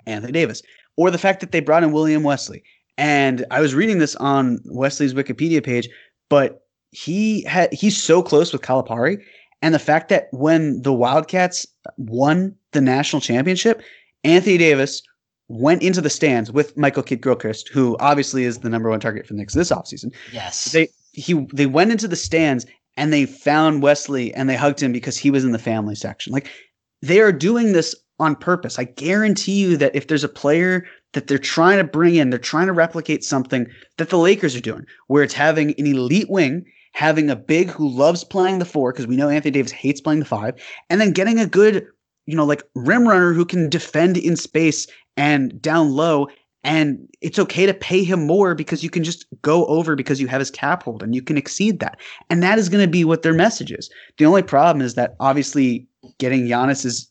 Anthony 0.06 0.32
Davis, 0.32 0.62
or 0.96 1.10
the 1.10 1.18
fact 1.18 1.40
that 1.40 1.52
they 1.52 1.60
brought 1.60 1.84
in 1.84 1.92
William 1.92 2.22
Wesley. 2.22 2.62
And 2.98 3.46
I 3.50 3.60
was 3.60 3.74
reading 3.74 3.98
this 4.00 4.14
on 4.16 4.58
Wesley's 4.66 5.14
Wikipedia 5.14 5.64
page, 5.64 5.88
but 6.28 6.66
he 6.90 7.42
had 7.44 7.72
he's 7.72 7.96
so 7.96 8.22
close 8.22 8.52
with 8.52 8.60
Calipari, 8.62 9.22
and 9.62 9.74
the 9.74 9.78
fact 9.78 10.08
that 10.10 10.28
when 10.32 10.82
the 10.82 10.92
Wildcats 10.92 11.66
won 11.96 12.54
the 12.72 12.80
national 12.80 13.20
championship, 13.20 13.82
Anthony 14.24 14.58
Davis 14.58 15.02
went 15.48 15.82
into 15.82 16.00
the 16.00 16.10
stands 16.10 16.50
with 16.50 16.76
Michael 16.76 17.02
Kidd 17.02 17.22
Gilchrist, 17.22 17.68
who 17.68 17.96
obviously 18.00 18.44
is 18.44 18.58
the 18.58 18.68
number 18.68 18.90
one 18.90 19.00
target 19.00 19.26
for 19.26 19.34
the 19.34 19.38
Knicks 19.38 19.54
this 19.54 19.70
offseason. 19.70 20.12
Yes. 20.32 20.72
They 20.72 20.88
he 21.12 21.46
they 21.52 21.66
went 21.66 21.92
into 21.92 22.08
the 22.08 22.16
stands 22.16 22.66
and 22.96 23.12
they 23.12 23.26
found 23.26 23.82
Wesley 23.82 24.34
and 24.34 24.48
they 24.48 24.56
hugged 24.56 24.80
him 24.80 24.92
because 24.92 25.16
he 25.16 25.30
was 25.30 25.44
in 25.44 25.52
the 25.52 25.58
family 25.58 25.94
section. 25.94 26.32
Like 26.32 26.50
they 27.00 27.20
are 27.20 27.32
doing 27.32 27.72
this 27.72 27.94
on 28.18 28.36
purpose. 28.36 28.78
I 28.78 28.84
guarantee 28.84 29.60
you 29.60 29.76
that 29.76 29.94
if 29.94 30.06
there's 30.06 30.24
a 30.24 30.28
player 30.28 30.86
that 31.12 31.26
they're 31.26 31.38
trying 31.38 31.78
to 31.78 31.84
bring 31.84 32.14
in, 32.16 32.30
they're 32.30 32.38
trying 32.38 32.66
to 32.66 32.72
replicate 32.72 33.24
something 33.24 33.66
that 33.98 34.10
the 34.10 34.18
Lakers 34.18 34.56
are 34.56 34.60
doing, 34.60 34.86
where 35.08 35.22
it's 35.22 35.34
having 35.34 35.74
an 35.78 35.86
elite 35.86 36.30
wing, 36.30 36.64
having 36.92 37.30
a 37.30 37.36
big 37.36 37.70
who 37.70 37.88
loves 37.88 38.22
playing 38.24 38.58
the 38.58 38.64
four, 38.64 38.92
because 38.92 39.06
we 39.06 39.16
know 39.16 39.28
Anthony 39.28 39.52
Davis 39.52 39.72
hates 39.72 40.00
playing 40.00 40.20
the 40.20 40.26
five, 40.26 40.54
and 40.90 41.00
then 41.00 41.12
getting 41.12 41.38
a 41.38 41.46
good, 41.46 41.86
you 42.26 42.36
know, 42.36 42.44
like 42.44 42.62
rim 42.74 43.08
runner 43.08 43.32
who 43.32 43.44
can 43.44 43.68
defend 43.68 44.16
in 44.16 44.36
space 44.36 44.86
and 45.16 45.60
down 45.60 45.92
low. 45.92 46.28
And 46.64 47.08
it's 47.20 47.40
okay 47.40 47.66
to 47.66 47.74
pay 47.74 48.04
him 48.04 48.24
more 48.24 48.54
because 48.54 48.84
you 48.84 48.90
can 48.90 49.02
just 49.02 49.26
go 49.42 49.66
over 49.66 49.96
because 49.96 50.20
you 50.20 50.28
have 50.28 50.38
his 50.38 50.50
cap 50.50 50.84
hold 50.84 51.02
and 51.02 51.12
you 51.12 51.20
can 51.20 51.36
exceed 51.36 51.80
that. 51.80 51.98
And 52.30 52.40
that 52.44 52.56
is 52.56 52.68
going 52.68 52.84
to 52.84 52.90
be 52.90 53.04
what 53.04 53.22
their 53.22 53.34
message 53.34 53.72
is. 53.72 53.90
The 54.16 54.26
only 54.26 54.42
problem 54.42 54.80
is 54.80 54.94
that 54.94 55.16
obviously 55.18 55.88
getting 56.18 56.46
Giannis 56.46 56.84
is 56.84 57.10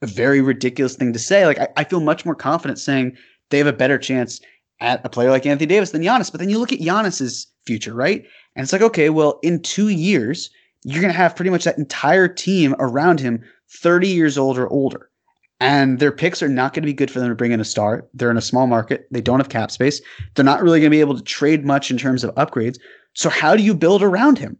a 0.00 0.06
very 0.06 0.40
ridiculous 0.40 0.94
thing 0.94 1.12
to 1.12 1.18
say. 1.18 1.44
Like 1.44 1.58
I, 1.58 1.68
I 1.76 1.84
feel 1.84 2.00
much 2.00 2.24
more 2.24 2.36
confident 2.36 2.78
saying 2.78 3.16
they 3.50 3.58
have 3.58 3.66
a 3.66 3.72
better 3.72 3.98
chance 3.98 4.40
at 4.80 5.04
a 5.04 5.08
player 5.08 5.30
like 5.30 5.44
Anthony 5.44 5.66
Davis 5.66 5.90
than 5.90 6.02
Giannis. 6.02 6.30
But 6.30 6.38
then 6.38 6.48
you 6.48 6.60
look 6.60 6.72
at 6.72 6.78
Giannis's 6.78 7.48
future, 7.66 7.94
right? 7.94 8.24
And 8.58 8.64
it's 8.64 8.72
like, 8.72 8.82
okay, 8.82 9.08
well, 9.08 9.38
in 9.44 9.62
two 9.62 9.88
years, 9.88 10.50
you're 10.82 11.00
going 11.00 11.12
to 11.12 11.16
have 11.16 11.36
pretty 11.36 11.50
much 11.50 11.62
that 11.62 11.78
entire 11.78 12.26
team 12.26 12.74
around 12.80 13.20
him 13.20 13.40
30 13.70 14.08
years 14.08 14.36
old 14.36 14.58
or 14.58 14.68
older. 14.68 15.10
And 15.60 16.00
their 16.00 16.10
picks 16.10 16.42
are 16.42 16.48
not 16.48 16.74
going 16.74 16.82
to 16.82 16.88
be 16.88 16.92
good 16.92 17.08
for 17.08 17.20
them 17.20 17.28
to 17.28 17.36
bring 17.36 17.52
in 17.52 17.60
a 17.60 17.64
star. 17.64 18.04
They're 18.14 18.32
in 18.32 18.36
a 18.36 18.42
small 18.42 18.66
market. 18.66 19.06
They 19.12 19.20
don't 19.20 19.38
have 19.38 19.48
cap 19.48 19.70
space. 19.70 20.00
They're 20.34 20.44
not 20.44 20.60
really 20.60 20.80
going 20.80 20.90
to 20.90 20.96
be 20.96 21.00
able 21.00 21.16
to 21.16 21.22
trade 21.22 21.64
much 21.64 21.88
in 21.88 21.98
terms 21.98 22.24
of 22.24 22.34
upgrades. 22.34 22.80
So 23.14 23.30
how 23.30 23.54
do 23.54 23.62
you 23.62 23.76
build 23.76 24.02
around 24.02 24.38
him? 24.38 24.56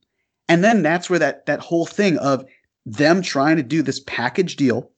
And 0.48 0.62
then 0.62 0.82
that's 0.82 1.10
where 1.10 1.18
that 1.18 1.46
that 1.46 1.58
whole 1.58 1.84
thing 1.84 2.18
of 2.18 2.44
them 2.86 3.20
trying 3.20 3.56
to 3.56 3.64
do 3.64 3.82
this 3.82 4.00
package 4.06 4.54
deal 4.54 4.92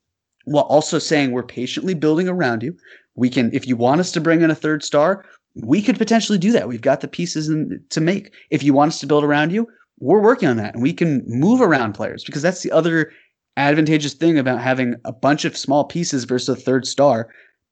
while 0.45 0.65
also 0.65 0.99
saying 0.99 1.33
we're 1.33 1.43
patiently 1.43 1.95
building 1.95 2.29
around 2.29 2.63
you. 2.63 2.77
We 3.15 3.31
can, 3.31 3.51
if 3.55 3.67
you 3.67 3.77
want 3.77 4.01
us 4.01 4.13
to 4.13 4.21
bring 4.21 4.43
in 4.43 4.51
a 4.51 4.55
third 4.55 4.85
star, 4.85 5.25
we 5.55 5.83
could 5.83 5.99
potentially 5.99 6.39
do 6.39 6.53
that. 6.53 6.69
We've 6.69 6.81
got 6.81 7.01
the 7.01 7.09
pieces 7.09 7.49
in, 7.49 7.83
to 7.91 8.01
make. 8.01 8.33
If 8.51 8.63
you 8.63 8.73
want 8.73 8.93
us 8.93 9.01
to 9.01 9.07
build 9.07 9.25
around 9.25 9.53
you, 9.53 9.67
we're 9.99 10.23
working 10.23 10.49
on 10.49 10.57
that 10.57 10.75
and 10.75 10.83
we 10.83 10.93
can 10.93 11.23
move 11.27 11.61
around 11.61 11.93
players 11.93 12.25
because 12.25 12.43
that's 12.43 12.63
the 12.63 12.73
other 12.73 13.13
advantageous 13.57 14.15
thing 14.15 14.39
about 14.39 14.61
having 14.61 14.95
a 15.05 15.13
bunch 15.13 15.45
of 15.45 15.57
small 15.57 15.85
pieces 15.85 16.25
versus 16.25 16.49
a 16.49 16.61
third 16.61 16.87
star. 16.87 17.29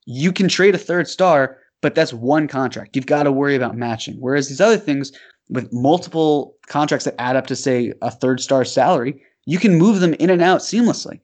You 0.07 0.33
can 0.33 0.49
trade 0.49 0.74
a 0.74 0.79
third 0.79 1.09
star, 1.09 1.59
but 1.81 1.95
that's 1.95 2.12
one 2.12 2.49
contract. 2.49 2.97
You've 2.97 3.07
got 3.07 3.22
to 3.22 3.33
worry 3.33 3.55
about 3.55 3.76
matching. 3.76 4.16
Whereas 4.18 4.49
these 4.49 4.61
other 4.61 4.76
things 4.76 5.12
with 5.49 5.72
multiple 5.72 6.57
contracts 6.66 7.05
that 7.05 7.20
add 7.20 7.37
up 7.37 7.47
to 7.47 7.57
say 7.57 7.93
a 8.03 8.11
third 8.11 8.41
star 8.41 8.64
salary, 8.64 9.22
you 9.47 9.59
can 9.59 9.76
move 9.76 10.01
them 10.01 10.14
in 10.14 10.31
and 10.31 10.43
out 10.43 10.61
seamlessly. 10.61 11.20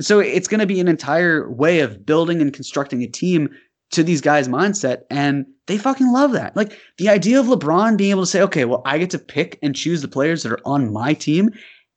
So 0.00 0.18
it's 0.18 0.48
going 0.48 0.60
to 0.60 0.66
be 0.66 0.80
an 0.80 0.88
entire 0.88 1.50
way 1.50 1.80
of 1.80 2.04
building 2.04 2.40
and 2.40 2.52
constructing 2.52 3.02
a 3.02 3.06
team 3.06 3.48
to 3.90 4.02
these 4.02 4.20
guys' 4.20 4.48
mindset. 4.48 5.02
And 5.10 5.46
they 5.66 5.78
fucking 5.78 6.12
love 6.12 6.32
that. 6.32 6.56
Like 6.56 6.78
the 6.98 7.08
idea 7.08 7.40
of 7.40 7.46
LeBron 7.46 7.96
being 7.96 8.10
able 8.10 8.22
to 8.22 8.26
say, 8.26 8.42
okay, 8.42 8.64
well, 8.64 8.82
I 8.84 8.98
get 8.98 9.10
to 9.10 9.18
pick 9.18 9.58
and 9.62 9.74
choose 9.74 10.02
the 10.02 10.08
players 10.08 10.42
that 10.42 10.52
are 10.52 10.60
on 10.64 10.92
my 10.92 11.14
team. 11.14 11.50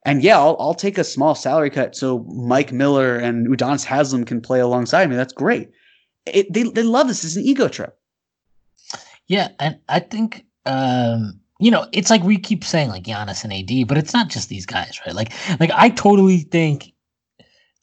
And 0.06 0.24
yeah, 0.24 0.38
I'll, 0.38 0.56
I'll 0.60 0.74
take 0.74 0.98
a 0.98 1.04
small 1.04 1.36
salary 1.36 1.70
cut 1.70 1.96
so 1.96 2.20
Mike 2.30 2.72
Miller 2.72 3.18
and 3.18 3.48
Udonis 3.48 3.84
Haslam 3.84 4.24
can 4.26 4.42
play 4.42 4.60
alongside 4.60 5.10
me. 5.10 5.16
That's 5.16 5.34
great. 5.34 5.70
It, 6.26 6.52
they, 6.54 6.64
they 6.64 6.84
love 6.84 7.08
this. 7.08 7.24
It's 7.24 7.36
an 7.36 7.44
ego 7.44 7.68
trip. 7.68 7.98
Yeah, 9.28 9.50
and 9.60 9.78
I 9.90 10.00
think 10.00 10.46
um, 10.66 11.40
you 11.60 11.72
know, 11.72 11.88
it's 11.92 12.10
like 12.10 12.24
we 12.24 12.38
keep 12.38 12.64
saying 12.64 12.90
like 12.90 13.04
Giannis 13.04 13.44
and 13.44 13.54
AD, 13.54 13.88
but 13.88 13.98
it's 13.98 14.14
not 14.14 14.30
just 14.30 14.50
these 14.50 14.66
guys, 14.66 15.00
right? 15.06 15.16
Like, 15.16 15.32
like 15.60 15.72
I 15.74 15.90
totally 15.90 16.40
think, 16.40 16.94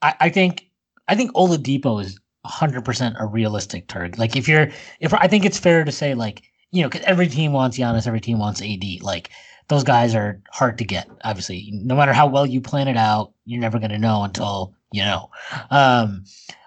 I, 0.01 0.15
I 0.21 0.29
think, 0.29 0.69
I 1.09 1.17
think 1.17 1.33
Oladipo 1.33 2.01
is 2.01 2.21
100 2.45 2.85
percent 2.85 3.17
a 3.19 3.27
realistic 3.27 3.89
target. 3.89 4.19
Like, 4.19 4.37
if 4.37 4.49
you're, 4.49 4.71
if 5.01 5.13
I 5.15 5.27
think 5.29 5.45
it's 5.45 5.59
fair 5.59 5.85
to 5.85 5.93
say, 5.93 6.15
like, 6.15 6.43
you 6.71 6.83
know, 6.83 6.89
because 6.89 7.07
every 7.07 7.29
team 7.29 7.53
wants 7.53 7.79
Giannis, 7.79 8.07
every 8.07 8.21
team 8.21 8.39
wants 8.39 8.63
AD. 8.63 9.03
Like, 9.03 9.31
those 9.69 9.85
guys 9.85 10.15
are 10.15 10.41
hard 10.51 10.79
to 10.79 10.85
get. 10.85 11.09
Obviously, 11.25 11.71
no 11.73 11.97
matter 11.97 12.13
how 12.13 12.27
well 12.27 12.47
you 12.47 12.61
plan 12.61 12.89
it 12.89 12.97
out, 12.97 13.33
you're 13.45 13.61
never 13.61 13.79
going 13.79 13.91
to 13.91 13.99
know 13.99 14.23
until 14.23 14.75
you 14.93 15.03
know. 15.03 15.31
Um, 15.71 16.25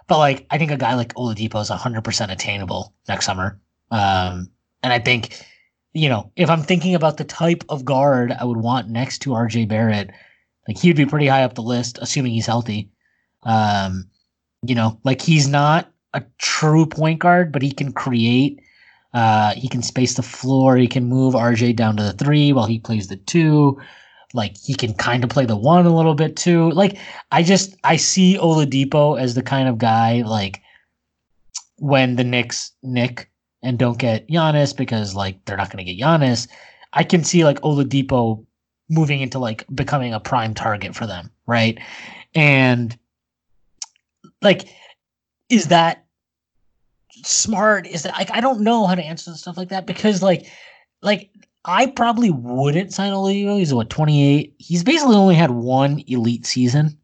but 0.07 0.17
like, 0.17 0.45
I 0.49 0.57
think 0.57 0.71
a 0.71 0.77
guy 0.77 0.95
like 0.95 1.13
Oladipo 1.13 1.61
is 1.61 1.69
100 1.69 2.03
percent 2.03 2.31
attainable 2.31 2.93
next 3.07 3.25
summer. 3.25 3.59
Um, 3.91 4.49
and 4.83 4.93
I 4.93 4.99
think 4.99 5.45
you 5.97 6.09
know, 6.09 6.31
if 6.35 6.49
I'm 6.49 6.61
thinking 6.61 6.93
about 6.93 7.17
the 7.17 7.23
type 7.23 7.63
of 7.69 7.83
guard 7.83 8.31
I 8.31 8.45
would 8.45 8.57
want 8.57 8.87
next 8.87 9.19
to 9.19 9.31
RJ 9.31 9.67
Barrett, 9.67 10.11
like 10.67 10.77
he'd 10.77 10.95
be 10.95 11.07
pretty 11.07 11.25
high 11.25 11.43
up 11.43 11.55
the 11.55 11.63
list, 11.63 11.97
assuming 11.99 12.33
he's 12.33 12.45
healthy. 12.45 12.89
Um, 13.43 14.09
you 14.67 14.75
know, 14.75 14.99
like 15.03 15.21
he's 15.21 15.47
not 15.47 15.91
a 16.13 16.23
true 16.39 16.85
point 16.85 17.19
guard, 17.19 17.51
but 17.51 17.61
he 17.61 17.71
can 17.71 17.91
create. 17.91 18.61
Uh, 19.13 19.53
he 19.53 19.67
can 19.67 19.81
space 19.81 20.15
the 20.15 20.21
floor. 20.21 20.77
He 20.77 20.87
can 20.87 21.05
move 21.05 21.33
RJ 21.33 21.75
down 21.75 21.97
to 21.97 22.03
the 22.03 22.13
three 22.13 22.53
while 22.53 22.65
he 22.65 22.79
plays 22.79 23.07
the 23.07 23.15
two. 23.15 23.79
Like 24.33 24.57
he 24.57 24.75
can 24.75 24.93
kind 24.93 25.23
of 25.23 25.29
play 25.29 25.45
the 25.45 25.55
one 25.55 25.85
a 25.85 25.95
little 25.95 26.13
bit 26.13 26.35
too. 26.35 26.71
Like 26.71 26.97
I 27.31 27.43
just 27.43 27.75
I 27.83 27.95
see 27.95 28.37
Oladipo 28.37 29.19
as 29.19 29.35
the 29.35 29.41
kind 29.41 29.69
of 29.69 29.77
guy 29.77 30.21
like 30.23 30.61
when 31.77 32.15
the 32.15 32.23
Knicks 32.23 32.71
Nick 32.83 33.29
and 33.63 33.79
don't 33.79 33.97
get 33.97 34.27
Giannis 34.27 34.75
because 34.75 35.15
like 35.15 35.43
they're 35.45 35.57
not 35.57 35.71
going 35.71 35.85
to 35.85 35.91
get 35.91 36.01
Giannis, 36.01 36.47
I 36.93 37.03
can 37.03 37.23
see 37.23 37.43
like 37.43 37.61
Oladipo 37.61 38.45
moving 38.89 39.21
into 39.21 39.39
like 39.39 39.65
becoming 39.73 40.13
a 40.13 40.19
prime 40.19 40.53
target 40.53 40.95
for 40.95 41.07
them, 41.07 41.31
right? 41.45 41.77
And 42.35 42.97
like, 44.41 44.67
is 45.49 45.67
that 45.67 46.05
smart? 47.23 47.87
Is 47.87 48.03
that 48.03 48.13
like 48.13 48.31
I 48.31 48.41
don't 48.41 48.61
know 48.61 48.85
how 48.85 48.95
to 48.95 49.03
answer 49.03 49.33
stuff 49.33 49.57
like 49.57 49.69
that 49.69 49.85
because 49.85 50.21
like, 50.21 50.47
like 51.01 51.29
I 51.65 51.87
probably 51.87 52.29
wouldn't 52.29 52.93
sign 52.93 53.11
Oladipo. 53.11 53.57
He's 53.57 53.73
what 53.73 53.89
twenty 53.89 54.23
eight. 54.23 54.55
He's 54.57 54.83
basically 54.83 55.15
only 55.15 55.35
had 55.35 55.51
one 55.51 56.03
elite 56.07 56.45
season, 56.45 56.97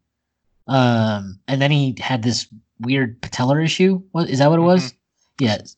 um, 0.66 1.38
and 1.48 1.60
then 1.60 1.70
he 1.70 1.96
had 1.98 2.22
this 2.22 2.46
weird 2.80 3.20
patellar 3.20 3.62
issue. 3.64 4.02
What 4.12 4.28
is 4.28 4.38
that? 4.38 4.50
What 4.50 4.58
it 4.58 4.62
was? 4.62 4.92
Mm-hmm. 4.92 5.44
Yes. 5.44 5.76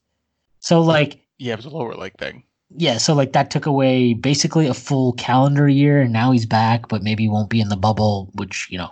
So 0.61 0.81
like 0.81 1.21
yeah, 1.39 1.55
it 1.55 1.57
was 1.57 1.67
a 1.67 1.71
lower 1.71 1.95
leg 1.95 2.13
thing. 2.19 2.43
Yeah, 2.71 2.99
so 2.99 3.15
like 3.15 3.33
that 3.33 3.51
took 3.51 3.67
away 3.67 4.15
basically 4.15 4.67
a 4.67 4.75
full 4.75 5.13
calendar 5.15 5.69
year, 5.69 6.01
and 6.01 6.13
now 6.13 6.33
he's 6.33 6.47
back, 6.47 6.89
but 6.89 7.03
maybe 7.03 7.23
he 7.25 7.29
won't 7.29 7.51
be 7.51 7.61
in 7.61 7.69
the 7.69 7.77
bubble, 7.77 8.31
which 8.35 8.69
you 8.71 8.79
know, 8.79 8.91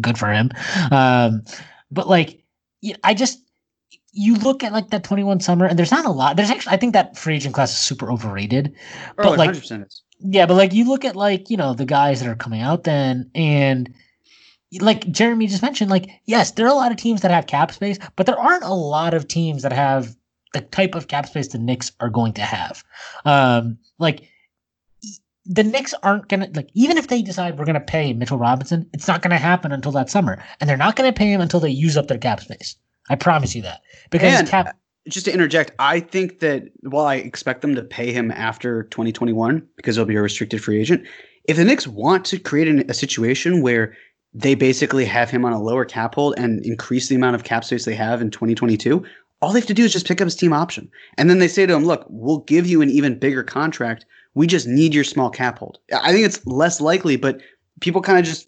good 0.00 0.18
for 0.18 0.32
him. 0.32 0.50
Um, 0.90 1.42
but 1.90 2.08
like, 2.08 2.42
I 3.04 3.14
just 3.14 3.40
you 4.12 4.34
look 4.36 4.64
at 4.64 4.72
like 4.72 4.90
that 4.90 5.04
21 5.04 5.40
summer, 5.40 5.66
and 5.66 5.78
there's 5.78 5.90
not 5.90 6.04
a 6.04 6.10
lot. 6.10 6.36
There's 6.36 6.50
actually 6.50 6.72
I 6.72 6.76
think 6.76 6.92
that 6.92 7.16
free 7.16 7.36
agent 7.36 7.54
class 7.54 7.72
is 7.72 7.78
super 7.78 8.10
overrated. 8.10 8.74
Oh, 9.18 9.24
but 9.24 9.38
like, 9.38 9.50
is. 9.50 10.02
yeah, 10.18 10.46
but 10.46 10.54
like 10.54 10.72
you 10.72 10.88
look 10.88 11.04
at 11.04 11.16
like 11.16 11.50
you 11.50 11.56
know 11.56 11.74
the 11.74 11.84
guys 11.84 12.20
that 12.20 12.28
are 12.28 12.36
coming 12.36 12.60
out 12.60 12.84
then, 12.84 13.30
and 13.34 13.92
like 14.80 15.10
Jeremy 15.10 15.46
just 15.46 15.62
mentioned, 15.62 15.90
like 15.90 16.10
yes, 16.26 16.52
there 16.52 16.66
are 16.66 16.72
a 16.72 16.74
lot 16.74 16.90
of 16.90 16.98
teams 16.98 17.20
that 17.22 17.30
have 17.30 17.46
cap 17.46 17.72
space, 17.72 17.98
but 18.16 18.26
there 18.26 18.38
aren't 18.38 18.64
a 18.64 18.74
lot 18.74 19.14
of 19.14 19.28
teams 19.28 19.62
that 19.62 19.72
have 19.72 20.14
the 20.54 20.60
type 20.62 20.94
of 20.94 21.08
cap 21.08 21.26
space 21.26 21.48
the 21.48 21.58
Knicks 21.58 21.92
are 22.00 22.10
going 22.10 22.32
to 22.34 22.42
have. 22.42 22.82
Um, 23.24 23.78
like 23.98 24.28
the 25.48 25.64
Knicks 25.64 25.94
aren't 26.02 26.28
gonna 26.28 26.48
like 26.54 26.68
even 26.74 26.98
if 26.98 27.08
they 27.08 27.22
decide 27.22 27.58
we're 27.58 27.64
gonna 27.64 27.80
pay 27.80 28.12
Mitchell 28.12 28.38
Robinson, 28.38 28.88
it's 28.92 29.08
not 29.08 29.22
gonna 29.22 29.38
happen 29.38 29.72
until 29.72 29.92
that 29.92 30.10
summer, 30.10 30.42
and 30.60 30.68
they're 30.68 30.76
not 30.76 30.94
gonna 30.94 31.12
pay 31.12 31.32
him 31.32 31.40
until 31.40 31.58
they 31.58 31.70
use 31.70 31.96
up 31.96 32.06
their 32.08 32.18
cap 32.18 32.40
space. 32.40 32.76
I 33.08 33.16
promise 33.16 33.54
you 33.54 33.62
that 33.62 33.80
because 34.10 34.40
and, 34.40 34.48
cap. 34.48 34.68
Uh, 34.68 34.72
just 35.08 35.24
to 35.24 35.32
interject, 35.32 35.72
I 35.78 36.00
think 36.00 36.40
that 36.40 36.64
while 36.82 37.06
I 37.06 37.14
expect 37.14 37.62
them 37.62 37.74
to 37.74 37.82
pay 37.82 38.12
him 38.12 38.30
after 38.30 38.82
2021 38.84 39.66
because 39.76 39.96
he'll 39.96 40.04
be 40.04 40.16
a 40.16 40.22
restricted 40.22 40.62
free 40.62 40.78
agent, 40.78 41.06
if 41.44 41.56
the 41.56 41.64
Knicks 41.64 41.86
want 41.86 42.26
to 42.26 42.38
create 42.38 42.68
an, 42.68 42.84
a 42.90 42.94
situation 42.94 43.62
where 43.62 43.96
they 44.34 44.54
basically 44.54 45.06
have 45.06 45.30
him 45.30 45.46
on 45.46 45.54
a 45.54 45.62
lower 45.62 45.86
cap 45.86 46.14
hold 46.14 46.34
and 46.36 46.64
increase 46.66 47.08
the 47.08 47.14
amount 47.14 47.36
of 47.36 47.44
cap 47.44 47.64
space 47.64 47.86
they 47.86 47.94
have 47.94 48.20
in 48.20 48.30
2022, 48.30 49.02
all 49.40 49.52
they 49.52 49.60
have 49.60 49.66
to 49.66 49.74
do 49.74 49.84
is 49.84 49.92
just 49.92 50.06
pick 50.06 50.20
up 50.20 50.26
his 50.26 50.36
team 50.36 50.52
option. 50.52 50.90
And 51.16 51.30
then 51.30 51.38
they 51.38 51.48
say 51.48 51.64
to 51.64 51.74
him, 51.74 51.84
look, 51.84 52.04
we'll 52.10 52.40
give 52.40 52.66
you 52.66 52.82
an 52.82 52.90
even 52.90 53.18
bigger 53.18 53.42
contract. 53.42 54.04
We 54.38 54.46
just 54.46 54.68
need 54.68 54.94
your 54.94 55.02
small 55.02 55.30
cap 55.30 55.58
hold. 55.58 55.80
I 55.92 56.12
think 56.12 56.24
it's 56.24 56.46
less 56.46 56.80
likely, 56.80 57.16
but 57.16 57.40
people 57.80 58.00
kind 58.00 58.20
of 58.20 58.24
just 58.24 58.46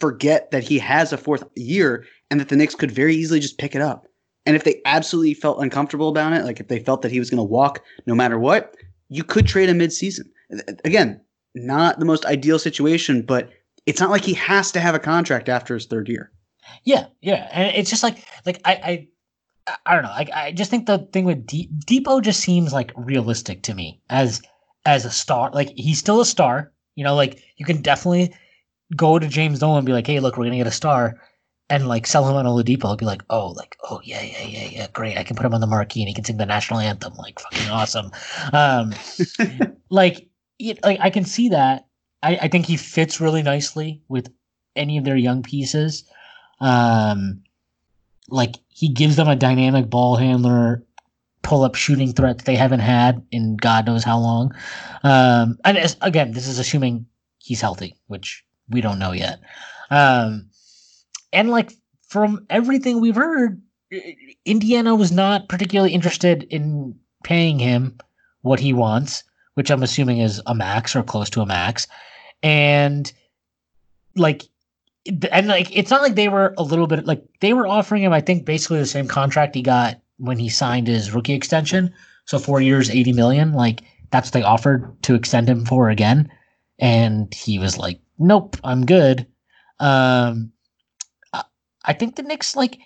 forget 0.00 0.50
that 0.50 0.64
he 0.64 0.78
has 0.78 1.12
a 1.12 1.18
fourth 1.18 1.44
year 1.54 2.06
and 2.30 2.40
that 2.40 2.48
the 2.48 2.56
Knicks 2.56 2.74
could 2.74 2.90
very 2.90 3.14
easily 3.14 3.38
just 3.38 3.58
pick 3.58 3.74
it 3.74 3.82
up. 3.82 4.06
And 4.46 4.56
if 4.56 4.64
they 4.64 4.80
absolutely 4.86 5.34
felt 5.34 5.62
uncomfortable 5.62 6.08
about 6.08 6.32
it, 6.32 6.44
like 6.44 6.58
if 6.58 6.68
they 6.68 6.78
felt 6.78 7.02
that 7.02 7.12
he 7.12 7.18
was 7.18 7.28
going 7.28 7.36
to 7.38 7.42
walk 7.44 7.82
no 8.06 8.14
matter 8.14 8.38
what, 8.38 8.76
you 9.10 9.22
could 9.24 9.46
trade 9.46 9.68
him 9.68 9.78
midseason. 9.78 10.24
Again, 10.84 11.20
not 11.54 11.98
the 11.98 12.06
most 12.06 12.24
ideal 12.24 12.58
situation, 12.58 13.20
but 13.20 13.50
it's 13.84 14.00
not 14.00 14.10
like 14.10 14.24
he 14.24 14.34
has 14.34 14.72
to 14.72 14.80
have 14.80 14.94
a 14.94 14.98
contract 14.98 15.50
after 15.50 15.74
his 15.74 15.84
third 15.84 16.08
year. 16.08 16.32
Yeah, 16.84 17.08
yeah, 17.20 17.48
and 17.52 17.76
it's 17.76 17.90
just 17.90 18.02
like 18.02 18.24
like 18.46 18.60
I, 18.64 18.72
I 19.66 19.74
I- 19.84 19.94
don't 19.94 20.02
know. 20.04 20.08
I, 20.10 20.26
I 20.34 20.52
just 20.52 20.70
think 20.70 20.86
the 20.86 20.98
thing 21.12 21.24
with 21.26 21.46
De- 21.46 21.68
Dipo 21.86 22.22
just 22.22 22.40
seems 22.40 22.72
like 22.72 22.92
realistic 22.96 23.62
to 23.64 23.74
me 23.74 24.00
as 24.08 24.40
as 24.86 25.04
a 25.04 25.10
star. 25.10 25.50
Like 25.52 25.72
he's 25.76 25.98
still 25.98 26.20
a 26.20 26.26
star. 26.26 26.72
You 26.94 27.04
know, 27.04 27.14
like 27.14 27.42
you 27.56 27.66
can 27.66 27.82
definitely 27.82 28.34
go 28.94 29.18
to 29.18 29.28
James 29.28 29.58
Dolan 29.58 29.78
and 29.78 29.86
be 29.86 29.92
like, 29.92 30.06
"Hey, 30.06 30.20
look, 30.20 30.36
we're 30.36 30.44
gonna 30.44 30.56
get 30.56 30.66
a 30.66 30.70
star," 30.70 31.20
and 31.68 31.88
like 31.88 32.06
sell 32.06 32.26
him 32.26 32.36
on 32.36 32.46
Oladipo. 32.46 32.92
I'd 32.92 32.98
be 32.98 33.04
like, 33.04 33.22
"Oh, 33.28 33.48
like 33.48 33.76
oh 33.90 34.00
yeah, 34.02 34.22
yeah, 34.22 34.42
yeah, 34.42 34.68
yeah, 34.70 34.86
great. 34.92 35.18
I 35.18 35.24
can 35.24 35.36
put 35.36 35.44
him 35.44 35.52
on 35.52 35.60
the 35.60 35.66
marquee 35.66 36.00
and 36.00 36.08
he 36.08 36.14
can 36.14 36.24
sing 36.24 36.38
the 36.38 36.46
national 36.46 36.80
anthem. 36.80 37.14
Like 37.14 37.40
fucking 37.40 37.68
awesome." 37.68 38.10
Um, 38.52 38.94
like 39.90 40.28
it, 40.58 40.82
like 40.82 41.00
I 41.00 41.10
can 41.10 41.24
see 41.24 41.50
that. 41.50 41.86
I, 42.22 42.38
I 42.42 42.48
think 42.48 42.66
he 42.66 42.76
fits 42.76 43.20
really 43.20 43.42
nicely 43.42 44.02
with 44.08 44.32
any 44.74 44.96
of 44.98 45.04
their 45.04 45.16
young 45.16 45.42
pieces. 45.42 46.04
Um, 46.60 47.42
like 48.28 48.56
he 48.68 48.88
gives 48.88 49.16
them 49.16 49.28
a 49.28 49.36
dynamic 49.36 49.90
ball 49.90 50.16
handler, 50.16 50.85
pull 51.46 51.62
up 51.62 51.76
shooting 51.76 52.12
threat 52.12 52.38
that 52.38 52.44
they 52.44 52.56
haven't 52.56 52.80
had 52.80 53.24
in 53.30 53.56
God 53.56 53.86
knows 53.86 54.02
how 54.02 54.18
long. 54.18 54.52
Um, 55.04 55.56
and 55.64 55.78
as, 55.78 55.96
again, 56.00 56.32
this 56.32 56.48
is 56.48 56.58
assuming 56.58 57.06
he's 57.38 57.60
healthy, 57.60 57.94
which 58.08 58.44
we 58.68 58.80
don't 58.80 58.98
know 58.98 59.12
yet. 59.12 59.38
Um, 59.88 60.50
and 61.32 61.48
like 61.48 61.72
from 62.08 62.44
everything 62.50 63.00
we've 63.00 63.14
heard, 63.14 63.62
Indiana 64.44 64.96
was 64.96 65.12
not 65.12 65.48
particularly 65.48 65.94
interested 65.94 66.42
in 66.50 66.98
paying 67.22 67.60
him 67.60 67.96
what 68.42 68.58
he 68.58 68.72
wants, 68.72 69.22
which 69.54 69.70
I'm 69.70 69.84
assuming 69.84 70.18
is 70.18 70.42
a 70.46 70.54
max 70.54 70.96
or 70.96 71.04
close 71.04 71.30
to 71.30 71.42
a 71.42 71.46
max. 71.46 71.86
And 72.42 73.12
like 74.16 74.42
and 75.30 75.46
like 75.46 75.74
it's 75.76 75.92
not 75.92 76.02
like 76.02 76.16
they 76.16 76.26
were 76.26 76.54
a 76.58 76.64
little 76.64 76.88
bit 76.88 77.06
like 77.06 77.22
they 77.38 77.52
were 77.52 77.68
offering 77.68 78.02
him, 78.02 78.12
I 78.12 78.20
think, 78.20 78.44
basically 78.44 78.80
the 78.80 78.86
same 78.86 79.06
contract 79.06 79.54
he 79.54 79.62
got 79.62 80.00
when 80.18 80.38
he 80.38 80.48
signed 80.48 80.86
his 80.86 81.12
rookie 81.12 81.34
extension. 81.34 81.92
So 82.24 82.38
four 82.38 82.60
years, 82.60 82.90
eighty 82.90 83.12
million. 83.12 83.52
Like 83.52 83.82
that's 84.10 84.28
what 84.28 84.32
they 84.32 84.42
offered 84.42 85.02
to 85.02 85.14
extend 85.14 85.48
him 85.48 85.64
for 85.64 85.90
again, 85.90 86.30
and 86.78 87.32
he 87.34 87.58
was 87.58 87.78
like, 87.78 88.00
"Nope, 88.18 88.56
I'm 88.64 88.86
good." 88.86 89.26
Um, 89.78 90.52
I- 91.84 91.92
think 91.92 92.16
the 92.16 92.22
Knicks 92.22 92.56
like 92.56 92.78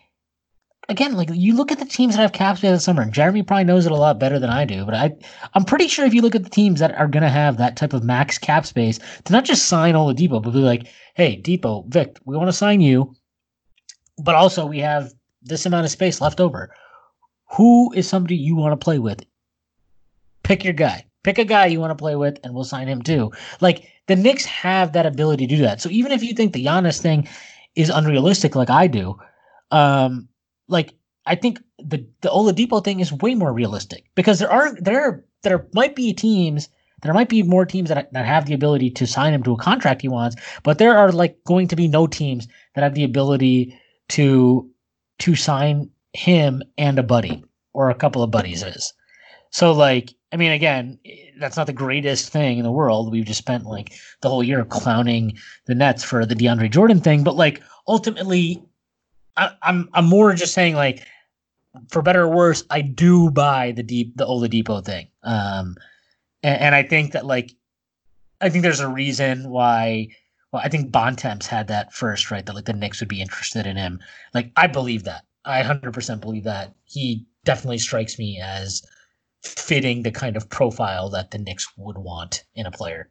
again, 0.91 1.15
like 1.15 1.31
you 1.33 1.55
look 1.55 1.71
at 1.73 1.79
the 1.79 1.85
teams 1.85 2.17
that 2.17 2.23
have 2.23 2.33
cap 2.33 2.59
space 2.59 2.71
this 2.71 2.85
summer. 2.85 3.03
And 3.03 3.13
Jeremy 3.13 3.43
probably 3.43 3.65
knows 3.65 3.87
it 3.87 3.93
a 3.93 3.97
lot 3.97 4.19
better 4.19 4.39
than 4.39 4.51
I 4.51 4.65
do, 4.65 4.85
but 4.85 4.95
I 4.95 5.13
I'm 5.55 5.65
pretty 5.65 5.89
sure 5.89 6.05
if 6.05 6.13
you 6.13 6.21
look 6.21 6.35
at 6.35 6.43
the 6.45 6.51
teams 6.51 6.81
that 6.81 6.95
are 6.97 7.09
going 7.09 7.23
to 7.23 7.29
have 7.29 7.57
that 7.57 7.77
type 7.77 7.93
of 7.93 8.05
max 8.05 8.37
cap 8.39 8.67
space, 8.67 8.99
to 9.25 9.33
not 9.33 9.45
just 9.45 9.67
sign 9.67 9.95
all 9.95 10.13
the 10.13 10.15
Oladipo, 10.15 10.43
but 10.43 10.51
be 10.51 10.59
like, 10.59 10.89
hey, 11.15 11.41
Dipo, 11.41 11.87
Vic, 11.89 12.19
we 12.25 12.37
want 12.37 12.49
to 12.49 12.53
sign 12.53 12.81
you, 12.81 13.15
but 14.19 14.35
also 14.35 14.67
we 14.67 14.81
have 14.81 15.13
this 15.43 15.65
amount 15.65 15.85
of 15.87 15.91
space 15.91 16.21
left 16.21 16.41
over. 16.41 16.75
Who 17.53 17.93
is 17.93 18.09
somebody 18.09 18.37
you 18.37 18.57
want 18.57 18.73
to 18.73 18.85
play 18.85 18.99
with? 18.99 19.25
Pick 20.43 20.65
your 20.65 20.73
guy. 20.73 21.07
Pick 21.23 21.39
a 21.39 21.45
guy 21.45 21.67
you 21.67 21.81
want 21.81 21.91
to 21.91 22.03
play 22.03 22.17
with, 22.17 22.39
and 22.43 22.55
we'll 22.55 22.65
sign 22.65 22.89
him 22.89 23.03
too. 23.03 23.31
Like 23.61 23.87
the 24.07 24.17
Knicks 24.17 24.45
have 24.47 24.93
that 24.93 25.07
ability 25.07 25.47
to 25.47 25.57
do 25.57 25.63
that. 25.63 25.81
So 25.81 25.91
even 25.91 26.13
if 26.13 26.23
you 26.23 26.33
think 26.33 26.53
the 26.53 26.65
Giannis 26.65 27.01
thing 27.01 27.29
is 27.75 27.91
unrealistic, 27.91 28.55
like 28.57 28.71
I 28.71 28.87
do, 28.87 29.19
um, 29.71 30.29
like 30.69 30.95
I 31.27 31.35
think 31.35 31.61
the 31.79 32.07
the 32.23 32.31
Oladipo 32.31 32.83
thing 32.83 33.01
is 33.01 33.13
way 33.13 33.35
more 33.35 33.53
realistic 33.53 34.05
because 34.15 34.39
there 34.39 34.51
are 34.51 34.75
there 34.81 35.25
there 35.43 35.67
might 35.75 35.95
be 35.95 36.13
teams 36.13 36.69
there 37.03 37.15
might 37.15 37.29
be 37.29 37.43
more 37.43 37.65
teams 37.65 37.89
that 37.89 38.13
that 38.13 38.27
have 38.27 38.47
the 38.47 38.55
ability 38.55 38.91
to 38.91 39.07
sign 39.07 39.33
him 39.33 39.43
to 39.43 39.53
a 39.53 39.57
contract 39.59 40.03
he 40.03 40.09
wants, 40.09 40.37
but 40.63 40.79
there 40.79 40.97
are 40.97 41.13
like 41.13 41.43
going 41.45 41.69
to 41.69 41.77
be 41.77 41.89
no 41.89 42.07
teams 42.07 42.47
that 42.75 42.85
have 42.85 42.95
the 42.95 43.05
ability 43.05 43.79
to 44.09 44.69
to 45.19 45.35
sign 45.35 45.91
him 46.13 46.63
and 46.79 46.99
a 46.99 47.03
buddy 47.03 47.45
or 47.73 47.91
a 47.91 47.95
couple 47.95 48.23
of 48.23 48.31
buddies 48.31 48.63
is. 48.63 48.93
So 49.51 49.73
like 49.73 50.15
I 50.33 50.37
mean 50.37 50.53
again, 50.53 50.99
that's 51.39 51.57
not 51.57 51.67
the 51.67 51.73
greatest 51.73 52.33
thing 52.33 52.59
in 52.59 52.65
the 52.65 52.71
world. 52.71 53.11
We've 53.11 53.25
just 53.25 53.39
spent 53.39 53.65
like 53.65 53.93
the 54.21 54.29
whole 54.29 54.45
year 54.45 54.65
clowning 54.65 55.37
the 55.67 55.75
Nets 55.75 56.05
for 56.05 56.25
the 56.25 56.35
DeAndre 56.35 56.71
Jordan 56.71 57.01
thing, 57.01 57.25
but 57.25 57.37
like 57.37 57.63
ultimately 57.89 58.63
I, 59.37 59.51
I'm 59.63 59.89
I'm 59.93 60.07
more 60.07 60.33
just 60.35 60.55
saying 60.55 60.75
like 60.75 61.05
for 61.89 62.03
better 62.03 62.23
or 62.23 62.29
worse, 62.29 62.65
I 62.71 62.81
do 62.81 63.31
buy 63.31 63.73
the 63.73 63.83
deep 63.83 64.17
the 64.17 64.27
Oladipo 64.27 64.85
thing. 64.85 65.09
Um 65.23 65.77
and, 66.43 66.61
and 66.61 66.75
I 66.75 66.83
think 66.83 67.13
that 67.13 67.27
like 67.27 67.53
I 68.41 68.49
think 68.49 68.63
there's 68.63 68.81
a 68.81 68.89
reason 68.89 69.51
why 69.51 70.09
well, 70.53 70.63
I 70.65 70.69
think 70.69 70.91
Bontemps 70.91 71.47
had 71.47 71.69
that 71.69 71.93
first, 71.93 72.31
right? 72.31 72.45
That 72.45 72.55
like 72.55 72.65
the 72.65 72.73
Knicks 72.73 73.01
would 73.01 73.09
be 73.09 73.23
interested 73.23 73.67
in 73.67 73.77
him. 73.77 74.01
Like 74.35 74.53
I 74.57 74.67
believe 74.67 75.05
that. 75.05 75.25
I 75.45 75.63
100% 75.63 76.21
believe 76.21 76.45
that. 76.45 76.75
He 76.85 77.27
definitely 77.45 77.79
strikes 77.79 78.19
me 78.19 78.41
as 78.43 78.83
fitting 79.43 80.03
the 80.03 80.11
kind 80.11 80.37
of 80.37 80.49
profile 80.49 81.09
that 81.11 81.31
the 81.31 81.39
Knicks 81.39 81.69
would 81.77 81.99
want 81.99 82.45
in 82.55 82.67
a 82.67 82.71
player. 82.71 83.11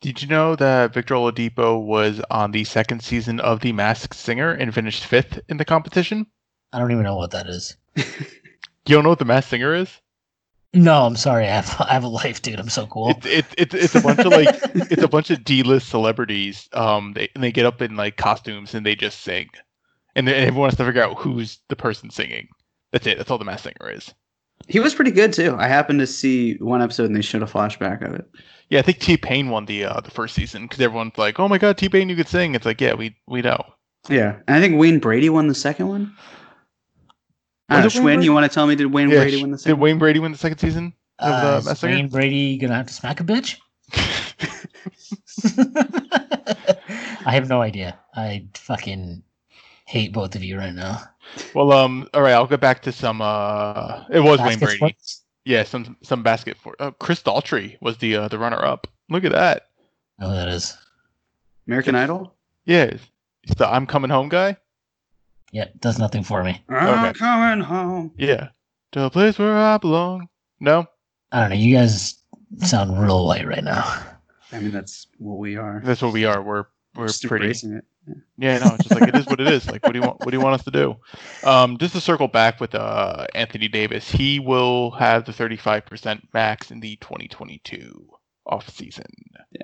Did 0.00 0.22
you 0.22 0.28
know 0.28 0.56
that 0.56 0.94
Victor 0.94 1.14
Oladipo 1.14 1.80
was 1.84 2.20
on 2.30 2.50
the 2.52 2.64
second 2.64 3.02
season 3.02 3.38
of 3.38 3.60
The 3.60 3.72
Masked 3.72 4.16
Singer 4.16 4.50
and 4.50 4.74
finished 4.74 5.04
fifth 5.04 5.38
in 5.48 5.58
the 5.58 5.64
competition? 5.64 6.26
I 6.72 6.78
don't 6.78 6.90
even 6.90 7.04
know 7.04 7.16
what 7.16 7.32
that 7.32 7.46
is. 7.46 7.76
You 8.86 8.96
don't 8.96 9.04
know 9.04 9.10
what 9.10 9.18
The 9.18 9.24
Masked 9.26 9.50
Singer 9.50 9.74
is? 9.74 10.00
No, 10.72 11.04
I'm 11.04 11.16
sorry. 11.16 11.44
I 11.46 11.50
have 11.50 11.76
I 11.80 11.92
have 11.92 12.04
a 12.04 12.08
life, 12.08 12.42
dude. 12.42 12.58
I'm 12.58 12.68
so 12.68 12.86
cool. 12.86 13.10
It's 13.10 13.26
it's 13.26 13.54
it's 13.58 13.74
it's 13.74 13.94
a 13.94 14.00
bunch 14.00 14.20
of 14.20 14.26
like 14.26 14.48
it's 14.90 15.02
a 15.02 15.08
bunch 15.08 15.30
of 15.30 15.44
D-list 15.44 15.88
celebrities. 15.88 16.68
Um, 16.72 17.12
they 17.12 17.28
and 17.34 17.42
they 17.44 17.52
get 17.52 17.66
up 17.66 17.82
in 17.82 17.96
like 17.96 18.16
costumes 18.16 18.74
and 18.74 18.86
they 18.86 18.94
just 18.94 19.20
sing, 19.20 19.50
and, 20.16 20.26
then 20.26 20.34
everyone 20.34 20.70
has 20.70 20.78
to 20.78 20.84
figure 20.84 21.02
out 21.02 21.18
who's 21.18 21.58
the 21.68 21.76
person 21.76 22.10
singing. 22.10 22.48
That's 22.92 23.06
it. 23.06 23.18
That's 23.18 23.30
all 23.30 23.38
the 23.38 23.44
Masked 23.44 23.64
Singer 23.64 23.90
is. 23.92 24.12
He 24.68 24.80
was 24.80 24.94
pretty 24.94 25.10
good 25.10 25.32
too. 25.32 25.56
I 25.58 25.68
happened 25.68 26.00
to 26.00 26.06
see 26.06 26.54
one 26.54 26.82
episode 26.82 27.06
and 27.06 27.16
they 27.16 27.22
showed 27.22 27.42
a 27.42 27.46
flashback 27.46 28.06
of 28.06 28.14
it. 28.14 28.28
Yeah, 28.68 28.80
I 28.80 28.82
think 28.82 28.98
T 28.98 29.16
Pain 29.16 29.48
won 29.48 29.64
the 29.64 29.84
uh, 29.84 30.00
the 30.00 30.10
first 30.10 30.34
season 30.34 30.62
because 30.62 30.80
everyone's 30.80 31.16
like, 31.16 31.40
"Oh 31.40 31.48
my 31.48 31.58
God, 31.58 31.76
T 31.76 31.88
Pain, 31.88 32.08
you 32.08 32.14
could 32.14 32.28
sing." 32.28 32.54
It's 32.54 32.66
like, 32.66 32.80
yeah, 32.80 32.94
we 32.94 33.16
we 33.26 33.42
know. 33.42 33.60
Yeah, 34.08 34.36
and 34.46 34.56
I 34.56 34.60
think 34.60 34.78
Wayne 34.78 34.98
Brady 34.98 35.28
won 35.28 35.48
the 35.48 35.54
second 35.54 35.88
one. 35.88 36.14
I 37.68 37.84
Was 37.84 37.94
don't 37.94 38.04
know, 38.04 38.10
Schwinn, 38.10 38.24
you 38.24 38.32
want 38.32 38.50
to 38.50 38.54
tell 38.54 38.66
me 38.66 38.74
did 38.74 38.92
Wayne 38.92 39.10
Yeah, 39.10 39.22
Brady 39.22 39.42
win 39.42 39.50
the 39.52 39.58
second? 39.58 39.76
Did? 39.76 39.80
Wayne 39.80 39.98
Brady 39.98 40.18
win 40.18 40.32
the 40.32 40.38
second 40.38 40.58
season? 40.58 40.92
of 41.18 41.42
the 41.42 41.48
Uh, 41.48 41.58
is 41.58 41.64
Masked 41.66 41.80
Singer? 41.80 41.94
Wayne 41.94 42.08
Brady 42.08 42.56
gonna 42.58 42.74
have 42.74 42.86
to 42.86 42.94
smack 42.94 43.20
a 43.20 43.24
bitch? 43.24 43.56
I 47.26 47.32
have 47.32 47.48
no 47.48 47.60
idea. 47.60 47.98
I 48.14 48.46
fucking 48.54 49.22
hate 49.90 50.12
both 50.12 50.36
of 50.36 50.44
you 50.44 50.56
right 50.56 50.72
now. 50.74 51.02
Well, 51.54 51.72
um, 51.72 52.08
all 52.14 52.22
right, 52.22 52.32
I'll 52.32 52.46
get 52.46 52.60
back 52.60 52.82
to 52.82 52.92
some. 52.92 53.20
Uh, 53.20 54.04
it 54.10 54.20
was 54.20 54.40
Wayne 54.40 54.58
Brady. 54.58 54.76
sports? 54.76 55.24
Yeah, 55.44 55.64
some 55.64 55.96
some 56.02 56.22
basket 56.22 56.56
for 56.56 56.76
uh, 56.78 56.92
Chris 56.92 57.22
Daughtry 57.22 57.76
was 57.80 57.98
the 57.98 58.16
uh, 58.16 58.28
the 58.28 58.38
runner 58.38 58.64
up. 58.64 58.86
Look 59.08 59.24
at 59.24 59.32
that. 59.32 59.68
Oh, 60.20 60.30
that 60.32 60.48
is. 60.48 60.76
American 61.66 61.94
Idol. 61.94 62.34
Yeah, 62.64 62.90
he's 63.42 63.56
the 63.56 63.66
I'm 63.68 63.86
coming 63.86 64.10
home 64.10 64.28
guy. 64.28 64.56
Yeah, 65.52 65.66
does 65.80 65.98
nothing 65.98 66.22
for 66.22 66.44
me. 66.44 66.62
I'm 66.68 67.04
Okay. 67.08 67.18
coming 67.18 67.64
home. 67.64 68.12
Yeah, 68.16 68.48
to 68.92 69.04
a 69.04 69.10
place 69.10 69.38
where 69.38 69.56
I 69.56 69.78
belong. 69.78 70.28
No, 70.60 70.86
I 71.32 71.40
don't 71.40 71.50
know. 71.50 71.56
You 71.56 71.74
guys 71.76 72.22
sound 72.58 73.00
real 73.00 73.26
white 73.26 73.46
right 73.46 73.64
now. 73.64 73.82
I 74.52 74.60
mean, 74.60 74.70
that's 74.72 75.06
what 75.18 75.38
we 75.38 75.56
are. 75.56 75.80
that's 75.84 76.02
what 76.02 76.12
we 76.12 76.24
are. 76.24 76.42
We're 76.42 76.66
we're 76.94 77.06
Just 77.06 77.24
pretty. 77.24 77.44
embracing 77.46 77.74
it. 77.74 77.84
Yeah, 78.38 78.58
no, 78.58 78.74
it's 78.74 78.88
just 78.88 78.98
like 78.98 79.08
it 79.08 79.14
is 79.16 79.26
what 79.26 79.40
it 79.40 79.46
is. 79.48 79.68
Like, 79.70 79.84
what 79.84 79.92
do 79.92 79.98
you 80.00 80.02
want? 80.04 80.20
What 80.20 80.30
do 80.30 80.36
you 80.36 80.40
want 80.42 80.54
us 80.54 80.64
to 80.64 80.70
do? 80.70 80.96
Um, 81.44 81.78
just 81.78 81.94
to 81.94 82.00
circle 82.00 82.26
back 82.28 82.58
with 82.60 82.74
uh 82.74 83.26
Anthony 83.34 83.68
Davis, 83.68 84.10
he 84.10 84.40
will 84.40 84.90
have 84.92 85.24
the 85.26 85.32
35% 85.32 86.20
max 86.34 86.70
in 86.70 86.80
the 86.80 86.96
2022 86.96 88.08
off 88.46 88.68
season. 88.70 89.04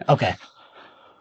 Okay. 0.08 0.34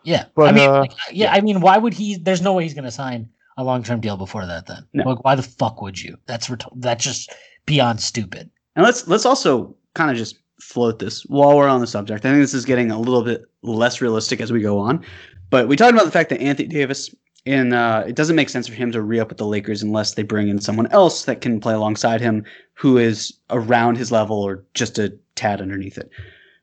Yeah. 0.04 0.26
But, 0.36 0.50
I 0.50 0.52
mean, 0.52 0.70
uh, 0.70 0.80
like, 0.82 0.92
yeah, 1.12 1.34
I 1.34 1.42
mean, 1.42 1.62
why 1.62 1.78
would 1.78 1.94
he? 1.94 2.18
There's 2.18 2.42
no 2.42 2.54
way 2.54 2.64
he's 2.64 2.76
going 2.76 2.84
to 2.86 2.92
sign 2.92 3.28
a 3.58 3.64
long 3.64 3.82
term 3.82 4.00
deal 4.02 4.18
before 4.18 4.46
that. 4.46 4.68
Then, 4.68 4.86
No. 4.94 5.10
like, 5.10 5.24
why 5.24 5.34
the 5.36 5.42
fuck 5.44 5.82
would 5.82 6.00
you? 6.00 6.18
That's 6.28 6.50
ret- 6.50 6.66
that's 6.76 7.04
just 7.04 7.34
beyond 7.66 8.00
stupid. 8.02 8.52
And 8.76 8.86
let's 8.86 9.08
let's 9.08 9.26
also 9.26 9.76
kind 9.96 10.12
of 10.12 10.18
just 10.18 10.36
float 10.60 11.00
this 11.00 11.24
while 11.26 11.56
we're 11.58 11.68
on 11.68 11.82
the 11.82 11.88
subject. 11.88 12.24
I 12.26 12.30
think 12.30 12.42
this 12.42 12.54
is 12.54 12.66
getting 12.66 12.92
a 12.92 13.00
little 13.00 13.24
bit 13.24 13.46
less 13.64 14.00
realistic 14.02 14.42
as 14.42 14.52
we 14.52 14.62
go 14.62 14.78
on. 14.78 15.04
But 15.50 15.68
we 15.68 15.76
talked 15.76 15.94
about 15.94 16.06
the 16.06 16.12
fact 16.12 16.30
that 16.30 16.42
Anthony 16.42 16.68
Davis 16.68 17.14
and 17.46 17.74
uh, 17.74 18.04
it 18.08 18.16
doesn't 18.16 18.36
make 18.36 18.50
sense 18.50 18.68
for 18.68 18.74
him 18.74 18.92
to 18.92 19.02
re 19.02 19.20
up 19.20 19.30
with 19.30 19.38
the 19.38 19.46
Lakers 19.46 19.84
unless 19.84 20.16
they 20.16 20.24
bring 20.24 20.48
in 20.48 20.60
someone 20.60 20.88
else 20.88 21.26
that 21.26 21.42
can 21.42 21.60
play 21.60 21.74
alongside 21.74 22.22
him 22.22 22.44
who 22.74 22.98
is 22.98 23.34
around 23.52 23.98
his 23.98 24.12
level 24.12 24.42
or 24.42 24.64
just 24.74 24.98
a 24.98 25.16
tad 25.36 25.62
underneath 25.62 25.98
it. 25.98 26.10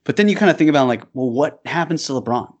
But 0.03 0.17
then 0.17 0.27
you 0.27 0.35
kind 0.35 0.51
of 0.51 0.57
think 0.57 0.69
about 0.69 0.87
like, 0.87 1.03
well, 1.13 1.29
what 1.29 1.61
happens 1.65 2.03
to 2.05 2.13
LeBron? 2.13 2.53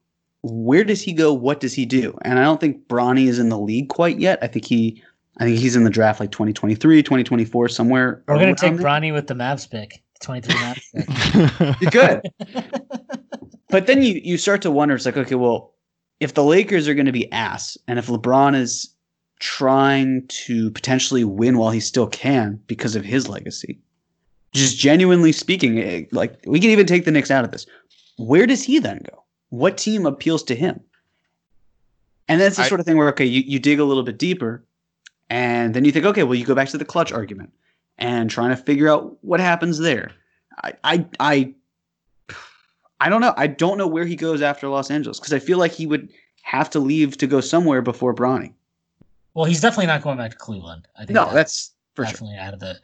Where 0.43 0.83
does 0.83 1.01
he 1.01 1.11
go? 1.11 1.33
What 1.33 1.59
does 1.59 1.73
he 1.73 1.85
do? 1.85 2.17
And 2.21 2.39
I 2.39 2.43
don't 2.43 2.59
think 2.59 2.87
Bronny 2.87 3.27
is 3.27 3.39
in 3.39 3.49
the 3.49 3.59
league 3.59 3.89
quite 3.89 4.19
yet. 4.19 4.39
I 4.41 4.47
think 4.47 4.65
he 4.65 5.03
I 5.37 5.45
think 5.45 5.57
he's 5.57 5.75
in 5.75 5.83
the 5.83 5.89
draft 5.89 6.19
like 6.19 6.31
2023, 6.31 7.01
2024, 7.01 7.69
somewhere. 7.69 8.23
We're 8.27 8.35
gonna 8.35 8.55
take 8.55 8.75
there. 8.75 8.85
Bronny 8.85 9.11
with 9.11 9.27
the 9.27 9.33
Mavs 9.33 9.69
pick, 9.69 10.03
23 10.21 10.55
Mavs 10.55 10.83
pick. 10.93 11.81
You 11.81 11.89
could. 11.89 12.21
but 13.69 13.87
then 13.87 14.03
you 14.03 14.21
you 14.23 14.37
start 14.37 14.61
to 14.61 14.71
wonder 14.71 14.95
it's 14.95 15.05
like 15.05 15.17
okay 15.17 15.35
well 15.35 15.73
if 16.23 16.33
the 16.33 16.43
lakers 16.43 16.87
are 16.87 16.93
going 16.93 17.05
to 17.05 17.11
be 17.11 17.31
ass 17.31 17.77
and 17.87 17.99
if 17.99 18.07
lebron 18.07 18.55
is 18.55 18.93
trying 19.39 20.25
to 20.27 20.71
potentially 20.71 21.25
win 21.25 21.57
while 21.57 21.69
he 21.69 21.81
still 21.81 22.07
can 22.07 22.59
because 22.67 22.95
of 22.95 23.03
his 23.03 23.27
legacy. 23.27 23.77
Just 24.53 24.77
genuinely 24.77 25.33
speaking, 25.33 25.79
eh, 25.79 26.03
like 26.11 26.39
we 26.45 26.59
can 26.59 26.69
even 26.69 26.85
take 26.85 27.03
the 27.05 27.11
Knicks 27.11 27.31
out 27.31 27.43
of 27.43 27.51
this. 27.51 27.65
Where 28.17 28.45
does 28.45 28.63
he 28.63 28.79
then 28.79 29.01
go? 29.11 29.23
What 29.49 29.77
team 29.77 30.05
appeals 30.05 30.43
to 30.43 30.55
him? 30.55 30.79
And 32.29 32.39
that's 32.39 32.55
the 32.55 32.63
I- 32.63 32.67
sort 32.67 32.79
of 32.79 32.85
thing 32.85 32.95
where 32.97 33.09
okay, 33.09 33.25
you, 33.25 33.41
you 33.45 33.59
dig 33.59 33.79
a 33.79 33.83
little 33.83 34.03
bit 34.03 34.17
deeper, 34.17 34.63
and 35.29 35.73
then 35.73 35.83
you 35.83 35.91
think, 35.91 36.05
okay, 36.05 36.23
well, 36.23 36.35
you 36.35 36.45
go 36.45 36.55
back 36.55 36.69
to 36.69 36.77
the 36.77 36.85
clutch 36.85 37.11
argument 37.11 37.51
and 37.97 38.29
trying 38.29 38.51
to 38.51 38.55
figure 38.55 38.87
out 38.87 39.17
what 39.21 39.39
happens 39.39 39.79
there. 39.79 40.11
I 40.63 40.73
I 40.83 41.05
I, 41.19 41.53
I 43.05 43.09
don't 43.09 43.21
know. 43.21 43.33
I 43.37 43.47
don't 43.47 43.77
know 43.77 43.87
where 43.87 44.05
he 44.05 44.15
goes 44.15 44.41
after 44.41 44.67
Los 44.69 44.89
Angeles 44.89 45.19
because 45.19 45.33
I 45.33 45.39
feel 45.39 45.57
like 45.57 45.71
he 45.73 45.85
would 45.85 46.09
have 46.43 46.69
to 46.71 46.79
leave 46.79 47.17
to 47.17 47.27
go 47.27 47.41
somewhere 47.41 47.81
before 47.81 48.13
Bronny. 48.15 48.53
Well, 49.33 49.45
he's 49.45 49.61
definitely 49.61 49.87
not 49.87 50.01
going 50.03 50.17
back 50.17 50.31
to 50.31 50.37
Cleveland. 50.37 50.87
I 50.95 50.99
think 51.05 51.11
No, 51.15 51.25
that- 51.25 51.33
that's 51.33 51.73
for 51.95 52.05
sure. 52.05 52.11
definitely 52.11 52.37
out 52.37 52.53
of 52.53 52.59
the. 52.59 52.75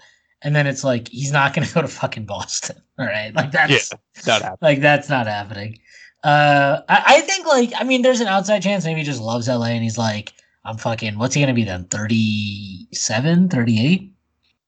And 0.41 0.55
then 0.55 0.67
it's 0.67 0.83
like 0.83 1.07
he's 1.09 1.31
not 1.31 1.53
going 1.53 1.67
to 1.67 1.73
go 1.73 1.81
to 1.81 1.87
fucking 1.87 2.25
Boston. 2.25 2.81
All 2.97 3.05
right, 3.17 3.33
like 3.33 3.51
that's 3.51 3.91
Yeah, 4.25 4.39
that 4.39 4.57
like 4.61 4.81
that's 4.81 5.07
not 5.09 5.27
happening. 5.27 5.79
Uh, 6.23 6.81
I, 6.89 7.03
I 7.07 7.21
think 7.21 7.45
like 7.47 7.71
I 7.77 7.83
mean, 7.85 8.01
there's 8.01 8.19
an 8.19 8.27
outside 8.27 8.61
chance 8.61 8.83
maybe 8.85 8.99
he 8.99 9.05
just 9.05 9.21
loves 9.21 9.47
LA 9.47 9.67
and 9.67 9.83
he's 9.83 9.97
like, 9.97 10.33
I'm 10.65 10.77
fucking. 10.77 11.17
What's 11.17 11.33
he 11.35 11.41
gonna 11.41 11.53
be 11.53 11.63
then? 11.63 11.85
37, 11.85 13.49
38? 13.49 14.11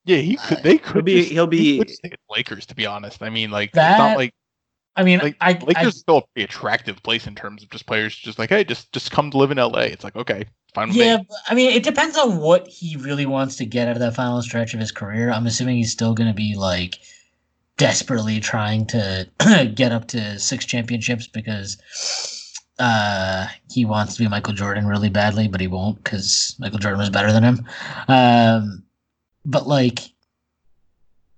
Yeah, 0.05 0.17
he 0.17 0.35
could. 0.37 0.63
They 0.63 0.77
could 0.77 1.05
be- 1.05 1.19
just- 1.21 1.31
he'll 1.31 1.47
be- 1.47 1.57
he 1.57 1.77
could 1.79 1.89
stay 1.89 2.09
at 2.11 2.19
Lakers. 2.29 2.65
To 2.67 2.75
be 2.75 2.85
honest, 2.85 3.21
I 3.21 3.29
mean, 3.29 3.51
like 3.51 3.69
it's 3.69 3.75
not 3.77 4.17
like 4.17 4.33
I 4.95 5.03
mean, 5.03 5.19
Like, 5.19 5.37
I, 5.39 5.53
Lakers 5.53 5.75
I 5.77 5.87
is 5.87 5.99
still 5.99 6.17
a 6.17 6.21
pretty 6.33 6.43
attractive 6.43 7.01
place 7.03 7.25
in 7.25 7.35
terms 7.35 7.63
of 7.63 7.69
just 7.69 7.85
players 7.85 8.15
just 8.15 8.37
like, 8.37 8.49
hey, 8.49 8.63
just 8.63 8.91
just 8.91 9.11
come 9.11 9.31
to 9.31 9.37
live 9.37 9.51
in 9.51 9.57
LA. 9.57 9.81
It's 9.81 10.03
like 10.03 10.15
okay, 10.15 10.45
fine 10.73 10.91
yeah, 10.91 11.17
me. 11.17 11.25
I 11.47 11.55
mean, 11.55 11.71
it 11.71 11.83
depends 11.83 12.17
on 12.17 12.37
what 12.37 12.67
he 12.67 12.97
really 12.97 13.25
wants 13.25 13.55
to 13.57 13.65
get 13.65 13.87
out 13.87 13.95
of 13.95 13.99
that 14.01 14.15
final 14.15 14.41
stretch 14.41 14.73
of 14.73 14.79
his 14.79 14.91
career. 14.91 15.31
I'm 15.31 15.47
assuming 15.47 15.77
he's 15.77 15.91
still 15.91 16.13
gonna 16.13 16.33
be 16.33 16.55
like 16.55 16.99
desperately 17.77 18.39
trying 18.39 18.85
to 18.87 19.27
get 19.75 19.91
up 19.91 20.07
to 20.09 20.37
six 20.37 20.65
championships 20.65 21.25
because 21.25 21.77
uh 22.77 23.47
he 23.71 23.85
wants 23.85 24.15
to 24.15 24.23
be 24.23 24.27
Michael 24.27 24.53
Jordan 24.53 24.87
really 24.87 25.09
badly, 25.09 25.47
but 25.47 25.61
he 25.61 25.67
won't 25.67 26.03
because 26.03 26.55
Michael 26.59 26.79
Jordan 26.79 26.99
was 26.99 27.09
better 27.09 27.31
than 27.31 27.43
him. 27.43 27.65
Um, 28.09 28.83
but 29.45 29.67
like, 29.67 29.99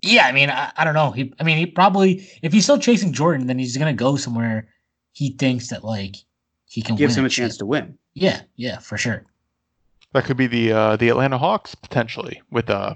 yeah, 0.04 0.28
I 0.28 0.32
mean, 0.32 0.50
I, 0.50 0.72
I 0.78 0.84
don't 0.84 0.94
know. 0.94 1.12
He, 1.12 1.34
I 1.40 1.44
mean, 1.44 1.58
he 1.58 1.66
probably 1.66 2.28
if 2.44 2.54
he's 2.54 2.64
still 2.64 2.78
chasing 2.78 3.14
Jordan, 3.14 3.48
then 3.48 3.58
he's 3.58 3.78
gonna 3.78 3.94
go 3.94 4.18
somewhere 4.18 4.68
he 5.14 5.32
thinks 5.32 5.70
that 5.70 5.84
like 5.84 6.18
he 6.66 6.82
can 6.82 6.96
Gives 6.96 7.14
win 7.14 7.20
him 7.20 7.24
a 7.24 7.26
and 7.26 7.34
shit. 7.34 7.44
chance 7.44 7.58
to 7.58 7.66
win. 7.66 7.98
Yeah, 8.14 8.42
yeah, 8.58 8.80
for 8.80 8.98
sure. 8.98 9.26
That 10.12 10.26
could 10.26 10.38
be 10.38 10.48
the 10.48 10.74
uh, 10.74 10.96
the 10.98 11.10
Atlanta 11.10 11.38
Hawks 11.38 11.74
potentially 11.74 12.42
with 12.52 12.70
uh, 12.70 12.96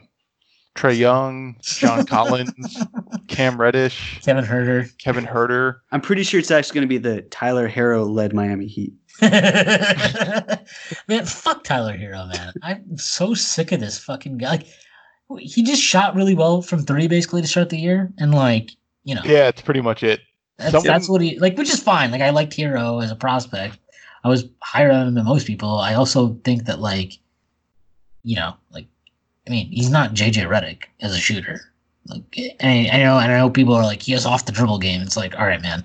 Trae 0.76 0.98
Young, 0.98 1.56
John 1.62 2.06
Collins, 2.06 2.84
Cam 3.28 3.60
Reddish, 3.60 4.20
Kevin 4.24 4.46
Huerter. 4.46 4.96
Kevin 5.00 5.26
Huerter. 5.26 5.78
I'm 5.92 6.02
pretty 6.02 6.24
sure 6.24 6.40
it's 6.40 6.52
actually 6.52 6.76
going 6.76 6.88
to 6.88 6.90
be 6.90 6.98
the 6.98 7.22
Tyler 7.24 7.70
Herro 7.70 8.08
led 8.08 8.34
Miami 8.34 8.68
Heat. 8.68 8.94
man, 9.22 10.60
fuck 11.26 11.64
Tyler 11.64 11.98
Herro, 11.98 12.32
man. 12.32 12.54
I'm 12.62 12.98
so 12.98 13.34
sick 13.34 13.72
of 13.72 13.80
this 13.80 13.98
fucking 13.98 14.38
guy. 14.38 14.52
Like, 14.52 14.68
he 15.40 15.64
just 15.64 15.82
shot 15.82 16.16
really 16.16 16.36
well 16.36 16.62
from 16.62 16.84
three 16.84 17.08
basically 17.08 17.42
to 17.42 17.48
start 17.48 17.70
the 17.70 17.78
year, 17.78 18.12
and 18.18 18.34
like, 18.34 18.72
you 19.04 19.16
know, 19.16 19.22
Yeah, 19.26 19.48
it's 19.48 19.62
pretty 19.62 19.82
much 19.82 20.04
it. 20.04 20.22
that's, 20.58 20.72
someone- 20.72 20.88
that's 20.88 21.10
what 21.10 21.22
he 21.22 21.38
like, 21.40 21.58
which 21.58 21.70
is 21.70 21.82
fine. 21.82 22.12
Like, 22.12 22.22
I 22.22 22.30
liked 22.30 22.54
Herro 22.56 23.04
as 23.04 23.12
a 23.12 23.16
prospect. 23.16 23.78
I 24.24 24.30
was 24.30 24.46
higher 24.62 24.92
on 24.92 25.08
him 25.08 25.14
than 25.16 25.26
most 25.26 25.48
people. 25.48 25.78
I 25.78 25.94
also 25.94 26.34
think 26.44 26.66
that 26.66 26.80
like, 26.80 27.14
you 28.24 28.36
know, 28.36 28.56
like, 28.72 28.88
I 29.48 29.52
mean, 29.52 29.68
he's 29.68 29.90
not 29.90 30.14
JJ 30.14 30.48
Redick 30.50 30.84
as 31.02 31.14
a 31.16 31.20
shooter. 31.20 31.62
Like, 32.08 32.38
and 32.60 32.90
I, 32.90 32.98
I 32.98 33.04
know, 33.04 33.18
and 33.20 33.32
I 33.32 33.38
know 33.38 33.50
people 33.50 33.74
are 33.74 33.84
like, 33.84 34.02
he 34.02 34.14
has 34.14 34.26
off 34.26 34.46
the 34.46 34.52
dribble 34.52 34.80
game. 34.80 35.02
It's 35.02 35.18
like, 35.18 35.38
all 35.38 35.46
right, 35.46 35.62
man, 35.62 35.84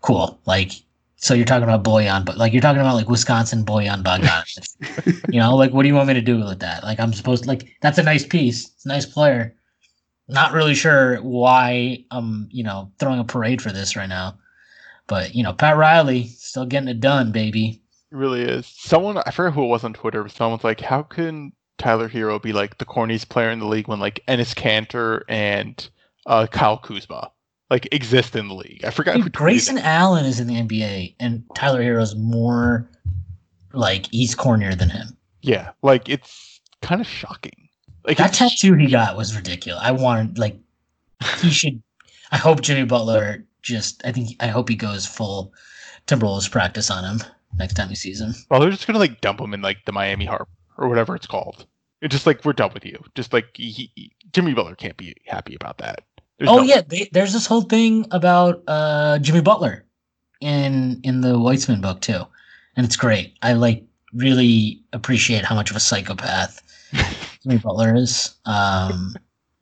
cool. 0.00 0.38
Like, 0.44 0.72
so 1.16 1.32
you're 1.34 1.46
talking 1.46 1.64
about 1.64 1.82
Bojan, 1.82 2.24
but 2.24 2.36
like 2.36 2.52
you're 2.52 2.62
talking 2.62 2.80
about 2.80 2.94
like 2.94 3.08
Wisconsin 3.08 3.64
Bojan 3.64 4.02
Bogdanović. 4.02 5.22
you 5.32 5.40
know, 5.40 5.56
like 5.56 5.72
what 5.72 5.82
do 5.82 5.88
you 5.88 5.94
want 5.94 6.08
me 6.08 6.14
to 6.14 6.20
do 6.20 6.38
with 6.38 6.60
that? 6.60 6.84
Like 6.84 7.00
I'm 7.00 7.14
supposed 7.14 7.44
to, 7.44 7.48
like 7.48 7.66
that's 7.80 7.98
a 7.98 8.02
nice 8.02 8.24
piece. 8.24 8.66
It's 8.66 8.84
a 8.84 8.88
nice 8.88 9.06
player. 9.06 9.54
Not 10.28 10.52
really 10.52 10.74
sure 10.74 11.16
why 11.18 12.04
I'm, 12.10 12.48
you 12.50 12.64
know, 12.64 12.92
throwing 12.98 13.20
a 13.20 13.24
parade 13.24 13.62
for 13.62 13.72
this 13.72 13.96
right 13.96 14.08
now. 14.08 14.38
But, 15.06 15.34
you 15.34 15.42
know, 15.42 15.52
Pat 15.52 15.76
Riley 15.76 16.24
still 16.26 16.66
getting 16.66 16.88
it 16.88 17.00
done, 17.00 17.30
baby. 17.30 17.80
It 18.10 18.16
really 18.16 18.42
is. 18.42 18.66
Someone 18.66 19.16
I 19.18 19.30
forget 19.30 19.54
who 19.54 19.64
it 19.64 19.68
was 19.68 19.84
on 19.84 19.94
Twitter, 19.94 20.22
but 20.22 20.32
someone's 20.32 20.64
like, 20.64 20.80
How 20.80 21.02
can 21.02 21.52
Tyler 21.78 22.08
Herro 22.08 22.42
be 22.42 22.52
like 22.52 22.78
the 22.78 22.84
corniest 22.84 23.28
player 23.28 23.50
in 23.50 23.60
the 23.60 23.66
league 23.66 23.88
when 23.88 24.00
like 24.00 24.22
Enes 24.28 24.54
Kanter 24.54 25.22
and 25.28 25.88
uh, 26.26 26.46
Kyle 26.46 26.78
Kuzma 26.78 27.30
like 27.70 27.88
exist 27.92 28.36
in 28.36 28.48
the 28.48 28.54
league? 28.54 28.84
I 28.84 28.90
forgot 28.90 29.16
who 29.16 29.24
Dude, 29.24 29.32
Grayson. 29.32 29.78
Allen 29.78 30.24
is 30.24 30.40
in 30.40 30.46
the 30.46 30.54
NBA 30.54 31.14
and 31.20 31.42
Tyler 31.54 31.82
Herro's 31.82 32.14
more 32.14 32.88
like 33.72 34.06
he's 34.06 34.34
cornier 34.34 34.76
than 34.76 34.90
him. 34.90 35.16
Yeah, 35.42 35.70
like 35.82 36.08
it's 36.08 36.60
kind 36.82 37.00
of 37.00 37.06
shocking. 37.06 37.68
Like 38.04 38.18
That 38.18 38.32
tattoo 38.34 38.74
he 38.74 38.86
got 38.86 39.16
was 39.16 39.34
ridiculous. 39.36 39.82
I 39.82 39.90
wanted 39.92 40.38
like 40.38 40.56
he 41.40 41.50
should. 41.50 41.82
I 42.32 42.36
hope 42.36 42.60
Jimmy 42.60 42.84
Butler 42.84 43.44
just. 43.62 44.04
I 44.04 44.12
think 44.12 44.36
I 44.40 44.48
hope 44.48 44.68
he 44.68 44.74
goes 44.76 45.06
full 45.06 45.52
Timberwolves 46.06 46.50
practice 46.50 46.90
on 46.90 47.04
him 47.04 47.26
next 47.58 47.74
time 47.74 47.88
he 47.88 47.94
sees 47.94 48.20
him. 48.20 48.34
Well, 48.50 48.60
they're 48.60 48.70
just 48.70 48.86
gonna 48.86 48.98
like 48.98 49.20
dump 49.20 49.40
him 49.40 49.54
in 49.54 49.62
like 49.62 49.84
the 49.86 49.92
Miami 49.92 50.24
Harp 50.24 50.48
or 50.78 50.88
whatever 50.88 51.14
it's 51.14 51.26
called. 51.26 51.66
It's 52.02 52.12
just 52.12 52.26
like 52.26 52.44
we're 52.44 52.52
done 52.52 52.72
with 52.74 52.84
you. 52.84 53.02
Just 53.14 53.32
like 53.32 53.46
he, 53.54 53.90
he- 53.94 54.12
Jimmy 54.32 54.54
Butler 54.54 54.74
can't 54.74 54.96
be 54.96 55.14
happy 55.26 55.54
about 55.54 55.78
that. 55.78 56.00
There's 56.38 56.50
oh 56.50 56.56
no- 56.58 56.62
yeah, 56.62 56.82
they, 56.86 57.08
there's 57.12 57.32
this 57.32 57.46
whole 57.46 57.62
thing 57.62 58.06
about 58.10 58.62
uh, 58.66 59.18
Jimmy 59.18 59.40
Butler 59.40 59.84
in 60.40 61.00
in 61.02 61.20
the 61.20 61.34
Weitzman 61.34 61.80
book 61.80 62.00
too, 62.00 62.22
and 62.76 62.84
it's 62.84 62.96
great. 62.96 63.36
I 63.42 63.54
like 63.54 63.84
really 64.12 64.82
appreciate 64.92 65.44
how 65.44 65.54
much 65.54 65.70
of 65.70 65.76
a 65.76 65.80
psychopath 65.80 66.62
Jimmy 67.42 67.58
Butler 67.58 67.94
is. 67.94 68.34
Um, 68.44 69.14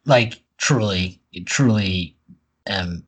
like 0.06 0.42
truly, 0.58 1.20
truly. 1.46 2.16
Um, 2.68 3.04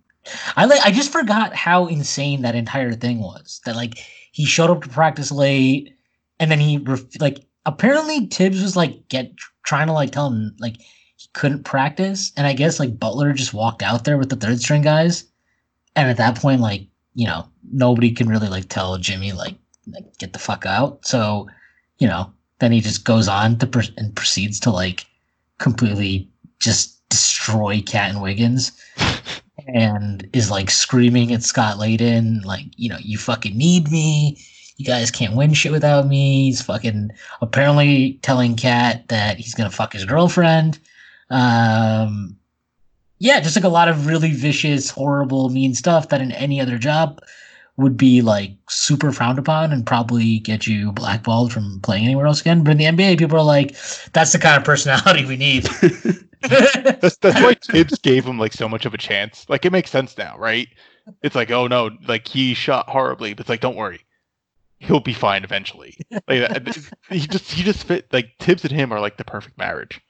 I 0.56 0.64
like. 0.66 0.80
I 0.84 0.90
just 0.90 1.12
forgot 1.12 1.55
how 1.55 1.86
insane 1.86 2.43
that 2.43 2.55
entire 2.55 2.93
thing 2.93 3.20
was. 3.20 3.60
That 3.64 3.76
like 3.76 3.98
he 4.32 4.44
showed 4.44 4.70
up 4.70 4.82
to 4.82 4.88
practice 4.88 5.32
late, 5.32 5.93
and 6.38 6.51
then 6.51 6.60
he 6.60 6.78
ref- 6.78 7.20
like 7.20 7.40
apparently 7.64 8.26
Thibs 8.26 8.62
was 8.62 8.76
like 8.76 9.09
get 9.09 9.32
trying 9.64 9.88
to 9.88 9.93
like 9.93 10.12
tell 10.12 10.28
him 10.28 10.55
like 10.60 10.76
couldn't 11.36 11.64
practice, 11.64 12.32
and 12.36 12.46
I 12.46 12.52
guess 12.52 12.80
like 12.80 12.98
Butler 12.98 13.32
just 13.32 13.54
walked 13.54 13.82
out 13.82 14.04
there 14.04 14.18
with 14.18 14.30
the 14.30 14.36
third 14.36 14.60
string 14.60 14.82
guys, 14.82 15.24
and 15.94 16.10
at 16.10 16.16
that 16.16 16.36
point 16.36 16.60
like 16.60 16.86
you 17.14 17.26
know 17.26 17.46
nobody 17.72 18.10
can 18.10 18.28
really 18.28 18.48
like 18.48 18.68
tell 18.68 18.98
Jimmy 18.98 19.32
like, 19.32 19.54
like 19.86 20.18
get 20.18 20.32
the 20.32 20.38
fuck 20.38 20.66
out. 20.66 21.06
So 21.06 21.48
you 21.98 22.08
know 22.08 22.32
then 22.58 22.72
he 22.72 22.80
just 22.80 23.04
goes 23.04 23.28
on 23.28 23.58
to 23.58 23.66
pr- 23.66 23.92
and 23.98 24.16
proceeds 24.16 24.58
to 24.60 24.70
like 24.70 25.06
completely 25.58 26.28
just 26.58 27.06
destroy 27.08 27.82
KAT 27.82 28.10
and 28.10 28.22
Wiggins 28.22 28.72
and 29.68 30.28
is 30.32 30.50
like 30.50 30.70
screaming 30.70 31.32
at 31.32 31.42
Scott 31.42 31.78
Layden, 31.78 32.44
like, 32.44 32.66
you 32.76 32.88
know, 32.88 32.98
you 33.00 33.18
fucking 33.18 33.56
need 33.56 33.90
me. 33.90 34.38
You 34.76 34.84
guys 34.84 35.10
can't 35.10 35.36
win 35.36 35.54
shit 35.54 35.72
without 35.72 36.06
me. 36.06 36.44
He's 36.44 36.62
fucking 36.62 37.10
apparently 37.40 38.18
telling 38.22 38.56
KAT 38.56 39.08
that 39.08 39.38
he's 39.38 39.54
gonna 39.54 39.70
fuck 39.70 39.92
his 39.92 40.04
girlfriend. 40.04 40.78
Um 41.31 42.36
yeah, 43.19 43.40
just 43.40 43.57
like 43.57 43.65
a 43.65 43.69
lot 43.69 43.89
of 43.89 44.07
really 44.07 44.32
vicious, 44.32 44.90
horrible, 44.90 45.48
mean 45.48 45.74
stuff 45.74 46.11
that 46.11 46.20
in 46.20 46.32
any 46.32 46.61
other 46.61 46.77
job 46.77 47.20
would 47.78 47.97
be 47.97 48.23
like 48.23 48.53
super 48.69 49.12
frowned 49.12 49.39
upon 49.39 49.73
and 49.73 49.86
probably 49.86 50.39
get 50.40 50.66
you 50.66 50.93
blackballed 50.93 51.53
from 51.53 51.81
playing 51.81 52.05
anywhere 52.05 52.27
else 52.27 52.40
again. 52.40 52.62
But 52.62 52.73
in 52.73 52.78
the 52.78 52.85
NBA, 52.85 53.19
people 53.19 53.39
are 53.39 53.44
like, 53.44 53.77
that's 54.12 54.32
the 54.32 54.39
kind 54.39 54.57
of 54.57 54.65
personality 54.65 55.24
we 55.24 55.36
need. 55.36 55.69
That's 56.43 57.16
that's 57.16 57.40
why 57.40 57.55
Thibs 57.65 57.98
gave 57.98 58.24
him 58.24 58.39
like 58.39 58.53
so 58.53 58.69
much 58.69 58.86
of 58.86 58.94
a 58.94 58.98
chance. 58.98 59.47
Like 59.48 59.65
it 59.65 59.73
makes 59.73 59.90
sense 59.90 60.16
now, 60.16 60.36
right? 60.39 60.69
It's 61.23 61.35
like, 61.35 61.51
oh 61.51 61.66
no, 61.66 61.90
like 62.07 62.28
he 62.28 62.55
shot 62.55 62.89
horribly, 62.89 63.35
but 63.35 63.40
it's 63.40 63.48
like, 63.48 63.61
don't 63.62 63.74
worry, 63.74 64.01
he'll 64.78 65.01
be 65.01 65.15
fine 65.15 65.43
eventually. 65.43 65.97
Like 66.28 66.69
he 67.11 67.20
just 67.20 67.51
he 67.51 67.62
just 67.65 67.85
fit 67.85 68.12
like 68.12 68.32
Thibs 68.39 68.65
and 68.65 68.73
him 68.73 68.93
are 68.93 69.01
like 69.01 69.16
the 69.16 69.24
perfect 69.24 69.59
marriage. 69.59 70.01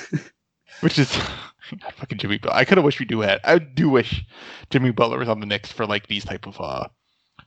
Which 0.80 0.98
is 0.98 1.10
God, 1.80 1.94
fucking 1.94 2.18
Jimmy 2.18 2.38
Butler. 2.38 2.56
I 2.56 2.64
kind 2.64 2.78
of 2.78 2.84
wish 2.84 2.98
we 2.98 3.06
do 3.06 3.20
had. 3.20 3.40
I 3.44 3.58
do 3.58 3.88
wish 3.88 4.24
Jimmy 4.70 4.90
Butler 4.90 5.18
was 5.18 5.28
on 5.28 5.40
the 5.40 5.46
Knicks 5.46 5.72
for 5.72 5.86
like 5.86 6.06
these 6.08 6.24
type 6.24 6.46
of 6.46 6.60
uh 6.60 6.88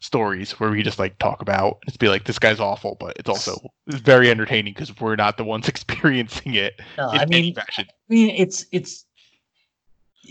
stories 0.02 0.60
where 0.60 0.70
we 0.70 0.84
just 0.84 1.00
like 1.00 1.18
talk 1.20 1.42
about 1.42 1.78
it's 1.88 1.98
be 1.98 2.10
like 2.10 2.26
this 2.26 2.40
guy's 2.40 2.60
awful, 2.60 2.98
but 3.00 3.16
it's 3.18 3.30
also 3.30 3.60
it's 3.88 4.00
very 4.00 4.30
entertaining 4.30 4.74
because 4.74 5.00
we're 5.00 5.16
not 5.16 5.38
the 5.38 5.44
ones 5.44 5.68
experiencing 5.70 6.56
it. 6.56 6.80
No, 6.98 7.12
in 7.12 7.20
I 7.20 7.24
any 7.24 7.42
mean, 7.42 7.56
fashion. 7.56 7.86
I 7.90 8.14
mean, 8.14 8.30
it's 8.36 8.66
it's. 8.72 9.06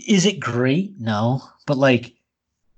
Is 0.07 0.25
it 0.25 0.41
great? 0.41 0.93
No, 0.99 1.41
but 1.65 1.77
like, 1.77 2.13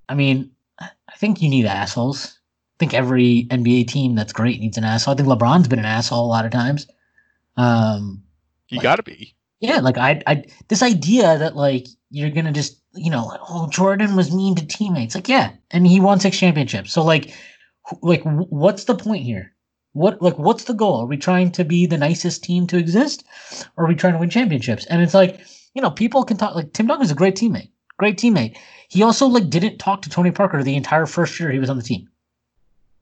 I 0.07 0.13
mean, 0.13 0.51
I 0.79 1.15
think 1.17 1.41
you 1.41 1.49
need 1.49 1.65
assholes 1.65 2.37
I 2.77 2.79
think 2.79 2.93
every 2.93 3.47
NBA 3.49 3.87
team 3.87 4.13
that's 4.13 4.31
great 4.31 4.59
needs 4.59 4.77
an 4.77 4.83
asshole. 4.83 5.15
I 5.15 5.17
think 5.17 5.27
LeBron's 5.27 5.67
been 5.67 5.79
an 5.79 5.85
asshole 5.85 6.23
a 6.23 6.27
lot 6.27 6.45
of 6.45 6.51
times. 6.51 6.85
Um, 7.55 8.21
You 8.69 8.77
Like- 8.77 8.83
got 8.83 8.95
to 8.97 9.03
be. 9.03 9.35
yeah, 9.59 9.79
like 9.79 9.97
I, 9.97 10.21
I, 10.27 10.43
this 10.67 10.83
idea 10.83 11.37
that 11.37 11.55
like 11.55 11.87
you're 12.09 12.29
gonna 12.29 12.51
just, 12.51 12.81
you 12.95 13.09
know, 13.09 13.25
like, 13.25 13.39
oh, 13.49 13.67
Jordan 13.69 14.15
was 14.15 14.33
mean 14.33 14.55
to 14.55 14.65
teammates. 14.65 15.15
Like, 15.15 15.27
yeah, 15.29 15.51
and 15.71 15.85
he 15.87 15.99
won 15.99 16.19
six 16.19 16.37
championships. 16.37 16.91
So 16.93 17.03
like, 17.03 17.33
like, 18.01 18.21
what's 18.23 18.83
the 18.85 18.95
point 18.95 19.23
here? 19.23 19.53
What, 19.93 20.21
like, 20.21 20.37
what's 20.37 20.65
the 20.65 20.73
goal? 20.73 21.01
Are 21.01 21.05
we 21.07 21.17
trying 21.17 21.51
to 21.53 21.63
be 21.65 21.85
the 21.87 21.97
nicest 21.97 22.43
team 22.43 22.67
to 22.67 22.77
exist, 22.77 23.23
or 23.77 23.85
are 23.85 23.87
we 23.87 23.95
trying 23.95 24.13
to 24.13 24.19
win 24.19 24.29
championships? 24.29 24.85
And 24.85 25.01
it's 25.01 25.13
like, 25.15 25.39
you 25.73 25.81
know, 25.81 25.89
people 25.91 26.23
can 26.23 26.37
talk. 26.37 26.53
Like 26.55 26.73
Tim 26.73 26.85
Duncan's 26.87 27.11
a 27.11 27.15
great 27.15 27.35
teammate, 27.35 27.71
great 27.97 28.17
teammate. 28.17 28.57
He 28.89 29.01
also 29.03 29.27
like 29.27 29.49
didn't 29.49 29.79
talk 29.79 30.01
to 30.03 30.09
Tony 30.09 30.31
Parker 30.31 30.61
the 30.63 30.75
entire 30.75 31.05
first 31.07 31.39
year 31.39 31.51
he 31.51 31.59
was 31.59 31.69
on 31.69 31.77
the 31.77 31.83
team. 31.83 32.07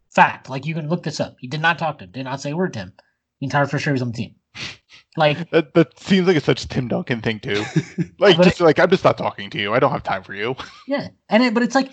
Fact, 0.09 0.49
like 0.49 0.65
you 0.65 0.73
can 0.73 0.87
look 0.87 1.03
this 1.03 1.19
up. 1.19 1.35
He 1.39 1.47
did 1.47 1.61
not 1.61 1.77
talk 1.77 1.97
to 1.99 2.05
him. 2.05 2.11
Did 2.11 2.23
not 2.23 2.39
say 2.41 2.51
a 2.51 2.55
word 2.55 2.73
to 2.73 2.79
him 2.79 2.93
the 3.39 3.45
entire 3.45 3.65
first 3.65 3.85
year 3.85 3.91
he 3.91 3.95
was 3.95 4.01
on 4.01 4.11
the 4.11 4.17
team. 4.17 4.35
Like 5.17 5.49
That, 5.51 5.73
that 5.75 5.97
seems 5.97 6.27
like 6.27 6.35
it's 6.35 6.45
such 6.45 6.65
a 6.65 6.67
Tim 6.67 6.89
Duncan 6.89 7.21
thing 7.21 7.39
too. 7.39 7.63
Like 8.19 8.35
But 8.37 8.43
just 8.43 8.59
like 8.59 8.79
I'm 8.79 8.89
just 8.89 9.03
not 9.03 9.17
talking 9.17 9.49
to 9.51 9.57
you. 9.57 9.73
I 9.73 9.79
don't 9.79 9.91
have 9.91 10.03
time 10.03 10.23
for 10.23 10.33
you. 10.33 10.55
Yeah, 10.87 11.07
and 11.29 11.41
it, 11.41 11.53
but 11.53 11.63
it's 11.63 11.75
like, 11.75 11.89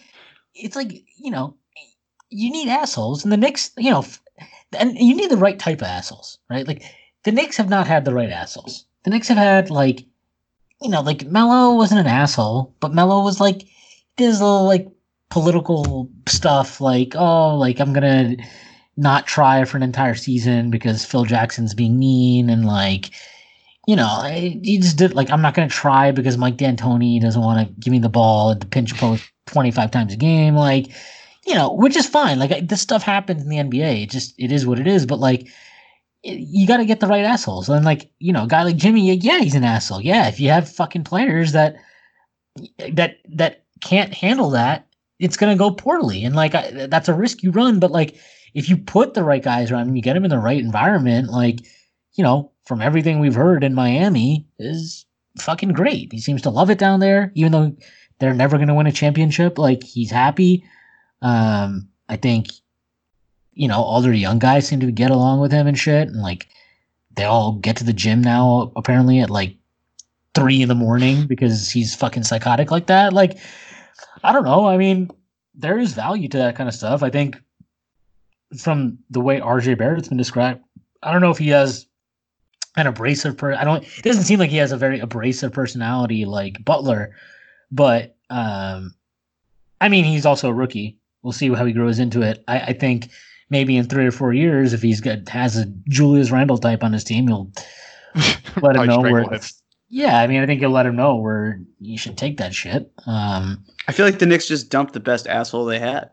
it's 0.54 0.76
like 0.76 0.92
you 1.18 1.30
know, 1.30 1.54
you 2.30 2.50
need 2.50 2.68
assholes, 2.68 3.22
and 3.22 3.32
the 3.32 3.36
Knicks, 3.36 3.70
you 3.78 3.90
know, 3.90 4.04
and 4.78 4.98
you 4.98 5.14
need 5.14 5.30
the 5.30 5.36
right 5.36 5.58
type 5.58 5.82
of 5.82 5.86
assholes, 5.86 6.38
right? 6.50 6.66
Like 6.66 6.82
the 7.22 7.32
Knicks 7.32 7.56
have 7.56 7.68
not 7.68 7.86
had 7.86 8.04
the 8.04 8.14
right 8.14 8.30
assholes. 8.30 8.86
The 9.04 9.10
Knicks 9.10 9.28
have 9.28 9.38
had 9.38 9.70
like, 9.70 10.04
you 10.80 10.90
know, 10.90 11.00
like 11.00 11.26
Melo 11.26 11.74
wasn't 11.76 12.00
an 12.00 12.06
asshole, 12.06 12.74
but 12.80 12.92
Melo 12.92 13.22
was 13.22 13.40
like 13.40 13.58
did 14.16 14.26
his 14.26 14.40
little 14.40 14.64
like 14.64 14.88
political 15.30 16.10
stuff, 16.28 16.80
like 16.80 17.14
oh, 17.16 17.56
like 17.56 17.80
I'm 17.80 17.92
gonna 17.92 18.36
not 18.96 19.26
try 19.26 19.64
for 19.64 19.76
an 19.76 19.82
entire 19.82 20.14
season 20.14 20.70
because 20.70 21.04
Phil 21.04 21.24
Jackson's 21.24 21.74
being 21.74 21.98
mean, 21.98 22.50
and 22.50 22.66
like 22.66 23.10
you 23.86 23.96
know, 23.96 24.22
he 24.22 24.78
just 24.78 24.96
did 24.96 25.14
like 25.14 25.30
I'm 25.30 25.42
not 25.42 25.54
going 25.54 25.68
to 25.68 25.74
try 25.74 26.12
because 26.12 26.38
Mike 26.38 26.56
D'Antoni 26.56 27.20
doesn't 27.20 27.42
want 27.42 27.66
to 27.66 27.74
give 27.80 27.90
me 27.90 27.98
the 27.98 28.08
ball 28.08 28.52
at 28.52 28.60
the 28.60 28.66
pinch 28.66 28.96
post 28.96 29.24
25 29.46 29.90
times 29.90 30.12
a 30.12 30.16
game. 30.16 30.54
Like, 30.54 30.88
you 31.46 31.54
know, 31.54 31.72
which 31.72 31.96
is 31.96 32.06
fine. 32.06 32.38
Like 32.38 32.68
this 32.68 32.80
stuff 32.80 33.02
happens 33.02 33.42
in 33.42 33.48
the 33.48 33.56
NBA. 33.56 34.04
It 34.04 34.10
just 34.10 34.34
it 34.38 34.52
is 34.52 34.66
what 34.66 34.78
it 34.78 34.86
is. 34.86 35.04
But 35.04 35.18
like, 35.18 35.48
it, 36.22 36.38
you 36.38 36.66
got 36.66 36.76
to 36.76 36.84
get 36.84 37.00
the 37.00 37.08
right 37.08 37.24
assholes. 37.24 37.68
And 37.68 37.84
like, 37.84 38.10
you 38.20 38.32
know, 38.32 38.44
a 38.44 38.48
guy 38.48 38.62
like 38.62 38.76
Jimmy, 38.76 39.12
yeah, 39.14 39.40
he's 39.40 39.56
an 39.56 39.64
asshole. 39.64 40.00
Yeah, 40.00 40.28
if 40.28 40.38
you 40.38 40.50
have 40.50 40.70
fucking 40.70 41.04
players 41.04 41.50
that 41.52 41.76
that 42.92 43.16
that 43.30 43.64
can't 43.80 44.14
handle 44.14 44.50
that, 44.50 44.86
it's 45.18 45.36
to 45.36 45.56
go 45.56 45.72
poorly. 45.72 46.24
And 46.24 46.36
like, 46.36 46.54
I, 46.54 46.86
that's 46.86 47.08
a 47.08 47.14
risk 47.14 47.42
you 47.42 47.50
run. 47.50 47.80
But 47.80 47.90
like, 47.90 48.16
if 48.54 48.68
you 48.68 48.76
put 48.76 49.14
the 49.14 49.24
right 49.24 49.42
guys 49.42 49.70
around 49.70 49.88
him, 49.88 49.96
you 49.96 50.02
get 50.02 50.16
him 50.16 50.24
in 50.24 50.30
the 50.30 50.38
right 50.38 50.60
environment, 50.60 51.28
like 51.28 51.60
you 52.14 52.22
know, 52.22 52.50
from 52.66 52.82
everything 52.82 53.18
we've 53.18 53.34
heard 53.34 53.64
in 53.64 53.74
Miami, 53.74 54.46
is 54.58 55.06
fucking 55.38 55.72
great. 55.72 56.12
He 56.12 56.20
seems 56.20 56.42
to 56.42 56.50
love 56.50 56.70
it 56.70 56.78
down 56.78 57.00
there, 57.00 57.32
even 57.34 57.52
though 57.52 57.76
they're 58.18 58.34
never 58.34 58.56
going 58.56 58.68
to 58.68 58.74
win 58.74 58.86
a 58.86 58.92
championship. 58.92 59.58
Like 59.58 59.82
he's 59.82 60.10
happy. 60.10 60.64
Um, 61.22 61.88
I 62.08 62.16
think, 62.16 62.48
you 63.54 63.68
know, 63.68 63.80
all 63.80 64.02
their 64.02 64.12
young 64.12 64.38
guys 64.38 64.66
seem 64.66 64.80
to 64.80 64.92
get 64.92 65.10
along 65.10 65.40
with 65.40 65.52
him 65.52 65.66
and 65.66 65.78
shit, 65.78 66.08
and 66.08 66.22
like 66.22 66.48
they 67.14 67.24
all 67.24 67.52
get 67.54 67.76
to 67.76 67.84
the 67.84 67.92
gym 67.92 68.22
now 68.22 68.72
apparently 68.76 69.20
at 69.20 69.30
like 69.30 69.56
three 70.34 70.62
in 70.62 70.68
the 70.68 70.74
morning 70.74 71.26
because 71.26 71.70
he's 71.70 71.94
fucking 71.94 72.24
psychotic 72.24 72.70
like 72.70 72.86
that. 72.86 73.12
Like, 73.12 73.38
I 74.22 74.32
don't 74.32 74.44
know. 74.44 74.66
I 74.66 74.76
mean, 74.76 75.10
there 75.54 75.78
is 75.78 75.92
value 75.92 76.28
to 76.28 76.38
that 76.38 76.56
kind 76.56 76.68
of 76.68 76.74
stuff. 76.74 77.02
I 77.02 77.10
think 77.10 77.40
from 78.58 78.98
the 79.10 79.20
way 79.20 79.40
RJ 79.40 79.78
Barrett's 79.78 80.08
been 80.08 80.18
described, 80.18 80.60
I 81.02 81.12
don't 81.12 81.20
know 81.20 81.30
if 81.30 81.38
he 81.38 81.48
has 81.48 81.86
an 82.76 82.86
abrasive 82.86 83.36
per 83.36 83.52
I 83.52 83.64
don't 83.64 83.84
it 83.98 84.02
doesn't 84.02 84.24
seem 84.24 84.38
like 84.38 84.50
he 84.50 84.56
has 84.56 84.72
a 84.72 84.76
very 84.76 85.00
abrasive 85.00 85.52
personality 85.52 86.24
like 86.24 86.64
Butler, 86.64 87.14
but 87.70 88.16
um 88.30 88.94
I 89.80 89.88
mean 89.88 90.04
he's 90.04 90.26
also 90.26 90.48
a 90.48 90.54
rookie. 90.54 90.98
We'll 91.22 91.32
see 91.32 91.52
how 91.52 91.64
he 91.64 91.72
grows 91.72 91.98
into 91.98 92.22
it. 92.22 92.42
I, 92.48 92.60
I 92.60 92.72
think 92.72 93.10
maybe 93.50 93.76
in 93.76 93.84
three 93.84 94.06
or 94.06 94.10
four 94.10 94.32
years, 94.32 94.72
if 94.72 94.82
he's 94.82 95.00
got 95.00 95.28
has 95.28 95.56
a 95.56 95.66
Julius 95.88 96.30
Randle 96.30 96.58
type 96.58 96.82
on 96.82 96.92
his 96.92 97.04
team, 97.04 97.28
he'll 97.28 97.52
let 98.62 98.76
him 98.76 98.86
know 98.86 99.00
where 99.00 99.22
him. 99.22 99.40
Yeah, 99.88 100.18
I 100.18 100.26
mean 100.26 100.42
I 100.42 100.46
think 100.46 100.60
he'll 100.60 100.70
let 100.70 100.86
him 100.86 100.96
know 100.96 101.16
where 101.16 101.60
you 101.78 101.98
should 101.98 102.16
take 102.16 102.38
that 102.38 102.54
shit. 102.54 102.90
Um 103.06 103.64
I 103.86 103.92
feel 103.92 104.06
like 104.06 104.18
the 104.18 104.26
Knicks 104.26 104.48
just 104.48 104.70
dumped 104.70 104.94
the 104.94 105.00
best 105.00 105.26
asshole 105.26 105.66
they 105.66 105.78
had. 105.78 106.10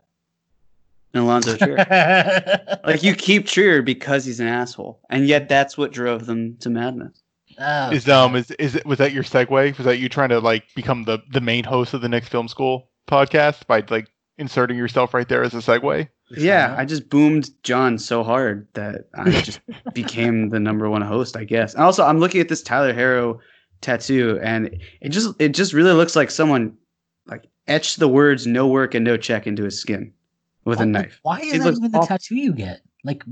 In 1.12 1.20
Alonzo 1.20 1.56
Trier. 1.56 2.80
like 2.84 3.02
you 3.02 3.14
keep 3.14 3.46
Trier 3.46 3.82
because 3.82 4.24
he's 4.24 4.40
an 4.40 4.46
asshole. 4.46 5.00
And 5.10 5.26
yet 5.26 5.48
that's 5.48 5.76
what 5.76 5.92
drove 5.92 6.26
them 6.26 6.56
to 6.60 6.70
madness. 6.70 7.20
Oh, 7.58 7.90
Is 7.90 8.08
um 8.08 8.36
is 8.36 8.50
is 8.52 8.76
it 8.76 8.86
was 8.86 8.98
that 8.98 9.12
your 9.12 9.24
segue? 9.24 9.76
Was 9.76 9.84
that 9.84 9.98
you 9.98 10.08
trying 10.08 10.28
to 10.30 10.38
like 10.40 10.64
become 10.74 11.04
the 11.04 11.18
the 11.30 11.40
main 11.40 11.64
host 11.64 11.92
of 11.94 12.00
the 12.00 12.08
Knicks 12.08 12.28
Film 12.28 12.48
School 12.48 12.88
podcast 13.08 13.66
by 13.66 13.84
like 13.90 14.08
inserting 14.38 14.78
yourself 14.78 15.12
right 15.12 15.28
there 15.28 15.42
as 15.42 15.52
a 15.52 15.58
segue? 15.58 16.08
Yeah, 16.36 16.74
I 16.78 16.84
just 16.84 17.10
boomed 17.10 17.50
John 17.64 17.98
so 17.98 18.22
hard 18.22 18.68
that 18.74 19.08
I 19.14 19.30
just 19.30 19.60
became 19.94 20.50
the 20.50 20.60
number 20.60 20.88
one 20.88 21.02
host, 21.02 21.36
I 21.36 21.44
guess. 21.44 21.74
And 21.74 21.82
also, 21.82 22.04
I'm 22.04 22.20
looking 22.20 22.40
at 22.40 22.48
this 22.48 22.62
Tyler 22.62 22.94
Herro 22.94 23.40
tattoo, 23.80 24.38
and 24.42 24.80
it 25.00 25.08
just 25.08 25.34
it 25.40 25.50
just 25.50 25.72
really 25.72 25.92
looks 25.92 26.14
like 26.14 26.30
someone 26.30 26.76
like 27.26 27.48
etched 27.66 27.98
the 27.98 28.08
words 28.08 28.46
"no 28.46 28.68
work 28.68 28.94
and 28.94 29.04
no 29.04 29.16
check" 29.16 29.46
into 29.48 29.64
his 29.64 29.78
skin 29.78 30.12
with 30.64 30.78
a 30.78 30.82
Why- 30.82 30.84
knife. 30.86 31.20
Why 31.22 31.38
is 31.40 31.52
It 31.54 31.58
that 31.58 31.64
looks 31.64 31.78
even 31.78 31.90
the 31.92 31.98
awful. 31.98 32.08
tattoo 32.08 32.36
you 32.36 32.52
get? 32.52 32.80
Like, 33.04 33.22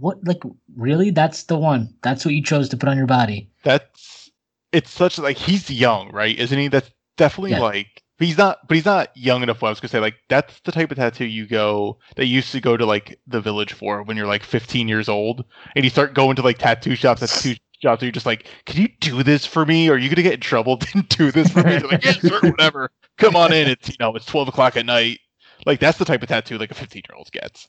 what? 0.00 0.24
Like, 0.24 0.42
really? 0.76 1.10
That's 1.10 1.44
the 1.44 1.58
one. 1.58 1.94
That's 2.02 2.24
what 2.24 2.34
you 2.34 2.42
chose 2.42 2.68
to 2.70 2.76
put 2.76 2.88
on 2.88 2.96
your 2.96 3.06
body. 3.06 3.50
That's 3.64 4.30
it's 4.72 4.90
such 4.90 5.18
like 5.18 5.36
he's 5.36 5.70
young, 5.70 6.10
right? 6.12 6.38
Isn't 6.38 6.58
he? 6.58 6.68
That's 6.68 6.90
definitely 7.16 7.52
Yeah. 7.52 7.60
like 7.60 8.02
he's 8.18 8.38
not 8.38 8.66
but 8.68 8.76
he's 8.76 8.84
not 8.84 9.10
young 9.16 9.42
enough 9.42 9.60
what 9.60 9.68
I 9.68 9.70
was 9.72 9.80
gonna 9.80 9.90
say, 9.90 10.00
like 10.00 10.14
that's 10.28 10.60
the 10.60 10.72
type 10.72 10.90
of 10.90 10.96
tattoo 10.96 11.26
you 11.26 11.46
go 11.46 11.98
that 12.16 12.26
you 12.26 12.36
used 12.36 12.52
to 12.52 12.60
go 12.60 12.76
to 12.76 12.86
like 12.86 13.18
the 13.26 13.40
village 13.40 13.72
for 13.72 14.02
when 14.02 14.16
you're 14.16 14.26
like 14.26 14.42
fifteen 14.42 14.88
years 14.88 15.08
old 15.08 15.44
and 15.76 15.84
you 15.84 15.90
start 15.90 16.14
going 16.14 16.36
to 16.36 16.42
like 16.42 16.58
tattoo 16.58 16.94
shops, 16.96 17.20
tattoo 17.20 17.56
shops, 17.80 18.00
and 18.00 18.06
you're 18.06 18.12
just 18.12 18.26
like, 18.26 18.46
Can 18.66 18.80
you 18.82 18.88
do 19.00 19.22
this 19.22 19.44
for 19.44 19.64
me? 19.66 19.88
Are 19.90 19.96
you 19.98 20.08
gonna 20.08 20.22
get 20.22 20.34
in 20.34 20.40
trouble? 20.40 20.76
Didn't 20.76 21.08
do 21.10 21.30
this 21.30 21.50
for 21.50 21.62
me? 21.62 21.78
They're 21.78 21.80
like, 21.88 22.04
Yeah, 22.04 22.12
sure, 22.12 22.40
whatever. 22.40 22.90
Come 23.18 23.36
on 23.36 23.52
in. 23.52 23.68
It's 23.68 23.88
you 23.88 23.96
know, 24.00 24.14
it's 24.16 24.26
twelve 24.26 24.48
o'clock 24.48 24.76
at 24.76 24.86
night. 24.86 25.18
Like 25.66 25.80
that's 25.80 25.98
the 25.98 26.04
type 26.04 26.22
of 26.22 26.28
tattoo 26.28 26.58
like 26.58 26.70
a 26.70 26.74
fifteen 26.74 27.02
year 27.08 27.16
old 27.16 27.30
gets. 27.32 27.68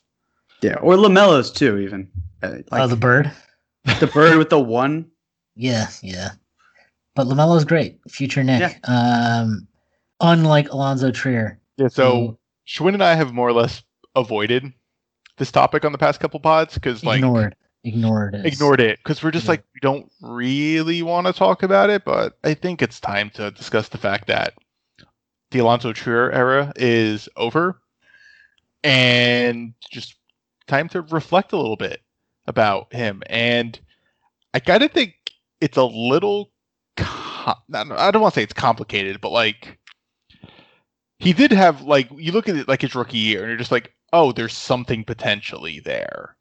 Yeah, 0.62 0.74
or 0.76 0.94
LaMelo's 0.94 1.50
too, 1.50 1.78
even 1.78 2.10
uh, 2.42 2.56
like 2.70 2.82
oh, 2.82 2.86
the 2.86 2.96
bird. 2.96 3.30
the 4.00 4.06
bird 4.06 4.36
with 4.38 4.50
the 4.50 4.60
one. 4.60 5.10
Yeah, 5.58 5.86
yeah. 6.02 6.32
But 7.14 7.28
LaMelo's 7.28 7.64
great. 7.64 7.98
Future 8.10 8.44
Knick. 8.44 8.78
Um, 8.86 9.66
unlike 10.20 10.68
Alonzo 10.70 11.10
Trier. 11.10 11.58
Yeah, 11.78 11.88
so 11.88 12.12
who 12.12 12.38
Schwinn 12.68 12.92
and 12.92 13.02
I 13.02 13.14
have 13.14 13.32
more 13.32 13.48
or 13.48 13.54
less 13.54 13.82
avoided 14.14 14.70
this 15.38 15.50
topic 15.50 15.86
on 15.86 15.92
the 15.92 15.98
past 15.98 16.20
couple 16.20 16.40
pods 16.40 16.74
because 16.74 17.04
like 17.04 17.20
ignored, 17.20 17.56
ignored, 17.84 18.34
is- 18.34 18.44
ignored 18.44 18.80
it 18.80 18.98
because 18.98 19.22
we're 19.22 19.30
just 19.30 19.46
Yeah. 19.46 19.52
like 19.52 19.64
we 19.74 19.80
don't 19.80 20.10
really 20.20 21.02
want 21.02 21.26
to 21.26 21.32
talk 21.32 21.62
about 21.62 21.88
it 21.90 22.04
but 22.04 22.38
i 22.44 22.52
think 22.54 22.80
it's 22.82 22.98
time 23.00 23.30
to 23.30 23.50
discuss 23.50 23.88
the 23.88 23.98
fact 23.98 24.26
that 24.26 24.54
the 25.50 25.58
Alonzo 25.60 25.92
trier 25.92 26.30
era 26.32 26.72
is 26.76 27.28
over 27.36 27.80
and 28.82 29.74
just 29.90 30.16
time 30.66 30.88
to 30.88 31.02
reflect 31.02 31.52
a 31.52 31.56
little 31.56 31.76
bit 31.76 32.00
about 32.46 32.92
him 32.92 33.22
and 33.26 33.80
i 34.54 34.58
gotta 34.58 34.88
think 34.88 35.14
it's 35.60 35.76
a 35.76 35.84
little 35.84 36.50
com- 36.96 37.56
i 37.72 38.10
don't 38.10 38.22
want 38.22 38.34
to 38.34 38.40
say 38.40 38.42
it's 38.42 38.52
complicated 38.52 39.20
but 39.20 39.30
like 39.30 39.78
he 41.18 41.32
did 41.32 41.50
have 41.50 41.82
like 41.82 42.08
you 42.16 42.32
look 42.32 42.48
at 42.48 42.56
it 42.56 42.68
like 42.68 42.82
his 42.82 42.94
rookie 42.94 43.18
year 43.18 43.40
and 43.40 43.48
you're 43.48 43.58
just 43.58 43.72
like 43.72 43.92
oh 44.12 44.32
there's 44.32 44.56
something 44.56 45.02
potentially 45.04 45.80
there 45.80 46.36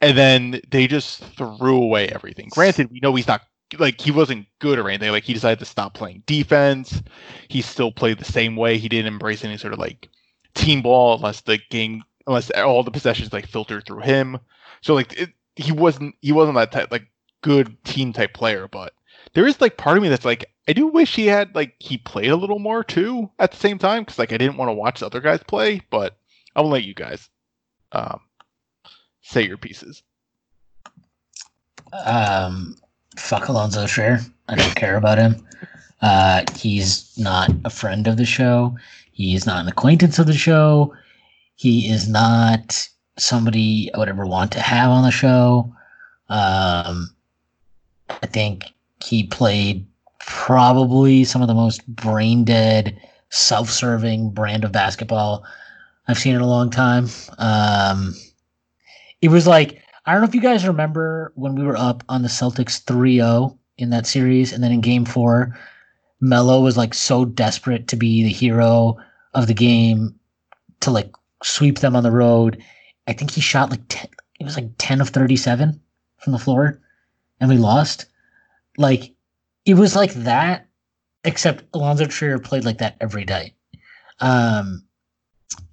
and 0.00 0.16
then 0.16 0.60
they 0.70 0.86
just 0.86 1.22
threw 1.36 1.76
away 1.76 2.08
everything. 2.08 2.48
Granted, 2.50 2.90
we 2.90 3.00
know 3.00 3.14
he's 3.14 3.26
not 3.26 3.42
like 3.78 4.00
he 4.00 4.10
wasn't 4.10 4.46
good 4.58 4.78
or 4.78 4.88
anything. 4.88 5.10
Like 5.10 5.24
he 5.24 5.34
decided 5.34 5.58
to 5.60 5.64
stop 5.64 5.94
playing 5.94 6.22
defense. 6.26 7.02
He 7.48 7.62
still 7.62 7.92
played 7.92 8.18
the 8.18 8.24
same 8.24 8.56
way. 8.56 8.78
He 8.78 8.88
didn't 8.88 9.12
embrace 9.12 9.44
any 9.44 9.58
sort 9.58 9.72
of 9.72 9.78
like 9.78 10.08
team 10.54 10.82
ball 10.82 11.14
unless 11.14 11.42
the 11.42 11.58
game, 11.70 12.02
unless 12.26 12.50
all 12.50 12.82
the 12.82 12.90
possessions 12.90 13.32
like 13.32 13.46
filter 13.46 13.80
through 13.80 14.00
him. 14.00 14.38
So 14.82 14.94
like 14.94 15.12
it, 15.14 15.30
he 15.56 15.72
wasn't 15.72 16.14
he 16.20 16.32
wasn't 16.32 16.56
that 16.56 16.72
type 16.72 16.90
like 16.90 17.06
good 17.42 17.82
team 17.84 18.12
type 18.12 18.34
player. 18.34 18.68
But 18.68 18.94
there 19.34 19.46
is 19.46 19.60
like 19.60 19.76
part 19.76 19.96
of 19.96 20.02
me 20.02 20.08
that's 20.08 20.24
like 20.24 20.50
I 20.68 20.72
do 20.72 20.86
wish 20.86 21.14
he 21.14 21.26
had 21.26 21.54
like 21.54 21.74
he 21.78 21.98
played 21.98 22.30
a 22.30 22.36
little 22.36 22.58
more 22.58 22.84
too 22.84 23.30
at 23.38 23.50
the 23.50 23.56
same 23.56 23.78
time 23.78 24.02
because 24.02 24.18
like 24.18 24.32
I 24.32 24.38
didn't 24.38 24.56
want 24.56 24.68
to 24.68 24.74
watch 24.74 25.00
the 25.00 25.06
other 25.06 25.20
guys 25.20 25.42
play. 25.46 25.82
But 25.90 26.16
I'll 26.56 26.68
let 26.68 26.84
you 26.84 26.94
guys 26.94 27.28
um 27.92 28.20
say 29.22 29.46
your 29.46 29.58
pieces. 29.58 30.02
Um, 32.04 32.76
fuck 33.16 33.48
Alonzo 33.48 33.86
Trier. 33.86 34.20
I 34.48 34.54
don't 34.56 34.74
care 34.76 34.96
about 34.96 35.18
him. 35.18 35.46
Uh, 36.02 36.44
he's 36.56 37.16
not 37.18 37.50
a 37.64 37.70
friend 37.70 38.06
of 38.06 38.16
the 38.16 38.24
show. 38.24 38.76
He 39.12 39.34
is 39.34 39.46
not 39.46 39.60
an 39.60 39.68
acquaintance 39.68 40.18
of 40.18 40.26
the 40.26 40.32
show. 40.32 40.94
He 41.56 41.90
is 41.90 42.08
not 42.08 42.88
somebody 43.18 43.90
I 43.92 43.98
would 43.98 44.08
ever 44.08 44.26
want 44.26 44.52
to 44.52 44.60
have 44.60 44.90
on 44.90 45.02
the 45.02 45.10
show. 45.10 45.74
Um, 46.28 47.14
I 48.08 48.26
think 48.26 48.72
he 49.02 49.24
played 49.24 49.86
probably 50.20 51.24
some 51.24 51.42
of 51.42 51.48
the 51.48 51.54
most 51.54 51.86
brain 51.86 52.44
dead, 52.44 53.00
self 53.30 53.70
serving 53.70 54.30
brand 54.30 54.64
of 54.64 54.72
basketball 54.72 55.44
I've 56.08 56.18
seen 56.18 56.34
in 56.34 56.40
a 56.40 56.46
long 56.46 56.70
time. 56.70 57.08
Um, 57.38 58.14
it 59.20 59.28
was 59.28 59.46
like, 59.46 59.82
I 60.06 60.12
don't 60.12 60.22
know 60.22 60.28
if 60.28 60.34
you 60.34 60.40
guys 60.40 60.66
remember 60.66 61.32
when 61.34 61.54
we 61.54 61.64
were 61.64 61.76
up 61.76 62.02
on 62.08 62.22
the 62.22 62.28
Celtics 62.28 62.82
3 62.84 63.16
0 63.16 63.58
in 63.78 63.90
that 63.90 64.06
series, 64.06 64.52
and 64.52 64.62
then 64.62 64.72
in 64.72 64.80
game 64.80 65.04
four, 65.04 65.58
Melo 66.20 66.60
was 66.60 66.76
like 66.76 66.94
so 66.94 67.24
desperate 67.24 67.88
to 67.88 67.96
be 67.96 68.22
the 68.22 68.30
hero 68.30 68.96
of 69.34 69.46
the 69.46 69.54
game 69.54 70.14
to 70.80 70.90
like 70.90 71.12
sweep 71.42 71.78
them 71.78 71.96
on 71.96 72.02
the 72.02 72.10
road. 72.10 72.62
I 73.06 73.12
think 73.12 73.30
he 73.30 73.40
shot 73.40 73.70
like 73.70 73.80
10, 73.88 74.08
it 74.40 74.44
was 74.44 74.56
like 74.56 74.70
10 74.78 75.00
of 75.00 75.08
37 75.08 75.80
from 76.18 76.32
the 76.32 76.38
floor 76.38 76.80
and 77.40 77.48
we 77.48 77.56
lost. 77.56 78.06
Like 78.78 79.14
it 79.64 79.74
was 79.74 79.96
like 79.96 80.12
that, 80.14 80.68
except 81.24 81.64
Alonzo 81.74 82.06
Trier 82.06 82.38
played 82.38 82.64
like 82.64 82.78
that 82.78 82.96
every 83.00 83.24
day. 83.24 83.54
Um, 84.20 84.84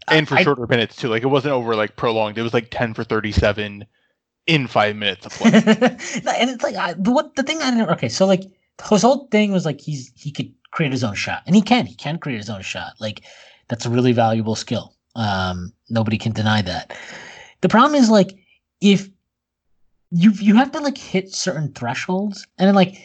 and 0.07 0.27
for 0.27 0.35
I- 0.35 0.43
shorter 0.43 0.65
minutes 0.67 0.95
too. 0.95 1.09
Like 1.09 1.23
it 1.23 1.27
wasn't 1.27 1.53
over 1.53 1.75
like 1.75 1.95
prolonged. 1.95 2.37
It 2.37 2.43
was 2.43 2.53
like 2.53 2.69
ten 2.71 2.93
for 2.93 3.03
thirty-seven 3.03 3.85
in 4.47 4.67
five 4.67 4.95
minutes 4.95 5.25
of 5.25 5.33
play. 5.33 5.51
and 5.53 6.49
it's 6.49 6.63
like 6.63 6.75
I, 6.75 6.93
the 6.93 7.11
what 7.11 7.35
the 7.35 7.43
thing 7.43 7.61
I 7.61 7.71
didn't 7.71 7.89
okay 7.91 8.09
so 8.09 8.25
like 8.25 8.43
his 8.89 9.01
whole 9.01 9.27
thing 9.31 9.51
was 9.51 9.65
like 9.65 9.81
he's 9.81 10.11
he 10.15 10.31
could 10.31 10.53
create 10.71 10.91
his 10.91 11.03
own 11.03 11.15
shot. 11.15 11.43
And 11.45 11.55
he 11.55 11.61
can 11.61 11.85
he 11.85 11.95
can 11.95 12.17
create 12.17 12.37
his 12.37 12.49
own 12.49 12.61
shot. 12.61 12.93
Like 12.99 13.23
that's 13.67 13.85
a 13.85 13.89
really 13.89 14.11
valuable 14.11 14.55
skill. 14.55 14.93
Um 15.15 15.73
nobody 15.89 16.17
can 16.17 16.31
deny 16.31 16.61
that. 16.61 16.95
The 17.61 17.69
problem 17.69 17.95
is 17.99 18.09
like 18.09 18.37
if 18.81 19.09
you 20.11 20.31
you 20.31 20.55
have 20.55 20.71
to 20.73 20.79
like 20.79 20.97
hit 20.97 21.33
certain 21.33 21.73
thresholds. 21.73 22.45
And 22.57 22.75
like 22.75 22.97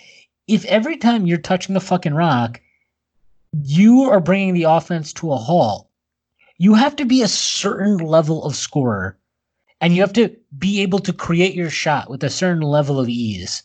if 0.47 0.65
every 0.66 0.97
time 0.97 1.27
you're 1.27 1.39
touching 1.39 1.74
the 1.74 1.81
fucking 1.81 2.15
rock 2.15 2.61
you 3.65 4.05
are 4.05 4.20
bringing 4.20 4.55
the 4.55 4.62
offense 4.62 5.12
to 5.12 5.31
a 5.31 5.36
halt 5.36 5.89
you 6.57 6.74
have 6.74 6.97
to 6.97 7.05
be 7.05 7.23
a 7.23 7.28
certain 7.28 7.99
level 7.99 8.44
of 8.44 8.55
scorer. 8.55 9.19
And 9.81 9.94
you 9.94 10.01
have 10.03 10.12
to 10.12 10.36
be 10.57 10.81
able 10.82 11.01
to 11.01 11.12
create 11.12 11.55
your 11.55 11.70
shot 11.70 12.09
with 12.09 12.23
a 12.23 12.31
certain 12.31 12.62
level 12.62 13.01
of 13.01 13.09
ease 13.09 13.65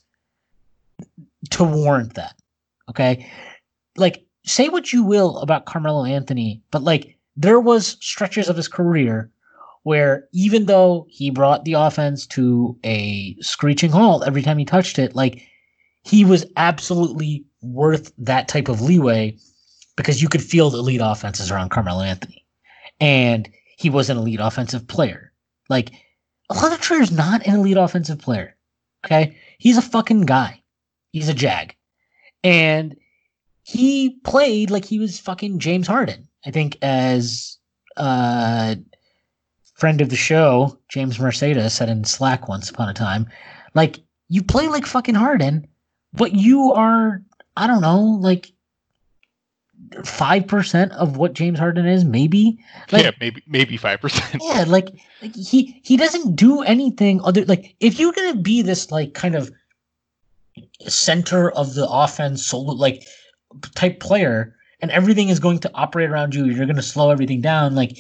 to 1.51 1.63
warrant 1.63 2.15
that. 2.15 2.35
Okay? 2.89 3.29
Like 3.95 4.25
say 4.45 4.69
what 4.69 4.93
you 4.93 5.03
will 5.03 5.37
about 5.39 5.65
Carmelo 5.65 6.05
Anthony, 6.05 6.61
but 6.71 6.83
like 6.83 7.17
there 7.35 7.59
was 7.59 7.97
stretches 7.99 8.49
of 8.49 8.55
his 8.55 8.67
career 8.67 9.31
where 9.83 10.27
even 10.33 10.65
though 10.65 11.05
he 11.09 11.29
brought 11.29 11.63
the 11.63 11.73
offense 11.73 12.27
to 12.27 12.77
a 12.83 13.35
screeching 13.39 13.91
halt 13.91 14.23
every 14.25 14.41
time 14.41 14.57
he 14.57 14.65
touched 14.65 14.99
it, 14.99 15.15
like 15.15 15.41
he 16.03 16.25
was 16.25 16.45
absolutely 16.57 17.45
worth 17.61 18.11
that 18.17 18.47
type 18.47 18.67
of 18.67 18.81
leeway 18.81 19.35
because 19.95 20.21
you 20.21 20.29
could 20.29 20.43
field 20.43 20.73
elite 20.73 21.01
offenses 21.03 21.51
around 21.51 21.69
Carmelo 21.69 22.01
Anthony. 22.01 22.45
And 22.99 23.49
he 23.77 23.89
was 23.89 24.09
an 24.09 24.17
elite 24.17 24.39
offensive 24.41 24.87
player. 24.87 25.31
Like 25.69 25.91
Alonzo 26.49 26.77
Trier's 26.77 27.11
not 27.11 27.45
an 27.45 27.55
elite 27.55 27.77
offensive 27.77 28.19
player. 28.19 28.55
Okay. 29.05 29.37
He's 29.57 29.77
a 29.77 29.81
fucking 29.81 30.21
guy. 30.21 30.61
He's 31.11 31.29
a 31.29 31.33
jag. 31.33 31.75
And 32.43 32.95
he 33.63 34.19
played 34.23 34.69
like 34.71 34.85
he 34.85 34.99
was 34.99 35.19
fucking 35.19 35.59
James 35.59 35.87
Harden. 35.87 36.27
I 36.45 36.51
think 36.51 36.77
as 36.81 37.57
uh 37.97 38.75
friend 39.75 40.01
of 40.01 40.09
the 40.09 40.15
show, 40.15 40.79
James 40.89 41.19
Mercedes 41.19 41.73
said 41.73 41.89
in 41.89 42.03
Slack 42.03 42.47
once 42.47 42.69
upon 42.69 42.89
a 42.89 42.93
time, 42.93 43.27
like 43.73 43.99
you 44.29 44.43
play 44.43 44.67
like 44.67 44.85
fucking 44.85 45.15
Harden, 45.15 45.67
but 46.13 46.33
you 46.33 46.71
are 46.73 47.21
I 47.55 47.67
don't 47.67 47.81
know, 47.81 47.99
like 47.99 48.51
five 50.03 50.47
percent 50.47 50.91
of 50.93 51.17
what 51.17 51.33
James 51.33 51.59
Harden 51.59 51.85
is, 51.85 52.03
maybe. 52.05 52.59
Like 52.91 53.03
yeah, 53.03 53.11
maybe 53.19 53.43
maybe 53.47 53.77
five 53.77 53.99
percent. 54.01 54.41
yeah, 54.41 54.65
like, 54.67 54.89
like 55.21 55.35
he 55.35 55.79
he 55.83 55.97
doesn't 55.97 56.35
do 56.35 56.61
anything 56.61 57.21
other 57.23 57.45
like 57.45 57.75
if 57.79 57.99
you're 57.99 58.13
gonna 58.13 58.35
be 58.35 58.61
this 58.61 58.91
like 58.91 59.13
kind 59.13 59.35
of 59.35 59.51
center 60.87 61.51
of 61.51 61.73
the 61.73 61.87
offense 61.89 62.45
solo 62.45 62.73
like 62.73 63.03
type 63.75 63.99
player 63.99 64.55
and 64.81 64.91
everything 64.91 65.29
is 65.29 65.39
going 65.39 65.59
to 65.59 65.71
operate 65.73 66.09
around 66.09 66.35
you, 66.35 66.45
you're 66.45 66.65
gonna 66.65 66.81
slow 66.81 67.09
everything 67.09 67.41
down, 67.41 67.75
like 67.75 67.97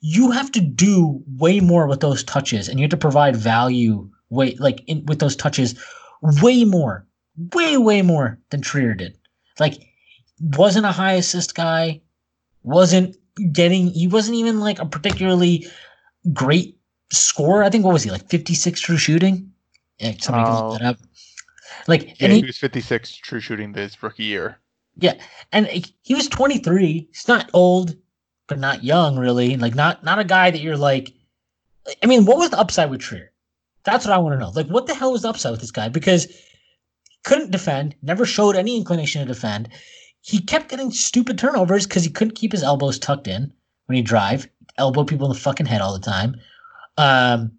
you 0.00 0.30
have 0.30 0.50
to 0.52 0.60
do 0.60 1.22
way 1.36 1.60
more 1.60 1.86
with 1.86 2.00
those 2.00 2.22
touches 2.24 2.68
and 2.68 2.78
you 2.78 2.84
have 2.84 2.90
to 2.90 2.96
provide 2.96 3.36
value 3.36 4.08
way 4.30 4.54
like 4.58 4.82
in, 4.86 5.04
with 5.06 5.18
those 5.20 5.36
touches 5.36 5.74
way 6.42 6.64
more, 6.64 7.06
way, 7.54 7.76
way 7.76 8.02
more 8.02 8.38
than 8.50 8.60
Trier 8.60 8.94
did. 8.94 9.16
Like 9.58 9.74
wasn't 10.40 10.86
a 10.86 10.92
high 10.92 11.14
assist 11.14 11.54
guy, 11.54 12.00
wasn't 12.62 13.16
getting 13.52 13.88
he 13.88 14.08
wasn't 14.08 14.36
even 14.36 14.60
like 14.60 14.78
a 14.80 14.86
particularly 14.86 15.66
great 16.32 16.76
scorer. 17.12 17.62
I 17.62 17.70
think 17.70 17.84
what 17.84 17.92
was 17.92 18.02
he 18.02 18.10
like 18.10 18.28
56 18.28 18.80
true 18.80 18.96
shooting? 18.98 19.52
Yeah, 19.98 20.12
somebody 20.20 20.44
can 20.46 20.54
look 20.54 20.64
Oh. 20.64 20.72
that 20.78 20.82
up. 20.82 20.96
Like 21.88 22.20
Yeah, 22.20 22.28
he 22.28 22.40
he, 22.40 22.46
was 22.46 22.58
fifty-six 22.58 23.16
true 23.16 23.40
shooting 23.40 23.72
this 23.72 24.00
rookie 24.02 24.24
year. 24.24 24.58
Yeah, 24.96 25.14
and 25.52 25.66
he 25.66 26.14
was 26.14 26.28
23. 26.28 27.08
He's 27.10 27.28
not 27.28 27.50
old, 27.52 27.96
but 28.46 28.58
not 28.58 28.84
young 28.84 29.18
really. 29.18 29.56
Like 29.56 29.74
not 29.74 30.04
not 30.04 30.18
a 30.20 30.24
guy 30.24 30.50
that 30.50 30.60
you're 30.60 30.76
like 30.76 31.12
I 32.02 32.06
mean, 32.06 32.26
what 32.26 32.36
was 32.36 32.50
the 32.50 32.58
upside 32.58 32.90
with 32.90 33.00
Trier? 33.00 33.32
That's 33.84 34.04
what 34.04 34.12
I 34.12 34.18
want 34.18 34.34
to 34.34 34.38
know. 34.38 34.50
Like 34.50 34.66
what 34.66 34.86
the 34.86 34.94
hell 34.94 35.12
was 35.12 35.22
the 35.22 35.30
upside 35.30 35.52
with 35.52 35.60
this 35.60 35.70
guy? 35.70 35.88
Because 35.88 36.26
he 36.26 37.18
couldn't 37.24 37.50
defend, 37.50 37.94
never 38.02 38.26
showed 38.26 38.54
any 38.54 38.76
inclination 38.76 39.22
to 39.22 39.32
defend. 39.32 39.70
He 40.20 40.40
kept 40.40 40.68
getting 40.68 40.90
stupid 40.90 41.38
turnovers 41.38 41.86
because 41.86 42.04
he 42.04 42.10
couldn't 42.10 42.34
keep 42.34 42.52
his 42.52 42.62
elbows 42.62 42.98
tucked 42.98 43.28
in 43.28 43.52
when 43.86 43.96
he 43.96 44.02
drive, 44.02 44.46
elbow 44.76 45.04
people 45.04 45.26
in 45.26 45.32
the 45.32 45.40
fucking 45.40 45.66
head 45.66 45.80
all 45.80 45.94
the 45.94 46.04
time. 46.04 46.36
Um, 46.98 47.52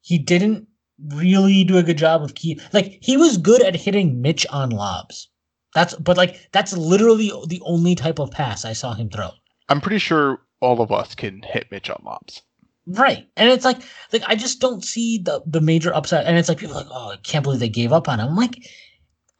he 0.00 0.18
didn't 0.18 0.67
really 1.06 1.64
do 1.64 1.78
a 1.78 1.82
good 1.82 1.98
job 1.98 2.22
of 2.22 2.34
key. 2.34 2.60
Like 2.72 2.98
he 3.00 3.16
was 3.16 3.36
good 3.36 3.62
at 3.62 3.76
hitting 3.76 4.20
Mitch 4.20 4.46
on 4.48 4.70
lobs. 4.70 5.28
That's 5.74 5.94
but 5.94 6.16
like 6.16 6.48
that's 6.52 6.76
literally 6.76 7.32
the 7.46 7.60
only 7.64 7.94
type 7.94 8.18
of 8.18 8.30
pass 8.30 8.64
I 8.64 8.72
saw 8.72 8.94
him 8.94 9.10
throw. 9.10 9.30
I'm 9.68 9.80
pretty 9.80 9.98
sure 9.98 10.40
all 10.60 10.80
of 10.80 10.90
us 10.90 11.14
can 11.14 11.42
hit 11.42 11.70
Mitch 11.70 11.90
on 11.90 12.02
lobs. 12.04 12.42
Right. 12.86 13.28
And 13.36 13.50
it's 13.50 13.64
like 13.64 13.78
like 14.12 14.22
I 14.26 14.34
just 14.34 14.60
don't 14.60 14.84
see 14.84 15.18
the 15.18 15.42
the 15.46 15.60
major 15.60 15.94
upside. 15.94 16.26
And 16.26 16.38
it's 16.38 16.48
like 16.48 16.58
people 16.58 16.76
are 16.76 16.82
like, 16.82 16.90
oh, 16.90 17.10
I 17.12 17.16
can't 17.18 17.42
believe 17.42 17.60
they 17.60 17.68
gave 17.68 17.92
up 17.92 18.08
on 18.08 18.18
him. 18.18 18.28
I'm 18.28 18.36
like, 18.36 18.56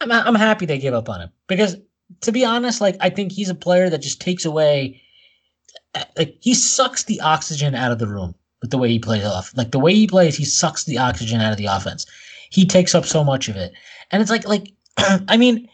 I'm 0.00 0.12
I'm 0.12 0.34
happy 0.34 0.66
they 0.66 0.78
gave 0.78 0.94
up 0.94 1.08
on 1.08 1.20
him 1.20 1.30
because 1.46 1.76
to 2.20 2.32
be 2.32 2.44
honest, 2.44 2.80
like 2.80 2.96
I 3.00 3.10
think 3.10 3.32
he's 3.32 3.48
a 3.48 3.54
player 3.54 3.90
that 3.90 4.02
just 4.02 4.20
takes 4.20 4.44
away 4.44 5.00
like 6.16 6.36
he 6.40 6.54
sucks 6.54 7.04
the 7.04 7.20
oxygen 7.20 7.74
out 7.74 7.92
of 7.92 7.98
the 7.98 8.06
room 8.06 8.34
with 8.60 8.70
the 8.70 8.78
way 8.78 8.88
he 8.88 8.98
plays 8.98 9.24
off. 9.24 9.52
Like 9.56 9.70
the 9.70 9.78
way 9.78 9.94
he 9.94 10.06
plays, 10.06 10.36
he 10.36 10.44
sucks 10.44 10.84
the 10.84 10.98
oxygen 10.98 11.40
out 11.40 11.52
of 11.52 11.58
the 11.58 11.66
offense. 11.66 12.06
He 12.50 12.66
takes 12.66 12.94
up 12.94 13.04
so 13.04 13.22
much 13.24 13.48
of 13.48 13.56
it. 13.56 13.72
And 14.10 14.22
it's 14.22 14.30
like 14.30 14.46
like 14.46 14.72
I 15.28 15.36
mean, 15.36 15.68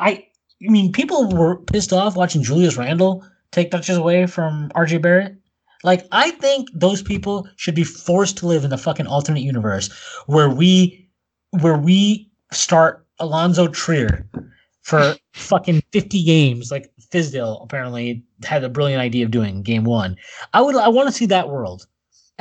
I 0.00 0.26
I 0.66 0.70
mean 0.70 0.92
people 0.92 1.28
were 1.28 1.56
pissed 1.56 1.92
off 1.92 2.16
watching 2.16 2.42
Julius 2.42 2.76
Randle 2.76 3.24
take 3.50 3.70
touches 3.70 3.96
away 3.96 4.26
from 4.26 4.70
RJ 4.70 5.02
Barrett. 5.02 5.36
Like 5.84 6.06
I 6.12 6.30
think 6.32 6.68
those 6.74 7.02
people 7.02 7.48
should 7.56 7.74
be 7.74 7.84
forced 7.84 8.38
to 8.38 8.46
live 8.46 8.64
in 8.64 8.70
the 8.70 8.78
fucking 8.78 9.06
alternate 9.06 9.42
universe 9.42 9.90
where 10.26 10.48
we 10.48 11.08
where 11.50 11.76
we 11.76 12.30
start 12.52 13.06
Alonzo 13.18 13.68
Trier 13.68 14.28
for 14.82 15.14
fucking 15.32 15.82
50 15.92 16.24
games 16.24 16.70
like 16.70 16.90
Fizdale 17.12 17.62
apparently 17.62 18.24
had 18.42 18.64
a 18.64 18.68
brilliant 18.68 19.00
idea 19.00 19.24
of 19.24 19.30
doing 19.30 19.62
game 19.62 19.84
1. 19.84 20.16
I 20.54 20.60
would 20.60 20.76
I 20.76 20.88
want 20.88 21.08
to 21.08 21.14
see 21.14 21.26
that 21.26 21.48
world. 21.48 21.86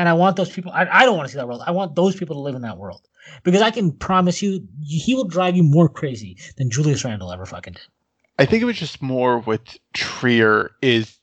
And 0.02 0.10
I 0.10 0.14
want 0.14 0.36
those 0.36 0.50
people 0.50 0.72
I, 0.72 0.88
I 0.92 1.06
don't 1.06 1.16
want 1.16 1.28
to 1.28 1.32
see 1.32 1.38
that 1.38 1.48
world. 1.48 1.62
I 1.64 1.70
want 1.70 1.94
those 1.94 2.16
people 2.16 2.36
to 2.36 2.40
live 2.40 2.56
in 2.56 2.64
that 2.64 2.80
world. 2.80 3.08
Because 3.44 3.62
I 3.62 3.70
can 3.70 3.92
promise 3.92 4.42
you 4.42 4.68
he 4.84 5.14
will 5.14 5.28
drive 5.28 5.56
you 5.56 5.62
more 5.62 5.88
crazy 5.88 6.40
than 6.58 6.72
Julius 6.72 7.06
Randle 7.06 7.32
ever 7.32 7.46
fucking 7.46 7.74
did. 7.74 7.84
I 8.40 8.46
think 8.46 8.64
it 8.64 8.66
was 8.66 8.80
just 8.80 9.00
more 9.04 9.38
with 9.38 9.62
Trier 9.94 10.72
is 10.82 11.20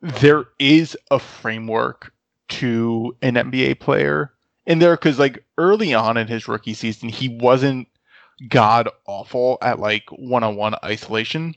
there 0.00 0.44
is 0.60 0.96
a 1.10 1.18
framework 1.18 2.12
to 2.50 3.16
an 3.20 3.34
NBA 3.34 3.80
player 3.80 4.32
in 4.64 4.78
there 4.78 4.94
because 4.94 5.18
like 5.18 5.44
early 5.58 5.92
on 5.92 6.16
in 6.16 6.28
his 6.28 6.46
rookie 6.46 6.74
season 6.74 7.08
he 7.08 7.28
wasn't 7.28 7.88
god 8.48 8.88
awful 9.06 9.58
at 9.60 9.80
like 9.80 10.04
one-on-one 10.10 10.76
isolation 10.84 11.56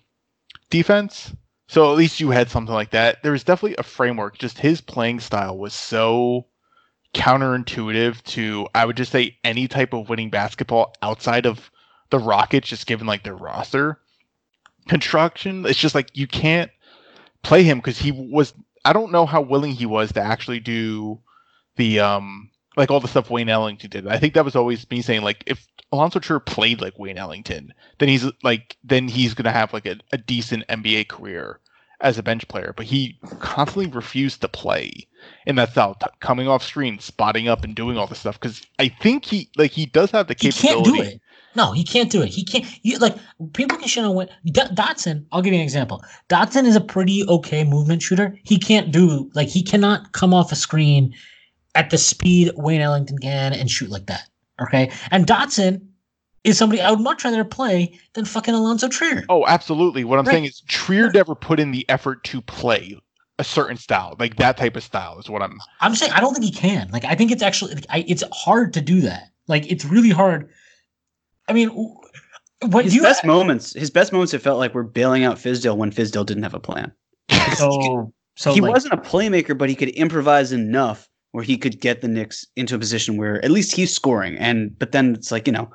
defense. 0.72 1.36
So 1.68 1.92
at 1.92 1.98
least 1.98 2.20
you 2.20 2.30
had 2.30 2.50
something 2.50 2.74
like 2.74 2.92
that. 2.92 3.22
There 3.24 3.34
was 3.34 3.44
definitely 3.44 3.76
a 3.78 3.84
framework. 3.84 4.38
Just 4.38 4.60
his 4.60 4.80
playing 4.82 5.20
style 5.20 5.58
was 5.58 5.74
so 5.74 6.48
counterintuitive 7.14 8.24
to 8.24 8.68
I 8.76 8.86
would 8.86 8.98
just 8.98 9.12
say 9.12 9.38
any 9.44 9.68
type 9.68 9.94
of 9.94 10.10
winning 10.10 10.30
basketball 10.30 10.94
outside 11.02 11.46
of 11.46 11.72
the 12.10 12.20
Rockets, 12.20 12.70
just 12.70 12.88
given 12.88 13.08
like 13.08 13.24
their 13.24 13.36
roster 13.36 14.00
construction. 14.88 15.66
It's 15.66 15.80
just 15.80 15.96
like 15.96 16.10
you 16.16 16.28
can't 16.28 16.72
play 17.44 17.64
him 17.64 17.80
because 17.80 18.00
he 18.00 18.12
was. 18.12 18.54
I 18.86 18.94
don't 18.94 19.12
know 19.12 19.26
how 19.26 19.42
willing 19.42 19.74
he 19.74 19.86
was 19.86 20.14
to 20.14 20.22
actually 20.22 20.62
do 20.62 21.20
the 21.76 22.00
um 22.00 22.50
like 22.78 22.92
all 22.92 23.00
the 23.00 23.08
stuff 23.08 23.30
Wayne 23.30 23.50
Ellington 23.50 23.90
did. 23.90 24.08
I 24.08 24.18
think 24.18 24.36
that 24.36 24.46
was 24.46 24.56
always 24.56 24.90
me 24.90 25.02
saying 25.02 25.24
like 25.24 25.44
if 25.48 25.68
Alonzo 25.92 26.20
Trier 26.20 26.40
played 26.40 26.80
like 26.80 26.98
Wayne 26.98 27.18
Ellington, 27.18 27.74
then 27.98 28.08
he's 28.08 28.26
like 28.44 28.78
then 28.84 29.08
he's 29.08 29.34
gonna 29.34 29.52
have 29.52 29.74
like 29.74 29.88
a, 29.88 29.98
a 30.14 30.18
decent 30.18 30.66
NBA 30.68 31.10
career 31.10 31.60
as 32.00 32.18
a 32.18 32.24
bench 32.24 32.48
player. 32.48 32.74
But 32.78 32.86
he 32.86 33.20
constantly 33.40 33.88
refused 33.88 34.42
to 34.42 34.48
play 34.48 35.08
in 35.46 35.56
that 35.56 35.72
style, 35.72 35.96
t- 35.96 36.06
coming 36.20 36.48
off 36.48 36.64
screen, 36.64 37.00
spotting 37.00 37.48
up, 37.48 37.64
and 37.64 37.76
doing 37.76 37.98
all 37.98 38.08
this 38.08 38.20
stuff. 38.20 38.40
Because 38.40 38.62
I 38.80 38.90
think 38.90 39.26
he 39.26 39.50
like 39.58 39.72
he 39.72 39.88
does 39.88 40.12
have 40.12 40.28
the 40.28 40.36
capability. 40.36 40.92
He 40.92 40.96
can't 40.96 41.10
do 41.10 41.16
it. 41.16 41.22
No, 41.56 41.72
he 41.72 41.84
can't 41.84 42.12
do 42.12 42.22
it. 42.22 42.30
He 42.30 42.44
can't. 42.46 42.66
You, 42.84 43.00
like 43.00 43.18
people 43.54 43.80
can 43.80 43.88
shit 43.88 44.06
on 44.06 44.14
what 44.14 44.30
D- 44.46 44.62
Dotson. 44.62 45.26
I'll 45.32 45.42
give 45.42 45.54
you 45.54 45.60
an 45.60 45.66
example. 45.66 46.04
Dotson 46.30 46.66
is 46.66 46.76
a 46.76 46.82
pretty 46.82 47.28
okay 47.28 47.64
movement 47.64 48.04
shooter. 48.04 48.38
He 48.44 48.60
can't 48.60 48.92
do 48.92 49.32
like 49.34 49.48
he 49.48 49.64
cannot 49.64 50.12
come 50.12 50.36
off 50.36 50.52
a 50.52 50.56
screen 50.56 51.16
at 51.78 51.90
the 51.92 51.98
speed 51.98 52.52
Wayne 52.56 52.82
Ellington 52.82 53.18
can 53.20 53.54
and 53.54 53.70
shoot 53.70 53.90
like 53.90 54.08
that. 54.08 54.28
Okay, 54.62 54.92
and 55.12 55.26
Dotson 55.26 55.86
is 56.44 56.58
somebody 56.58 56.82
I 56.82 56.90
would 56.92 57.00
much 57.00 57.24
rather 57.24 57.44
play 57.44 58.00
than 58.14 58.26
fucking 58.26 58.54
Alonzo 58.54 58.88
Trier. 58.88 59.26
Oh, 59.30 59.46
absolutely. 59.48 60.04
What 60.04 60.18
I'm 60.18 60.26
Right. 60.26 60.34
saying 60.34 60.46
is 60.46 60.62
Trier 60.68 61.12
never 61.12 61.36
put 61.36 61.60
in 61.60 61.72
the 61.72 61.88
effort 61.90 62.24
to 62.26 62.42
play 62.42 62.98
a 63.40 63.44
certain 63.44 63.78
style, 63.78 64.16
like 64.18 64.38
that 64.38 64.58
type 64.58 64.76
of 64.76 64.84
style 64.84 65.20
is 65.20 65.30
what 65.30 65.44
I'm. 65.44 65.60
I'm 65.82 65.94
saying 65.94 66.12
I 66.14 66.20
don't 66.22 66.34
think 66.34 66.46
he 66.46 66.52
can. 66.52 66.90
Like 66.92 67.06
I 67.06 67.14
think 67.16 67.32
it's 67.32 67.44
actually 67.44 67.76
like, 67.76 67.86
I, 67.90 68.04
it's 68.08 68.24
hard 68.34 68.74
to 68.74 68.82
do 68.82 69.02
that. 69.02 69.30
Like 69.48 69.72
it's 69.72 69.86
really 69.86 70.10
hard. 70.10 70.50
I 71.48 71.54
mean, 71.54 71.70
what 72.66 72.86
His 72.86 72.96
you 72.96 73.04
best 73.04 73.24
moments, 73.24 73.74
his 73.74 73.92
best 73.92 74.12
moments, 74.12 74.34
it 74.34 74.42
felt 74.42 74.58
like 74.58 74.74
were 74.74 74.84
bailing 74.84 75.24
out 75.24 75.38
Fizdale 75.38 75.78
when 75.78 75.92
Fizdale 75.92 76.26
didn't 76.26 76.44
have 76.44 76.56
a 76.56 76.60
plan. 76.60 76.92
so 77.56 78.12
so 78.36 78.54
he 78.54 78.62
like, 78.62 78.74
wasn't 78.74 78.94
a 78.94 78.98
playmaker, 78.98 79.56
but 79.56 79.70
he 79.70 79.76
could 79.76 79.90
improvise 79.90 80.52
enough 80.52 81.08
where 81.38 81.44
he 81.44 81.56
could 81.56 81.80
get 81.80 82.02
the 82.02 82.08
Knicks 82.08 82.48
into 82.56 82.74
a 82.74 82.80
position 82.80 83.16
where 83.16 83.46
at 83.46 83.52
least 83.52 83.76
he's 83.76 83.94
scoring. 83.94 84.36
And 84.40 84.76
but 84.80 84.92
then 84.92 85.14
it's 85.14 85.32
like 85.32 85.46
you 85.46 85.54
know, 85.54 85.70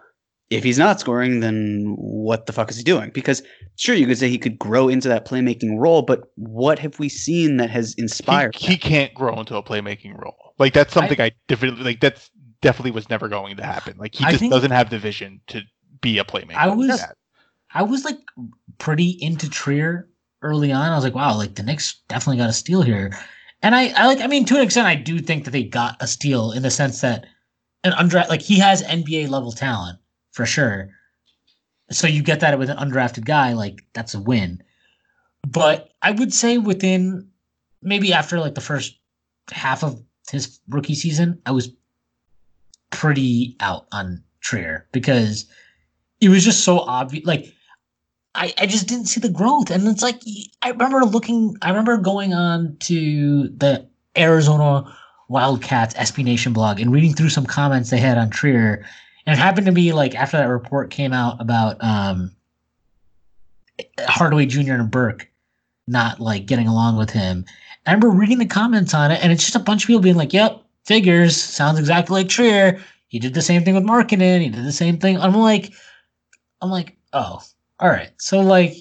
if 0.51 0.65
he's 0.65 0.77
not 0.77 0.99
scoring, 0.99 1.39
then 1.39 1.95
what 1.97 2.47
the 2.47 2.53
fuck 2.53 2.69
is 2.69 2.77
he 2.77 2.83
doing? 2.83 3.11
Because 3.15 3.45
sure, 3.77 3.95
you 3.95 4.09
could 4.09 4.19
say 4.19 4.29
he 4.29 4.39
could 4.39 4.59
grow 4.59 4.89
into 4.89 5.07
that 5.07 5.25
playmaking 5.25 5.79
role, 5.79 6.03
but 6.03 6.23
what 6.35 6.81
have 6.81 6.99
we 6.99 7.09
seen 7.09 7.59
that 7.59 7.71
has 7.71 7.95
inspired? 7.95 8.57
he 8.57 8.77
can't 8.77 9.15
grow 9.15 9.39
into 9.39 9.55
a 9.55 9.63
playmaking 9.63 10.21
role. 10.21 10.53
Like 10.59 10.73
that's 10.73 10.93
something 10.93 11.21
I, 11.21 11.31
definitely 11.47 11.85
like. 11.85 12.01
That's 12.01 12.29
definitely 12.61 12.91
was 12.91 13.09
never 13.09 13.29
going 13.29 13.57
to 13.57 13.65
happen. 13.65 13.97
Like 13.99 14.17
he 14.17 14.25
I 14.25 14.33
just 14.33 14.51
doesn't 14.51 14.73
have 14.73 14.91
the 14.91 14.99
vision 14.99 15.43
to 15.47 15.61
be 16.01 16.19
a 16.19 16.25
playmaker. 16.25 16.57
I 16.57 16.75
was- 16.75 16.89
that. 16.89 17.17
I 17.73 17.85
was 17.85 18.05
like 18.05 18.19
pretty 18.79 19.17
into 19.21 19.49
Trier 19.49 20.09
early 20.43 20.73
on. 20.73 20.91
I 20.91 20.97
was 20.97 21.05
like, 21.05 21.15
wow, 21.15 21.37
like 21.37 21.55
the 21.55 21.63
Knicks 21.63 22.03
definitely 22.09 22.39
got 22.39 22.51
a 22.51 22.53
steal 22.53 22.83
here. 22.83 23.17
And 23.63 23.75
I, 23.75 23.89
I 23.91 24.07
like, 24.07 24.21
I 24.21 24.27
mean, 24.27 24.45
to 24.47 24.57
an 24.57 24.63
extent, 24.63 24.87
I 24.87 24.97
do 24.97 25.21
think 25.21 25.45
that 25.45 25.53
they 25.53 25.63
got 25.63 25.97
a 26.01 26.07
steal 26.07 26.53
in 26.53 26.63
the 26.63 26.71
sense 26.71 27.01
that 27.01 27.27
an 27.85 27.93
undra 27.93 28.27
like 28.29 28.43
he 28.43 28.59
has 28.59 28.83
NBA 28.83 29.29
level 29.29 29.53
talent 29.53 29.99
for 30.33 30.47
sure. 30.47 30.91
So 31.91 32.07
you 32.07 32.23
get 32.23 32.41
that 32.41 32.59
with 32.59 32.71
an 32.71 32.77
undrafted 32.77 33.25
guy, 33.25 33.53
like 33.53 33.85
that's 33.93 34.15
a 34.15 34.21
win. 34.21 34.63
But 35.47 35.91
I 36.03 36.13
would 36.13 36.33
say 36.33 36.59
within 36.59 37.29
maybe 37.83 38.13
after 38.13 38.39
like 38.39 38.55
the 38.55 38.61
first 38.61 38.99
half 39.51 39.85
of 39.85 40.03
his 40.31 40.61
rookie 40.69 40.95
season, 40.95 41.41
I 41.47 41.51
was 41.51 41.71
pretty 42.91 43.57
out 43.61 43.87
on 43.93 44.23
Trier 44.41 44.87
because 44.93 45.47
it 46.21 46.29
was 46.29 46.45
just 46.45 46.65
so 46.65 46.81
obvious. 46.81 47.27
Like 47.27 47.53
I, 48.35 48.55
I 48.59 48.67
just 48.67 48.89
didn't 48.89 49.07
see 49.07 49.21
the 49.21 49.29
growth. 49.29 49.71
And 49.71 49.87
it's 49.89 50.03
like 50.03 50.21
I 50.63 50.71
remember 50.71 51.05
looking 51.05 51.57
I 51.63 51.69
remember 51.69 51.97
going 51.99 52.33
on 52.33 52.77
to 52.81 53.49
the 53.49 53.87
Arizona 54.17 54.97
Wildcats 55.29 55.95
SB 55.95 56.25
Nation 56.25 56.53
blog 56.53 56.81
and 56.81 56.93
reading 56.93 57.15
through 57.15 57.31
some 57.31 57.47
comments 57.47 57.91
they 57.91 57.99
had 57.99 58.19
on 58.19 58.31
Trier. 58.31 58.85
And 59.27 59.39
it 59.39 59.43
happened 59.43 59.67
to 59.67 59.73
be 59.73 59.93
like 59.93 60.15
after 60.15 60.39
that 60.39 60.49
report 60.49 60.91
came 60.91 61.13
out 61.13 61.41
about 61.41 61.77
um 61.83 62.33
Hardaway 64.01 64.47
Jr. 64.47 64.75
and 64.75 64.91
Burke 64.91 65.29
not 65.87 66.21
like 66.21 66.47
getting 66.47 66.69
along 66.69 66.97
with 66.97 67.11
him. 67.11 67.45
I 67.87 67.91
remember 67.91 68.11
reading 68.11 68.39
the 68.39 68.47
comments 68.47 68.95
on 68.95 69.11
it, 69.11 69.23
and 69.23 69.33
it's 69.33 69.43
just 69.43 69.57
a 69.57 69.59
bunch 69.59 69.83
of 69.83 69.89
people 69.89 70.03
being 70.03 70.17
like, 70.17 70.33
Yep, 70.33 70.63
figures, 70.85 71.37
sounds 71.37 71.79
exactly 71.79 72.15
like 72.15 72.29
Trier. 72.29 72.81
He 73.09 73.19
did 73.19 73.35
the 73.35 73.43
same 73.43 73.65
thing 73.65 73.75
with 73.75 73.85
Markkanen, 73.85 74.41
he 74.41 74.49
did 74.49 74.65
the 74.65 74.73
same 74.73 74.99
thing. 74.99 75.19
I'm 75.19 75.35
like 75.35 75.73
I'm 76.61 76.71
like, 76.71 76.97
oh, 77.13 77.43
all 77.83 77.91
right. 77.91 78.13
So 78.19 78.41
like, 78.41 78.75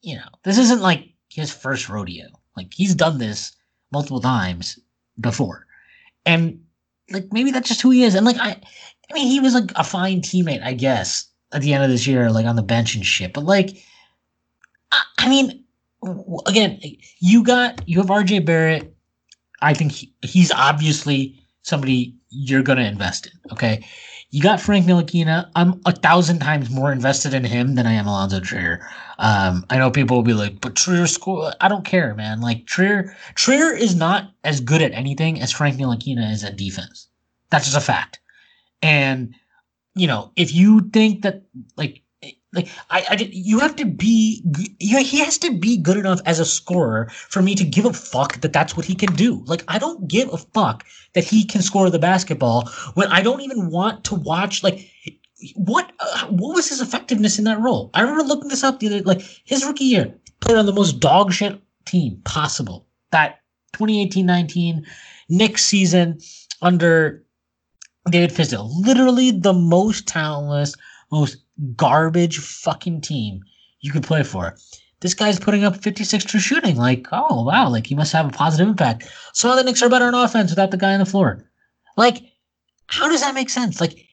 you 0.00 0.16
know, 0.16 0.28
this 0.42 0.56
isn't 0.56 0.80
like 0.80 1.10
his 1.28 1.52
first 1.52 1.90
rodeo. 1.90 2.24
Like 2.56 2.72
he's 2.72 2.94
done 2.94 3.18
this 3.18 3.54
multiple 3.92 4.20
times 4.20 4.78
before. 5.20 5.66
And 6.24 6.64
like 7.10 7.26
maybe 7.32 7.50
that's 7.50 7.68
just 7.68 7.82
who 7.82 7.90
he 7.90 8.02
is. 8.02 8.14
And 8.14 8.24
like 8.24 8.38
I 8.38 8.58
I 9.10 9.14
mean 9.14 9.26
he 9.26 9.40
was 9.40 9.52
like 9.52 9.70
a 9.76 9.84
fine 9.84 10.22
teammate, 10.22 10.62
I 10.62 10.72
guess, 10.72 11.26
at 11.52 11.60
the 11.60 11.74
end 11.74 11.84
of 11.84 11.90
this 11.90 12.06
year, 12.06 12.30
like 12.32 12.46
on 12.46 12.56
the 12.56 12.62
bench 12.62 12.94
and 12.94 13.04
shit. 13.04 13.34
But 13.34 13.44
like 13.44 13.76
I, 14.90 15.02
I 15.18 15.28
mean 15.28 15.62
again, 16.46 16.80
you 17.18 17.44
got 17.44 17.86
you 17.86 17.98
have 17.98 18.08
RJ 18.08 18.46
Barrett. 18.46 18.96
I 19.60 19.74
think 19.74 19.92
he, 19.92 20.14
he's 20.22 20.50
obviously 20.52 21.38
somebody 21.60 22.16
you're 22.30 22.62
gonna 22.62 22.82
invest 22.84 23.26
in. 23.26 23.52
Okay. 23.52 23.84
You 24.36 24.42
got 24.42 24.60
Frank 24.60 24.84
Ntilikina. 24.84 25.50
I'm 25.56 25.80
a 25.86 25.92
thousand 25.92 26.40
times 26.40 26.68
more 26.68 26.92
invested 26.92 27.32
in 27.32 27.42
him 27.42 27.74
than 27.74 27.86
I 27.86 27.94
am 27.94 28.06
Alonzo 28.06 28.38
Trier. 28.38 28.86
Um, 29.18 29.64
I 29.70 29.78
know 29.78 29.90
people 29.90 30.14
will 30.14 30.22
be 30.22 30.34
like, 30.34 30.60
but 30.60 30.76
Trier 30.76 31.06
school. 31.06 31.50
I 31.62 31.68
don't 31.68 31.86
care, 31.86 32.14
man. 32.14 32.42
Like 32.42 32.66
Trier, 32.66 33.16
Trier 33.34 33.74
is 33.74 33.94
not 33.94 34.34
as 34.44 34.60
good 34.60 34.82
at 34.82 34.92
anything 34.92 35.40
as 35.40 35.52
Frank 35.52 35.78
Ntilikina 35.78 36.30
is 36.30 36.44
at 36.44 36.58
defense. 36.58 37.08
That's 37.48 37.64
just 37.64 37.78
a 37.78 37.80
fact. 37.80 38.20
And 38.82 39.34
you 39.94 40.06
know, 40.06 40.32
if 40.36 40.54
you 40.54 40.90
think 40.90 41.22
that 41.22 41.44
like 41.78 42.02
like 42.56 42.68
I, 42.90 43.04
I 43.10 43.28
you 43.30 43.58
have 43.60 43.76
to 43.76 43.84
be 43.84 44.42
you, 44.78 44.98
he 45.04 45.20
has 45.24 45.38
to 45.38 45.56
be 45.56 45.76
good 45.76 45.96
enough 45.96 46.20
as 46.24 46.40
a 46.40 46.44
scorer 46.44 47.08
for 47.10 47.42
me 47.42 47.54
to 47.54 47.64
give 47.64 47.84
a 47.84 47.92
fuck 47.92 48.40
that 48.40 48.52
that's 48.52 48.76
what 48.76 48.86
he 48.86 48.94
can 48.94 49.14
do. 49.14 49.44
Like 49.46 49.62
I 49.68 49.78
don't 49.78 50.08
give 50.08 50.32
a 50.32 50.38
fuck 50.38 50.84
that 51.12 51.24
he 51.24 51.44
can 51.44 51.62
score 51.62 51.90
the 51.90 51.98
basketball 51.98 52.68
when 52.94 53.08
I 53.08 53.22
don't 53.22 53.42
even 53.42 53.70
want 53.70 54.04
to 54.04 54.14
watch 54.14 54.62
like 54.62 54.90
what 55.54 55.92
uh, 56.00 56.26
what 56.26 56.54
was 56.54 56.68
his 56.68 56.80
effectiveness 56.80 57.38
in 57.38 57.44
that 57.44 57.60
role? 57.60 57.90
I 57.94 58.00
remember 58.00 58.24
looking 58.24 58.48
this 58.48 58.64
up 58.64 58.80
the 58.80 58.86
other 58.86 59.02
like 59.02 59.22
his 59.44 59.64
rookie 59.64 59.84
year 59.84 60.14
played 60.40 60.56
on 60.56 60.66
the 60.66 60.72
most 60.72 60.98
dog 60.98 61.32
shit 61.32 61.60
team 61.84 62.20
possible. 62.24 62.86
That 63.12 63.40
2018-19 63.74 64.84
Knicks 65.28 65.64
season 65.64 66.18
under 66.62 67.22
David 68.10 68.30
Fizdale, 68.30 68.70
literally 68.72 69.30
the 69.30 69.52
most 69.52 70.06
talentless, 70.06 70.74
most 71.10 71.38
garbage 71.76 72.38
fucking 72.38 73.00
team 73.00 73.42
you 73.80 73.92
could 73.92 74.02
play 74.02 74.22
for. 74.22 74.56
This 75.00 75.14
guy's 75.14 75.38
putting 75.38 75.64
up 75.64 75.76
56 75.76 76.24
true 76.24 76.40
shooting. 76.40 76.76
Like, 76.76 77.06
oh 77.12 77.44
wow, 77.44 77.68
like 77.68 77.86
he 77.86 77.94
must 77.94 78.12
have 78.12 78.26
a 78.26 78.30
positive 78.30 78.68
impact. 78.68 79.08
So 79.32 79.54
the 79.54 79.62
Knicks 79.62 79.82
are 79.82 79.90
better 79.90 80.06
on 80.06 80.14
offense 80.14 80.50
without 80.50 80.70
the 80.70 80.76
guy 80.76 80.94
on 80.94 81.00
the 81.00 81.06
floor. 81.06 81.44
Like, 81.96 82.22
how 82.86 83.08
does 83.08 83.20
that 83.20 83.34
make 83.34 83.50
sense? 83.50 83.80
Like, 83.80 84.06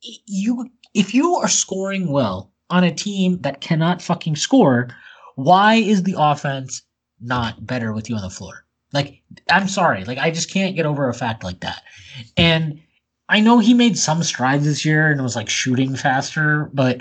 you 0.00 0.70
if 0.94 1.14
you 1.14 1.34
are 1.36 1.48
scoring 1.48 2.08
well 2.08 2.52
on 2.70 2.84
a 2.84 2.94
team 2.94 3.40
that 3.42 3.60
cannot 3.60 4.02
fucking 4.02 4.36
score, 4.36 4.88
why 5.36 5.74
is 5.74 6.02
the 6.02 6.14
offense 6.16 6.82
not 7.20 7.66
better 7.66 7.92
with 7.92 8.08
you 8.08 8.16
on 8.16 8.22
the 8.22 8.30
floor? 8.30 8.64
Like, 8.92 9.22
I'm 9.50 9.68
sorry, 9.68 10.04
like 10.04 10.18
I 10.18 10.30
just 10.30 10.50
can't 10.50 10.76
get 10.76 10.86
over 10.86 11.08
a 11.08 11.14
fact 11.14 11.44
like 11.44 11.60
that. 11.60 11.82
And 12.36 12.80
I 13.28 13.40
know 13.40 13.58
he 13.58 13.74
made 13.74 13.98
some 13.98 14.22
strides 14.22 14.64
this 14.64 14.84
year 14.84 15.10
and 15.10 15.22
was 15.22 15.36
like 15.36 15.48
shooting 15.48 15.96
faster, 15.96 16.70
but 16.74 17.00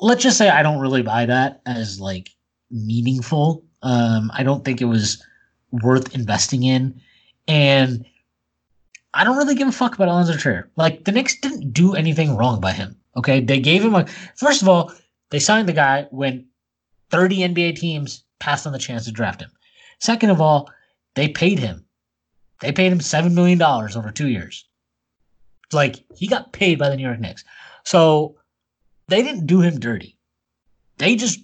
let's 0.00 0.22
just 0.22 0.38
say 0.38 0.48
I 0.48 0.62
don't 0.62 0.80
really 0.80 1.02
buy 1.02 1.26
that 1.26 1.62
as 1.66 2.00
like 2.00 2.30
meaningful. 2.70 3.64
Um, 3.82 4.30
I 4.34 4.42
don't 4.42 4.64
think 4.64 4.80
it 4.80 4.86
was 4.86 5.22
worth 5.70 6.14
investing 6.14 6.64
in. 6.64 7.00
And 7.46 8.04
I 9.14 9.24
don't 9.24 9.36
really 9.36 9.54
give 9.54 9.68
a 9.68 9.72
fuck 9.72 9.94
about 9.94 10.08
Alonzo 10.08 10.36
Trier. 10.36 10.70
Like 10.76 11.04
the 11.04 11.12
Knicks 11.12 11.38
didn't 11.40 11.72
do 11.72 11.94
anything 11.94 12.36
wrong 12.36 12.60
by 12.60 12.72
him. 12.72 12.96
Okay, 13.16 13.40
they 13.40 13.60
gave 13.60 13.84
him 13.84 13.94
a. 13.94 14.06
First 14.36 14.62
of 14.62 14.68
all, 14.68 14.92
they 15.30 15.38
signed 15.38 15.68
the 15.68 15.72
guy 15.72 16.06
when 16.10 16.46
30 17.10 17.38
NBA 17.38 17.76
teams 17.76 18.24
passed 18.40 18.66
on 18.66 18.72
the 18.72 18.78
chance 18.78 19.06
to 19.06 19.12
draft 19.12 19.40
him. 19.40 19.50
Second 20.00 20.30
of 20.30 20.40
all, 20.40 20.68
they 21.14 21.28
paid 21.28 21.58
him. 21.58 21.86
They 22.60 22.72
paid 22.72 22.92
him 22.92 23.00
seven 23.00 23.34
million 23.34 23.58
dollars 23.58 23.96
over 23.96 24.10
two 24.10 24.28
years. 24.28 24.66
Like 25.72 26.04
he 26.14 26.26
got 26.26 26.52
paid 26.52 26.78
by 26.78 26.88
the 26.88 26.96
New 26.96 27.02
York 27.02 27.20
Knicks, 27.20 27.44
so 27.84 28.36
they 29.08 29.22
didn't 29.22 29.46
do 29.46 29.60
him 29.60 29.80
dirty. 29.80 30.18
They 30.98 31.16
just 31.16 31.40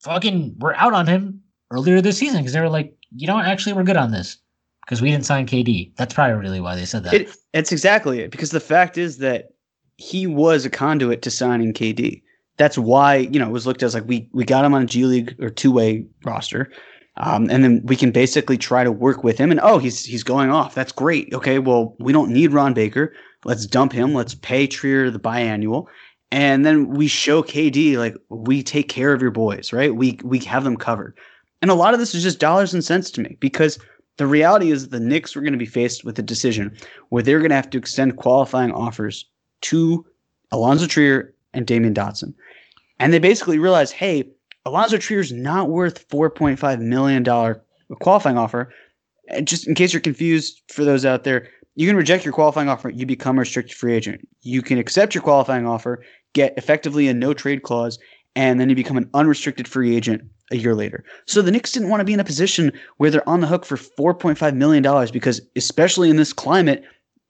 fucking 0.00 0.56
were 0.58 0.74
out 0.76 0.92
on 0.92 1.06
him 1.06 1.42
earlier 1.70 2.00
this 2.00 2.18
season 2.18 2.40
because 2.40 2.52
they 2.52 2.60
were 2.60 2.68
like, 2.68 2.94
you 3.14 3.26
know, 3.26 3.38
actually, 3.38 3.72
we're 3.72 3.84
good 3.84 3.96
on 3.96 4.10
this 4.10 4.38
because 4.84 5.00
we 5.00 5.10
didn't 5.10 5.26
sign 5.26 5.46
KD. 5.46 5.94
That's 5.96 6.14
probably 6.14 6.36
really 6.36 6.60
why 6.60 6.74
they 6.74 6.84
said 6.84 7.04
that. 7.04 7.14
It, 7.14 7.36
it's 7.52 7.72
exactly 7.72 8.20
it 8.20 8.30
because 8.30 8.50
the 8.50 8.60
fact 8.60 8.98
is 8.98 9.18
that 9.18 9.50
he 9.96 10.26
was 10.26 10.64
a 10.64 10.70
conduit 10.70 11.22
to 11.22 11.30
signing 11.30 11.72
KD. 11.72 12.22
That's 12.56 12.76
why 12.76 13.16
you 13.16 13.38
know 13.38 13.46
it 13.48 13.52
was 13.52 13.66
looked 13.66 13.82
as 13.82 13.94
like 13.94 14.06
we 14.06 14.28
we 14.32 14.44
got 14.44 14.64
him 14.64 14.74
on 14.74 14.82
a 14.82 14.86
G 14.86 15.04
League 15.04 15.36
or 15.40 15.50
two 15.50 15.72
way 15.72 16.06
roster, 16.24 16.70
Um, 17.16 17.50
and 17.50 17.62
then 17.62 17.82
we 17.84 17.96
can 17.96 18.12
basically 18.12 18.56
try 18.56 18.84
to 18.84 18.92
work 18.92 19.24
with 19.24 19.36
him. 19.36 19.50
And 19.50 19.60
oh, 19.62 19.78
he's 19.78 20.04
he's 20.04 20.22
going 20.22 20.50
off. 20.50 20.74
That's 20.74 20.92
great. 20.92 21.32
Okay, 21.34 21.58
well 21.58 21.96
we 21.98 22.12
don't 22.12 22.30
need 22.30 22.52
Ron 22.52 22.72
Baker. 22.74 23.12
Let's 23.44 23.66
dump 23.66 23.92
him. 23.92 24.14
Let's 24.14 24.34
pay 24.34 24.66
Trier 24.66 25.10
the 25.10 25.18
biannual, 25.18 25.86
and 26.30 26.64
then 26.64 26.88
we 26.90 27.08
show 27.08 27.42
KD 27.42 27.96
like 27.96 28.14
we 28.28 28.62
take 28.62 28.88
care 28.88 29.12
of 29.12 29.22
your 29.22 29.30
boys, 29.30 29.72
right? 29.72 29.94
We 29.94 30.18
we 30.22 30.38
have 30.40 30.64
them 30.64 30.76
covered. 30.76 31.16
And 31.62 31.70
a 31.70 31.74
lot 31.74 31.92
of 31.92 32.00
this 32.00 32.14
is 32.14 32.22
just 32.22 32.40
dollars 32.40 32.72
and 32.72 32.82
cents 32.82 33.10
to 33.12 33.20
me 33.20 33.36
because 33.40 33.78
the 34.16 34.26
reality 34.26 34.70
is 34.70 34.88
the 34.88 35.00
Knicks 35.00 35.34
were 35.34 35.42
going 35.42 35.52
to 35.52 35.58
be 35.58 35.66
faced 35.66 36.04
with 36.04 36.18
a 36.18 36.22
decision 36.22 36.76
where 37.08 37.22
they're 37.22 37.38
going 37.38 37.50
to 37.50 37.56
have 37.56 37.70
to 37.70 37.78
extend 37.78 38.16
qualifying 38.16 38.72
offers 38.72 39.26
to 39.62 40.06
Alonzo 40.52 40.86
Trier 40.86 41.34
and 41.52 41.66
Damyean 41.66 41.94
Dotson. 41.94 42.34
And 42.98 43.12
they 43.12 43.18
basically 43.18 43.58
realized, 43.58 43.92
hey, 43.94 44.28
Alonzo 44.66 44.98
Trier's 44.98 45.32
not 45.32 45.70
worth 45.70 46.08
$4.5 46.08 46.80
million 46.80 47.24
qualifying 48.00 48.38
offer. 48.38 48.72
And 49.28 49.46
just 49.48 49.66
in 49.66 49.74
case 49.74 49.92
you're 49.92 50.00
confused 50.00 50.62
for 50.68 50.84
those 50.84 51.04
out 51.04 51.24
there, 51.24 51.48
you 51.76 51.86
can 51.86 51.96
reject 51.96 52.24
your 52.24 52.34
qualifying 52.34 52.68
offer, 52.68 52.90
you 52.90 53.06
become 53.06 53.38
a 53.38 53.40
restricted 53.40 53.76
free 53.76 53.94
agent. 53.94 54.26
You 54.42 54.60
can 54.60 54.78
accept 54.78 55.14
your 55.14 55.22
qualifying 55.22 55.66
offer, 55.66 56.04
get 56.34 56.52
effectively 56.58 57.08
a 57.08 57.14
no 57.14 57.32
trade 57.32 57.62
clause, 57.62 57.98
and 58.36 58.60
then 58.60 58.68
you 58.68 58.76
become 58.76 58.96
an 58.96 59.08
unrestricted 59.14 59.66
free 59.66 59.96
agent 59.96 60.22
a 60.50 60.56
year 60.56 60.74
later. 60.74 61.04
So 61.26 61.42
the 61.42 61.50
Knicks 61.50 61.72
didn't 61.72 61.88
want 61.88 62.00
to 62.00 62.04
be 62.04 62.12
in 62.12 62.20
a 62.20 62.24
position 62.24 62.72
where 62.96 63.10
they're 63.10 63.28
on 63.28 63.40
the 63.40 63.46
hook 63.46 63.64
for 63.64 63.76
$4.5 63.76 64.54
million 64.56 64.82
because, 65.12 65.40
especially 65.56 66.10
in 66.10 66.16
this 66.16 66.32
climate, 66.32 66.84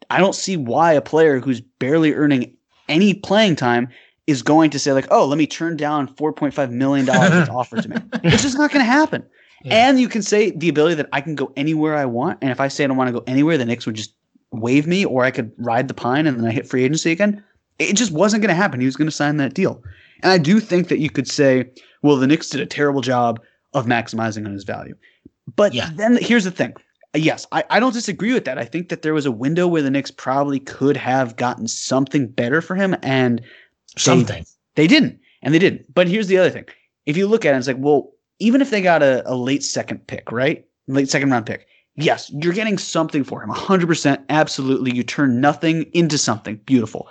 I 0.09 0.19
don't 0.19 0.35
see 0.35 0.57
why 0.57 0.93
a 0.93 1.03
player 1.03 1.39
who's 1.39 1.61
barely 1.61 2.15
earning 2.15 2.57
any 2.89 3.15
playing 3.15 3.57
time 3.57 3.89
is 4.31 4.43
going 4.43 4.71
to 4.71 4.79
say, 4.79 4.93
like, 4.93 5.07
oh, 5.11 5.27
let 5.27 5.39
me 5.39 5.47
turn 5.47 5.77
down 5.77 6.09
$4.5 6.15 6.71
million 6.71 7.07
that's 7.07 7.51
offered 7.61 7.83
to 7.83 7.89
me. 7.91 7.97
It's 8.25 8.43
just 8.43 8.57
not 8.59 8.71
going 8.73 8.85
to 8.85 8.91
happen. 8.91 9.25
Yeah. 9.65 9.89
And 9.89 10.01
you 10.01 10.09
can 10.09 10.23
say 10.23 10.51
the 10.53 10.69
ability 10.69 10.95
that 10.97 11.09
I 11.13 11.21
can 11.21 11.35
go 11.35 11.53
anywhere 11.57 11.97
I 11.97 12.07
want. 12.07 12.39
And 12.41 12.51
if 12.51 12.61
I 12.61 12.69
say 12.69 12.85
I 12.85 12.87
don't 12.87 12.97
want 12.97 13.09
to 13.09 13.13
go 13.13 13.25
anywhere, 13.27 13.59
the 13.59 13.65
Knicks 13.67 13.85
would 13.87 13.95
just 13.97 14.15
waive 14.53 14.87
me 14.87 15.05
or 15.05 15.25
I 15.25 15.31
could 15.31 15.53
ride 15.59 15.89
the 15.89 15.95
pine 15.95 16.27
and 16.27 16.39
then 16.39 16.47
I 16.47 16.51
hit 16.51 16.67
free 16.67 16.85
agency 16.85 17.13
again. 17.13 17.45
It 17.79 17.95
just 17.97 18.13
wasn't 18.13 18.43
going 18.43 18.49
to 18.51 18.55
happen. 18.55 18.81
He 18.81 18.87
was 18.87 18.97
going 18.97 19.09
to 19.09 19.15
sign 19.15 19.37
that 19.37 19.55
deal. 19.55 19.83
And 20.23 20.33
I 20.33 20.39
do 20.39 20.61
think 20.61 20.89
that 20.89 20.99
you 20.99 21.11
could 21.11 21.29
say, 21.29 21.71
well, 22.03 22.17
the 22.17 22.27
Knicks 22.27 22.49
did 22.49 22.61
a 22.61 22.67
terrible 22.67 23.01
job 23.01 23.41
of 23.75 23.87
maximizing 23.87 24.47
on 24.47 24.53
his 24.53 24.65
value. 24.65 24.95
But 25.57 25.75
Yeah. 25.75 25.91
then 25.95 26.19
here's 26.21 26.45
the 26.45 26.51
thing. 26.51 26.75
Yes, 27.15 27.45
I, 27.51 27.65
I 27.71 27.81
don't 27.81 27.93
disagree 27.93 28.33
with 28.33 28.45
that. 28.45 28.57
I 28.57 28.65
think 28.65 28.89
that 28.89 29.03
there 29.03 29.15
was 29.15 29.27
a 29.27 29.33
window 29.33 29.67
where 29.67 29.83
the 29.83 29.91
Knicks 29.91 30.13
probably 30.13 30.61
could 30.61 30.97
have 30.97 31.35
gotten 31.37 31.67
something 31.67 32.29
better 32.29 32.61
for 32.61 32.77
him, 32.77 32.95
and 33.03 33.43
Something. 33.97 34.45
they 34.75 34.87
didn't. 34.87 35.21
And 35.43 35.55
they 35.55 35.59
didn't. 35.59 35.93
But 35.95 36.09
here's 36.09 36.27
the 36.27 36.39
other 36.39 36.51
thing. 36.51 36.67
If 37.07 37.17
you 37.17 37.27
look 37.27 37.45
at 37.45 37.55
it, 37.55 37.59
it's 37.59 37.67
like, 37.67 37.77
well, 37.79 38.13
even 38.39 38.61
if 38.61 38.71
they 38.71 38.83
got 38.83 39.03
a, 39.03 39.23
a 39.31 39.35
late 39.35 39.63
second 39.63 40.07
pick, 40.07 40.31
right? 40.33 40.67
Late 40.87 41.09
second 41.09 41.31
round 41.31 41.47
pick. 41.47 41.67
Yes, 41.97 42.31
you're 42.31 42.53
getting 42.53 42.79
something 42.79 43.25
for 43.25 43.43
him. 43.43 43.51
100%. 43.51 44.25
Absolutely. 44.29 44.95
You 44.95 45.03
turn 45.03 45.41
nothing 45.41 45.85
into 45.93 46.19
something. 46.19 46.57
Beautiful. 46.67 47.09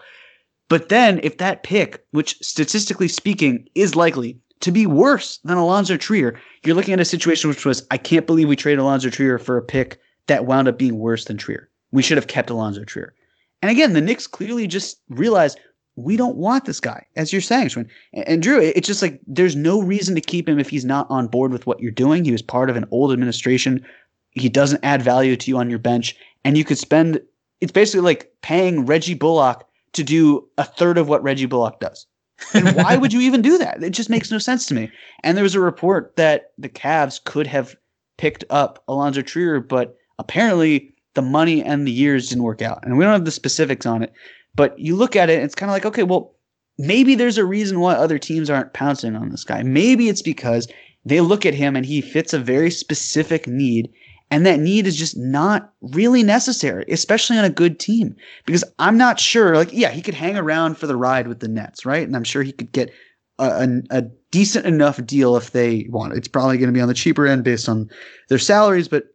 But 0.68 0.90
then 0.90 1.20
if 1.24 1.38
that 1.38 1.64
pick, 1.64 2.04
which 2.12 2.38
statistically 2.42 3.08
speaking 3.08 3.68
is 3.76 3.96
likely 3.96 4.40
to 4.62 4.72
be 4.72 4.86
worse 4.86 5.40
than 5.44 5.58
Alonzo 5.58 5.98
Trier, 5.98 6.40
you're 6.64 6.76
looking 6.76 6.94
at 6.94 7.00
a 7.00 7.06
situation 7.06 7.50
which 7.50 7.66
was, 7.66 7.86
I 7.92 7.98
can't 7.98 8.28
believe 8.28 8.48
we 8.48 8.56
traded 8.56 8.80
Alonzo 8.80 9.10
Trier 9.10 9.38
for 9.40 9.58
a 9.58 9.62
pick 9.62 10.00
that 10.28 10.46
wound 10.46 10.68
up 10.68 10.78
being 10.78 11.00
worse 11.00 11.26
than 11.26 11.38
Trier. 11.38 11.70
We 11.92 12.04
should 12.04 12.18
have 12.18 12.28
kept 12.28 12.50
Alonzo 12.50 12.84
Trier. 12.84 13.14
And 13.62 13.72
again, 13.72 13.94
the 13.94 14.02
Knicks 14.02 14.28
clearly 14.28 14.68
just 14.68 15.02
realized 15.10 15.60
we 16.04 16.18
don't 16.18 16.36
want 16.38 16.66
this 16.66 16.80
guy, 16.80 17.06
as 17.16 17.32
you're 17.32 17.42
saying, 17.42 17.68
Schwinn. 17.70 17.88
And, 18.14 18.42
Drew, 18.42 18.60
it- 18.62 18.76
it's 18.78 18.88
just 18.88 19.02
like 19.02 19.20
there's 19.28 19.56
no 19.56 19.82
reason 19.82 20.16
to 20.16 20.22
keep 20.22 20.48
him 20.48 20.60
if 20.60 20.70
he's 20.70 20.86
not 20.86 21.08
on 21.10 21.28
board 21.28 21.52
with 21.52 21.66
what 21.68 21.80
you're 21.80 21.92
doing. 21.92 22.26
He 22.26 22.32
was 22.32 22.42
part 22.42 22.70
of 22.70 22.76
an 22.76 22.86
old 22.92 23.12
administration. 23.12 23.86
He 24.32 24.50
doesn't 24.50 24.84
add 24.84 25.02
value 25.02 25.36
to 25.36 25.52
you 25.52 25.58
on 25.58 25.70
your 25.70 25.80
bench. 25.80 26.16
And 26.46 26.58
you 26.58 26.64
could 26.64 26.78
spend 26.78 27.22
it's 27.62 27.72
basically 27.74 28.02
like 28.02 28.32
paying 28.42 28.86
Reggie 28.86 29.14
Bullock 29.14 29.66
to 29.94 30.04
do 30.04 30.48
a 30.58 30.64
third 30.64 30.98
of 30.98 31.10
what 31.10 31.22
Reggie 31.22 31.46
Bullock 31.46 31.80
does. 31.82 32.06
And 32.54 32.74
why 32.76 32.96
would 32.96 33.12
you 33.12 33.20
even 33.20 33.42
do 33.42 33.58
that? 33.58 33.84
It 33.84 33.90
just 33.90 34.10
makes 34.10 34.32
no 34.32 34.38
sense 34.38 34.66
to 34.68 34.74
me. 34.74 34.90
And 35.24 35.36
there 35.36 35.44
was 35.44 35.56
a 35.56 35.60
report 35.60 36.16
that 36.16 36.52
the 36.58 36.70
Cavs 36.70 37.22
could 37.22 37.48
have 37.48 37.76
picked 38.18 38.46
up 38.50 38.82
Alonzo 38.88 39.22
Trier, 39.22 39.60
but 39.60 39.98
apparently 40.20 40.94
the 41.16 41.22
money 41.22 41.62
and 41.62 41.86
the 41.86 41.92
years 41.92 42.30
didn't 42.30 42.44
work 42.46 42.62
out. 42.62 42.80
And 42.86 42.98
we 42.98 43.04
don't 43.04 43.12
have 43.12 43.26
the 43.26 43.32
specifics 43.32 43.86
on 43.86 44.04
it, 44.04 44.14
but 44.56 44.78
you 44.80 44.96
look 44.96 45.16
at 45.16 45.30
it, 45.30 45.42
it's 45.42 45.56
kind 45.56 45.70
of 45.70 45.74
like, 45.74 45.86
okay, 45.86 46.04
well, 46.04 46.36
maybe 46.78 47.16
there's 47.16 47.38
a 47.38 47.46
reason 47.46 47.80
why 47.80 47.94
other 47.94 48.18
teams 48.18 48.50
aren't 48.50 48.74
pouncing 48.74 49.16
on 49.16 49.30
this 49.30 49.44
guy. 49.44 49.64
Maybe 49.64 50.10
it's 50.10 50.22
because 50.22 50.68
they 51.06 51.22
look 51.22 51.46
at 51.46 51.54
him 51.54 51.76
and 51.76 51.86
he 51.86 52.02
fits 52.02 52.34
a 52.34 52.40
very 52.40 52.72
specific 52.72 53.48
need. 53.48 53.92
And 54.32 54.46
that 54.46 54.60
need 54.60 54.86
is 54.86 54.96
just 54.96 55.18
not 55.18 55.74
really 55.82 56.22
necessary, 56.22 56.86
especially 56.90 57.38
on 57.38 57.46
a 57.46 57.50
good 57.50 57.80
team. 57.80 58.16
Because 58.46 58.64
I'm 58.78 58.98
not 58.98 59.20
sure, 59.20 59.56
like, 59.56 59.74
yeah, 59.74 59.90
he 59.90 60.04
could 60.04 60.14
hang 60.14 60.38
around 60.38 60.78
for 60.78 60.86
the 60.86 60.96
ride 60.96 61.28
with 61.28 61.40
the 61.40 61.48
Nets, 61.48 61.84
right? 61.84 62.06
And 62.06 62.16
I'm 62.16 62.24
sure 62.24 62.44
he 62.44 62.52
could 62.52 62.72
get 62.72 62.92
a, 63.40 63.46
a, 63.46 63.98
a 63.98 64.02
decent 64.32 64.68
enough 64.68 65.04
deal 65.06 65.36
if 65.36 65.52
they 65.52 65.88
want. 65.90 66.14
It's 66.14 66.28
probably 66.28 66.60
going 66.60 66.70
to 66.70 66.78
be 66.78 66.82
on 66.82 66.88
the 66.88 66.94
cheaper 66.94 67.26
end 67.26 67.44
based 67.44 67.68
on 67.68 67.90
their 68.28 68.38
salaries, 68.38 68.88
but 68.88 69.06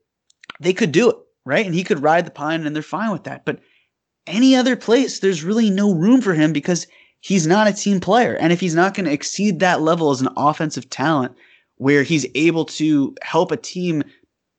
they 0.59 0.73
could 0.73 0.90
do 0.90 1.11
it, 1.11 1.16
right? 1.44 1.65
And 1.65 1.74
he 1.74 1.85
could 1.85 2.02
ride 2.02 2.27
the 2.27 2.32
pine 2.32 2.66
and 2.66 2.74
they're 2.74 2.82
fine 2.82 3.12
with 3.12 3.24
that. 3.24 3.44
But 3.44 3.61
any 4.26 4.55
other 4.56 4.76
place, 4.76 5.20
there's 5.20 5.44
really 5.44 5.70
no 5.70 5.92
room 5.94 6.20
for 6.20 6.34
him 6.34 6.52
because 6.52 6.86
he's 7.20 7.46
not 7.46 7.68
a 7.68 7.72
team 7.72 8.01
player. 8.01 8.36
And 8.36 8.52
if 8.52 8.60
he's 8.60 8.74
not 8.74 8.94
going 8.94 9.06
to 9.06 9.12
exceed 9.12 9.60
that 9.60 9.82
level 9.82 10.10
as 10.10 10.20
an 10.20 10.28
offensive 10.36 10.88
talent 10.90 11.34
where 11.76 12.02
he's 12.02 12.26
able 12.34 12.64
to 12.64 13.14
help 13.22 13.51
a 13.51 13.56
team 13.56 14.02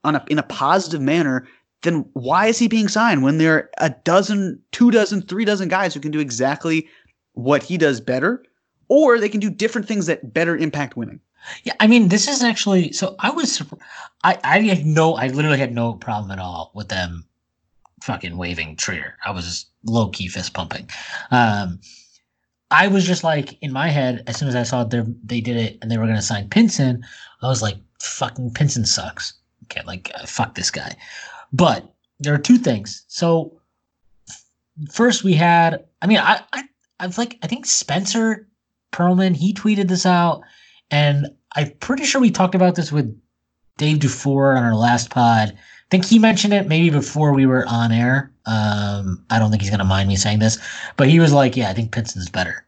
on 0.04 0.16
a, 0.16 0.26
in 0.30 0.38
a 0.38 0.44
positive 0.44 1.02
manner, 1.02 1.48
then 1.82 2.06
why 2.14 2.48
is 2.48 2.60
he 2.60 2.68
being 2.68 2.88
signed 2.88 3.24
when 3.24 3.38
there 3.38 3.56
are 3.56 3.70
a 3.80 3.90
dozen, 4.04 4.60
two 4.72 4.92
dozen, 4.92 5.22
three 5.22 5.46
dozen 5.46 5.68
guys 5.68 5.94
who 5.94 6.00
can 6.00 6.12
do 6.12 6.20
exactly 6.20 6.88
what 7.34 7.64
he 7.64 7.78
does 7.78 8.00
better, 8.00 8.44
or 8.88 9.20
they 9.20 9.30
can 9.30 9.40
do 9.40 9.50
different 9.50 9.88
things 9.88 10.06
that 10.06 10.34
better 10.34 10.56
impact 10.58 10.98
winning? 10.98 11.20
Yeah, 11.64 11.74
I 11.80 11.86
mean, 11.86 12.08
this 12.08 12.28
is 12.28 12.42
actually 12.42 12.92
so. 12.92 13.16
I 13.20 13.30
was, 13.30 13.62
I, 14.24 14.40
I 14.44 14.60
had 14.62 14.84
no, 14.84 15.14
I 15.14 15.28
literally 15.28 15.60
had 15.60 15.76
no 15.76 15.94
problem 15.94 16.32
at 16.32 16.40
all 16.40 16.72
with 16.74 16.90
them 16.90 17.24
fucking 18.06 18.38
waiving 18.38 18.76
Trier. 18.76 19.18
I 19.26 19.32
was 19.32 19.66
low 19.84 20.10
key 20.10 20.28
fist 20.28 20.54
pumping. 20.54 20.90
Um, 21.32 21.80
I 22.72 22.88
was 22.88 23.06
just 23.06 23.24
like 23.24 23.58
in 23.62 23.72
my 23.72 23.90
head 23.90 24.24
as 24.28 24.38
soon 24.38 24.48
as 24.48 24.56
I 24.56 24.64
saw 24.64 24.84
they 24.84 25.04
they 25.24 25.42
did 25.42 25.58
it 25.58 25.78
and 25.82 25.92
they 25.92 25.98
were 25.98 26.08
gonna 26.08 26.22
sign 26.22 26.50
Pinson. 26.50 27.04
I 27.42 27.48
was 27.48 27.62
like, 27.62 27.78
fucking 28.02 28.54
Pinson 28.54 28.86
sucks. 28.86 29.34
Okay, 29.66 29.82
like 29.86 30.12
uh, 30.16 30.26
fuck 30.26 30.56
this 30.56 30.72
guy. 30.72 30.96
But 31.52 31.94
there 32.20 32.34
are 32.34 32.40
two 32.40 32.58
things. 32.58 33.04
So 33.08 33.60
first 34.92 35.24
we 35.24 35.34
had, 35.34 35.86
I 36.02 36.08
mean, 36.08 36.18
I, 36.18 36.42
I, 36.54 36.64
I've 37.00 37.18
like, 37.18 37.38
I 37.44 37.48
think 37.48 37.66
Spencer 37.66 38.48
Pearlman 38.92 39.36
he 39.36 39.54
tweeted 39.54 39.88
this 39.88 40.06
out. 40.06 40.42
And 40.92 41.28
I'm 41.56 41.72
pretty 41.80 42.04
sure 42.06 42.22
we 42.22 42.32
talked 42.32 42.56
about 42.56 42.76
this 42.76 42.92
with 42.92 43.20
Dave 43.78 44.00
Dufour 44.00 44.56
on 44.56 44.64
our 44.64 44.76
last 44.76 45.10
pod. 45.10 45.58
Think 45.96 46.06
he 46.08 46.20
mentioned 46.20 46.54
it 46.54 46.68
maybe 46.68 46.90
before 46.90 47.32
we 47.34 47.46
were 47.46 47.66
on 47.70 47.94
air. 47.94 48.30
Um, 48.46 49.24
I 49.30 49.40
don't 49.40 49.50
think 49.50 49.62
he's 49.62 49.70
going 49.70 49.80
to 49.80 49.86
mind 49.86 50.10
me 50.10 50.18
saying 50.18 50.40
this, 50.40 50.58
but 50.98 51.08
he 51.08 51.22
was 51.22 51.32
like, 51.32 51.56
yeah, 51.56 51.70
I 51.70 51.74
think 51.74 51.94
Pinson's 51.94 52.28
better. 52.28 52.66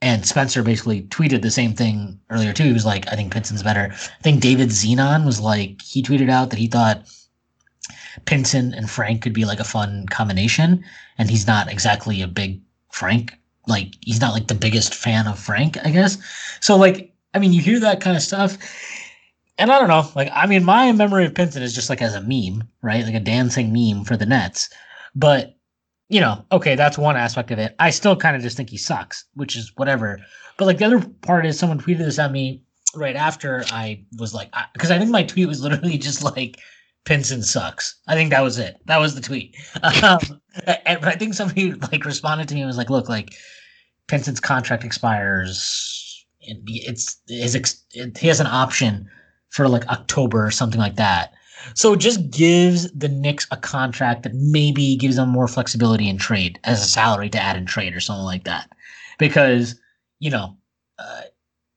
And 0.00 0.24
Spencer 0.24 0.62
basically 0.62 1.02
tweeted 1.02 1.42
the 1.42 1.50
same 1.50 1.74
thing 1.74 2.20
earlier 2.30 2.52
too. 2.52 2.62
He 2.62 2.72
was 2.72 2.86
like, 2.86 3.08
I 3.08 3.16
think 3.16 3.32
Pinson's 3.32 3.64
better. 3.64 3.90
I 3.92 4.22
think 4.22 4.40
David 4.40 4.68
Xenon 4.68 5.26
was 5.26 5.40
like, 5.40 5.82
he 5.82 6.00
tweeted 6.00 6.30
out 6.30 6.50
that 6.50 6.60
he 6.60 6.68
thought 6.68 7.02
Pinson 8.24 8.72
and 8.72 8.88
Frank 8.88 9.20
could 9.20 9.34
be 9.34 9.44
like 9.44 9.58
a 9.58 9.64
fun 9.64 10.06
combination. 10.06 10.84
And 11.18 11.28
he's 11.28 11.48
not 11.48 11.72
exactly 11.72 12.22
a 12.22 12.28
big 12.28 12.60
Frank. 12.92 13.34
Like, 13.66 13.94
he's 14.00 14.20
not 14.20 14.32
like 14.32 14.46
the 14.46 14.54
biggest 14.54 14.94
fan 14.94 15.26
of 15.26 15.40
Frank, 15.40 15.76
I 15.84 15.90
guess. 15.90 16.18
So, 16.60 16.76
like, 16.76 17.12
I 17.34 17.40
mean, 17.40 17.52
you 17.52 17.62
hear 17.62 17.80
that 17.80 18.00
kind 18.00 18.16
of 18.16 18.22
stuff, 18.22 18.56
and 19.60 19.70
I 19.70 19.78
don't 19.78 19.88
know. 19.88 20.10
Like, 20.16 20.30
I 20.32 20.46
mean, 20.46 20.64
my 20.64 20.90
memory 20.92 21.26
of 21.26 21.34
Pinson 21.34 21.62
is 21.62 21.74
just 21.74 21.90
like 21.90 22.00
as 22.02 22.14
a 22.14 22.22
meme, 22.22 22.66
right? 22.82 23.04
Like 23.04 23.14
a 23.14 23.20
dancing 23.20 23.72
meme 23.72 24.04
for 24.04 24.16
the 24.16 24.26
Nets. 24.26 24.70
But 25.14 25.56
you 26.08 26.20
know, 26.20 26.44
okay, 26.50 26.74
that's 26.74 26.98
one 26.98 27.16
aspect 27.16 27.52
of 27.52 27.58
it. 27.58 27.76
I 27.78 27.90
still 27.90 28.16
kind 28.16 28.34
of 28.34 28.42
just 28.42 28.56
think 28.56 28.70
he 28.70 28.76
sucks, 28.76 29.24
which 29.34 29.54
is 29.56 29.70
whatever. 29.76 30.18
But 30.58 30.64
like 30.64 30.78
the 30.78 30.84
other 30.84 31.00
part 31.22 31.46
is 31.46 31.58
someone 31.58 31.78
tweeted 31.78 31.98
this 31.98 32.18
at 32.18 32.32
me 32.32 32.62
right 32.96 33.14
after 33.14 33.62
I 33.70 34.04
was 34.18 34.34
like, 34.34 34.52
because 34.72 34.90
I, 34.90 34.98
think 34.98 35.10
my 35.10 35.22
tweet 35.22 35.46
was 35.46 35.62
literally 35.62 35.98
just 35.98 36.24
like, 36.24 36.56
Pinson 37.04 37.42
sucks. 37.42 37.98
I 38.08 38.14
think 38.14 38.30
that 38.30 38.42
was 38.42 38.58
it. 38.58 38.76
That 38.86 38.98
was 38.98 39.14
the 39.14 39.20
tweet. 39.20 39.56
Um, 40.02 40.18
and, 40.66 41.00
but 41.00 41.08
I 41.08 41.12
think 41.14 41.34
somebody 41.34 41.72
like 41.74 42.04
responded 42.04 42.48
to 42.48 42.54
me 42.56 42.60
and 42.62 42.66
was 42.66 42.76
like, 42.76 42.90
look, 42.90 43.08
like 43.08 43.32
Pinson's 44.08 44.40
contract 44.40 44.82
expires. 44.84 46.26
It's 46.40 47.20
his. 47.28 47.54
ex- 47.54 47.84
It, 47.92 48.18
he 48.18 48.26
has 48.26 48.40
an 48.40 48.48
option 48.48 49.08
for 49.50 49.68
like 49.68 49.86
October 49.88 50.44
or 50.44 50.50
something 50.50 50.80
like 50.80 50.96
that. 50.96 51.34
So 51.74 51.92
it 51.92 51.98
just 51.98 52.30
gives 52.30 52.90
the 52.92 53.08
Knicks 53.08 53.46
a 53.50 53.56
contract 53.56 54.22
that 54.22 54.34
maybe 54.34 54.96
gives 54.96 55.16
them 55.16 55.28
more 55.28 55.46
flexibility 55.46 56.08
in 56.08 56.16
trade 56.16 56.58
as 56.64 56.82
a 56.82 56.86
salary 56.88 57.28
to 57.30 57.38
add 57.38 57.56
in 57.56 57.66
trade 57.66 57.94
or 57.94 58.00
something 58.00 58.24
like 58.24 58.44
that. 58.44 58.70
Because, 59.18 59.78
you 60.20 60.30
know, 60.30 60.56
uh, 60.98 61.22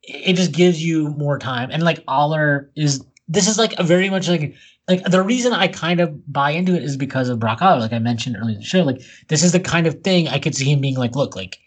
it 0.03 0.33
just 0.33 0.51
gives 0.51 0.83
you 0.83 1.09
more 1.09 1.37
time. 1.37 1.69
And 1.71 1.83
like 1.83 2.03
Aller 2.07 2.69
is 2.75 3.05
this 3.27 3.47
is 3.47 3.57
like 3.57 3.73
a 3.79 3.83
very 3.83 4.09
much 4.09 4.27
like 4.27 4.55
like 4.87 5.03
the 5.05 5.21
reason 5.21 5.53
I 5.53 5.67
kind 5.67 5.99
of 5.99 6.31
buy 6.31 6.51
into 6.51 6.75
it 6.75 6.83
is 6.83 6.97
because 6.97 7.29
of 7.29 7.39
Brock 7.39 7.61
Aller, 7.61 7.79
like 7.79 7.93
I 7.93 7.99
mentioned 7.99 8.35
earlier 8.37 8.55
in 8.55 8.59
the 8.59 8.65
show. 8.65 8.83
Like 8.83 9.01
this 9.29 9.43
is 9.43 9.53
the 9.53 9.59
kind 9.59 9.87
of 9.87 10.01
thing 10.01 10.27
I 10.27 10.39
could 10.39 10.55
see 10.55 10.71
him 10.71 10.81
being 10.81 10.97
like, 10.97 11.15
look, 11.15 11.35
like 11.35 11.59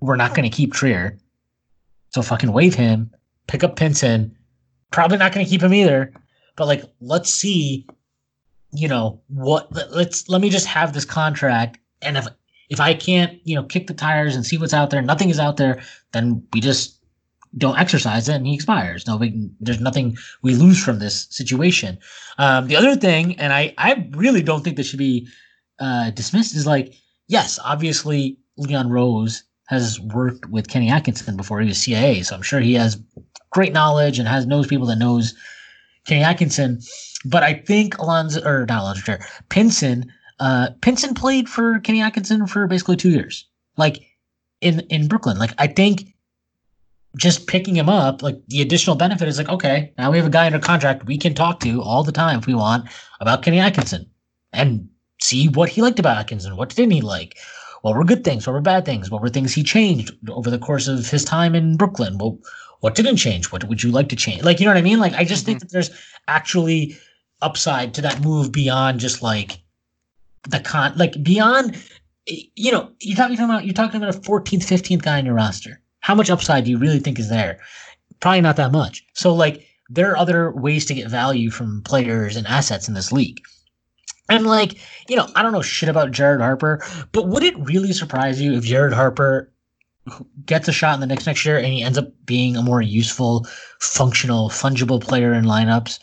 we're 0.00 0.16
not 0.16 0.34
going 0.34 0.48
to 0.48 0.54
keep 0.54 0.72
Trier, 0.72 1.18
so 2.10 2.22
fucking 2.22 2.52
waive 2.52 2.74
him, 2.74 3.10
pick 3.46 3.64
up 3.64 3.76
Pinson. 3.76 4.35
Probably 4.96 5.18
not 5.18 5.32
going 5.34 5.44
to 5.44 5.50
keep 5.50 5.62
him 5.62 5.74
either, 5.74 6.10
but 6.56 6.66
like 6.66 6.82
let's 7.02 7.30
see, 7.30 7.86
you 8.72 8.88
know 8.88 9.20
what? 9.28 9.70
let- 9.70 9.92
Let's 9.92 10.26
let 10.30 10.40
me 10.40 10.48
just 10.48 10.66
have 10.66 10.94
this 10.94 11.04
contract, 11.04 11.78
and 12.00 12.16
if 12.16 12.26
if 12.70 12.80
I 12.80 12.94
can't, 12.94 13.38
you 13.44 13.54
know, 13.56 13.62
kick 13.62 13.88
the 13.88 13.92
tires 13.92 14.34
and 14.34 14.46
see 14.46 14.56
what's 14.56 14.72
out 14.72 14.88
there, 14.88 15.02
nothing 15.02 15.28
is 15.28 15.38
out 15.38 15.58
there, 15.58 15.82
then 16.12 16.42
we 16.54 16.62
just 16.62 16.98
don't 17.58 17.78
exercise 17.78 18.26
it 18.30 18.36
and 18.36 18.46
he 18.46 18.54
expires. 18.54 19.06
No, 19.06 19.18
big, 19.18 19.50
there's 19.60 19.82
nothing 19.82 20.16
we 20.42 20.54
lose 20.54 20.82
from 20.82 20.98
this 20.98 21.26
situation. 21.28 21.98
Um, 22.38 22.66
the 22.66 22.76
other 22.76 22.96
thing, 22.96 23.38
and 23.38 23.52
I, 23.52 23.74
I 23.76 24.08
really 24.12 24.42
don't 24.42 24.64
think 24.64 24.78
this 24.78 24.86
should 24.88 24.98
be 24.98 25.28
uh, 25.78 26.10
dismissed, 26.10 26.56
is 26.56 26.66
like, 26.66 26.94
yes, 27.28 27.58
obviously 27.62 28.38
Leon 28.56 28.88
Rose 28.88 29.42
has 29.66 30.00
worked 30.00 30.46
with 30.46 30.68
Kenny 30.68 30.88
Atkinson 30.90 31.36
before 31.36 31.60
he 31.60 31.68
was 31.68 31.78
CAA, 31.78 32.24
so 32.24 32.34
I'm 32.34 32.42
sure 32.42 32.60
he 32.60 32.74
has 32.74 32.96
great 33.56 33.72
knowledge 33.72 34.18
and 34.18 34.28
has 34.28 34.46
knows 34.46 34.66
people 34.66 34.86
that 34.86 34.98
knows 34.98 35.34
Kenny 36.06 36.22
Atkinson. 36.22 36.78
But 37.24 37.42
I 37.42 37.54
think 37.54 37.96
Alonzo 37.96 38.44
or 38.44 38.66
not 38.66 38.82
Alonzo 38.82 39.00
Trier, 39.00 39.26
Pinson, 39.48 40.12
uh, 40.38 40.68
Pinson 40.82 41.14
played 41.14 41.48
for 41.48 41.80
Kenny 41.80 42.02
Atkinson 42.02 42.46
for 42.46 42.66
basically 42.66 42.96
two 42.96 43.10
years, 43.10 43.48
like 43.78 44.02
in 44.60 44.80
in 44.90 45.08
Brooklyn. 45.08 45.38
Like 45.38 45.54
I 45.56 45.68
think 45.68 46.14
just 47.16 47.46
picking 47.46 47.74
him 47.74 47.88
up, 47.88 48.22
like 48.22 48.36
the 48.48 48.60
additional 48.60 48.94
benefit 48.94 49.26
is 49.26 49.38
like, 49.38 49.48
okay, 49.48 49.94
now 49.96 50.10
we 50.10 50.18
have 50.18 50.26
a 50.26 50.36
guy 50.38 50.44
under 50.44 50.58
contract 50.58 51.06
we 51.06 51.16
can 51.16 51.32
talk 51.32 51.60
to 51.60 51.80
all 51.80 52.04
the 52.04 52.12
time 52.12 52.38
if 52.38 52.46
we 52.46 52.54
want 52.54 52.86
about 53.20 53.42
Kenny 53.42 53.58
Atkinson 53.58 54.04
and 54.52 54.86
see 55.22 55.48
what 55.48 55.70
he 55.70 55.80
liked 55.80 55.98
about 55.98 56.18
Atkinson. 56.18 56.58
What 56.58 56.68
didn't 56.68 56.92
he 56.92 57.00
like? 57.00 57.38
What 57.80 57.96
were 57.96 58.04
good 58.04 58.22
things? 58.22 58.46
What 58.46 58.52
were 58.52 58.60
bad 58.60 58.84
things? 58.84 59.10
What 59.10 59.22
were 59.22 59.30
things 59.30 59.54
he 59.54 59.62
changed 59.62 60.12
over 60.28 60.50
the 60.50 60.58
course 60.58 60.88
of 60.88 61.08
his 61.08 61.24
time 61.24 61.54
in 61.54 61.78
Brooklyn? 61.78 62.18
Well, 62.18 62.38
what 62.80 62.94
didn't 62.94 63.16
change? 63.16 63.52
What 63.52 63.64
would 63.64 63.82
you 63.82 63.90
like 63.90 64.08
to 64.10 64.16
change? 64.16 64.42
Like, 64.42 64.60
you 64.60 64.66
know 64.66 64.70
what 64.70 64.78
I 64.78 64.82
mean? 64.82 64.98
Like, 64.98 65.14
I 65.14 65.24
just 65.24 65.44
think 65.44 65.58
mm-hmm. 65.58 65.66
that 65.66 65.72
there's 65.72 65.90
actually 66.28 66.96
upside 67.42 67.94
to 67.94 68.02
that 68.02 68.20
move 68.22 68.52
beyond 68.52 69.00
just 69.00 69.22
like 69.22 69.60
the 70.48 70.60
con, 70.60 70.92
like 70.96 71.22
beyond, 71.22 71.76
you 72.26 72.72
know, 72.72 72.90
you're 73.00 73.16
talking 73.16 73.38
about 73.38 73.64
you're 73.64 73.74
talking 73.74 74.02
about 74.02 74.14
a 74.14 74.18
14th, 74.18 74.64
15th 74.64 75.02
guy 75.02 75.18
in 75.18 75.26
your 75.26 75.34
roster. 75.34 75.80
How 76.00 76.14
much 76.14 76.30
upside 76.30 76.64
do 76.64 76.70
you 76.70 76.78
really 76.78 77.00
think 77.00 77.18
is 77.18 77.28
there? 77.28 77.58
Probably 78.20 78.40
not 78.40 78.56
that 78.56 78.72
much. 78.72 79.04
So, 79.14 79.34
like, 79.34 79.66
there 79.88 80.10
are 80.10 80.16
other 80.16 80.52
ways 80.52 80.86
to 80.86 80.94
get 80.94 81.08
value 81.08 81.50
from 81.50 81.82
players 81.82 82.36
and 82.36 82.46
assets 82.46 82.88
in 82.88 82.94
this 82.94 83.12
league. 83.12 83.40
And 84.28 84.46
like, 84.46 84.76
you 85.08 85.16
know, 85.16 85.28
I 85.34 85.42
don't 85.42 85.52
know 85.52 85.62
shit 85.62 85.88
about 85.88 86.10
Jared 86.10 86.40
Harper, 86.40 86.84
but 87.12 87.28
would 87.28 87.44
it 87.44 87.54
really 87.58 87.92
surprise 87.92 88.40
you 88.40 88.54
if 88.54 88.64
Jared 88.64 88.92
Harper 88.92 89.52
gets 90.44 90.68
a 90.68 90.72
shot 90.72 90.94
in 90.94 91.00
the 91.00 91.06
next 91.06 91.26
next 91.26 91.44
year 91.44 91.56
and 91.56 91.66
he 91.66 91.82
ends 91.82 91.98
up 91.98 92.08
being 92.24 92.56
a 92.56 92.62
more 92.62 92.82
useful, 92.82 93.46
functional, 93.80 94.48
fungible 94.48 95.00
player 95.00 95.32
in 95.32 95.44
lineups 95.44 95.98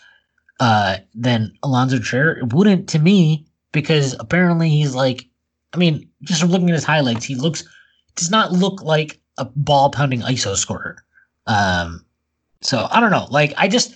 uh, 0.60 0.98
than 1.14 1.54
Alonzo 1.64 2.00
Trier? 2.00 2.38
It 2.38 2.54
wouldn't 2.54 2.90
to 2.90 3.00
me 3.00 3.46
because 3.72 4.16
apparently 4.20 4.70
he's 4.70 4.96
like, 4.96 5.28
I 5.74 5.78
mean, 5.78 6.10
just 6.22 6.42
from 6.42 6.52
looking 6.52 6.70
at 6.70 6.76
his 6.76 6.84
highlights, 6.84 7.26
he 7.26 7.36
looks 7.36 7.64
does 8.16 8.30
not 8.30 8.52
look 8.52 8.82
like 8.84 9.20
a 9.38 9.46
ball 9.46 9.90
pounding 9.90 10.22
ISO 10.22 10.56
scorer. 10.56 11.04
Um, 11.48 12.06
so 12.62 12.88
I 12.92 13.00
don't 13.00 13.12
know. 13.12 13.28
Like 13.30 13.54
I 13.58 13.68
just 13.68 13.94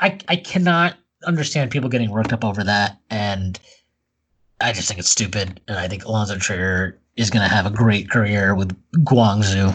I 0.00 0.18
I 0.28 0.36
cannot 0.36 0.96
understand 1.26 1.70
people 1.70 1.88
getting 1.88 2.10
worked 2.10 2.32
up 2.32 2.44
over 2.44 2.64
that, 2.64 2.98
and 3.10 3.58
I 4.60 4.72
just 4.72 4.88
think 4.88 5.00
it's 5.00 5.10
stupid. 5.10 5.60
And 5.68 5.78
I 5.78 5.88
think 5.88 6.04
Alonzo 6.04 6.36
Trier 6.36 6.98
is 7.16 7.30
going 7.30 7.48
to 7.48 7.54
have 7.54 7.66
a 7.66 7.70
great 7.70 8.10
career 8.10 8.54
with 8.54 8.76
Guangzhou. 9.04 9.74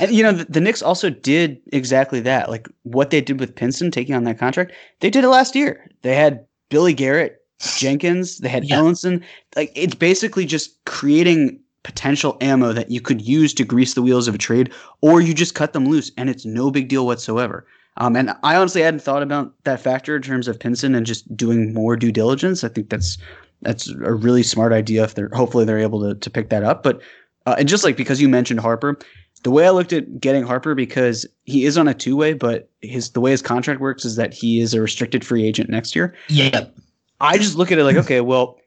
And 0.00 0.10
you 0.10 0.22
know, 0.24 0.32
the, 0.32 0.44
the 0.44 0.60
Knicks 0.60 0.82
also 0.82 1.08
did 1.08 1.60
exactly 1.72 2.20
that. 2.20 2.50
Like 2.50 2.68
what 2.82 3.10
they 3.10 3.20
did 3.20 3.38
with 3.38 3.54
Pinson 3.54 3.90
taking 3.90 4.14
on 4.14 4.24
that 4.24 4.38
contract, 4.38 4.72
they 5.00 5.10
did 5.10 5.24
it 5.24 5.28
last 5.28 5.54
year. 5.54 5.88
They 6.02 6.16
had 6.16 6.44
Billy 6.68 6.92
Garrett, 6.92 7.42
Jenkins, 7.76 8.38
they 8.38 8.48
had 8.48 8.64
Yeah. 8.64 8.78
Ellenson. 8.78 9.22
Like 9.54 9.70
it's 9.76 9.94
basically 9.94 10.46
just 10.46 10.84
creating 10.84 11.60
potential 11.84 12.36
ammo 12.40 12.72
that 12.72 12.90
you 12.90 13.00
could 13.00 13.22
use 13.22 13.54
to 13.54 13.64
grease 13.64 13.94
the 13.94 14.02
wheels 14.02 14.26
of 14.28 14.34
a 14.34 14.38
trade, 14.38 14.72
or 15.00 15.20
you 15.20 15.32
just 15.32 15.54
cut 15.54 15.72
them 15.72 15.86
loose, 15.86 16.10
and 16.16 16.28
it's 16.28 16.44
no 16.44 16.70
big 16.70 16.88
deal 16.88 17.06
whatsoever. 17.06 17.64
Um, 17.98 18.14
and 18.16 18.32
I 18.42 18.56
honestly 18.56 18.82
hadn't 18.82 19.00
thought 19.00 19.22
about 19.22 19.52
that 19.64 19.80
factor 19.80 20.16
in 20.16 20.22
terms 20.22 20.48
of 20.48 20.58
Pinson 20.58 20.94
and 20.94 21.06
just 21.06 21.36
doing 21.36 21.72
more 21.72 21.96
due 21.96 22.12
diligence. 22.12 22.62
I 22.62 22.68
think 22.68 22.90
that's 22.90 23.16
that's 23.62 23.88
a 23.88 24.14
really 24.14 24.42
smart 24.42 24.72
idea. 24.72 25.04
If 25.04 25.14
they're 25.14 25.30
hopefully 25.32 25.64
they're 25.64 25.78
able 25.78 26.00
to 26.02 26.14
to 26.14 26.30
pick 26.30 26.50
that 26.50 26.62
up, 26.62 26.82
but 26.82 27.00
uh, 27.46 27.56
and 27.58 27.68
just 27.68 27.84
like 27.84 27.96
because 27.96 28.20
you 28.20 28.28
mentioned 28.28 28.60
Harper, 28.60 28.98
the 29.42 29.50
way 29.50 29.66
I 29.66 29.70
looked 29.70 29.92
at 29.92 30.20
getting 30.20 30.44
Harper 30.44 30.74
because 30.74 31.26
he 31.44 31.64
is 31.64 31.78
on 31.78 31.88
a 31.88 31.94
two 31.94 32.16
way, 32.16 32.32
but 32.32 32.70
his 32.82 33.10
the 33.12 33.20
way 33.20 33.30
his 33.30 33.42
contract 33.42 33.80
works 33.80 34.04
is 34.04 34.16
that 34.16 34.32
he 34.34 34.60
is 34.60 34.74
a 34.74 34.80
restricted 34.80 35.24
free 35.24 35.44
agent 35.44 35.70
next 35.70 35.96
year. 35.96 36.14
Yeah, 36.28 36.66
I 37.20 37.38
just 37.38 37.56
look 37.56 37.72
at 37.72 37.78
it 37.78 37.84
like, 37.84 37.96
okay, 37.96 38.20
well, 38.20 38.58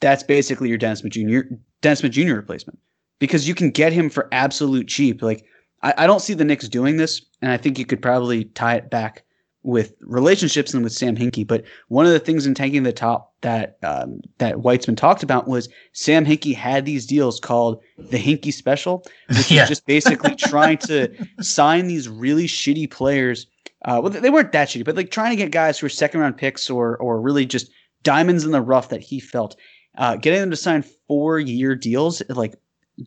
that's 0.00 0.22
basically 0.22 0.68
your 0.68 0.78
Dennis 0.78 1.00
Smith 1.00 1.12
Jr. 1.12 1.40
Dennis 1.80 2.00
Smith 2.00 2.12
Jr. 2.12 2.34
replacement 2.34 2.78
because 3.18 3.46
you 3.46 3.54
can 3.54 3.70
get 3.70 3.92
him 3.92 4.10
for 4.10 4.28
absolute 4.32 4.88
cheap. 4.88 5.22
Like 5.22 5.44
I, 5.82 5.94
I 5.98 6.06
don't 6.06 6.20
see 6.20 6.34
the 6.34 6.44
Knicks 6.44 6.68
doing 6.68 6.96
this, 6.96 7.22
and 7.42 7.50
I 7.50 7.56
think 7.56 7.78
you 7.78 7.86
could 7.86 8.02
probably 8.02 8.44
tie 8.44 8.76
it 8.76 8.90
back 8.90 9.24
with 9.62 9.92
relationships 10.00 10.72
and 10.72 10.82
with 10.82 10.92
Sam 10.92 11.16
Hinkie. 11.16 11.46
But 11.46 11.64
one 11.88 12.06
of 12.06 12.12
the 12.12 12.18
things 12.18 12.46
in 12.46 12.54
tanking 12.54 12.82
the 12.82 12.92
top 12.92 13.34
that 13.42 13.76
um, 13.82 14.20
that 14.38 14.56
Weitzman 14.56 14.96
talked 14.96 15.22
about 15.22 15.48
was 15.48 15.68
Sam 15.92 16.24
Hinkie 16.24 16.54
had 16.54 16.84
these 16.86 17.06
deals 17.06 17.38
called 17.40 17.82
the 17.98 18.18
Hinkie 18.18 18.52
Special, 18.52 19.04
which 19.28 19.50
Yeah. 19.50 19.62
is 19.64 19.68
just 19.68 19.86
basically 19.86 20.34
trying 20.36 20.78
to 20.78 21.12
sign 21.40 21.86
these 21.88 22.08
really 22.08 22.46
shitty 22.46 22.90
players. 22.90 23.46
Uh, 23.84 24.00
well, 24.02 24.10
they 24.10 24.30
weren't 24.30 24.52
that 24.52 24.68
shitty, 24.68 24.84
but 24.84 24.96
like 24.96 25.10
trying 25.10 25.30
to 25.30 25.36
get 25.36 25.50
guys 25.52 25.78
who 25.78 25.84
were 25.86 25.90
second 25.90 26.20
round 26.20 26.36
picks 26.36 26.68
or 26.70 26.96
or 26.98 27.20
really 27.20 27.46
just 27.46 27.70
diamonds 28.02 28.44
in 28.44 28.52
the 28.52 28.62
rough 28.62 28.88
that 28.88 29.00
he 29.02 29.20
felt. 29.20 29.56
Uh, 29.98 30.16
getting 30.16 30.40
them 30.40 30.50
to 30.50 30.56
sign 30.56 30.84
four 31.08 31.38
year 31.38 31.74
deals, 31.74 32.22
like 32.28 32.54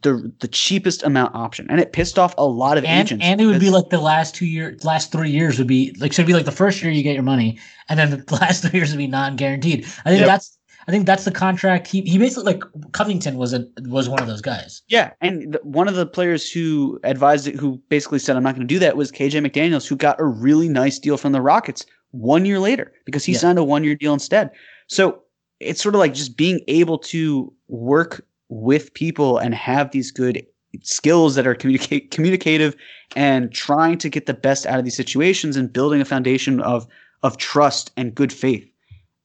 the 0.02 0.32
the 0.40 0.48
cheapest 0.48 1.04
amount 1.04 1.36
option, 1.36 1.68
and 1.70 1.80
it 1.80 1.94
pissed 1.94 2.18
off 2.18 2.34
a 2.38 2.46
lot 2.46 2.78
of 2.78 2.84
and 2.86 3.08
agents. 3.08 3.24
and 3.26 3.40
it 3.40 3.46
would 3.46 3.60
be 3.60 3.70
like 3.70 3.90
the 3.90 4.00
last 4.02 4.34
two 4.36 4.46
years, 4.46 4.84
last 4.84 5.12
three 5.12 5.30
years 5.30 5.58
would 5.60 5.68
be 5.68 5.96
like 6.00 6.14
should 6.14 6.26
be 6.26 6.34
like 6.34 6.46
the 6.46 6.52
first 6.52 6.82
year 6.82 6.92
you 6.92 7.04
get 7.04 7.14
your 7.14 7.24
money, 7.24 7.60
and 7.90 8.00
then 8.00 8.10
the 8.10 8.36
last 8.42 8.64
three 8.64 8.80
years 8.80 8.92
would 8.92 8.98
be 8.98 9.08
non 9.08 9.36
guaranteed. 9.36 9.86
I 10.06 10.10
think 10.10 10.20
Yep. 10.22 10.28
that's 10.28 10.58
I 10.88 10.92
think 10.92 11.06
that's 11.06 11.24
the 11.26 11.32
contract. 11.32 11.88
He 11.88 12.02
he 12.02 12.18
basically 12.18 12.46
like 12.54 12.64
Covington 12.92 13.38
was 13.38 13.54
a 13.54 13.66
was 13.84 14.10
one 14.10 14.20
of 14.22 14.28
those 14.28 14.42
guys. 14.42 14.82
Yeah, 14.88 15.12
and 15.22 15.54
the, 15.54 15.60
one 15.64 15.88
of 15.88 15.96
the 15.96 16.06
players 16.06 16.52
who 16.52 17.00
advised 17.04 17.48
it, 17.48 17.56
who 17.56 17.82
basically 17.90 18.20
said, 18.20 18.36
"I'm 18.36 18.44
not 18.44 18.56
going 18.56 18.68
to 18.68 18.74
do 18.74 18.80
that," 18.80 18.98
was 18.98 19.12
KJ 19.12 19.46
McDaniels, 19.46 19.88
who 19.88 19.96
got 19.96 20.20
a 20.20 20.26
really 20.26 20.68
nice 20.68 21.00
deal 21.00 21.18
from 21.18 21.32
the 21.32 21.42
Rockets 21.42 21.86
one 22.12 22.46
year 22.46 22.60
later 22.60 22.92
because 23.06 23.24
he 23.24 23.32
Yeah. 23.34 23.38
signed 23.40 23.60
a 23.60 23.64
one 23.64 23.84
year 23.84 23.96
deal 23.96 24.14
instead. 24.14 24.50
So 24.88 25.20
it's 25.60 25.82
sort 25.82 25.96
of 25.96 26.00
like 26.00 26.14
just 26.14 26.36
being 26.36 26.60
able 26.68 26.98
to 26.98 27.54
work 27.70 28.26
with 28.54 28.94
people 28.94 29.38
and 29.38 29.56
have 29.56 29.92
these 29.92 30.12
good 30.12 30.46
skills 30.82 31.36
that 31.36 31.48
are 31.48 31.56
communicate 31.56 32.12
communicative 32.12 32.76
and 33.16 33.52
trying 33.52 33.98
to 33.98 34.10
get 34.10 34.26
the 34.26 34.34
best 34.34 34.66
out 34.66 34.80
of 34.80 34.86
these 34.86 34.96
situations 34.96 35.56
and 35.56 35.74
building 35.74 36.02
a 36.02 36.06
foundation 36.06 36.60
of 36.62 36.88
of 37.24 37.38
trust 37.38 37.92
and 37.96 38.14
good 38.14 38.34
faith. 38.34 38.68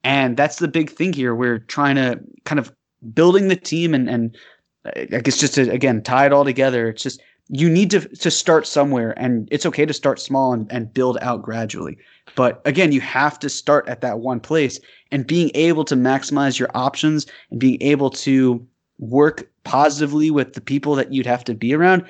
And 0.04 0.36
that's 0.36 0.56
the 0.56 0.68
big 0.68 0.90
thing 0.90 1.12
here. 1.12 1.34
We're 1.34 1.58
trying 1.58 1.96
to 1.96 2.20
kind 2.44 2.58
of 2.58 2.72
building 3.14 3.48
the 3.48 3.56
team 3.56 3.94
and 3.94 4.08
and 4.08 4.36
uh, 4.84 4.90
I 5.12 5.20
guess 5.20 5.38
just 5.38 5.54
to 5.54 5.70
again 5.70 6.02
tie 6.02 6.26
it 6.26 6.32
all 6.32 6.44
together. 6.44 6.88
It's 6.88 7.02
just 7.02 7.20
you 7.48 7.68
need 7.68 7.90
to 7.90 8.00
to 8.00 8.30
start 8.30 8.66
somewhere, 8.66 9.18
and 9.18 9.48
it's 9.50 9.66
okay 9.66 9.86
to 9.86 9.94
start 9.94 10.20
small 10.20 10.52
and, 10.52 10.70
and 10.70 10.92
build 10.92 11.18
out 11.20 11.42
gradually. 11.42 11.98
But 12.34 12.60
again, 12.64 12.92
you 12.92 13.00
have 13.00 13.38
to 13.40 13.48
start 13.48 13.88
at 13.88 14.00
that 14.02 14.20
one 14.20 14.40
place, 14.40 14.80
and 15.10 15.26
being 15.26 15.50
able 15.54 15.84
to 15.86 15.96
maximize 15.96 16.58
your 16.58 16.70
options 16.74 17.26
and 17.50 17.58
being 17.58 17.78
able 17.82 18.10
to 18.10 18.66
work 18.98 19.48
positively 19.64 20.30
with 20.30 20.54
the 20.54 20.60
people 20.60 20.94
that 20.94 21.12
you'd 21.12 21.26
have 21.26 21.44
to 21.44 21.54
be 21.54 21.74
around. 21.74 22.04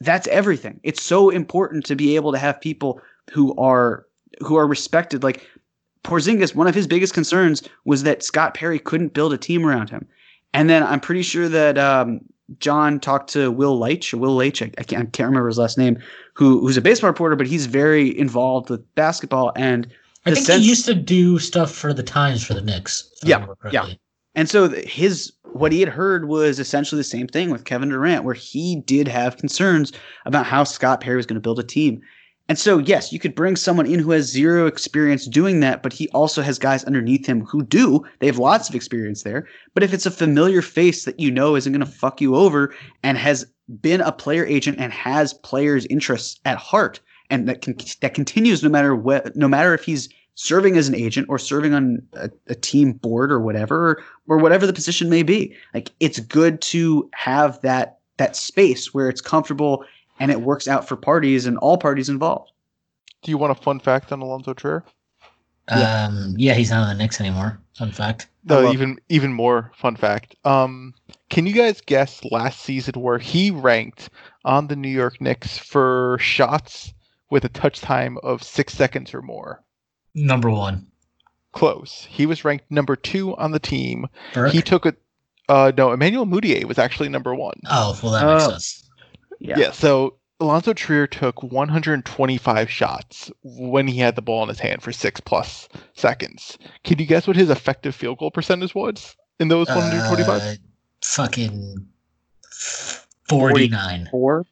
That's 0.00 0.26
everything. 0.28 0.80
It's 0.82 1.02
so 1.02 1.30
important 1.30 1.86
to 1.86 1.96
be 1.96 2.16
able 2.16 2.32
to 2.32 2.38
have 2.38 2.60
people 2.60 3.00
who 3.30 3.56
are 3.56 4.06
who 4.40 4.56
are 4.56 4.66
respected. 4.66 5.22
Like 5.22 5.46
Porzingis, 6.04 6.54
one 6.54 6.66
of 6.66 6.74
his 6.74 6.86
biggest 6.86 7.14
concerns 7.14 7.62
was 7.84 8.02
that 8.02 8.22
Scott 8.22 8.54
Perry 8.54 8.78
couldn't 8.78 9.14
build 9.14 9.32
a 9.32 9.38
team 9.38 9.66
around 9.66 9.90
him. 9.90 10.06
And 10.52 10.70
then 10.70 10.82
I'm 10.82 11.00
pretty 11.00 11.22
sure 11.22 11.48
that 11.48 11.78
um, 11.78 12.20
John 12.60 13.00
talked 13.00 13.30
to 13.32 13.50
Will 13.50 13.78
Leitch, 13.78 14.14
Will 14.14 14.34
Leitch, 14.34 14.62
I, 14.62 14.68
can't, 14.68 15.02
I 15.02 15.10
can't 15.10 15.28
remember 15.28 15.48
his 15.48 15.58
last 15.58 15.76
name, 15.76 15.98
who 16.34 16.60
who's 16.60 16.76
a 16.76 16.82
baseball 16.82 17.10
reporter, 17.10 17.36
but 17.36 17.46
he's 17.46 17.66
very 17.66 18.16
involved 18.18 18.70
with 18.70 18.94
basketball. 18.94 19.52
And 19.56 19.86
I 20.24 20.34
think 20.34 20.46
sense- 20.46 20.62
he 20.62 20.68
used 20.68 20.86
to 20.86 20.94
do 20.94 21.38
stuff 21.38 21.72
for 21.72 21.92
the 21.92 22.02
Times 22.02 22.44
for 22.44 22.54
the 22.54 22.62
Knicks. 22.62 23.10
Yeah, 23.22 23.46
yeah. 23.70 23.86
And 24.34 24.48
so 24.50 24.68
his 24.68 25.32
what 25.56 25.72
he 25.72 25.80
had 25.80 25.88
heard 25.88 26.28
was 26.28 26.58
essentially 26.58 26.98
the 26.98 27.04
same 27.04 27.26
thing 27.26 27.50
with 27.50 27.64
Kevin 27.64 27.88
Durant, 27.88 28.24
where 28.24 28.34
he 28.34 28.76
did 28.76 29.08
have 29.08 29.36
concerns 29.36 29.92
about 30.24 30.46
how 30.46 30.64
Scott 30.64 31.00
Perry 31.00 31.16
was 31.16 31.26
going 31.26 31.36
to 31.36 31.40
build 31.40 31.58
a 31.58 31.64
team. 31.64 32.00
And 32.48 32.58
so, 32.58 32.78
yes, 32.78 33.12
you 33.12 33.18
could 33.18 33.34
bring 33.34 33.56
someone 33.56 33.86
in 33.86 33.98
who 33.98 34.12
has 34.12 34.30
zero 34.30 34.66
experience 34.66 35.26
doing 35.26 35.60
that, 35.60 35.82
but 35.82 35.92
he 35.92 36.08
also 36.10 36.42
has 36.42 36.58
guys 36.58 36.84
underneath 36.84 37.26
him 37.26 37.44
who 37.44 37.64
do. 37.64 38.04
They 38.20 38.26
have 38.26 38.38
lots 38.38 38.68
of 38.68 38.74
experience 38.74 39.24
there. 39.24 39.48
But 39.74 39.82
if 39.82 39.92
it's 39.92 40.06
a 40.06 40.12
familiar 40.12 40.62
face 40.62 41.04
that 41.04 41.18
you 41.18 41.30
know 41.30 41.56
isn't 41.56 41.72
going 41.72 41.84
to 41.84 41.90
fuck 41.90 42.20
you 42.20 42.36
over 42.36 42.72
and 43.02 43.18
has 43.18 43.46
been 43.80 44.00
a 44.00 44.12
player 44.12 44.46
agent 44.46 44.78
and 44.78 44.92
has 44.92 45.34
players' 45.34 45.86
interests 45.86 46.38
at 46.44 46.56
heart, 46.56 47.00
and 47.30 47.48
that 47.48 47.62
can 47.62 47.76
that 48.00 48.14
continues 48.14 48.62
no 48.62 48.68
matter 48.68 48.94
what, 48.94 49.34
no 49.34 49.48
matter 49.48 49.74
if 49.74 49.84
he's 49.84 50.08
serving 50.36 50.76
as 50.76 50.86
an 50.86 50.94
agent 50.94 51.26
or 51.28 51.38
serving 51.38 51.74
on 51.74 52.00
a, 52.12 52.30
a 52.46 52.54
team 52.54 52.92
board 52.92 53.32
or 53.32 53.40
whatever, 53.40 54.04
or, 54.28 54.36
or 54.36 54.38
whatever 54.38 54.66
the 54.66 54.72
position 54.72 55.08
may 55.08 55.22
be, 55.22 55.54
like 55.74 55.90
it's 56.00 56.20
good 56.20 56.60
to 56.62 57.08
have 57.14 57.60
that 57.62 57.98
that 58.18 58.36
space 58.36 58.94
where 58.94 59.08
it's 59.08 59.20
comfortable 59.20 59.84
and 60.18 60.30
it 60.30 60.40
works 60.40 60.66
out 60.68 60.88
for 60.88 60.96
parties 60.96 61.46
and 61.46 61.58
all 61.58 61.76
parties 61.76 62.08
involved. 62.08 62.50
Do 63.22 63.30
you 63.30 63.38
want 63.38 63.50
a 63.50 63.62
fun 63.62 63.80
fact 63.80 64.12
on 64.12 64.20
Alonzo 64.22 64.54
Trier? 64.54 64.84
Yeah. 65.68 66.04
Um, 66.06 66.34
yeah, 66.36 66.54
he's 66.54 66.70
not 66.70 66.82
on 66.82 66.88
the 66.96 67.02
Knicks 67.02 67.20
anymore. 67.20 67.58
Fun 67.76 67.90
fact. 67.90 68.28
No, 68.44 68.60
love- 68.60 68.72
even 68.74 68.98
even 69.08 69.32
more 69.32 69.72
fun 69.76 69.96
fact. 69.96 70.36
Um, 70.44 70.94
can 71.28 71.46
you 71.46 71.52
guys 71.52 71.80
guess 71.80 72.24
last 72.30 72.60
season 72.60 73.00
where 73.00 73.18
he 73.18 73.50
ranked 73.50 74.10
on 74.44 74.68
the 74.68 74.76
New 74.76 74.88
York 74.88 75.20
Knicks 75.20 75.58
for 75.58 76.16
shots 76.20 76.94
with 77.30 77.44
a 77.44 77.48
touch 77.48 77.80
time 77.80 78.18
of 78.22 78.42
six 78.42 78.72
seconds 78.74 79.12
or 79.12 79.22
more? 79.22 79.62
Number 80.14 80.50
one, 80.50 80.86
Close. 81.56 82.06
He 82.10 82.26
was 82.26 82.44
ranked 82.44 82.70
number 82.70 82.96
two 82.96 83.36
on 83.36 83.50
the 83.50 83.58
team. 83.58 84.06
Burke. 84.34 84.52
He 84.52 84.62
took 84.62 84.86
a 84.86 84.94
uh, 85.48 85.72
no. 85.76 85.92
Emmanuel 85.92 86.26
Mudiay 86.26 86.64
was 86.64 86.78
actually 86.78 87.08
number 87.08 87.34
one. 87.34 87.60
oh, 87.70 87.98
well, 88.02 88.12
that 88.12 88.26
makes 88.26 88.44
Oh. 88.44 88.50
sense. 88.50 88.88
Yeah. 89.38 89.70
so 89.70 90.16
Alonzo 90.40 90.72
Trier 90.72 91.06
took 91.06 91.42
125 91.42 92.70
shots 92.70 93.30
when 93.42 93.86
he 93.86 93.98
had 93.98 94.16
the 94.16 94.22
ball 94.22 94.42
in 94.42 94.48
his 94.48 94.58
hand 94.58 94.82
for 94.82 94.92
six 94.92 95.20
plus 95.20 95.68
seconds. 95.94 96.58
Can 96.84 96.98
you 96.98 97.06
guess 97.06 97.26
what 97.26 97.36
his 97.36 97.48
effective 97.50 97.94
field 97.94 98.18
goal 98.18 98.30
percentage 98.30 98.74
was 98.74 99.14
in 99.40 99.48
those 99.48 99.68
125? 99.68 100.42
Uh, 100.42 100.54
fucking 101.02 101.86
forty-nine. 103.28 104.08
Four. 104.10 104.44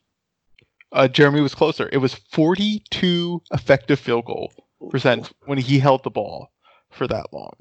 Uh, 0.92 1.08
Jeremy 1.08 1.40
was 1.40 1.54
closer. 1.54 1.88
It 1.92 1.98
was 1.98 2.14
42 2.14 3.42
effective 3.52 3.98
field 3.98 4.26
goal 4.26 4.52
percent 4.90 5.32
when 5.46 5.58
he 5.58 5.78
held 5.78 6.04
the 6.04 6.10
ball 6.10 6.50
for 6.94 7.06
that 7.08 7.32
long. 7.32 7.54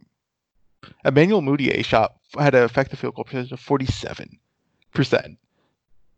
Emmanuel 1.05 1.41
Mudiay 1.41 1.84
shot 1.84 2.15
had 2.38 2.55
an 2.55 2.64
effective 2.64 2.99
field 2.99 3.15
goal 3.15 3.23
percentage 3.23 3.51
of 3.51 3.60
47 3.60 4.39
percent. 4.93 5.38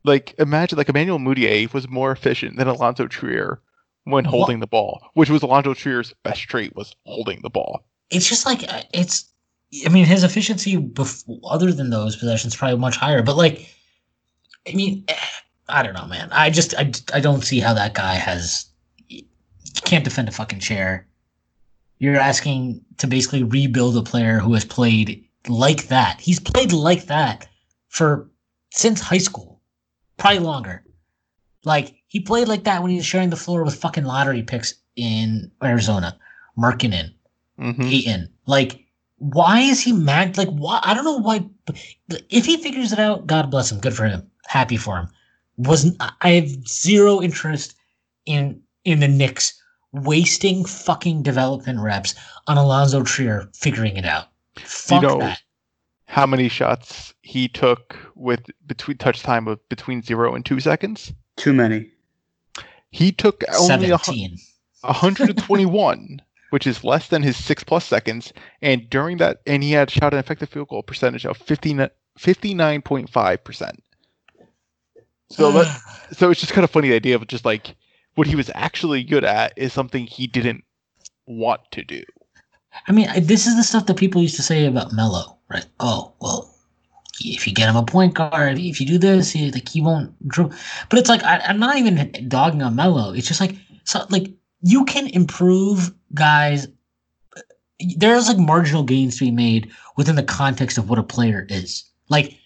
Like 0.04 0.36
imagine, 0.38 0.78
like 0.78 0.90
Emmanuel 0.90 1.20
Mudiay 1.20 1.72
was 1.74 1.90
more 1.90 2.12
efficient 2.12 2.58
than 2.58 2.68
Alonzo 2.68 3.08
Trier 3.08 3.62
when 4.04 4.24
holding 4.24 4.60
the 4.60 4.68
ball, 4.68 5.02
which 5.14 5.30
was 5.30 5.42
Alonzo 5.42 5.74
Trier's 5.74 6.14
best 6.24 6.42
trait 6.42 6.76
was 6.76 6.96
holding 7.06 7.42
the 7.42 7.50
ball. 7.50 7.84
It's 8.12 8.28
just 8.28 8.46
like 8.46 8.64
uh, 8.72 8.84
it's. 8.94 9.32
I 9.86 9.90
mean, 9.90 10.06
his 10.06 10.24
efficiency, 10.24 10.78
bef- 10.78 11.28
other 11.44 11.74
than 11.74 11.90
those 11.90 12.16
possessions, 12.16 12.56
probably 12.56 12.78
much 12.78 12.96
higher. 12.96 13.24
But 13.24 13.36
like, 13.36 13.68
I 14.70 14.74
mean, 14.74 15.04
eh, 15.08 15.16
I 15.68 15.84
don't 15.84 15.96
know, 15.96 16.06
man. 16.06 16.30
I 16.32 16.50
just, 16.50 16.76
I, 16.76 16.92
I 17.14 17.20
don't 17.20 17.44
see 17.44 17.60
how 17.60 17.74
that 17.74 17.94
guy 17.94 18.14
has. 18.14 18.68
Can't 19.84 20.04
defend 20.04 20.30
a 20.30 20.32
fucking 20.32 20.60
chair. 20.60 21.08
You're 22.06 22.18
asking 22.18 22.82
to 22.98 23.08
basically 23.08 23.42
rebuild 23.42 23.98
a 23.98 24.04
player 24.04 24.38
who 24.38 24.54
has 24.54 24.64
played 24.64 25.26
like 25.48 25.88
that. 25.88 26.22
He's 26.22 26.40
played 26.40 26.72
like 26.72 27.08
that 27.08 27.48
for 27.90 28.30
since 28.72 29.02
high 29.02 29.18
school, 29.18 29.60
probably 30.18 30.38
longer. 30.38 30.84
Like 31.64 31.96
he 32.06 32.20
played 32.20 32.48
like 32.48 32.64
that 32.66 32.84
when 32.84 32.92
he 32.92 32.98
was 32.98 33.08
sharing 33.08 33.32
the 33.32 33.36
floor 33.36 33.64
with 33.64 33.82
fucking 33.82 34.04
lottery 34.04 34.44
picks 34.44 34.76
in 34.96 35.52
Arizona, 35.64 36.16
Markkanen, 36.56 37.12
hmm 37.58 37.72
Peyton. 37.72 38.30
Like, 38.46 38.86
why 39.18 39.62
is 39.62 39.82
he 39.82 39.92
mad? 39.92 40.38
Like, 40.38 40.50
why? 40.50 40.80
I 40.84 40.94
don't 40.94 41.06
know 41.06 41.18
why. 41.18 41.44
If 42.30 42.46
he 42.46 42.58
figures 42.58 42.94
it 42.94 43.00
out, 43.00 43.26
God 43.26 43.50
bless 43.50 43.72
him. 43.72 43.80
Good 43.80 43.96
for 43.96 44.06
him. 44.06 44.30
Happy 44.46 44.78
for 44.78 44.98
him. 44.98 45.08
Wasn't 45.58 46.00
I 46.22 46.30
have 46.30 46.68
zero 46.68 47.20
interest 47.24 47.76
in 48.28 48.62
in 48.84 49.00
the 49.00 49.08
Knicks 49.08 49.60
wasting 50.04 50.66
fucking 50.66 51.24
development 51.24 51.80
reps 51.80 52.16
on 52.48 52.58
Alonzo 52.58 53.04
Trier 53.04 53.50
figuring 53.54 53.98
it 53.98 54.06
out. 54.06 54.28
Fuck 54.58 55.04
know, 55.04 55.20
that. 55.20 55.42
How 56.06 56.26
many 56.26 56.50
shots 56.50 57.14
he 57.22 57.48
took 57.48 57.98
with 58.16 58.46
between 58.68 58.98
touch 58.98 59.22
time 59.22 59.48
of 59.48 59.68
between 59.70 60.02
zero 60.02 60.36
and 60.36 60.46
two 60.46 60.60
seconds? 60.60 61.14
Too 61.38 61.54
many. 61.54 61.92
He 62.92 63.12
took 63.12 63.44
only 63.54 63.92
a, 63.92 63.98
Seventeen. 63.98 64.38
121, 64.82 66.22
which 66.52 66.68
is 66.68 66.84
less 66.84 67.08
than 67.08 67.24
his 67.24 67.36
six 67.36 67.64
plus 67.64 67.86
seconds. 67.86 68.32
And 68.62 68.90
during 68.90 69.18
that, 69.18 69.42
and 69.46 69.64
he 69.64 69.72
had 69.72 69.90
shot 69.90 70.14
an 70.14 70.20
effective 70.20 70.50
field 70.50 70.70
goal 70.70 70.84
percentage 70.84 71.26
of 71.26 71.38
59, 71.38 71.90
59.5%. 72.18 73.78
So, 75.30 75.52
that, 75.54 75.82
so 76.12 76.30
it's 76.30 76.40
just 76.40 76.54
kind 76.54 76.64
of 76.64 76.72
funny 76.72 76.90
the 76.90 76.96
idea 76.96 77.16
of 77.16 77.28
just 77.28 77.46
like 77.46 77.76
what 78.16 78.28
he 78.28 78.36
was 78.36 78.50
actually 78.56 79.04
good 79.04 79.24
at 79.24 79.54
is 79.56 79.74
something 79.74 80.06
he 80.06 80.28
didn't 80.28 80.64
want 81.28 81.62
to 81.72 81.84
do. 81.84 82.04
I 82.88 82.92
mean, 82.92 83.10
this 83.22 83.48
is 83.48 83.56
the 83.56 83.64
stuff 83.64 83.86
that 83.86 83.98
people 83.98 84.22
used 84.22 84.36
to 84.36 84.42
say 84.42 84.66
about 84.66 84.92
Melo, 84.94 85.38
right? 85.50 85.66
Oh, 85.80 86.14
well, 86.20 86.54
if 87.22 87.48
you 87.48 87.54
get 87.54 87.70
him 87.70 87.76
a 87.76 87.84
point 87.84 88.14
guard, 88.14 88.60
if 88.60 88.82
you 88.82 88.88
do 88.88 88.98
this, 88.98 89.32
he, 89.32 89.52
like 89.52 89.70
he 89.70 89.82
won't 89.82 90.14
dribble. 90.28 90.54
But 90.90 91.00
it's 91.00 91.10
like 91.10 91.24
I, 91.24 91.38
I'm 91.40 91.60
not 91.60 91.78
even 91.78 92.12
dogging 92.28 92.62
on 92.62 92.76
Melo. 92.76 93.14
It's 93.14 93.28
just 93.28 93.40
like 93.40 93.56
so, 93.84 94.06
like 94.10 94.28
you 94.62 94.86
can 94.86 95.08
improve 95.08 95.94
guys. 96.14 96.68
There's 97.98 98.28
like 98.28 98.38
marginal 98.38 98.84
gains 98.84 99.18
to 99.18 99.26
be 99.26 99.32
made 99.32 99.72
within 99.98 100.16
the 100.16 100.24
context 100.24 100.78
of 100.78 100.90
what 100.90 101.00
a 101.00 101.04
player 101.04 101.46
is. 101.50 101.84
Like, 102.10 102.38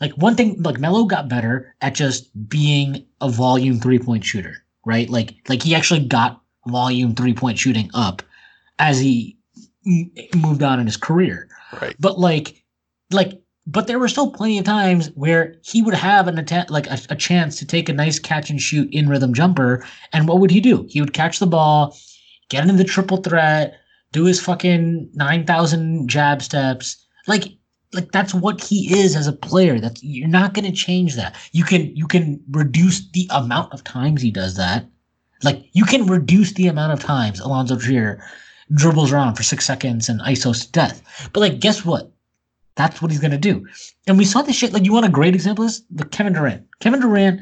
like 0.00 0.12
one 0.12 0.36
thing, 0.36 0.62
like 0.62 0.78
Melo 0.78 1.04
got 1.04 1.28
better 1.28 1.74
at 1.80 1.94
just 1.94 2.30
being 2.48 3.06
a 3.20 3.28
volume 3.28 3.80
three 3.80 3.98
point 3.98 4.24
shooter, 4.24 4.64
right? 4.84 5.08
Like, 5.08 5.34
like 5.48 5.62
he 5.62 5.74
actually 5.74 6.04
got 6.04 6.40
volume 6.66 7.14
three 7.14 7.34
point 7.34 7.58
shooting 7.58 7.90
up 7.94 8.22
as 8.78 8.98
he 8.98 9.36
m- 9.86 10.10
moved 10.36 10.62
on 10.62 10.80
in 10.80 10.86
his 10.86 10.96
career. 10.96 11.48
Right. 11.80 11.96
But 11.98 12.18
like, 12.18 12.62
like, 13.10 13.40
but 13.66 13.86
there 13.86 13.98
were 13.98 14.08
still 14.08 14.30
plenty 14.30 14.58
of 14.58 14.64
times 14.64 15.10
where 15.14 15.56
he 15.62 15.80
would 15.80 15.94
have 15.94 16.28
an 16.28 16.38
attempt, 16.38 16.70
like 16.70 16.86
a, 16.86 16.98
a 17.08 17.16
chance 17.16 17.56
to 17.58 17.66
take 17.66 17.88
a 17.88 17.94
nice 17.94 18.18
catch 18.18 18.50
and 18.50 18.60
shoot 18.60 18.92
in 18.92 19.08
rhythm 19.08 19.32
jumper. 19.32 19.86
And 20.12 20.28
what 20.28 20.38
would 20.40 20.50
he 20.50 20.60
do? 20.60 20.86
He 20.88 21.00
would 21.00 21.14
catch 21.14 21.38
the 21.38 21.46
ball, 21.46 21.96
get 22.50 22.62
into 22.62 22.74
the 22.74 22.84
triple 22.84 23.18
threat, 23.18 23.74
do 24.12 24.24
his 24.24 24.40
fucking 24.40 25.10
9,000 25.14 26.08
jab 26.08 26.42
steps. 26.42 27.04
Like, 27.26 27.44
like 27.94 28.12
that's 28.12 28.34
what 28.34 28.62
he 28.62 28.98
is 28.98 29.16
as 29.16 29.26
a 29.26 29.32
player. 29.32 29.80
That's 29.80 30.02
you're 30.02 30.28
not 30.28 30.54
going 30.54 30.64
to 30.64 30.72
change 30.72 31.16
that. 31.16 31.36
You 31.52 31.64
can 31.64 31.94
you 31.96 32.06
can 32.06 32.42
reduce 32.50 33.08
the 33.10 33.28
amount 33.30 33.72
of 33.72 33.84
times 33.84 34.22
he 34.22 34.30
does 34.30 34.56
that. 34.56 34.86
Like 35.42 35.64
you 35.72 35.84
can 35.84 36.06
reduce 36.06 36.52
the 36.52 36.68
amount 36.68 36.92
of 36.92 37.00
times 37.00 37.40
Alonzo 37.40 37.76
Trier 37.76 38.24
dribbles 38.72 39.12
around 39.12 39.34
for 39.34 39.42
six 39.42 39.66
seconds 39.66 40.08
and 40.08 40.20
ISOs 40.20 40.64
to 40.66 40.72
death. 40.72 41.30
But 41.32 41.40
like, 41.40 41.60
guess 41.60 41.84
what? 41.84 42.10
That's 42.76 43.00
what 43.00 43.10
he's 43.10 43.20
gonna 43.20 43.38
do. 43.38 43.66
And 44.06 44.18
we 44.18 44.24
saw 44.24 44.42
this 44.42 44.56
shit. 44.56 44.72
Like, 44.72 44.84
you 44.84 44.92
want 44.92 45.06
a 45.06 45.10
great 45.10 45.34
example 45.34 45.64
this? 45.64 45.82
The 45.90 46.04
Kevin 46.04 46.32
Durant. 46.32 46.66
Kevin 46.80 47.00
Durant 47.00 47.40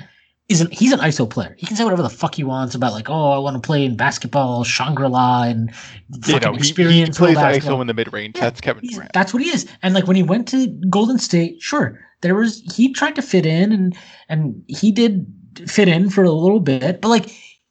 is 0.53 0.61
an 0.61 0.71
he's 0.71 0.93
an 0.93 1.01
ISO 1.01 1.29
player. 1.29 1.55
He 1.59 1.67
can 1.67 1.77
say 1.77 1.85
whatever 1.85 2.03
the 2.03 2.11
fuck 2.11 2.35
he 2.35 2.45
wants 2.45 2.75
about 2.75 2.93
like, 2.93 3.11
oh, 3.11 3.31
I 3.33 3.39
want 3.39 3.55
to 3.61 3.67
play 3.67 3.85
in 3.85 3.97
basketball, 3.97 4.65
Shangri 4.65 5.09
La, 5.09 5.45
and 5.45 5.71
You 6.11 6.35
fucking 6.35 6.41
know, 6.41 6.53
he, 6.53 6.59
he 6.59 6.69
experience 6.69 7.19
plays 7.19 7.37
basketball. 7.37 7.79
ISO 7.79 7.81
in 7.81 7.87
the 7.87 7.95
mid 7.95 8.13
range. 8.13 8.37
Yeah, 8.37 8.45
That's 8.45 8.61
Kevin 8.61 8.87
Durant. 8.87 9.13
That's 9.13 9.35
what 9.35 9.43
he 9.43 9.51
is. 9.51 9.67
And 9.83 9.95
like 9.95 10.07
when 10.07 10.17
he 10.17 10.23
went 10.23 10.47
to 10.49 10.69
Golden 10.89 11.19
State, 11.19 11.61
sure, 11.61 11.99
there 12.21 12.35
was 12.35 12.61
he 12.75 12.93
tried 12.93 13.17
to 13.17 13.23
fit 13.23 13.47
in 13.47 13.73
and 13.73 13.97
and 14.29 14.63
he 14.69 14.93
did 14.93 15.27
fit 15.67 15.89
in 15.89 16.11
for 16.11 16.23
a 16.23 16.31
little 16.31 16.61
bit. 16.61 17.01
But 17.01 17.09
like 17.09 17.27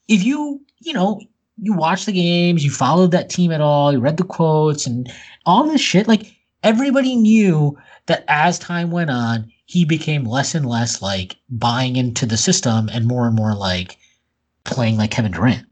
if 0.08 0.24
you 0.24 0.62
you 0.80 0.94
know 0.94 1.22
you 1.58 1.74
watch 1.74 2.06
the 2.06 2.12
games, 2.12 2.64
you 2.64 2.72
followed 2.72 3.12
that 3.12 3.30
team 3.30 3.52
at 3.52 3.62
all, 3.62 3.94
you 3.94 4.00
read 4.00 4.18
the 4.18 4.24
quotes 4.24 4.86
and 4.86 5.12
all 5.46 5.64
this 5.64 5.82
shit, 5.82 6.08
like 6.08 6.34
everybody 6.64 7.16
knew 7.16 7.78
that 8.08 8.26
as 8.28 8.60
time 8.60 8.92
went 8.92 9.10
on, 9.10 9.52
he 9.72 9.86
became 9.86 10.26
less 10.26 10.54
and 10.54 10.66
less 10.66 11.02
like 11.02 11.38
buying 11.50 11.96
into 11.96 12.26
the 12.26 12.36
system 12.36 12.90
and 12.92 13.08
more 13.08 13.26
and 13.26 13.38
more 13.38 13.56
like 13.56 13.98
playing 14.66 14.98
like 14.98 15.12
Kevin 15.12 15.32
Durant. 15.32 15.66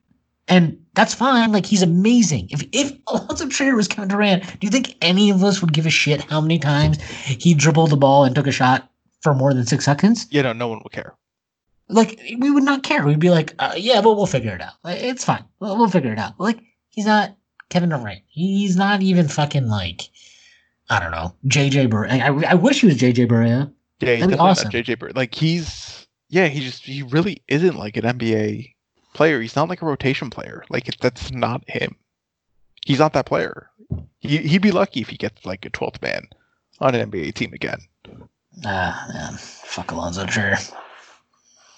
And 0.48 0.80
that's 0.94 1.14
fine. 1.14 1.52
Like 1.52 1.66
he's 1.66 1.82
amazing. 1.82 2.48
If 2.50 2.64
if 2.72 2.94
Alonzo 3.08 3.50
Trier 3.50 3.76
was 3.76 3.90
Kevin 3.90 4.08
Durant, 4.08 4.44
do 4.58 4.66
you 4.66 4.72
think 4.72 4.96
any 5.02 5.30
of 5.30 5.44
us 5.44 5.60
would 5.60 5.74
give 5.74 5.86
a 5.86 5.90
shit 5.90 6.22
how 6.22 6.40
many 6.40 6.58
times 6.60 7.02
he 7.04 7.54
dribbled 7.54 7.90
the 7.90 7.98
ball 7.98 8.24
and 8.24 8.34
took 8.34 8.48
a 8.48 8.54
shot 8.54 8.90
for 9.20 9.36
more 9.36 9.54
than 9.54 9.66
six 9.66 9.84
seconds? 9.84 10.28
Yeah, 10.32 10.44
no, 10.44 10.54
no 10.54 10.70
one 10.70 10.80
would 10.82 10.94
care. 10.94 11.14
Like 11.90 12.18
we 12.40 12.52
would 12.52 12.64
not 12.64 12.84
care. 12.84 13.06
We'd 13.06 13.20
be 13.20 13.32
like, 13.32 13.54
uh, 13.60 13.74
yeah, 13.76 14.00
but 14.00 14.16
we'll 14.16 14.28
figure 14.28 14.56
it 14.56 14.62
out. 14.62 14.76
Like, 14.82 15.04
it's 15.04 15.26
fine. 15.26 15.44
We'll, 15.60 15.76
we'll 15.78 15.90
figure 15.90 16.14
it 16.14 16.20
out. 16.20 16.40
Like 16.40 16.62
he's 16.88 17.06
not 17.06 17.36
Kevin 17.68 17.90
Durant. 17.90 18.22
He's 18.28 18.78
not 18.78 19.02
even 19.02 19.28
fucking 19.28 19.68
like 19.68 20.04
I 20.90 21.02
don't 21.02 21.12
know 21.12 21.36
JJ 21.48 21.90
Barea. 21.90 22.46
I, 22.46 22.52
I 22.52 22.54
wish 22.54 22.80
he 22.80 22.88
was 22.88 22.98
JJ 22.98 23.28
Barea. 23.28 23.70
Yeah, 24.00 24.16
he's 24.16 24.20
That'd 24.22 24.38
definitely 24.38 24.50
awesome. 24.50 24.64
not 24.66 24.74
JJ 24.74 25.00
Bird. 25.00 25.16
Like 25.16 25.36
he's 25.36 26.08
yeah, 26.30 26.48
he 26.48 26.62
just 26.62 26.84
he 26.84 27.04
really 27.04 27.42
isn't 27.48 27.76
like 27.76 27.98
an 27.98 28.04
NBA 28.04 28.74
player. 29.14 29.42
He's 29.42 29.56
not 29.56 29.70
like 29.70 29.82
a 29.82 29.86
rotation 29.86 30.30
player. 30.30 30.64
Like 30.70 30.86
that's 31.00 31.32
not 31.32 31.68
him. 31.70 31.96
He's 32.86 33.00
not 33.00 33.14
that 33.14 33.26
player. 33.26 33.70
He 34.20 34.38
he'd 34.38 34.62
be 34.62 34.72
lucky 34.72 35.02
if 35.02 35.10
he 35.10 35.18
gets 35.18 35.46
like 35.46 35.66
a 35.66 35.70
twelfth 35.70 36.02
man 36.02 36.28
on 36.80 36.96
an 36.96 37.12
NBA 37.12 37.34
team 37.34 37.54
again. 37.54 37.80
Ah, 38.66 39.08
man. 39.14 39.34
Fuck 39.38 39.92
Alonzo 39.92 40.26
Trier. 40.26 40.58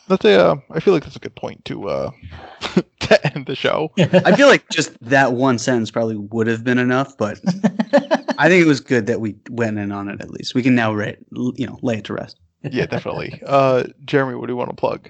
That's 0.07 0.25
a. 0.25 0.39
Uh, 0.39 0.55
I 0.71 0.79
feel 0.79 0.93
like 0.93 1.03
that's 1.03 1.15
a 1.15 1.19
good 1.19 1.35
point 1.35 1.63
to 1.65 1.87
uh 1.87 2.11
to 2.99 3.33
end 3.33 3.45
the 3.45 3.55
show. 3.55 3.91
I 3.97 4.35
feel 4.35 4.47
like 4.47 4.67
just 4.69 4.97
that 5.01 5.33
one 5.33 5.57
sentence 5.57 5.91
probably 5.91 6.17
would 6.17 6.47
have 6.47 6.63
been 6.63 6.77
enough, 6.77 7.17
but 7.17 7.39
I 8.41 8.49
think 8.49 8.63
it 8.63 8.67
was 8.67 8.79
good 8.79 9.05
that 9.05 9.21
we 9.21 9.35
went 9.51 9.77
in 9.77 9.91
on 9.91 10.09
it 10.09 10.19
at 10.19 10.31
least. 10.31 10.55
We 10.55 10.63
can 10.63 10.73
now 10.73 10.97
you 10.97 11.67
know, 11.67 11.77
lay 11.83 11.97
it 11.97 12.05
to 12.05 12.13
rest. 12.13 12.37
Yeah, 12.63 12.85
definitely. 12.85 13.41
Uh, 13.43 13.85
Jeremy, 14.05 14.35
what 14.35 14.45
do 14.45 14.53
you 14.53 14.57
want 14.57 14.69
to 14.69 14.75
plug? 14.75 15.09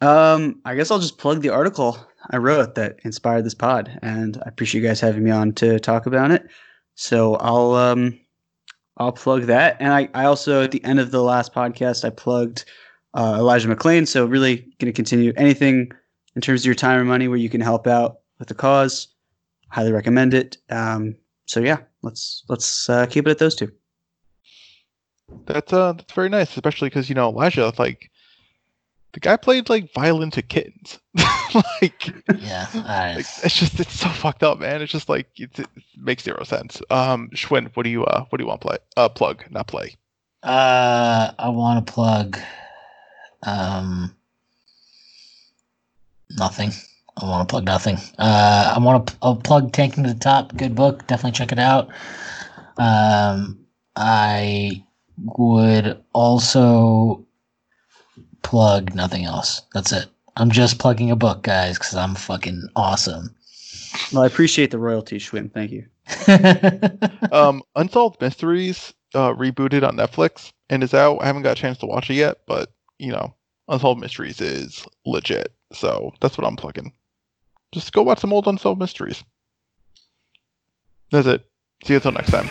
Um, 0.00 0.60
I 0.64 0.74
guess 0.74 0.90
I'll 0.90 0.98
just 0.98 1.16
plug 1.16 1.42
the 1.42 1.50
article 1.50 1.96
I 2.30 2.38
wrote 2.38 2.74
that 2.74 2.96
inspired 3.04 3.44
this 3.44 3.54
pod, 3.54 3.98
and 4.02 4.36
I 4.44 4.48
appreciate 4.48 4.82
you 4.82 4.88
guys 4.88 5.00
having 5.00 5.22
me 5.22 5.30
on 5.30 5.52
to 5.54 5.78
talk 5.78 6.06
about 6.06 6.32
it. 6.32 6.48
So 6.96 7.36
I'll 7.36 7.74
um, 7.74 8.18
I'll 8.96 9.12
plug 9.12 9.44
that, 9.44 9.76
and 9.80 9.92
I, 9.92 10.08
I 10.12 10.24
also 10.24 10.64
at 10.64 10.72
the 10.72 10.84
end 10.84 10.98
of 10.98 11.12
the 11.12 11.22
last 11.22 11.54
podcast 11.54 12.04
I 12.04 12.10
plugged 12.10 12.64
uh, 13.14 13.36
Elijah 13.38 13.68
McClain. 13.68 14.06
So 14.06 14.26
really 14.26 14.56
going 14.78 14.86
to 14.86 14.92
continue 14.92 15.32
anything 15.36 15.92
in 16.34 16.42
terms 16.42 16.62
of 16.62 16.66
your 16.66 16.74
time 16.74 17.00
or 17.00 17.04
money 17.04 17.28
where 17.28 17.38
you 17.38 17.48
can 17.48 17.60
help 17.60 17.86
out 17.86 18.20
with 18.38 18.48
the 18.48 18.54
cause. 18.54 19.08
Highly 19.70 19.92
recommend 19.92 20.34
it. 20.34 20.58
Um, 20.68 21.16
so 21.46 21.60
yeah, 21.60 21.78
let's 22.02 22.44
let's 22.48 22.88
uh, 22.88 23.06
keep 23.06 23.26
it 23.26 23.30
at 23.30 23.38
those 23.38 23.54
two. 23.54 23.70
That's 25.46 25.72
uh, 25.72 25.92
that's 25.92 26.12
very 26.12 26.28
nice, 26.28 26.50
especially 26.50 26.88
because 26.88 27.08
you 27.08 27.14
know 27.14 27.28
Elijah, 27.28 27.72
like, 27.78 28.10
the 29.12 29.20
guy 29.20 29.36
played 29.36 29.68
like 29.68 29.92
violin 29.94 30.30
to 30.32 30.42
kittens. 30.42 30.98
like, 31.54 32.12
yeah. 32.38 32.66
I, 32.74 33.12
like, 33.16 33.26
it's 33.44 33.56
just 33.56 33.78
it's 33.78 33.98
so 34.00 34.08
fucked 34.08 34.42
up, 34.42 34.58
man. 34.58 34.82
It's 34.82 34.92
just 34.92 35.08
like 35.08 35.28
it's, 35.36 35.58
it 35.58 35.68
makes 35.96 36.24
zero 36.24 36.42
sense. 36.44 36.82
Um, 36.90 37.30
Schwinn, 37.34 37.70
what 37.74 37.84
do 37.84 37.90
you 37.90 38.04
uh, 38.04 38.24
what 38.28 38.38
do 38.38 38.44
you 38.44 38.48
want 38.48 38.60
to 38.60 38.66
play? 38.66 38.78
Uh, 38.96 39.08
plug, 39.08 39.44
not 39.50 39.66
play. 39.66 39.96
uh, 40.42 41.32
I 41.38 41.48
want 41.48 41.86
to 41.86 41.92
plug. 41.92 42.38
Um, 43.42 44.14
nothing. 46.30 46.72
I 47.20 47.28
want 47.28 47.46
to 47.48 47.52
plug 47.52 47.64
nothing. 47.64 47.98
Uh, 48.18 48.74
I 48.76 48.78
want 48.78 49.06
to 49.06 49.16
I'll 49.22 49.36
plug 49.36 49.72
Tanking 49.72 50.04
to 50.04 50.12
the 50.12 50.18
Top. 50.18 50.56
Good 50.56 50.74
book. 50.74 51.06
Definitely 51.06 51.36
check 51.36 51.52
it 51.52 51.58
out. 51.58 51.88
Um, 52.78 53.58
I 53.96 54.84
would 55.36 56.02
also 56.14 57.26
plug 58.42 58.94
nothing 58.94 59.24
else. 59.24 59.62
That's 59.74 59.92
it. 59.92 60.06
I'm 60.36 60.50
just 60.50 60.78
plugging 60.78 61.10
a 61.10 61.16
book, 61.16 61.42
guys, 61.42 61.78
because 61.78 61.94
I'm 61.94 62.14
fucking 62.14 62.68
awesome. 62.74 63.34
Well, 64.12 64.22
I 64.22 64.26
appreciate 64.26 64.70
the 64.70 64.78
royalty, 64.78 65.18
Schwinn. 65.18 65.52
Thank 65.52 65.72
you. 65.72 65.86
Um, 67.32 67.62
Unsolved 67.76 68.20
Mysteries 68.20 68.92
uh, 69.14 69.32
rebooted 69.34 69.86
on 69.86 69.96
Netflix 69.96 70.52
and 70.68 70.82
is 70.82 70.94
out. 70.94 71.18
I 71.18 71.26
haven't 71.26 71.42
got 71.42 71.56
a 71.56 71.60
chance 71.60 71.78
to 71.78 71.86
watch 71.86 72.10
it 72.10 72.14
yet, 72.14 72.38
but 72.46 72.72
you 72.98 73.12
know, 73.12 73.34
Unsolved 73.68 74.00
Mysteries 74.00 74.40
is 74.40 74.84
legit. 75.06 75.52
So 75.72 76.12
that's 76.20 76.36
what 76.36 76.46
I'm 76.46 76.56
plugging. 76.56 76.92
Just 77.72 77.92
go 77.92 78.02
watch 78.02 78.18
some 78.18 78.32
old 78.32 78.46
Unsolved 78.46 78.80
Mysteries. 78.80 79.22
That's 81.12 81.26
it. 81.26 81.44
See 81.84 81.94
you 81.94 81.96
until 81.96 82.12
next 82.12 82.30
time. 82.30 82.48